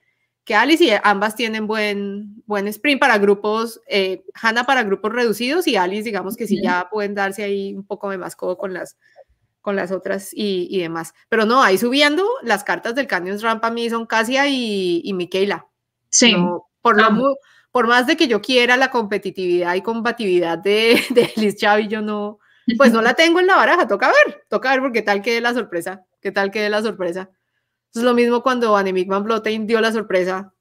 que 0.50 0.56
Alice 0.56 0.84
y 0.84 0.90
ambas 1.04 1.36
tienen 1.36 1.68
buen, 1.68 2.42
buen 2.48 2.68
sprint 2.68 3.00
para 3.00 3.20
grupos, 3.20 3.80
eh, 3.86 4.24
Hannah 4.34 4.64
para 4.64 4.82
grupos 4.82 5.14
reducidos 5.14 5.68
y 5.68 5.76
Alice, 5.76 6.02
digamos 6.02 6.36
que 6.36 6.48
sí 6.48 6.60
ya 6.60 6.90
pueden 6.90 7.14
darse 7.14 7.44
ahí 7.44 7.76
un 7.76 7.86
poco 7.86 8.10
de 8.10 8.18
más 8.18 8.36
codo 8.36 8.58
con 8.58 8.74
las, 8.74 8.98
con 9.62 9.76
las 9.76 9.92
otras 9.92 10.32
y, 10.34 10.76
demás. 10.80 11.14
Pero 11.30 11.46
no, 11.46 11.62
ahí 11.62 11.78
subiendo, 11.78 12.28
las 12.42 12.64
cartas 12.64 12.96
del 12.96 13.06
Canyon 13.06 13.40
Ramp 13.40 13.64
a 13.64 13.70
mí 13.70 13.92
son 13.92 14.08
Casia 14.08 14.48
y, 14.48 15.04
y 15.04 15.14
Michaela. 15.14 15.68
Sí. 16.10 16.36
por, 16.82 17.00
lo, 17.00 17.36
por 17.70 17.86
más 17.86 18.08
de 18.08 18.18
que 18.18 18.28
yo 18.28 18.42
quiera 18.42 18.76
la 18.76 18.90
competitividad 18.90 19.76
y 19.76 19.84
combatividad 19.84 20.58
de, 20.58 21.00
de 21.12 21.32
Liz 21.36 21.58
Chavi, 21.58 21.90
yo 21.90 22.02
no, 22.02 22.40
pues 22.76 22.92
no 22.92 23.04
la 23.04 23.14
tengo 23.14 23.40
en 23.40 23.46
la 23.46 23.56
baraja, 23.56 23.88
toca 23.88 24.08
ver, 24.08 24.46
toca 24.50 24.72
ver 24.72 24.80
porque 24.82 25.04
tal 25.04 25.22
quede 25.22 25.42
la 25.42 25.54
sorpresa, 25.54 26.08
qué 26.22 26.32
tal 26.32 26.50
quede 26.50 26.72
la 26.72 26.82
sorpresa. 26.82 27.30
Es 27.94 28.04
lo 28.04 28.14
mismo 28.14 28.44
cuando 28.44 28.76
Annemiek 28.76 29.08
van 29.08 29.24
Vleuten 29.24 29.66
dio 29.66 29.82
la 29.82 29.92
sorpresa 29.92 30.54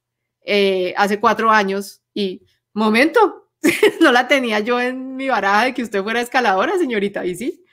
eh, 0.45 0.95
hace 0.97 1.21
cuatro 1.21 1.51
años 1.51 2.01
y, 2.15 2.43
momento, 2.73 3.51
no 4.01 4.13
la 4.13 4.29
tenía 4.29 4.61
yo 4.61 4.81
en 4.81 5.17
mi 5.17 5.29
baraja 5.29 5.65
de 5.67 5.75
que 5.75 5.83
usted 5.83 6.03
fuera 6.03 6.21
escaladora, 6.21 6.79
señorita, 6.79 7.27
y 7.27 7.35
sí, 7.35 7.65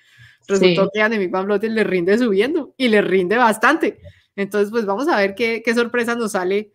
resultó 0.47 0.89
que 0.93 1.01
a 1.01 1.09
Nemi 1.09 1.29
le 1.69 1.83
rinde 1.83 2.17
subiendo 2.17 2.73
y 2.77 2.89
le 2.89 3.01
rinde 3.01 3.37
bastante. 3.37 3.99
Entonces, 4.35 4.71
pues 4.71 4.85
vamos 4.85 5.07
a 5.07 5.17
ver 5.17 5.35
qué, 5.35 5.61
qué 5.63 5.73
sorpresa 5.73 6.15
nos 6.15 6.33
sale 6.33 6.73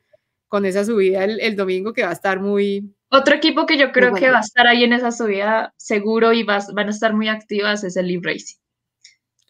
con 0.49 0.65
esa 0.65 0.85
subida 0.85 1.25
el, 1.25 1.55
domingo 1.55 1.93
que 1.93 2.03
va 2.03 2.11
a 2.11 2.15
estar 2.15 2.41
muy... 2.41 2.93
Otro 3.09 3.35
equipo 3.35 3.67
que 3.67 3.79
yo 3.79 3.93
creo 3.93 4.15
que 4.15 4.31
va 4.31 4.39
a 4.39 4.41
estar 4.41 4.67
ahí 4.67 4.85
en 4.85 4.93
esa 4.93 5.13
subida 5.13 5.73
seguro 5.77 6.33
y 6.33 6.43
van 6.43 6.87
a 6.87 6.91
estar 6.91 7.15
muy 7.15 7.29
activas 7.29 7.85
es 7.85 7.97
el 7.97 8.07
Live 8.07 8.23
Racing, 8.25 8.57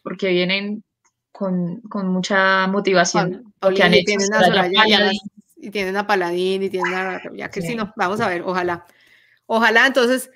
porque 0.03 0.29
vienen 0.29 0.83
con, 1.31 1.81
con 1.81 2.07
mucha 2.07 2.67
motivación. 2.67 3.53
Porque 3.59 3.83
han 3.83 3.93
y, 3.93 4.03
tienen 4.03 4.33
a 4.33 5.11
y, 5.57 5.69
tienen 5.69 5.97
a 5.97 6.07
Paladín 6.07 6.63
y 6.63 6.69
tienen 6.69 6.93
a... 6.93 7.21
Ya 7.33 7.49
que 7.49 7.61
si 7.61 7.75
no, 7.75 7.93
vamos 7.95 8.19
a 8.21 8.27
ver, 8.27 8.41
ojalá. 8.43 8.85
Ojalá, 9.45 9.87
entonces, 9.87 10.29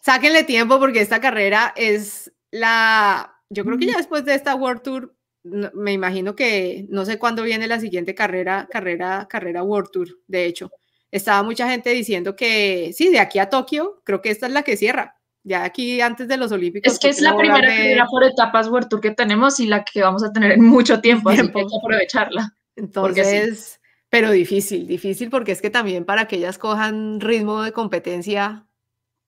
sáquenle 0.00 0.44
tiempo 0.44 0.78
porque 0.78 1.00
esta 1.00 1.20
carrera 1.20 1.72
es 1.76 2.32
la, 2.50 3.40
yo 3.48 3.64
creo 3.64 3.78
que 3.78 3.86
ya 3.86 3.96
después 3.96 4.24
de 4.24 4.34
esta 4.34 4.54
World 4.54 4.82
Tour, 4.82 5.14
me 5.44 5.92
imagino 5.92 6.34
que 6.36 6.86
no 6.88 7.04
sé 7.04 7.18
cuándo 7.18 7.42
viene 7.42 7.66
la 7.66 7.80
siguiente 7.80 8.14
carrera, 8.14 8.68
carrera, 8.70 9.26
carrera 9.28 9.62
World 9.62 9.90
Tour, 9.90 10.08
de 10.26 10.46
hecho. 10.46 10.70
Estaba 11.10 11.42
mucha 11.42 11.68
gente 11.68 11.90
diciendo 11.90 12.34
que 12.36 12.92
sí, 12.94 13.10
de 13.10 13.20
aquí 13.20 13.38
a 13.38 13.50
Tokio, 13.50 14.00
creo 14.04 14.22
que 14.22 14.30
esta 14.30 14.46
es 14.46 14.52
la 14.52 14.62
que 14.62 14.76
cierra. 14.76 15.16
Ya 15.44 15.64
aquí 15.64 16.00
antes 16.00 16.28
de 16.28 16.36
los 16.36 16.52
Olímpicos. 16.52 16.92
Es 16.92 16.98
que 16.98 17.08
es 17.08 17.20
la 17.20 17.36
primera 17.36 17.60
carrera 17.60 18.06
por 18.08 18.22
etapas 18.22 18.68
World 18.68 18.88
Tour 18.88 19.00
que 19.00 19.10
tenemos 19.10 19.58
y 19.58 19.66
la 19.66 19.84
que 19.84 20.02
vamos 20.02 20.22
a 20.22 20.32
tener 20.32 20.52
en 20.52 20.64
mucho 20.64 21.00
tiempo, 21.00 21.30
así 21.30 21.48
que 21.50 21.58
hay 21.58 21.66
que 21.66 21.76
aprovecharla. 21.82 22.54
Entonces, 22.76 23.80
pero 24.08 24.30
difícil, 24.30 24.86
difícil 24.86 25.30
porque 25.30 25.52
es 25.52 25.60
que 25.62 25.70
también 25.70 26.04
para 26.04 26.26
que 26.26 26.36
ellas 26.36 26.58
cojan 26.58 27.20
ritmo 27.20 27.62
de 27.62 27.72
competencia, 27.72 28.66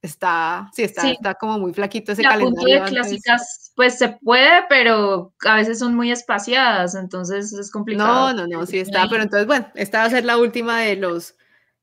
está, 0.02 0.70
sí, 0.74 0.82
está, 0.82 1.10
está 1.10 1.34
como 1.34 1.58
muy 1.58 1.72
flaquito 1.72 2.12
ese 2.12 2.22
calendario. 2.22 2.82
de 2.82 2.90
clásicas, 2.90 3.72
pues 3.74 3.98
se 3.98 4.10
puede, 4.22 4.64
pero 4.68 5.34
a 5.44 5.56
veces 5.56 5.78
son 5.78 5.94
muy 5.94 6.12
espaciadas, 6.12 6.94
entonces 6.94 7.52
es 7.54 7.70
complicado. 7.70 8.34
No, 8.34 8.46
no, 8.46 8.58
no, 8.58 8.66
sí 8.66 8.78
está, 8.78 9.08
pero 9.08 9.22
entonces, 9.22 9.46
bueno, 9.46 9.66
esta 9.74 10.00
va 10.00 10.04
a 10.04 10.10
ser 10.10 10.24
la 10.24 10.36
última 10.36 10.80
de 10.80 10.96
los, 10.96 11.34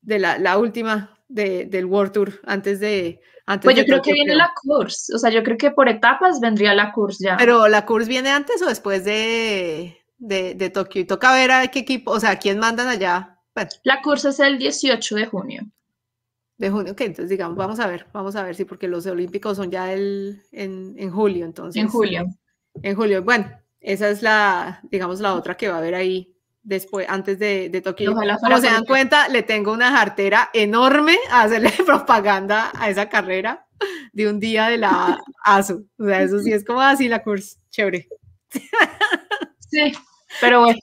de 0.01 0.19
la, 0.19 0.37
la 0.37 0.57
última 0.57 1.17
de, 1.27 1.65
del 1.65 1.85
World 1.85 2.11
Tour, 2.11 2.39
antes 2.45 2.79
de... 2.79 3.19
Antes 3.51 3.65
pues 3.65 3.75
yo 3.75 3.85
creo 3.85 4.01
que 4.01 4.13
viene 4.13 4.35
la 4.35 4.53
course, 4.61 5.13
o 5.13 5.17
sea, 5.17 5.29
yo 5.29 5.43
creo 5.43 5.57
que 5.57 5.71
por 5.71 5.89
etapas 5.89 6.39
vendría 6.39 6.73
la 6.73 6.91
course 6.91 7.25
ya. 7.25 7.35
Pero 7.37 7.67
la 7.67 7.85
course 7.85 8.07
viene 8.07 8.29
antes 8.29 8.61
o 8.61 8.65
después 8.67 9.03
de, 9.03 9.97
de, 10.17 10.55
de 10.55 10.69
Tokio, 10.69 11.01
y 11.01 11.05
toca 11.05 11.33
ver 11.33 11.51
a 11.51 11.67
qué 11.67 11.79
equipo, 11.79 12.11
o 12.11 12.19
sea, 12.19 12.37
quién 12.37 12.59
mandan 12.59 12.87
allá. 12.87 13.39
La 13.83 14.01
course 14.01 14.29
es 14.29 14.39
el 14.39 14.57
18 14.57 15.15
de 15.15 15.25
junio 15.25 15.69
de 16.61 16.69
junio, 16.69 16.93
ok, 16.93 17.01
entonces 17.01 17.29
digamos, 17.29 17.57
vamos 17.57 17.79
a 17.79 17.87
ver, 17.87 18.05
vamos 18.13 18.35
a 18.35 18.43
ver, 18.43 18.55
sí, 18.55 18.65
porque 18.65 18.87
los 18.87 19.07
olímpicos 19.07 19.57
son 19.57 19.71
ya 19.71 19.91
el, 19.91 20.43
en, 20.51 20.93
en 20.95 21.09
julio, 21.09 21.43
entonces. 21.43 21.81
En 21.81 21.89
julio. 21.89 22.27
En 22.83 22.95
julio, 22.95 23.23
bueno, 23.23 23.49
esa 23.79 24.09
es 24.09 24.21
la, 24.21 24.79
digamos, 24.83 25.19
la 25.19 25.33
otra 25.33 25.57
que 25.57 25.67
va 25.67 25.75
a 25.75 25.77
haber 25.79 25.95
ahí 25.95 26.37
después, 26.63 27.07
antes 27.09 27.39
de, 27.39 27.69
de 27.69 27.81
Tokio. 27.81 28.13
Como 28.13 28.57
se 28.57 28.67
dan 28.67 28.85
cuenta, 28.85 29.27
le 29.27 29.43
tengo 29.43 29.71
una 29.71 29.91
jartera 29.91 30.49
enorme 30.53 31.17
a 31.29 31.43
hacerle 31.43 31.71
propaganda 31.85 32.71
a 32.77 32.89
esa 32.89 33.09
carrera 33.09 33.67
de 34.13 34.27
un 34.27 34.39
día 34.39 34.67
de 34.67 34.77
la 34.77 35.19
ASO. 35.43 35.83
O 35.97 36.05
sea, 36.05 36.21
eso 36.21 36.39
sí 36.39 36.53
es 36.53 36.63
como 36.63 36.81
así 36.81 37.07
la 37.07 37.23
curso, 37.23 37.57
chévere. 37.69 38.07
Sí, 39.69 39.93
pero 40.41 40.61
bueno. 40.61 40.79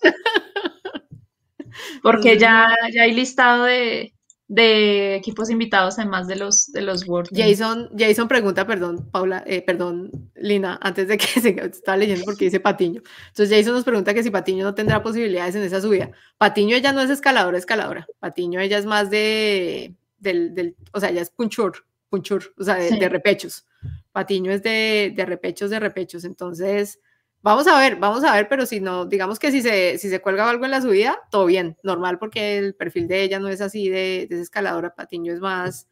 Porque 2.03 2.39
ya, 2.39 2.74
ya 2.93 3.03
hay 3.03 3.12
listado 3.12 3.64
de, 3.64 4.14
de 4.49 5.14
equipos 5.14 5.51
invitados 5.51 5.99
además 5.99 6.26
de 6.26 6.36
los 6.36 6.72
de 6.72 6.80
los 6.80 7.07
World 7.07 7.28
Jason, 7.34 7.90
Jason 7.96 8.28
pregunta, 8.28 8.66
perdón, 8.66 9.07
Paula, 9.11 9.44
eh, 9.46 9.61
perdón, 9.61 10.11
Lina, 10.34 10.78
antes 10.82 11.07
de 11.07 11.18
que 11.18 11.26
se 11.40 11.51
estaba 11.51 11.99
leyendo 11.99 12.24
porque 12.24 12.46
dice 12.46 12.59
Patiño. 12.59 13.03
Entonces 13.28 13.57
Jason 13.57 13.74
nos 13.74 13.84
pregunta 13.84 14.14
que 14.14 14.22
si 14.22 14.30
Patiño 14.30 14.64
no 14.64 14.74
tendrá 14.74 15.03
posibilidades 15.03 15.55
en 15.55 15.62
esa 15.62 15.82
subida. 15.82 16.11
Patiño 16.38 16.76
ella 16.76 16.92
no 16.92 17.03
es 17.03 17.11
escaladora, 17.11 17.59
escaladora. 17.59 18.07
Patiño 18.18 18.61
ella 18.61 18.78
es 18.78 18.86
más 18.86 19.11
de 19.11 19.94
del, 20.18 20.55
del 20.55 20.76
o 20.92 20.99
sea, 20.99 21.11
ella 21.11 21.22
es 21.22 21.30
punchur, 21.30 21.84
punchur, 22.09 22.55
o 22.59 22.64
sea, 22.64 22.76
de, 22.76 23.09
repechos. 23.09 23.66
Patiño 24.12 24.51
es 24.51 24.62
de, 24.62 25.12
de 25.14 25.26
repechos, 25.26 25.70
de 25.70 25.78
repechos. 25.78 26.24
Entonces, 26.24 27.01
Vamos 27.49 27.66
a 27.66 27.78
ver, 27.78 27.96
vamos 27.96 28.24
a 28.24 28.34
ver, 28.34 28.46
pero 28.46 28.66
si 28.66 28.78
no, 28.78 29.07
digamos 29.07 29.38
que 29.38 29.51
si 29.51 29.62
se, 29.62 29.96
si 29.96 30.11
se 30.11 30.20
cuelga 30.20 30.51
algo 30.51 30.66
en 30.66 30.70
la 30.70 30.82
subida, 30.82 31.18
todo 31.30 31.46
bien, 31.46 31.78
normal, 31.82 32.18
porque 32.18 32.59
el 32.59 32.74
perfil 32.74 33.09
de 33.09 33.22
ella 33.22 33.40
no 33.40 33.49
es 33.49 33.62
así 33.62 33.88
de, 33.88 34.26
de 34.28 34.42
escaladora, 34.42 34.94
Patiño 34.94 35.32
es 35.32 35.40
más, 35.40 35.88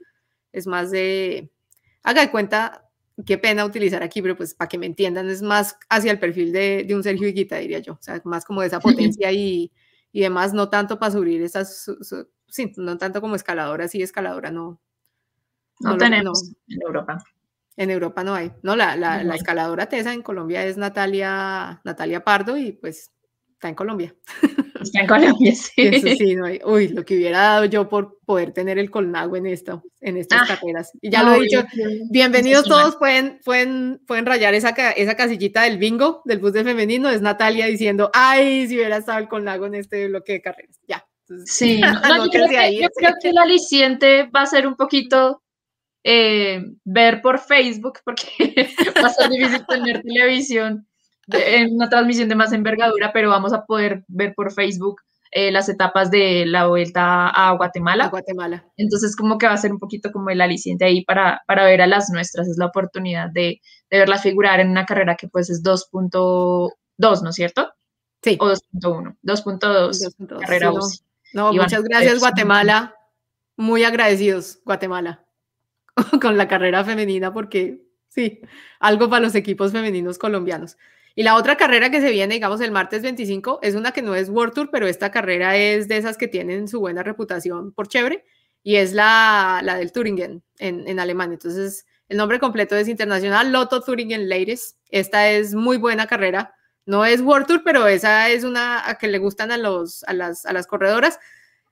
es 0.52 0.66
más 0.66 0.90
de, 0.90 1.50
haga 2.02 2.20
de 2.20 2.30
cuenta, 2.30 2.90
qué 3.24 3.38
pena 3.38 3.64
utilizar 3.64 4.02
aquí, 4.02 4.20
pero 4.20 4.36
pues 4.36 4.52
para 4.52 4.68
que 4.68 4.76
me 4.76 4.84
entiendan, 4.84 5.30
es 5.30 5.40
más 5.40 5.78
hacia 5.88 6.12
el 6.12 6.18
perfil 6.18 6.52
de, 6.52 6.84
de 6.86 6.94
un 6.94 7.02
Sergio 7.02 7.26
Higuita, 7.26 7.56
diría 7.56 7.78
yo, 7.78 7.94
o 7.94 8.02
sea, 8.02 8.20
más 8.26 8.44
como 8.44 8.60
de 8.60 8.66
esa 8.66 8.80
potencia 9.16 9.32
y, 9.32 9.72
y 10.12 10.20
demás, 10.20 10.52
no 10.52 10.68
tanto 10.68 10.98
para 10.98 11.12
subir 11.12 11.40
esas, 11.40 11.90
sí, 12.48 12.70
no 12.76 12.98
tanto 12.98 13.22
como 13.22 13.34
escaladora, 13.34 13.88
sí, 13.88 14.02
escaladora 14.02 14.50
no. 14.50 14.78
No, 15.80 15.96
tenemos 15.96 16.52
en 16.68 16.82
Europa. 16.82 17.24
En 17.76 17.90
Europa 17.90 18.24
no 18.24 18.34
hay. 18.34 18.52
No, 18.62 18.74
la, 18.74 18.96
la, 18.96 19.22
la 19.22 19.34
escaladora 19.34 19.86
tesa 19.86 20.12
en 20.12 20.22
Colombia 20.22 20.64
es 20.64 20.76
Natalia, 20.76 21.80
Natalia 21.84 22.24
Pardo 22.24 22.56
y 22.56 22.72
pues 22.72 23.12
está 23.56 23.68
en 23.68 23.74
Colombia. 23.74 24.14
Está 24.82 25.00
en 25.00 25.06
Colombia, 25.06 25.54
sí. 25.54 26.16
sí, 26.16 26.36
no 26.36 26.44
hay. 26.44 26.60
Uy, 26.64 26.88
lo 26.88 27.04
que 27.04 27.16
hubiera 27.16 27.40
dado 27.40 27.64
yo 27.64 27.88
por 27.88 28.18
poder 28.24 28.52
tener 28.52 28.78
el 28.78 28.90
colnago 28.90 29.34
en, 29.36 29.46
esto, 29.46 29.82
en 30.00 30.18
estas 30.18 30.42
ah, 30.42 30.46
carreras. 30.46 30.92
Y 31.00 31.10
ya 31.10 31.22
lo 31.22 31.34
he 31.34 31.40
dicho, 31.40 31.64
bienvenidos 32.10 32.64
todos, 32.64 32.96
pueden, 32.96 33.40
pueden, 33.42 34.00
pueden 34.06 34.26
rayar 34.26 34.54
esa, 34.54 34.68
esa 34.68 35.16
casillita 35.16 35.62
del 35.62 35.78
bingo 35.78 36.20
del 36.26 36.38
bus 36.38 36.52
de 36.52 36.62
femenino, 36.62 37.08
es 37.08 37.22
Natalia 37.22 37.66
diciendo, 37.66 38.10
ay, 38.12 38.68
si 38.68 38.76
hubiera 38.76 38.98
estado 38.98 39.18
el 39.18 39.28
colnago 39.28 39.66
en 39.66 39.76
este 39.76 40.06
bloque 40.08 40.34
de 40.34 40.42
carreras. 40.42 40.78
Ya. 40.86 41.06
sí, 41.46 41.80
yo, 41.82 42.30
creo 42.30 42.48
que, 42.48 42.78
yo 42.78 42.88
creo 42.90 43.14
que 43.20 43.30
el 43.30 43.38
aliciente 43.38 44.24
va 44.24 44.42
a 44.42 44.46
ser 44.46 44.66
un 44.66 44.76
poquito 44.76 45.42
eh, 46.08 46.62
ver 46.84 47.20
por 47.20 47.40
Facebook, 47.40 47.98
porque 48.04 48.28
va 49.02 49.08
a 49.08 49.12
ser 49.12 49.28
difícil 49.28 49.66
tener 49.66 50.02
televisión 50.02 50.86
en 51.26 51.74
una 51.74 51.88
transmisión 51.88 52.28
de 52.28 52.36
más 52.36 52.52
envergadura, 52.52 53.12
pero 53.12 53.28
vamos 53.28 53.52
a 53.52 53.64
poder 53.64 54.04
ver 54.06 54.32
por 54.36 54.52
Facebook 54.52 55.00
eh, 55.32 55.50
las 55.50 55.68
etapas 55.68 56.08
de 56.12 56.46
la 56.46 56.68
vuelta 56.68 57.26
a 57.26 57.50
Guatemala. 57.56 58.06
Guatemala. 58.06 58.64
Entonces, 58.76 59.16
como 59.16 59.36
que 59.36 59.48
va 59.48 59.54
a 59.54 59.56
ser 59.56 59.72
un 59.72 59.80
poquito 59.80 60.12
como 60.12 60.30
el 60.30 60.40
aliciente 60.40 60.84
ahí 60.84 61.04
para, 61.04 61.42
para 61.48 61.64
ver 61.64 61.82
a 61.82 61.88
las 61.88 62.08
nuestras. 62.10 62.46
Es 62.46 62.56
la 62.56 62.66
oportunidad 62.66 63.30
de, 63.30 63.60
de 63.90 63.98
verlas 63.98 64.22
figurar 64.22 64.60
en 64.60 64.70
una 64.70 64.86
carrera 64.86 65.16
que 65.16 65.26
pues 65.26 65.50
es 65.50 65.64
2.2, 65.64 66.70
¿no 66.98 67.30
es 67.30 67.34
cierto? 67.34 67.68
Sí. 68.22 68.38
O 68.38 68.46
2.1. 68.46 69.16
2.2. 69.24 70.40
Carrera 70.40 70.70
No, 71.34 71.52
muchas 71.52 71.82
gracias, 71.82 72.20
Guatemala. 72.20 72.94
Muy 73.56 73.82
agradecidos, 73.82 74.60
Guatemala. 74.64 75.25
con 76.20 76.36
la 76.36 76.48
carrera 76.48 76.84
femenina 76.84 77.32
porque 77.32 77.80
sí, 78.08 78.40
algo 78.80 79.08
para 79.08 79.24
los 79.24 79.34
equipos 79.34 79.72
femeninos 79.72 80.18
colombianos. 80.18 80.76
Y 81.14 81.22
la 81.22 81.34
otra 81.34 81.56
carrera 81.56 81.90
que 81.90 82.00
se 82.00 82.10
viene, 82.10 82.34
digamos, 82.34 82.60
el 82.60 82.70
martes 82.70 83.02
25, 83.02 83.60
es 83.62 83.74
una 83.74 83.92
que 83.92 84.02
no 84.02 84.14
es 84.14 84.28
World 84.28 84.52
Tour, 84.52 84.70
pero 84.70 84.86
esta 84.86 85.10
carrera 85.10 85.56
es 85.56 85.88
de 85.88 85.96
esas 85.96 86.18
que 86.18 86.28
tienen 86.28 86.68
su 86.68 86.78
buena 86.78 87.02
reputación 87.02 87.72
por 87.72 87.88
chévere, 87.88 88.24
y 88.62 88.76
es 88.76 88.92
la, 88.92 89.60
la 89.64 89.76
del 89.76 89.92
Turingen 89.92 90.42
en, 90.58 90.86
en 90.86 91.00
Alemania. 91.00 91.34
Entonces, 91.34 91.86
el 92.08 92.18
nombre 92.18 92.38
completo 92.38 92.76
es 92.76 92.88
Internacional 92.88 93.50
Lotto 93.50 93.80
Turingen 93.80 94.28
Ladies. 94.28 94.76
Esta 94.90 95.30
es 95.30 95.54
muy 95.54 95.78
buena 95.78 96.06
carrera. 96.06 96.54
No 96.84 97.06
es 97.06 97.20
World 97.22 97.46
Tour, 97.46 97.62
pero 97.64 97.86
esa 97.86 98.28
es 98.28 98.44
una 98.44 98.88
a 98.88 98.98
que 98.98 99.08
le 99.08 99.18
gustan 99.18 99.50
a, 99.52 99.56
los, 99.56 100.04
a, 100.04 100.12
las, 100.12 100.44
a 100.44 100.52
las 100.52 100.66
corredoras 100.66 101.18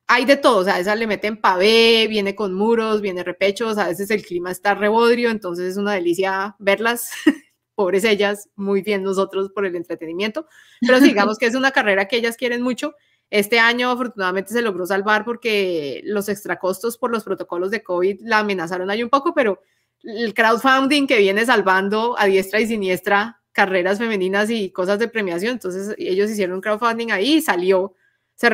hay 0.07 0.25
de 0.25 0.37
todo, 0.37 0.59
o 0.59 0.65
sea, 0.65 0.79
esa 0.79 0.95
le 0.95 1.07
meten 1.07 1.41
pavé, 1.41 2.07
viene 2.09 2.35
con 2.35 2.53
muros, 2.55 3.01
viene 3.01 3.25
repechos, 3.25 3.79
a 3.79 3.89
veces 3.89 4.11
el 4.11 4.25
clima 4.25 4.51
está 4.51 4.75
rebodrio, 4.75 5.31
entonces 5.31 5.73
es 5.73 5.77
una 5.77 5.93
delicia 5.93 6.57
verlas, 6.59 7.11
pobres 7.75 8.05
ellas, 8.05 8.49
muy 8.55 8.83
bien 8.83 9.03
nosotros 9.03 9.51
por 9.55 9.65
el 9.67 9.77
entretenimiento, 9.77 10.47
pero 10.81 11.01
digamos 11.01 11.39
que 11.39 11.47
es 11.47 11.55
una 11.55 11.71
carrera 11.71 12.07
que 12.07 12.17
ellas 12.17 12.37
quieren 12.37 12.63
mucho. 12.63 12.95
Este 13.31 13.59
año 13.59 13.91
afortunadamente 13.91 14.53
se 14.53 14.63
logró 14.63 14.87
salvar 14.87 15.25
porque 15.25 16.03
los 16.05 16.29
extracostos 16.29 16.99
por 16.99 17.11
los 17.11 17.25
protocolos 17.25 17.71
de 17.71 17.83
COVID 17.83 18.21
la 18.23 18.41
amenazaron 18.41 18.91
ahí 18.91 19.03
un 19.03 19.09
poco, 19.09 19.35
pero 19.35 19.61
el 20.03 20.35
crowdfunding 20.35 21.07
que 21.07 21.19
viene 21.19 21.47
salvando 21.47 22.15
a 22.19 22.27
diestra 22.27 22.61
y 22.61 22.67
siniestra 22.67 23.41
carreras 23.53 23.99
femeninas 23.99 24.51
y 24.51 24.71
cosas 24.71 24.99
de 24.99 25.09
premiación, 25.09 25.53
entonces 25.53 25.95
ellos 25.97 26.31
hicieron 26.31 26.57
un 26.57 26.61
crowdfunding 26.61 27.11
ahí 27.11 27.37
y 27.37 27.43
salió 27.43 27.95
se 28.35 28.51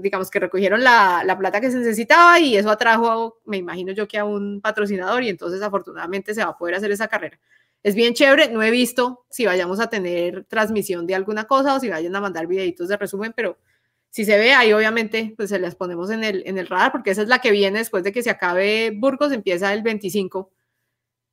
digamos 0.00 0.30
que 0.30 0.40
recogieron 0.40 0.82
la, 0.82 1.22
la, 1.24 1.36
plata 1.36 1.60
que 1.60 1.70
se 1.70 1.78
necesitaba 1.78 2.40
y 2.40 2.56
eso 2.56 2.70
atrajo, 2.70 3.40
me 3.44 3.58
imagino 3.58 3.92
yo 3.92 4.08
que 4.08 4.18
a 4.18 4.24
un 4.24 4.60
patrocinador 4.62 5.22
y 5.22 5.28
entonces 5.28 5.60
afortunadamente 5.60 6.34
se 6.34 6.42
va 6.42 6.50
a 6.50 6.56
poder 6.56 6.76
hacer 6.76 6.90
esa 6.90 7.08
carrera. 7.08 7.38
Es 7.82 7.94
bien 7.94 8.14
chévere, 8.14 8.50
no 8.50 8.62
he 8.62 8.70
visto 8.70 9.26
si 9.30 9.44
vayamos 9.44 9.80
a 9.80 9.88
tener 9.88 10.44
transmisión 10.46 11.06
de 11.06 11.14
alguna 11.14 11.44
cosa 11.44 11.74
o 11.74 11.80
si 11.80 11.88
vayan 11.88 12.16
a 12.16 12.20
mandar 12.20 12.46
videitos 12.46 12.88
de 12.88 12.96
resumen, 12.96 13.32
pero 13.36 13.58
si 14.10 14.24
se 14.24 14.38
ve 14.38 14.54
ahí 14.54 14.72
obviamente 14.72 15.34
pues 15.36 15.50
se 15.50 15.58
las 15.58 15.74
ponemos 15.74 16.10
en 16.10 16.24
el, 16.24 16.42
en 16.46 16.56
el 16.56 16.66
radar 16.66 16.90
porque 16.90 17.10
esa 17.10 17.22
es 17.22 17.28
la 17.28 17.40
que 17.40 17.50
viene 17.50 17.78
después 17.78 18.02
de 18.02 18.12
que 18.12 18.22
se 18.22 18.30
acabe 18.30 18.92
Burgos, 18.96 19.30
empieza 19.32 19.74
el 19.74 19.82
25, 19.82 20.50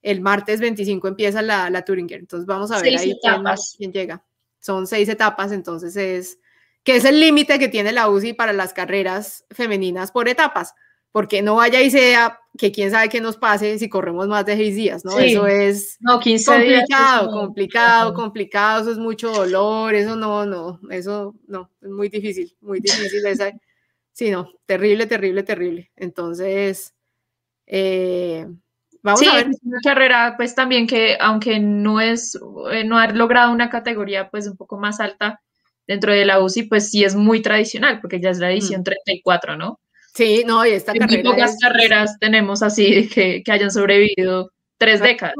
el 0.01 0.19
martes 0.19 0.59
25 0.59 1.07
empieza 1.07 1.41
la, 1.41 1.69
la 1.69 1.85
Turinger, 1.85 2.19
entonces 2.19 2.45
vamos 2.45 2.71
a 2.71 2.81
ver 2.81 2.97
ahí 2.99 3.17
quién, 3.21 3.43
quién 3.77 3.93
llega. 3.93 4.23
Son 4.59 4.85
seis 4.85 5.07
etapas, 5.07 5.51
entonces 5.51 5.95
es 5.95 6.39
que 6.85 6.95
es 6.95 7.03
el 7.03 7.19
límite 7.19 7.59
que 7.59 7.67
tiene 7.67 7.91
la 7.91 8.07
UCI 8.07 8.33
para 8.33 8.53
las 8.53 8.71
carreras 8.71 9.43
femeninas 9.49 10.11
por 10.11 10.29
etapas, 10.29 10.75
porque 11.11 11.41
no 11.41 11.55
vaya 11.55 11.81
y 11.81 11.89
sea 11.89 12.39
que 12.57 12.71
quién 12.71 12.91
sabe 12.91 13.09
qué 13.09 13.19
nos 13.19 13.37
pase 13.37 13.77
si 13.79 13.89
corremos 13.89 14.27
más 14.27 14.45
de 14.45 14.55
seis 14.55 14.75
días, 14.75 15.03
¿no? 15.03 15.17
Eso 15.17 15.47
es 15.47 15.97
no, 15.99 16.19
15 16.19 16.45
complicado, 16.45 17.31
complicado, 17.31 18.13
complicado, 18.13 18.81
eso 18.83 18.91
es 18.91 18.97
mucho 18.99 19.31
dolor, 19.31 19.95
eso 19.95 20.15
no, 20.15 20.45
no, 20.45 20.79
eso 20.91 21.35
no, 21.47 21.71
es 21.81 21.89
muy 21.89 22.07
difícil, 22.07 22.55
muy 22.61 22.79
difícil 22.79 23.25
esa, 23.25 23.51
sí, 24.13 24.29
no, 24.29 24.51
terrible, 24.67 25.07
terrible, 25.07 25.41
terrible. 25.41 25.91
Entonces, 25.95 26.93
eh, 27.65 28.47
Vamos 29.01 29.21
a 29.27 29.35
ver. 29.35 29.49
Es 29.49 29.59
una 29.61 29.79
carrera, 29.83 30.33
pues 30.35 30.55
también 30.55 30.87
que, 30.87 31.15
aunque 31.19 31.59
no 31.59 32.01
es, 32.01 32.39
eh, 32.71 32.83
no 32.83 32.97
ha 32.97 33.07
logrado 33.07 33.51
una 33.51 33.69
categoría, 33.69 34.31
pues 34.31 34.47
un 34.47 34.57
poco 34.57 34.79
más 34.79 34.99
alta, 34.99 35.43
dentro 35.87 36.13
de 36.13 36.25
la 36.25 36.41
UCI, 36.41 36.63
pues 36.63 36.89
sí 36.89 37.03
es 37.03 37.15
muy 37.15 37.41
tradicional, 37.41 37.99
porque 38.01 38.19
ya 38.19 38.29
es 38.29 38.39
la 38.39 38.51
edición 38.51 38.83
34, 38.83 39.57
¿no? 39.57 39.79
Sí, 40.13 40.43
no, 40.45 40.65
y 40.65 40.69
esta 40.69 40.93
en 40.93 40.99
carrera. 40.99 41.23
Muy 41.23 41.31
pocas 41.31 41.57
carreras 41.59 42.17
tenemos 42.19 42.63
así 42.63 43.09
que, 43.09 43.43
que 43.43 43.51
hayan 43.51 43.71
sobrevivido 43.71 44.51
tres 44.77 45.01
décadas. 45.01 45.35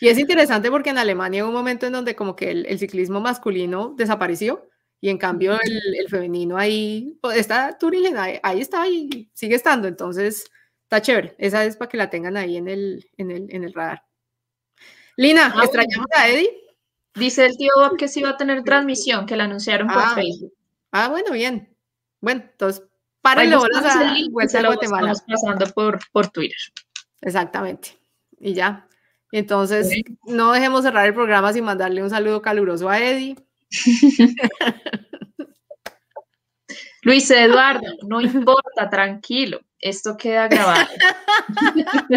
Y 0.00 0.08
es 0.08 0.18
interesante 0.18 0.70
porque 0.70 0.90
en 0.90 0.98
Alemania 0.98 1.42
hubo 1.42 1.50
un 1.50 1.56
momento 1.56 1.86
en 1.86 1.92
donde 1.92 2.14
como 2.14 2.36
que 2.36 2.50
el, 2.50 2.78
ciclismo 2.78 3.20
masculino 3.20 3.94
desapareció 3.96 4.68
y 5.00 5.08
en 5.08 5.18
cambio 5.18 5.54
el, 5.54 5.80
el 6.00 6.08
femenino 6.08 6.58
ahí, 6.58 7.16
pues, 7.20 7.38
está 7.38 7.78
Turingen, 7.78 8.16
ahí, 8.18 8.38
ahí, 8.42 8.60
está 8.60 8.86
y 8.88 9.30
sigue 9.32 9.54
estando, 9.54 9.88
entonces 9.88 10.50
está 10.82 11.00
chévere. 11.00 11.34
Esa 11.38 11.64
es 11.64 11.76
para 11.76 11.88
que 11.88 11.96
la 11.96 12.10
tengan 12.10 12.36
ahí 12.36 12.56
en 12.56 12.68
el, 12.68 13.08
en 13.16 13.30
el, 13.30 13.46
en 13.50 13.64
el 13.64 13.72
radar. 13.72 14.02
Lina, 15.16 15.52
ah, 15.54 15.64
¿extrañamos 15.64 16.08
a 16.14 16.28
Eddie? 16.28 16.65
Dice 17.16 17.46
el 17.46 17.56
tío 17.56 17.70
Bob 17.76 17.96
que 17.96 18.08
sí 18.08 18.22
va 18.22 18.30
a 18.30 18.36
tener 18.36 18.62
transmisión, 18.62 19.26
que 19.26 19.36
la 19.36 19.44
anunciaron 19.44 19.88
por 19.88 19.98
ah, 19.98 20.12
Facebook. 20.14 20.52
Ah, 20.92 21.08
bueno, 21.08 21.32
bien. 21.32 21.74
Bueno, 22.20 22.42
entonces, 22.50 22.84
párenle 23.22 23.56
bolas 23.56 23.84
a 23.84 24.14
Vuelta 24.30 24.58
a 24.58 24.66
Guatemala. 24.66 25.12
Estamos 25.12 25.40
pasando 25.42 25.66
por, 25.72 25.98
por 26.12 26.28
Twitter. 26.28 26.58
Exactamente. 27.22 27.98
Y 28.38 28.52
ya. 28.52 28.86
Entonces, 29.32 29.90
no 30.24 30.52
dejemos 30.52 30.82
cerrar 30.82 31.06
el 31.06 31.14
programa 31.14 31.52
sin 31.52 31.64
mandarle 31.64 32.02
un 32.02 32.10
saludo 32.10 32.42
caluroso 32.42 32.88
a 32.88 33.00
Eddie. 33.00 33.36
Luis 37.02 37.30
Eduardo, 37.30 37.86
no 38.06 38.20
importa, 38.20 38.90
tranquilo. 38.90 39.60
Esto 39.80 40.16
queda 40.16 40.48
grabado. 40.48 40.88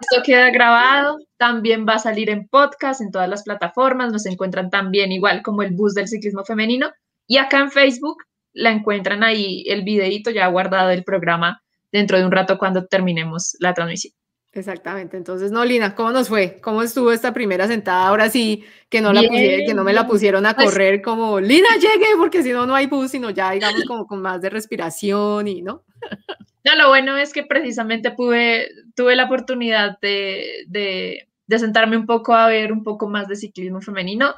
Esto 0.00 0.22
queda 0.24 0.50
grabado. 0.50 1.18
También 1.36 1.86
va 1.88 1.94
a 1.94 1.98
salir 1.98 2.30
en 2.30 2.46
podcast, 2.48 3.00
en 3.00 3.10
todas 3.10 3.28
las 3.28 3.42
plataformas. 3.42 4.12
Nos 4.12 4.26
encuentran 4.26 4.70
también 4.70 5.12
igual 5.12 5.42
como 5.42 5.62
el 5.62 5.72
bus 5.72 5.94
del 5.94 6.08
ciclismo 6.08 6.44
femenino. 6.44 6.90
Y 7.26 7.38
acá 7.38 7.58
en 7.60 7.70
Facebook 7.70 8.24
la 8.52 8.70
encuentran 8.70 9.22
ahí 9.22 9.64
el 9.68 9.82
videito 9.82 10.30
ya 10.30 10.46
guardado 10.48 10.88
del 10.88 11.04
programa 11.04 11.62
dentro 11.92 12.18
de 12.18 12.24
un 12.24 12.32
rato 12.32 12.58
cuando 12.58 12.86
terminemos 12.86 13.56
la 13.60 13.74
transmisión. 13.74 14.12
Exactamente. 14.52 15.16
Entonces, 15.16 15.52
no, 15.52 15.64
Lina, 15.64 15.94
¿cómo 15.94 16.10
nos 16.10 16.28
fue? 16.28 16.58
¿Cómo 16.60 16.82
estuvo 16.82 17.12
esta 17.12 17.32
primera 17.32 17.66
sentada? 17.66 18.08
Ahora 18.08 18.30
sí, 18.30 18.64
que 18.88 19.00
no, 19.00 19.12
la 19.12 19.20
que 19.20 19.72
no 19.74 19.84
me 19.84 19.92
la 19.92 20.06
pusieron 20.06 20.46
a 20.46 20.54
pues 20.54 20.70
correr 20.70 21.02
como, 21.02 21.38
Lina, 21.38 21.68
llegue, 21.76 22.16
porque 22.16 22.42
si 22.42 22.50
no, 22.52 22.66
no 22.66 22.74
hay 22.74 22.86
bus, 22.86 23.10
sino 23.10 23.30
ya, 23.30 23.52
digamos, 23.52 23.84
como 23.84 24.06
con 24.06 24.20
más 24.20 24.40
de 24.40 24.50
respiración 24.50 25.46
y, 25.48 25.62
¿no? 25.62 25.84
No, 26.68 26.76
lo 26.76 26.88
bueno 26.88 27.16
es 27.16 27.32
que 27.32 27.44
precisamente 27.44 28.10
pude, 28.10 28.68
tuve 28.94 29.16
la 29.16 29.24
oportunidad 29.24 29.98
de, 30.00 30.64
de, 30.66 31.28
de 31.46 31.58
sentarme 31.58 31.96
un 31.96 32.04
poco 32.04 32.34
a 32.34 32.46
ver 32.48 32.72
un 32.72 32.84
poco 32.84 33.08
más 33.08 33.26
de 33.26 33.36
ciclismo 33.36 33.80
femenino. 33.80 34.34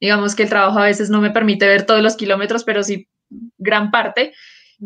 Digamos 0.00 0.34
que 0.34 0.44
el 0.44 0.48
trabajo 0.48 0.78
a 0.78 0.84
veces 0.84 1.10
no 1.10 1.20
me 1.20 1.30
permite 1.30 1.66
ver 1.66 1.84
todos 1.84 2.02
los 2.02 2.16
kilómetros, 2.16 2.62
pero 2.64 2.82
sí 2.82 3.08
gran 3.58 3.90
parte. 3.90 4.32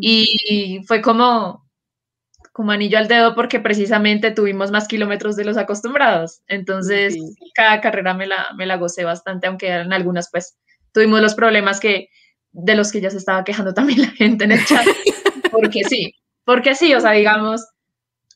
Y 0.01 0.81
fue 0.87 1.03
como, 1.03 1.69
como 2.53 2.73
anillo 2.73 2.99
al 2.99 3.09
dedo 3.09 3.35
porque 3.35 3.61
precisamente 3.61 4.31
tuvimos 4.31 4.71
más 4.71 4.89
kilómetros 4.89 5.37
de 5.37 5.45
los 5.45 5.57
acostumbrados. 5.57 6.41
Entonces, 6.47 7.17
cada 7.55 7.81
carrera 7.81 8.15
me 8.15 8.27
la, 8.27 8.49
me 8.57 8.67
la 8.67 8.77
gocé 8.77 9.05
bastante, 9.05 9.47
aunque 9.47 9.69
en 9.69 9.93
algunas 9.93 10.31
pues 10.31 10.57
tuvimos 10.93 11.21
los 11.21 11.35
problemas 11.35 11.81
que 11.81 12.09
de 12.53 12.75
los 12.75 12.93
que 12.93 13.01
ya 13.01 13.11
se 13.11 13.19
estaba 13.19 13.45
quejando 13.45 13.75
también 13.75 14.03
la 14.03 14.11
gente 14.11 14.45
en 14.45 14.53
el 14.53 14.65
chat. 14.65 14.87
Porque 15.51 15.83
sí, 15.85 16.13
porque 16.49 16.75
sí, 16.75 16.95
o 16.95 17.01
sea, 17.01 17.11
digamos, 17.11 17.61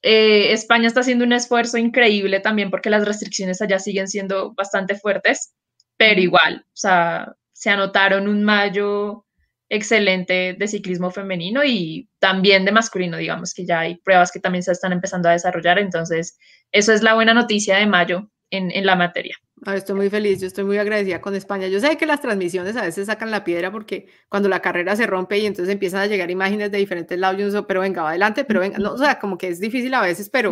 eh, 0.03 0.53
España 0.53 0.87
está 0.87 1.01
haciendo 1.01 1.25
un 1.25 1.33
esfuerzo 1.33 1.79
increíble 1.79 2.41
también 2.41 2.71
porque 2.71 2.91
las 2.91 3.07
restricciones 3.07 3.63
allá 3.63 3.79
siguen 3.79 4.07
siendo 4.07 4.53
bastante 4.53 4.97
fuertes, 4.97 5.55
pero 5.97 6.21
igual, 6.21 6.67
o 6.67 6.77
sea, 6.77 7.33
se 7.55 7.71
anotaron 7.71 8.29
un 8.29 8.45
mayo 8.45 9.25
excelente 9.71 10.55
de 10.59 10.69
ciclismo 10.69 11.11
femenino 11.11 11.65
y 11.65 12.11
también 12.19 12.67
de 12.67 12.73
masculino, 12.73 13.17
digamos 13.17 13.55
que 13.55 13.65
ya 13.65 13.81
hay 13.81 13.97
pruebas 13.97 14.31
que 14.31 14.41
también 14.41 14.63
se 14.63 14.73
están 14.73 14.93
empezando 14.93 15.31
a 15.31 15.33
desarrollar, 15.33 15.79
entonces 15.79 16.37
eso 16.71 16.93
es 16.93 17.03
la 17.03 17.15
buena 17.15 17.33
noticia 17.33 17.79
de 17.79 17.87
mayo 17.87 18.31
en, 18.51 18.71
en 18.73 18.85
la 18.85 18.95
materia. 18.95 19.39
Estoy 19.71 19.95
muy 19.95 20.11
feliz, 20.11 20.41
yo 20.41 20.47
estoy 20.47 20.65
muy 20.65 20.79
agradecida 20.79 21.21
con 21.21 21.35
España. 21.35 21.69
Yo 21.69 21.79
sé 21.79 21.97
que 21.97 22.07
las 22.07 22.21
transmisiones 22.21 22.77
a 22.77 22.83
veces 22.83 23.07
sacan 23.07 23.31
la 23.31 23.45
piedra 23.45 23.71
porque 23.71 24.09
cuando 24.29 24.49
la 24.49 24.61
carrera 24.61 24.97
se 24.97 25.07
rompe 25.07 25.39
y 25.39 25.47
entonces 25.47 25.73
empiezan 25.73 26.01
a 26.01 26.07
llegar 26.07 26.31
imágenes 26.31 26.71
de 26.73 26.79
diferentes 26.79 27.19
lados, 27.19 27.53
yo 27.53 27.67
pero 27.67 27.81
venga, 27.81 28.03
va 28.03 28.11
adelante, 28.11 28.45
pero 28.45 28.61
venga, 28.61 28.79
no, 28.79 28.95
o 28.95 28.99
sea, 28.99 29.19
como 29.19 29.39
que 29.39 29.49
es 29.49 29.61
difícil 29.61 29.95
a 29.95 30.03
veces, 30.03 30.29
pero 30.29 30.51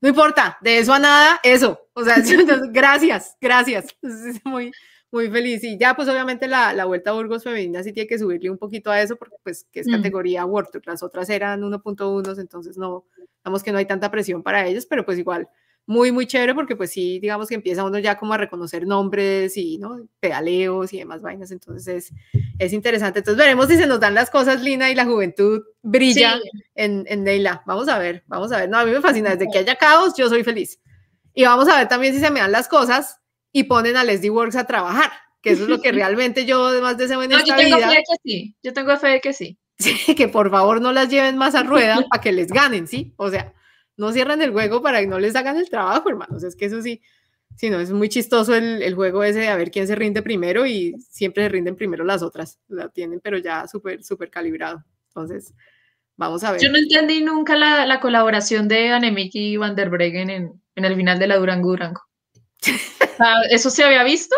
no 0.00 0.08
importa, 0.08 0.58
de 0.60 0.78
eso 0.78 0.92
a 0.92 0.98
nada, 0.98 1.40
eso. 1.42 1.88
O 1.94 2.04
sea, 2.04 2.16
gracias, 2.70 3.36
gracias. 3.40 3.86
Es 4.02 4.40
muy, 4.44 4.70
muy 5.10 5.30
feliz. 5.30 5.64
Y 5.64 5.78
ya, 5.78 5.94
pues 5.94 6.08
obviamente 6.08 6.46
la, 6.46 6.72
la, 6.72 6.84
Vuelta 6.84 7.10
a 7.10 7.14
Burgos 7.14 7.44
femenina 7.44 7.82
sí 7.82 7.92
tiene 7.92 8.06
que 8.06 8.18
subirle 8.18 8.50
un 8.50 8.58
poquito 8.58 8.90
a 8.90 9.00
eso, 9.00 9.16
porque 9.16 9.36
pues 9.42 9.66
que 9.72 9.80
es 9.80 9.88
mm. 9.88 9.92
categoría 9.92 10.44
World 10.44 10.70
Tour. 10.70 10.82
Las 10.86 11.02
otras 11.02 11.30
eran 11.30 11.62
1.1, 11.62 12.38
entonces 12.38 12.76
no, 12.76 13.06
digamos 13.42 13.62
que 13.62 13.72
no 13.72 13.78
hay 13.78 13.86
tanta 13.86 14.10
presión 14.10 14.42
para 14.42 14.66
ellos, 14.66 14.86
pero 14.86 15.04
pues 15.04 15.18
igual 15.18 15.48
muy, 15.90 16.12
muy 16.12 16.24
chévere 16.24 16.54
porque 16.54 16.76
pues 16.76 16.92
sí, 16.92 17.18
digamos 17.18 17.48
que 17.48 17.56
empieza 17.56 17.82
uno 17.82 17.98
ya 17.98 18.16
como 18.16 18.32
a 18.32 18.36
reconocer 18.36 18.86
nombres 18.86 19.56
y, 19.56 19.76
¿no? 19.78 19.98
Pedaleos 20.20 20.92
y 20.92 20.98
demás 20.98 21.20
vainas, 21.20 21.50
entonces 21.50 22.12
es, 22.32 22.42
es 22.60 22.72
interesante. 22.72 23.18
Entonces 23.18 23.36
veremos 23.36 23.66
si 23.66 23.76
se 23.76 23.88
nos 23.88 23.98
dan 23.98 24.14
las 24.14 24.30
cosas, 24.30 24.62
Lina, 24.62 24.88
y 24.88 24.94
la 24.94 25.04
juventud 25.04 25.64
brilla 25.82 26.38
en, 26.76 27.04
en 27.08 27.24
Neila. 27.24 27.64
Vamos 27.66 27.88
a 27.88 27.98
ver, 27.98 28.22
vamos 28.28 28.52
a 28.52 28.58
ver. 28.58 28.70
No, 28.70 28.78
a 28.78 28.84
mí 28.84 28.92
me 28.92 29.00
fascina, 29.00 29.34
desde 29.34 29.50
que 29.50 29.58
haya 29.58 29.74
caos, 29.74 30.14
yo 30.16 30.28
soy 30.28 30.44
feliz. 30.44 30.78
Y 31.34 31.42
vamos 31.42 31.66
a 31.66 31.78
ver 31.78 31.88
también 31.88 32.14
si 32.14 32.20
se 32.20 32.30
me 32.30 32.38
dan 32.38 32.52
las 32.52 32.68
cosas 32.68 33.18
y 33.50 33.64
ponen 33.64 33.96
a 33.96 34.04
Leslie 34.04 34.30
Works 34.30 34.54
a 34.54 34.68
trabajar, 34.68 35.10
que 35.42 35.50
eso 35.50 35.64
es 35.64 35.68
lo 35.68 35.80
que 35.80 35.90
realmente 35.92 36.46
yo 36.46 36.66
además 36.66 36.98
deseo 36.98 37.20
en 37.20 37.30
no, 37.30 37.38
esta 37.38 37.48
yo 37.48 37.56
tengo 37.56 37.76
vida. 37.78 37.88
Fe 37.88 37.96
de 37.96 38.02
que 38.02 38.16
sí, 38.22 38.56
yo 38.62 38.72
tengo 38.72 38.96
fe 38.96 39.08
de 39.08 39.20
que 39.20 39.32
sí. 39.32 39.58
Sí, 39.80 40.14
que 40.14 40.28
por 40.28 40.52
favor 40.52 40.80
no 40.80 40.92
las 40.92 41.08
lleven 41.08 41.36
más 41.36 41.56
a 41.56 41.64
rueda 41.64 42.06
para 42.08 42.22
que 42.22 42.30
les 42.30 42.52
ganen, 42.52 42.86
¿sí? 42.86 43.12
O 43.16 43.28
sea, 43.28 43.54
no 44.00 44.12
cierren 44.12 44.40
el 44.40 44.50
juego 44.50 44.82
para 44.82 45.00
que 45.00 45.06
no 45.06 45.18
les 45.20 45.36
hagan 45.36 45.58
el 45.58 45.68
trabajo, 45.68 46.08
hermanos. 46.08 46.42
Es 46.42 46.56
que 46.56 46.64
eso 46.64 46.80
sí, 46.80 47.02
sí, 47.54 47.68
no, 47.68 47.78
es 47.78 47.92
muy 47.92 48.08
chistoso 48.08 48.54
el, 48.54 48.82
el 48.82 48.94
juego 48.94 49.22
ese 49.22 49.40
de 49.40 49.48
a 49.48 49.56
ver 49.56 49.70
quién 49.70 49.86
se 49.86 49.94
rinde 49.94 50.22
primero 50.22 50.66
y 50.66 50.96
siempre 51.10 51.44
se 51.44 51.50
rinden 51.50 51.76
primero 51.76 52.02
las 52.02 52.22
otras. 52.22 52.58
La 52.68 52.88
tienen, 52.88 53.20
pero 53.20 53.36
ya 53.36 53.68
súper, 53.68 54.02
súper 54.02 54.30
calibrado. 54.30 54.82
Entonces, 55.08 55.52
vamos 56.16 56.42
a 56.44 56.52
ver. 56.52 56.62
Yo 56.62 56.70
no 56.70 56.78
entendí 56.78 57.20
nunca 57.22 57.56
la, 57.56 57.84
la 57.84 58.00
colaboración 58.00 58.68
de 58.68 58.88
Annemiek 58.88 59.34
y 59.34 59.58
Van 59.58 59.76
der 59.76 59.90
Breggen 59.90 60.30
en, 60.30 60.62
en 60.76 60.84
el 60.84 60.96
final 60.96 61.18
de 61.18 61.26
la 61.26 61.36
Durango 61.36 61.68
Durango. 61.68 62.00
¿Eso 63.50 63.68
se 63.68 63.84
había 63.84 64.02
visto? 64.02 64.34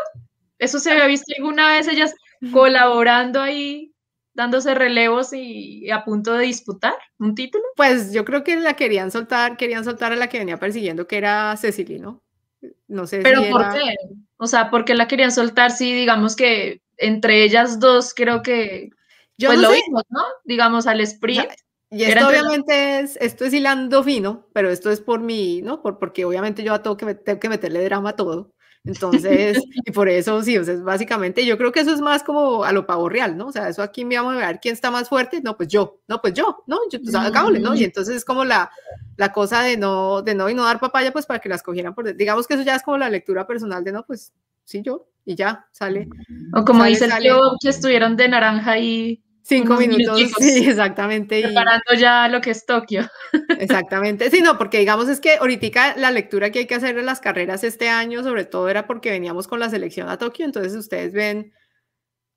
¿Eso 0.59 0.81
se 0.81 0.91
había 0.91 1.07
visto 1.07 1.33
alguna 1.39 1.69
vez 1.69 1.87
ellas 1.87 2.15
colaborando 2.53 3.41
ahí, 3.41 3.92
dándose 4.35 4.75
relevos 4.75 5.33
y, 5.33 5.91
a 5.91 6.05
punto 6.05 6.35
de 6.35 6.47
disputar 6.47 6.95
un 7.19 7.35
título? 7.35 7.65
Pues 7.77 8.13
yo 8.13 8.25
creo 8.25 8.45
que 8.45 8.57
la 8.57 8.75
querían 8.75 9.11
soltar, 9.11 9.57
querían 9.57 9.85
soltar 9.85 10.13
a 10.13 10.17
la 10.17 10.29
que 10.29 10.39
venía 10.39 10.59
persiguiendo, 10.59 11.07
que 11.07 11.19
era 11.19 11.57
Cecily, 11.57 11.99
¿no? 11.99 12.23
No 12.89 13.07
sé. 13.07 13.21
¿Pero 13.23 13.43
por 13.51 13.73
qué? 13.73 13.95
O 14.37 14.47
sea, 14.47 14.71
¿por 14.71 14.85
qué 14.85 14.95
la 14.95 15.09
querían 15.09 15.33
soltar 15.33 15.71
si 15.71 15.93
digamos 15.93 16.37
que 16.37 16.81
entre 16.97 17.43
ellas 17.43 17.81
dos 17.81 18.15
creo 18.15 18.43
que 18.43 18.91
yo 19.39 19.49
pues 19.49 19.59
lo 19.59 19.71
vimos, 19.71 20.05
¿no? 20.09 20.23
Digamos 20.45 20.87
al 20.87 21.01
sprint. 21.01 21.51
Y 21.91 22.05
esto 22.05 22.29
obviamente 22.29 23.01
es, 23.01 23.19
esto 23.21 23.45
es 23.45 23.53
hilando 23.53 24.03
fino, 24.03 24.47
pero 24.55 24.71
esto 24.71 24.91
es 24.91 25.01
por 25.01 25.21
mí, 25.21 25.61
¿no? 25.63 25.83
Por, 25.83 25.99
porque 25.99 26.25
obviamente 26.25 26.63
yo 26.63 26.81
tengo 26.81 26.97
que, 26.97 27.15
tengo 27.15 27.39
que 27.39 27.49
meterle 27.51 27.85
drama 27.85 28.11
a 28.11 28.17
todo. 28.17 28.52
Entonces, 28.85 29.63
y 29.73 29.93
por 29.93 30.09
eso 30.09 30.43
sí, 30.43 30.59
o 30.59 30.65
sea, 30.65 30.75
básicamente 30.77 31.47
yo 31.47 31.57
creo 31.57 31.71
que 31.71 31.81
eso 31.81 31.93
es 31.93 32.01
más 32.01 32.25
como 32.25 32.65
a 32.65 32.73
lo 32.73 32.87
pavo 32.87 33.09
real, 33.09 33.37
¿no? 33.37 33.47
O 33.47 33.53
sea, 33.53 33.69
eso 33.69 33.83
aquí 33.83 34.05
me 34.05 34.17
vamos 34.17 34.35
a 34.35 34.47
ver 34.47 34.61
quién 34.61 34.75
está 34.75 34.91
más 34.91 35.09
fuerte, 35.09 35.41
no, 35.41 35.57
pues 35.57 35.69
yo, 35.69 36.01
no, 36.09 36.21
pues 36.21 36.35
yo, 36.35 36.65
¿no? 36.67 36.79
Yo, 36.91 37.01
pues 37.01 37.15
hagámosle, 37.15 37.61
¿no? 37.61 37.75
Y 37.75 37.85
entonces 37.85 38.17
es 38.17 38.25
como 38.25 38.45
la, 38.45 38.71
la 39.17 39.33
cosa 39.33 39.63
de 39.63 39.77
no, 39.77 40.23
de 40.23 40.35
no 40.35 40.51
y 40.51 40.55
no 40.55 40.65
dar 40.65 40.81
papaya, 40.81 41.13
pues 41.13 41.27
para 41.27 41.39
que 41.39 41.49
las 41.49 41.63
cogieran 41.63 41.95
por, 41.95 42.15
digamos 42.17 42.47
que 42.47 42.55
eso 42.55 42.65
ya 42.65 42.75
es 42.75 42.83
como 42.83 42.99
la 42.99 43.09
lectura 43.09 43.47
personal 43.47 43.85
de 43.85 43.93
no, 43.93 44.05
pues 44.05 44.33
sí, 44.65 44.83
yo, 44.83 45.07
y 45.25 45.37
ya, 45.37 45.67
sale. 45.71 46.09
O 46.55 46.65
como 46.65 46.85
dice 46.85 47.05
el 47.05 47.13
que 47.61 47.69
estuvieron 47.69 48.17
de 48.17 48.29
naranja 48.29 48.79
y 48.79 49.23
Cinco 49.45 49.77
minutos, 49.77 50.21
sí, 50.39 50.65
exactamente. 50.69 51.43
Preparando 51.43 51.95
ya 51.99 52.29
lo 52.29 52.41
que 52.41 52.51
es 52.51 52.65
Tokio. 52.65 53.09
Exactamente, 53.59 54.31
sí, 54.31 54.41
no, 54.41 54.57
porque 54.57 54.79
digamos 54.79 55.09
es 55.09 55.21
que 55.21 55.37
ahorita 55.37 55.97
la 55.97 56.11
lectura 56.11 56.51
que 56.51 56.61
hay 56.61 56.67
que 56.67 56.77
hacer 56.77 56.95
de 56.95 57.03
las 57.03 57.21
carreras 57.21 57.65
este 57.65 57.89
año, 57.89 58.23
sobre 58.23 58.45
todo 58.45 58.69
era 58.69 58.87
porque 58.87 59.11
veníamos 59.11 59.49
con 59.49 59.59
la 59.59 59.69
selección 59.69 60.09
a 60.09 60.17
Tokio, 60.17 60.45
entonces 60.45 60.75
ustedes 60.75 61.13
ven, 61.13 61.53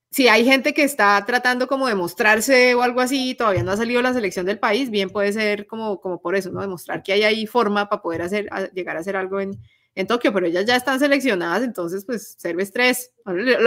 si 0.10 0.27
hay 0.30 0.45
gente 0.45 0.73
que 0.73 0.84
está 0.84 1.23
tratando 1.27 1.68
como 1.68 1.88
de 1.88 1.95
mostrarse 1.95 2.73
o 2.73 2.82
algo 2.82 3.02
así, 3.02 3.36
todavía 3.36 3.64
no 3.64 3.72
ha 3.72 3.77
salido 3.77 4.02
la 4.02 4.14
selección 4.14 4.45
del 4.48 4.60
país, 4.60 4.90
bien 4.90 5.10
puede 5.10 5.32
ser 5.32 5.68
como, 5.68 5.99
como 5.99 6.19
por 6.19 6.36
eso, 6.36 6.52
¿no? 6.52 6.61
Demostrar 6.61 7.03
que 7.03 7.14
hay 7.14 7.23
ahí 7.23 7.45
forma 7.45 7.88
para 7.88 8.02
poder 8.02 8.23
hacer, 8.23 8.49
llegar 8.73 8.98
a 8.98 9.02
hacer 9.02 9.15
algo 9.15 9.40
en, 9.40 9.52
en 9.95 10.07
Tokio, 10.07 10.34
pero 10.34 10.45
ellas 10.45 10.65
ya 10.65 10.76
están 10.76 10.99
seleccionadas, 10.99 11.63
entonces 11.63 12.05
pues 12.05 12.35
serve 12.38 12.63
estrés. 12.63 13.13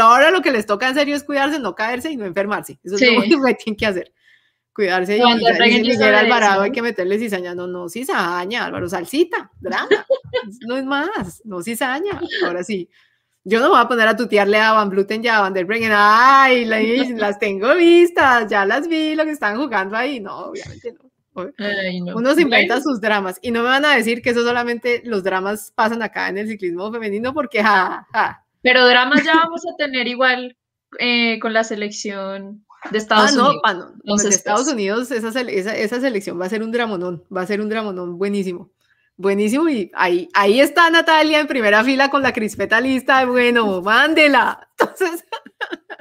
Ahora 0.01 0.31
lo 0.31 0.43
que 0.43 0.53
les 0.53 0.67
toca 0.67 0.89
en 0.89 0.95
serio 0.95 1.17
es 1.17 1.25
cuidarse, 1.25 1.59
no 1.59 1.75
caerse 1.75 2.11
y 2.11 2.17
no 2.17 2.27
enfermarse. 2.27 2.79
Eso 2.85 2.97
es 2.97 3.03
lo 3.03 3.19
único 3.19 3.45
que 3.45 3.55
tienen 3.55 3.77
que 3.77 3.87
hacer. 3.87 4.13
Cuidarse 4.75 5.17
y, 5.17 5.21
y 5.21 5.81
Miguel 5.81 6.15
Alvarado 6.15 6.63
hay 6.63 6.71
que 6.71 6.83
meterle 6.83 7.19
cizaña. 7.19 7.55
No, 7.55 7.67
no 7.67 7.89
cizaña, 7.89 8.67
Álvaro, 8.67 8.89
salsita, 8.89 9.51
drama. 9.59 9.89
no 10.69 10.77
es 10.77 10.85
más, 10.85 11.43
no 11.45 11.63
cizaña. 11.63 12.21
Ahora 12.45 12.63
sí. 12.63 12.89
Yo 13.45 13.61
no 13.61 13.71
voy 13.71 13.81
a 13.81 13.89
poner 13.89 14.07
a 14.07 14.15
tutearle 14.15 14.59
a 14.59 14.73
Van 14.73 14.91
Bluten 14.91 15.25
y 15.25 15.29
a 15.29 15.41
Van 15.41 15.55
der 15.55 15.65
Breggen. 15.65 15.93
Ay, 15.95 16.67
las 16.67 17.39
tengo 17.39 17.75
vistas, 17.75 18.47
ya 18.51 18.67
las 18.67 18.87
vi, 18.87 19.15
lo 19.15 19.25
que 19.25 19.31
están 19.31 19.57
jugando 19.57 19.97
ahí. 19.97 20.21
No, 20.21 20.49
obviamente 20.49 20.93
no. 20.93 21.08
Uno 21.35 22.35
se 22.35 22.43
inventa 22.43 22.81
sus 22.81 23.01
dramas 23.01 23.39
y 23.43 23.51
no 23.51 23.63
me 23.63 23.69
van 23.69 23.85
a 23.85 23.95
decir 23.95 24.23
que 24.23 24.31
eso 24.31 24.43
solamente 24.43 25.03
los 25.05 25.23
dramas 25.23 25.73
pasan 25.75 26.03
acá 26.03 26.29
en 26.29 26.39
el 26.39 26.49
ciclismo 26.49 26.91
femenino 26.91 27.33
porque 27.33 27.63
ja, 27.63 28.07
ja. 28.13 28.45
Pero 28.63 28.87
dramas 28.87 29.25
ya 29.25 29.35
vamos 29.35 29.63
a 29.67 29.77
tener 29.77 30.09
igual 30.09 30.57
eh, 30.99 31.39
con 31.41 31.53
la 31.53 31.65
selección 31.65 32.65
de 32.91 32.99
Estados 32.99 33.37
ah, 33.37 33.49
Unidos. 33.49 33.63
No, 34.05 34.17
no, 34.17 34.23
de 34.23 34.29
Estados 34.29 34.69
Unidos 34.69 35.11
esa, 35.11 35.29
esa, 35.29 35.77
esa, 35.77 36.01
selección 36.01 36.41
va 36.41 36.47
a 36.47 36.49
ser 36.49 36.63
un 36.63 36.73
dramonón, 36.73 37.25
va 37.35 37.43
a 37.43 37.47
ser 37.47 37.61
un 37.61 37.69
dramonón 37.69 38.19
buenísimo. 38.19 38.71
Buenísimo 39.17 39.69
y 39.69 39.91
ahí, 39.95 40.29
ahí 40.33 40.61
está 40.61 40.89
Natalia 40.91 41.41
en 41.41 41.49
primera 41.49 41.83
fila 41.83 42.09
con 42.09 42.23
la 42.23 42.33
crispeta 42.33 42.81
lista, 42.81 43.25
bueno, 43.27 43.83
mándela. 43.83 44.69
Entonces, 44.79 45.25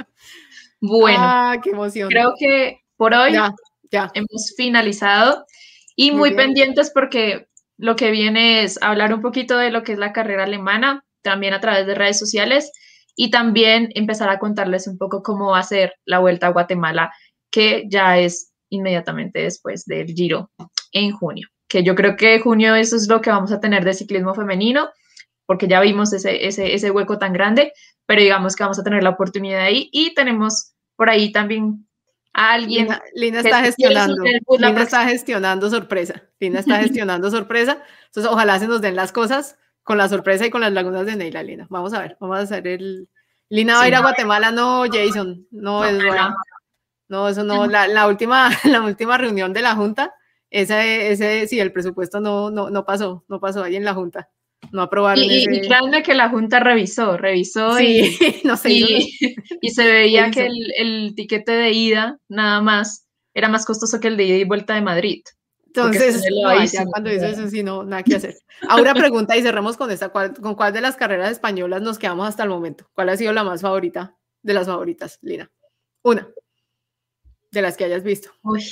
bueno, 0.79 1.17
ah, 1.19 1.55
qué 1.63 1.71
emoción. 1.71 2.09
Creo 2.09 2.33
que 2.39 2.81
por 2.95 3.13
hoy 3.13 3.33
ya. 3.33 3.53
Hemos 3.91 4.53
finalizado. 4.55 5.45
Y 5.95 6.11
muy, 6.11 6.35
pendientes 6.35 6.91
porque 6.93 7.47
lo 7.77 7.95
que 7.95 8.11
viene 8.11 8.63
es 8.63 8.79
hablar 8.81 9.13
un 9.13 9.21
poquito 9.21 9.57
de 9.57 9.71
lo 9.71 9.83
que 9.83 9.93
es 9.93 9.97
la 9.99 10.13
carrera 10.13 10.43
alemana, 10.43 11.03
también 11.23 11.53
a 11.53 11.59
través 11.59 11.87
de 11.87 11.95
redes 11.95 12.19
sociales 12.19 12.71
y 13.15 13.31
también 13.31 13.89
empezar 13.95 14.29
a 14.29 14.37
contarles 14.37 14.87
un 14.87 14.97
poco 14.97 15.23
cómo 15.23 15.51
va 15.51 15.59
a 15.59 15.63
ser 15.63 15.93
la 16.05 16.19
vuelta 16.19 16.47
a 16.47 16.51
Guatemala, 16.51 17.11
que 17.51 17.85
ya 17.89 18.19
es 18.19 18.51
inmediatamente 18.69 19.41
después 19.41 19.85
del 19.85 20.07
Giro 20.13 20.51
en 20.91 21.11
junio. 21.11 21.47
Que 21.67 21.83
yo 21.83 21.95
creo 21.95 22.15
que 22.15 22.39
junio 22.39 22.75
eso 22.75 22.95
es 22.95 23.07
lo 23.09 23.19
que 23.19 23.31
vamos 23.31 23.51
a 23.51 23.59
tener 23.59 23.83
de 23.83 23.95
ciclismo 23.95 24.35
femenino, 24.35 24.89
porque 25.47 25.67
ya 25.67 25.81
vimos 25.81 26.13
ese, 26.13 26.45
ese, 26.45 26.75
ese 26.75 26.91
hueco 26.91 27.17
tan 27.17 27.33
grande, 27.33 27.73
pero 28.05 28.21
digamos 28.21 28.55
que 28.55 28.63
vamos 28.63 28.77
a 28.77 28.83
tener 28.83 29.01
la 29.01 29.09
oportunidad 29.09 29.61
ahí 29.61 29.89
y 29.91 30.13
tenemos 30.13 30.73
por 30.95 31.09
ahí 31.09 31.31
también 31.31 31.86
alguien. 32.37 32.87
Lina, 33.15 33.39
está 33.39 33.61
gestionando. 33.61 34.23
Lina 34.23 34.81
está 34.81 35.05
gestionando 35.07 35.69
sorpresa. 35.69 36.23
Lina 36.39 36.59
está 36.59 36.77
gestionando 36.79 37.29
sorpresa. 37.31 37.83
Entonces, 38.05 38.31
ojalá 38.31 38.59
se 38.59 38.67
nos 38.67 38.81
den 38.81 38.95
las 38.95 39.11
cosas 39.11 39.57
con 39.83 39.97
la 39.97 40.07
sorpresa 40.07 40.45
y 40.45 40.49
con 40.49 40.61
las 40.61 40.71
lagunas 40.71 41.05
de 41.05 41.15
Neila, 41.15 41.43
Lina. 41.43 41.67
Vamos 41.69 41.93
a 41.93 41.99
ver, 41.99 42.17
vamos 42.19 42.37
a 42.37 42.41
hacer 42.41 42.67
el. 42.67 43.09
Lina 43.49 43.75
va 43.75 43.83
a 43.83 43.87
ir 43.87 43.95
a 43.95 44.01
Guatemala, 44.01 44.51
no, 44.51 44.85
Jason. 44.91 45.47
No, 45.51 45.83
es 45.83 45.95
bueno. 46.03 46.35
No, 47.07 47.27
eso 47.29 47.43
no. 47.43 47.65
La, 47.65 47.87
la, 47.87 48.07
última, 48.07 48.49
la 48.65 48.81
última 48.81 49.17
reunión 49.17 49.53
de 49.53 49.61
la 49.61 49.75
Junta, 49.75 50.13
ese, 50.49 51.11
ese, 51.11 51.47
sí, 51.47 51.59
el 51.59 51.71
presupuesto 51.71 52.19
no, 52.19 52.51
no, 52.51 52.69
no 52.69 52.85
pasó, 52.85 53.23
no 53.27 53.39
pasó 53.39 53.63
ahí 53.63 53.75
en 53.75 53.85
la 53.85 53.93
Junta 53.93 54.29
no 54.71 54.81
aprobaron. 54.81 55.23
Y, 55.23 55.43
ese... 55.43 55.61
y 55.65 56.03
que 56.03 56.13
la 56.13 56.29
Junta 56.29 56.59
revisó, 56.59 57.17
revisó 57.17 57.79
y, 57.79 58.17
no 58.43 58.57
sé, 58.57 58.71
y, 58.71 59.69
se 59.69 59.87
veía 59.87 60.31
que 60.31 60.45
el, 60.45 60.73
el, 60.77 61.15
tiquete 61.15 61.51
de 61.51 61.71
ida 61.71 62.19
nada 62.27 62.61
más 62.61 63.07
era 63.33 63.49
más 63.49 63.65
costoso 63.65 63.99
que 63.99 64.07
el 64.07 64.17
de 64.17 64.23
ida 64.25 64.37
y 64.37 64.43
vuelta 64.43 64.75
de 64.75 64.81
Madrid. 64.81 65.23
Entonces, 65.67 66.23
ya 66.71 66.85
cuando 66.85 67.09
dice 67.09 67.29
eso, 67.29 67.47
sí, 67.49 67.61
no, 67.61 67.83
nada 67.83 68.01
que 68.01 68.15
hacer. 68.15 68.35
Ahora 68.67 68.95
pregunta 68.95 69.37
y 69.37 69.43
cerremos 69.43 69.77
con 69.77 69.91
esta, 69.91 70.09
¿con 70.09 70.55
cuál 70.55 70.73
de 70.73 70.81
las 70.81 70.95
carreras 70.95 71.31
españolas 71.31 71.83
nos 71.83 71.99
quedamos 71.99 72.27
hasta 72.27 72.43
el 72.43 72.49
momento? 72.49 72.89
¿Cuál 72.93 73.09
ha 73.09 73.17
sido 73.17 73.31
la 73.31 73.43
más 73.43 73.61
favorita 73.61 74.17
de 74.41 74.53
las 74.55 74.65
favoritas, 74.65 75.19
Lina? 75.21 75.51
Una, 76.01 76.27
de 77.51 77.61
las 77.61 77.77
que 77.77 77.83
hayas 77.83 78.03
visto. 78.03 78.31
Uy. 78.41 78.63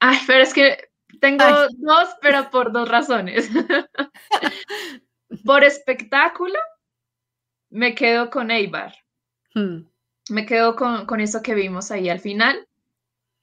Ay, 0.00 0.18
pero 0.26 0.42
es 0.42 0.52
que 0.52 0.87
tengo 1.20 1.44
dos, 1.76 2.08
pero 2.20 2.50
por 2.50 2.72
dos 2.72 2.88
razones. 2.88 3.50
por 5.44 5.64
espectáculo, 5.64 6.58
me 7.70 7.94
quedo 7.94 8.30
con 8.30 8.50
Eibar. 8.50 8.94
Hmm. 9.54 9.86
me 10.28 10.44
quedo 10.44 10.76
con, 10.76 11.06
con 11.06 11.20
eso 11.20 11.42
que 11.42 11.54
vimos 11.54 11.90
ahí 11.90 12.10
al 12.10 12.20
final, 12.20 12.68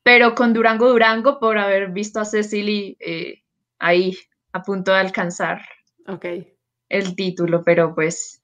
pero 0.04 0.36
con 0.36 0.54
Durango 0.54 0.88
Durango 0.88 1.40
por 1.40 1.58
haber 1.58 1.90
visto 1.90 2.20
a 2.20 2.26
Cecily 2.26 2.96
eh, 3.00 3.42
ahí 3.80 4.16
a 4.54 4.62
punto 4.62 4.92
de 4.92 5.00
alcanzar 5.00 5.68
okay. 6.08 6.56
el 6.90 7.16
título, 7.16 7.64
pero 7.64 7.96
pues 7.96 8.42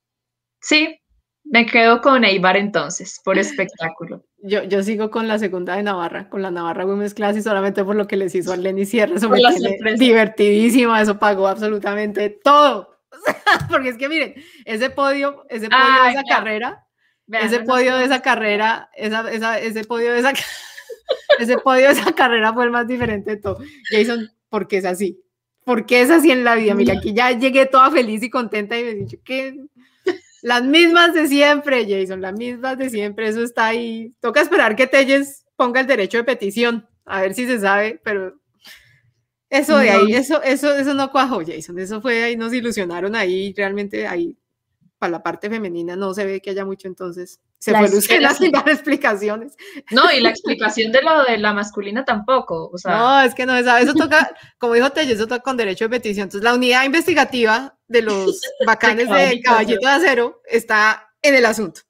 sí, 0.59 1.00
me 1.43 1.65
quedo 1.65 2.01
con 2.01 2.23
Eibar 2.23 2.57
entonces, 2.57 3.19
por 3.23 3.37
espectáculo. 3.37 4.23
Yo, 4.43 4.63
yo 4.63 4.83
sigo 4.83 5.09
con 5.09 5.27
la 5.27 5.39
segunda 5.39 5.75
de 5.75 5.83
Navarra, 5.83 6.29
con 6.29 6.41
la 6.41 6.51
Navarra 6.51 6.85
Women's 6.85 7.13
Class 7.13 7.37
y 7.37 7.41
solamente 7.41 7.83
por 7.83 7.95
lo 7.95 8.07
que 8.07 8.17
les 8.17 8.33
hizo 8.35 8.53
a 8.53 8.57
Lenny 8.57 8.85
Sierra, 8.85 9.15
eso 9.15 9.29
me 9.29 9.39
tiene 9.39 9.95
divertidísima, 9.97 11.01
eso 11.01 11.19
pagó 11.19 11.47
absolutamente 11.47 12.29
todo. 12.29 12.99
Porque 13.69 13.89
es 13.89 13.97
que 13.97 14.09
miren, 14.09 14.35
ese 14.65 14.89
podio, 14.89 15.45
ese 15.49 15.69
podio 15.69 16.03
de 16.03 16.11
esa 16.11 16.23
carrera, 16.23 16.87
ese 17.27 17.59
podio 17.61 17.97
de 17.97 18.05
esa 18.05 18.21
carrera, 18.21 18.89
esa, 18.95 19.29
esa, 19.31 19.59
ese 19.59 19.83
podio 19.83 20.13
de 20.13 20.19
esa 20.19 20.33
ese 21.39 21.57
podio 21.57 21.87
de 21.87 21.93
esa 21.93 22.13
carrera 22.13 22.53
fue 22.53 22.65
el 22.65 22.71
más 22.71 22.87
diferente 22.87 23.31
de 23.31 23.37
todo. 23.37 23.59
Jason, 23.89 24.29
¿por 24.49 24.67
qué 24.67 24.77
es 24.77 24.85
así? 24.85 25.21
¿Por 25.63 25.85
qué 25.85 26.01
es 26.01 26.09
así 26.09 26.31
en 26.31 26.43
la 26.43 26.55
vida? 26.55 26.73
Mira, 26.73 26.95
aquí 26.95 27.13
ya 27.13 27.31
llegué 27.31 27.65
toda 27.67 27.91
feliz 27.91 28.23
y 28.23 28.29
contenta 28.29 28.79
y 28.79 28.83
me 28.83 28.93
dicho 28.95 29.17
que 29.23 29.55
las 30.41 30.63
mismas 30.63 31.13
de 31.13 31.27
siempre, 31.27 31.85
Jason, 31.87 32.21
las 32.21 32.33
mismas 32.33 32.77
de 32.77 32.89
siempre, 32.89 33.27
eso 33.27 33.43
está 33.43 33.67
ahí. 33.67 34.13
Toca 34.19 34.41
esperar 34.41 34.75
que 34.75 34.87
Telles 34.87 35.45
ponga 35.55 35.79
el 35.79 35.87
derecho 35.87 36.17
de 36.17 36.23
petición, 36.23 36.87
a 37.05 37.21
ver 37.21 37.33
si 37.33 37.45
se 37.45 37.59
sabe, 37.59 38.01
pero 38.03 38.35
eso 39.49 39.77
de 39.77 39.91
ahí, 39.91 40.13
eso, 40.13 40.41
eso, 40.41 40.73
eso 40.73 40.93
no 40.93 41.11
cuajó, 41.11 41.41
Jason, 41.45 41.77
eso 41.77 42.01
fue 42.01 42.23
ahí, 42.23 42.37
nos 42.37 42.53
ilusionaron 42.53 43.15
ahí, 43.15 43.53
realmente 43.55 44.07
ahí, 44.07 44.35
para 44.97 45.11
la 45.11 45.23
parte 45.23 45.49
femenina 45.49 45.95
no 45.95 46.13
se 46.13 46.25
ve 46.25 46.41
que 46.41 46.51
haya 46.51 46.63
mucho, 46.63 46.87
entonces 46.87 47.41
se 47.59 47.75
fue 47.75 47.89
Lucena 47.89 48.33
sin 48.33 48.51
dar 48.51 48.67
explicaciones. 48.69 49.55
No, 49.91 50.03
y 50.11 50.21
la 50.21 50.29
explicación 50.29 50.91
de 50.91 51.01
lo 51.01 51.23
de 51.23 51.37
la 51.37 51.53
masculina 51.53 52.05
tampoco, 52.05 52.69
o 52.71 52.77
sea. 52.77 52.97
No, 52.97 53.21
es 53.21 53.35
que 53.35 53.45
no, 53.45 53.55
eso 53.55 53.93
toca, 53.93 54.31
como 54.57 54.73
dijo 54.73 54.89
Telles, 54.89 55.17
eso 55.17 55.27
toca 55.27 55.43
con 55.43 55.57
derecho 55.57 55.85
de 55.85 55.89
petición, 55.89 56.23
entonces 56.23 56.43
la 56.43 56.55
unidad 56.55 56.85
investigativa 56.85 57.77
de 57.91 58.01
los 58.01 58.41
bacanes 58.65 59.09
de 59.09 59.41
Caballito 59.41 59.87
de 59.87 59.93
Acero 59.93 60.41
está 60.45 61.09
en 61.21 61.35
el 61.35 61.45
asunto. 61.45 61.81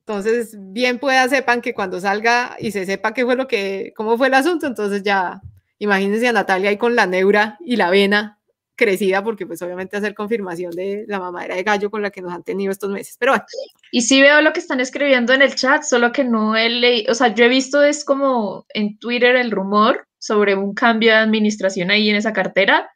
Entonces, 0.00 0.56
bien 0.58 0.98
pueda 0.98 1.28
sepan 1.28 1.60
que 1.60 1.74
cuando 1.74 2.00
salga 2.00 2.56
y 2.60 2.70
se 2.70 2.86
sepa 2.86 3.12
qué 3.12 3.24
fue 3.24 3.34
lo 3.34 3.48
que, 3.48 3.92
cómo 3.96 4.16
fue 4.16 4.28
el 4.28 4.34
asunto, 4.34 4.66
entonces 4.66 5.02
ya, 5.02 5.40
imagínense 5.78 6.28
a 6.28 6.32
Natalia 6.32 6.70
ahí 6.70 6.76
con 6.76 6.94
la 6.94 7.06
neura 7.06 7.58
y 7.60 7.74
la 7.74 7.90
vena 7.90 8.36
crecida, 8.76 9.24
porque 9.24 9.46
pues 9.46 9.60
obviamente 9.62 9.96
hacer 9.96 10.14
confirmación 10.14 10.70
de 10.72 11.04
la 11.08 11.18
mamadera 11.18 11.56
de 11.56 11.62
gallo 11.64 11.90
con 11.90 12.02
la 12.02 12.10
que 12.10 12.22
nos 12.22 12.32
han 12.32 12.44
tenido 12.44 12.70
estos 12.70 12.90
meses. 12.90 13.16
Pero 13.18 13.32
bueno. 13.32 13.44
Y 13.90 14.02
sí 14.02 14.20
veo 14.20 14.40
lo 14.42 14.52
que 14.52 14.60
están 14.60 14.80
escribiendo 14.80 15.32
en 15.32 15.42
el 15.42 15.54
chat, 15.54 15.82
solo 15.82 16.12
que 16.12 16.22
no 16.22 16.54
he 16.56 16.68
leído, 16.68 17.10
o 17.10 17.14
sea, 17.14 17.34
yo 17.34 17.46
he 17.46 17.48
visto 17.48 17.82
es 17.82 18.04
como 18.04 18.66
en 18.74 18.98
Twitter 18.98 19.34
el 19.34 19.50
rumor 19.50 20.06
sobre 20.18 20.54
un 20.54 20.74
cambio 20.74 21.10
de 21.12 21.18
administración 21.18 21.90
ahí 21.90 22.10
en 22.10 22.16
esa 22.16 22.32
cartera, 22.32 22.88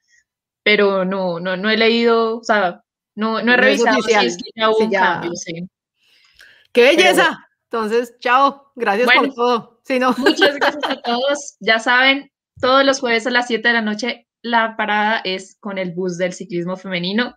pero 0.62 1.04
no, 1.04 1.40
no, 1.40 1.56
no 1.56 1.70
he 1.70 1.76
leído, 1.76 2.38
o 2.38 2.44
sea, 2.44 2.82
no, 3.14 3.42
no 3.42 3.52
he 3.52 3.56
revisado 3.56 4.02
si 4.02 4.12
es 4.12 4.36
que 4.36 4.50
ya 4.54 4.70
hubo 4.70 4.84
un 4.84 4.90
cambio, 4.90 5.32
sí. 5.34 5.68
¡Qué 6.72 6.82
belleza! 6.82 7.46
Entonces, 7.64 8.16
chao, 8.18 8.72
gracias 8.74 9.08
por 9.12 9.34
todo. 9.34 9.80
no. 10.00 10.14
Muchas 10.18 10.56
gracias 10.60 10.84
a 10.84 11.00
todos. 11.02 11.56
Ya 11.60 11.78
saben, 11.78 12.32
todos 12.60 12.84
los 12.84 13.00
jueves 13.00 13.26
a 13.26 13.30
las 13.30 13.46
7 13.46 13.66
de 13.66 13.74
la 13.74 13.82
noche 13.82 14.26
la 14.42 14.76
parada 14.76 15.20
es 15.24 15.56
con 15.60 15.78
el 15.78 15.92
bus 15.92 16.18
del 16.18 16.32
ciclismo 16.32 16.76
femenino. 16.76 17.36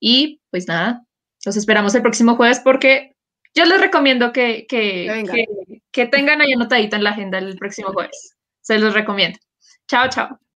Y 0.00 0.42
pues 0.50 0.68
nada, 0.68 1.02
los 1.44 1.56
esperamos 1.56 1.94
el 1.94 2.02
próximo 2.02 2.36
jueves 2.36 2.60
porque 2.60 3.16
yo 3.54 3.64
les 3.64 3.80
recomiendo 3.80 4.32
que, 4.32 4.66
que, 4.68 5.24
que, 5.30 5.46
que 5.92 6.06
tengan 6.06 6.40
ahí 6.40 6.52
anotadito 6.52 6.96
en 6.96 7.04
la 7.04 7.10
agenda 7.10 7.38
el 7.38 7.56
próximo 7.56 7.92
jueves. 7.92 8.36
Se 8.60 8.78
los 8.78 8.94
recomiendo. 8.94 9.38
Chao, 9.86 10.08
chao. 10.08 10.38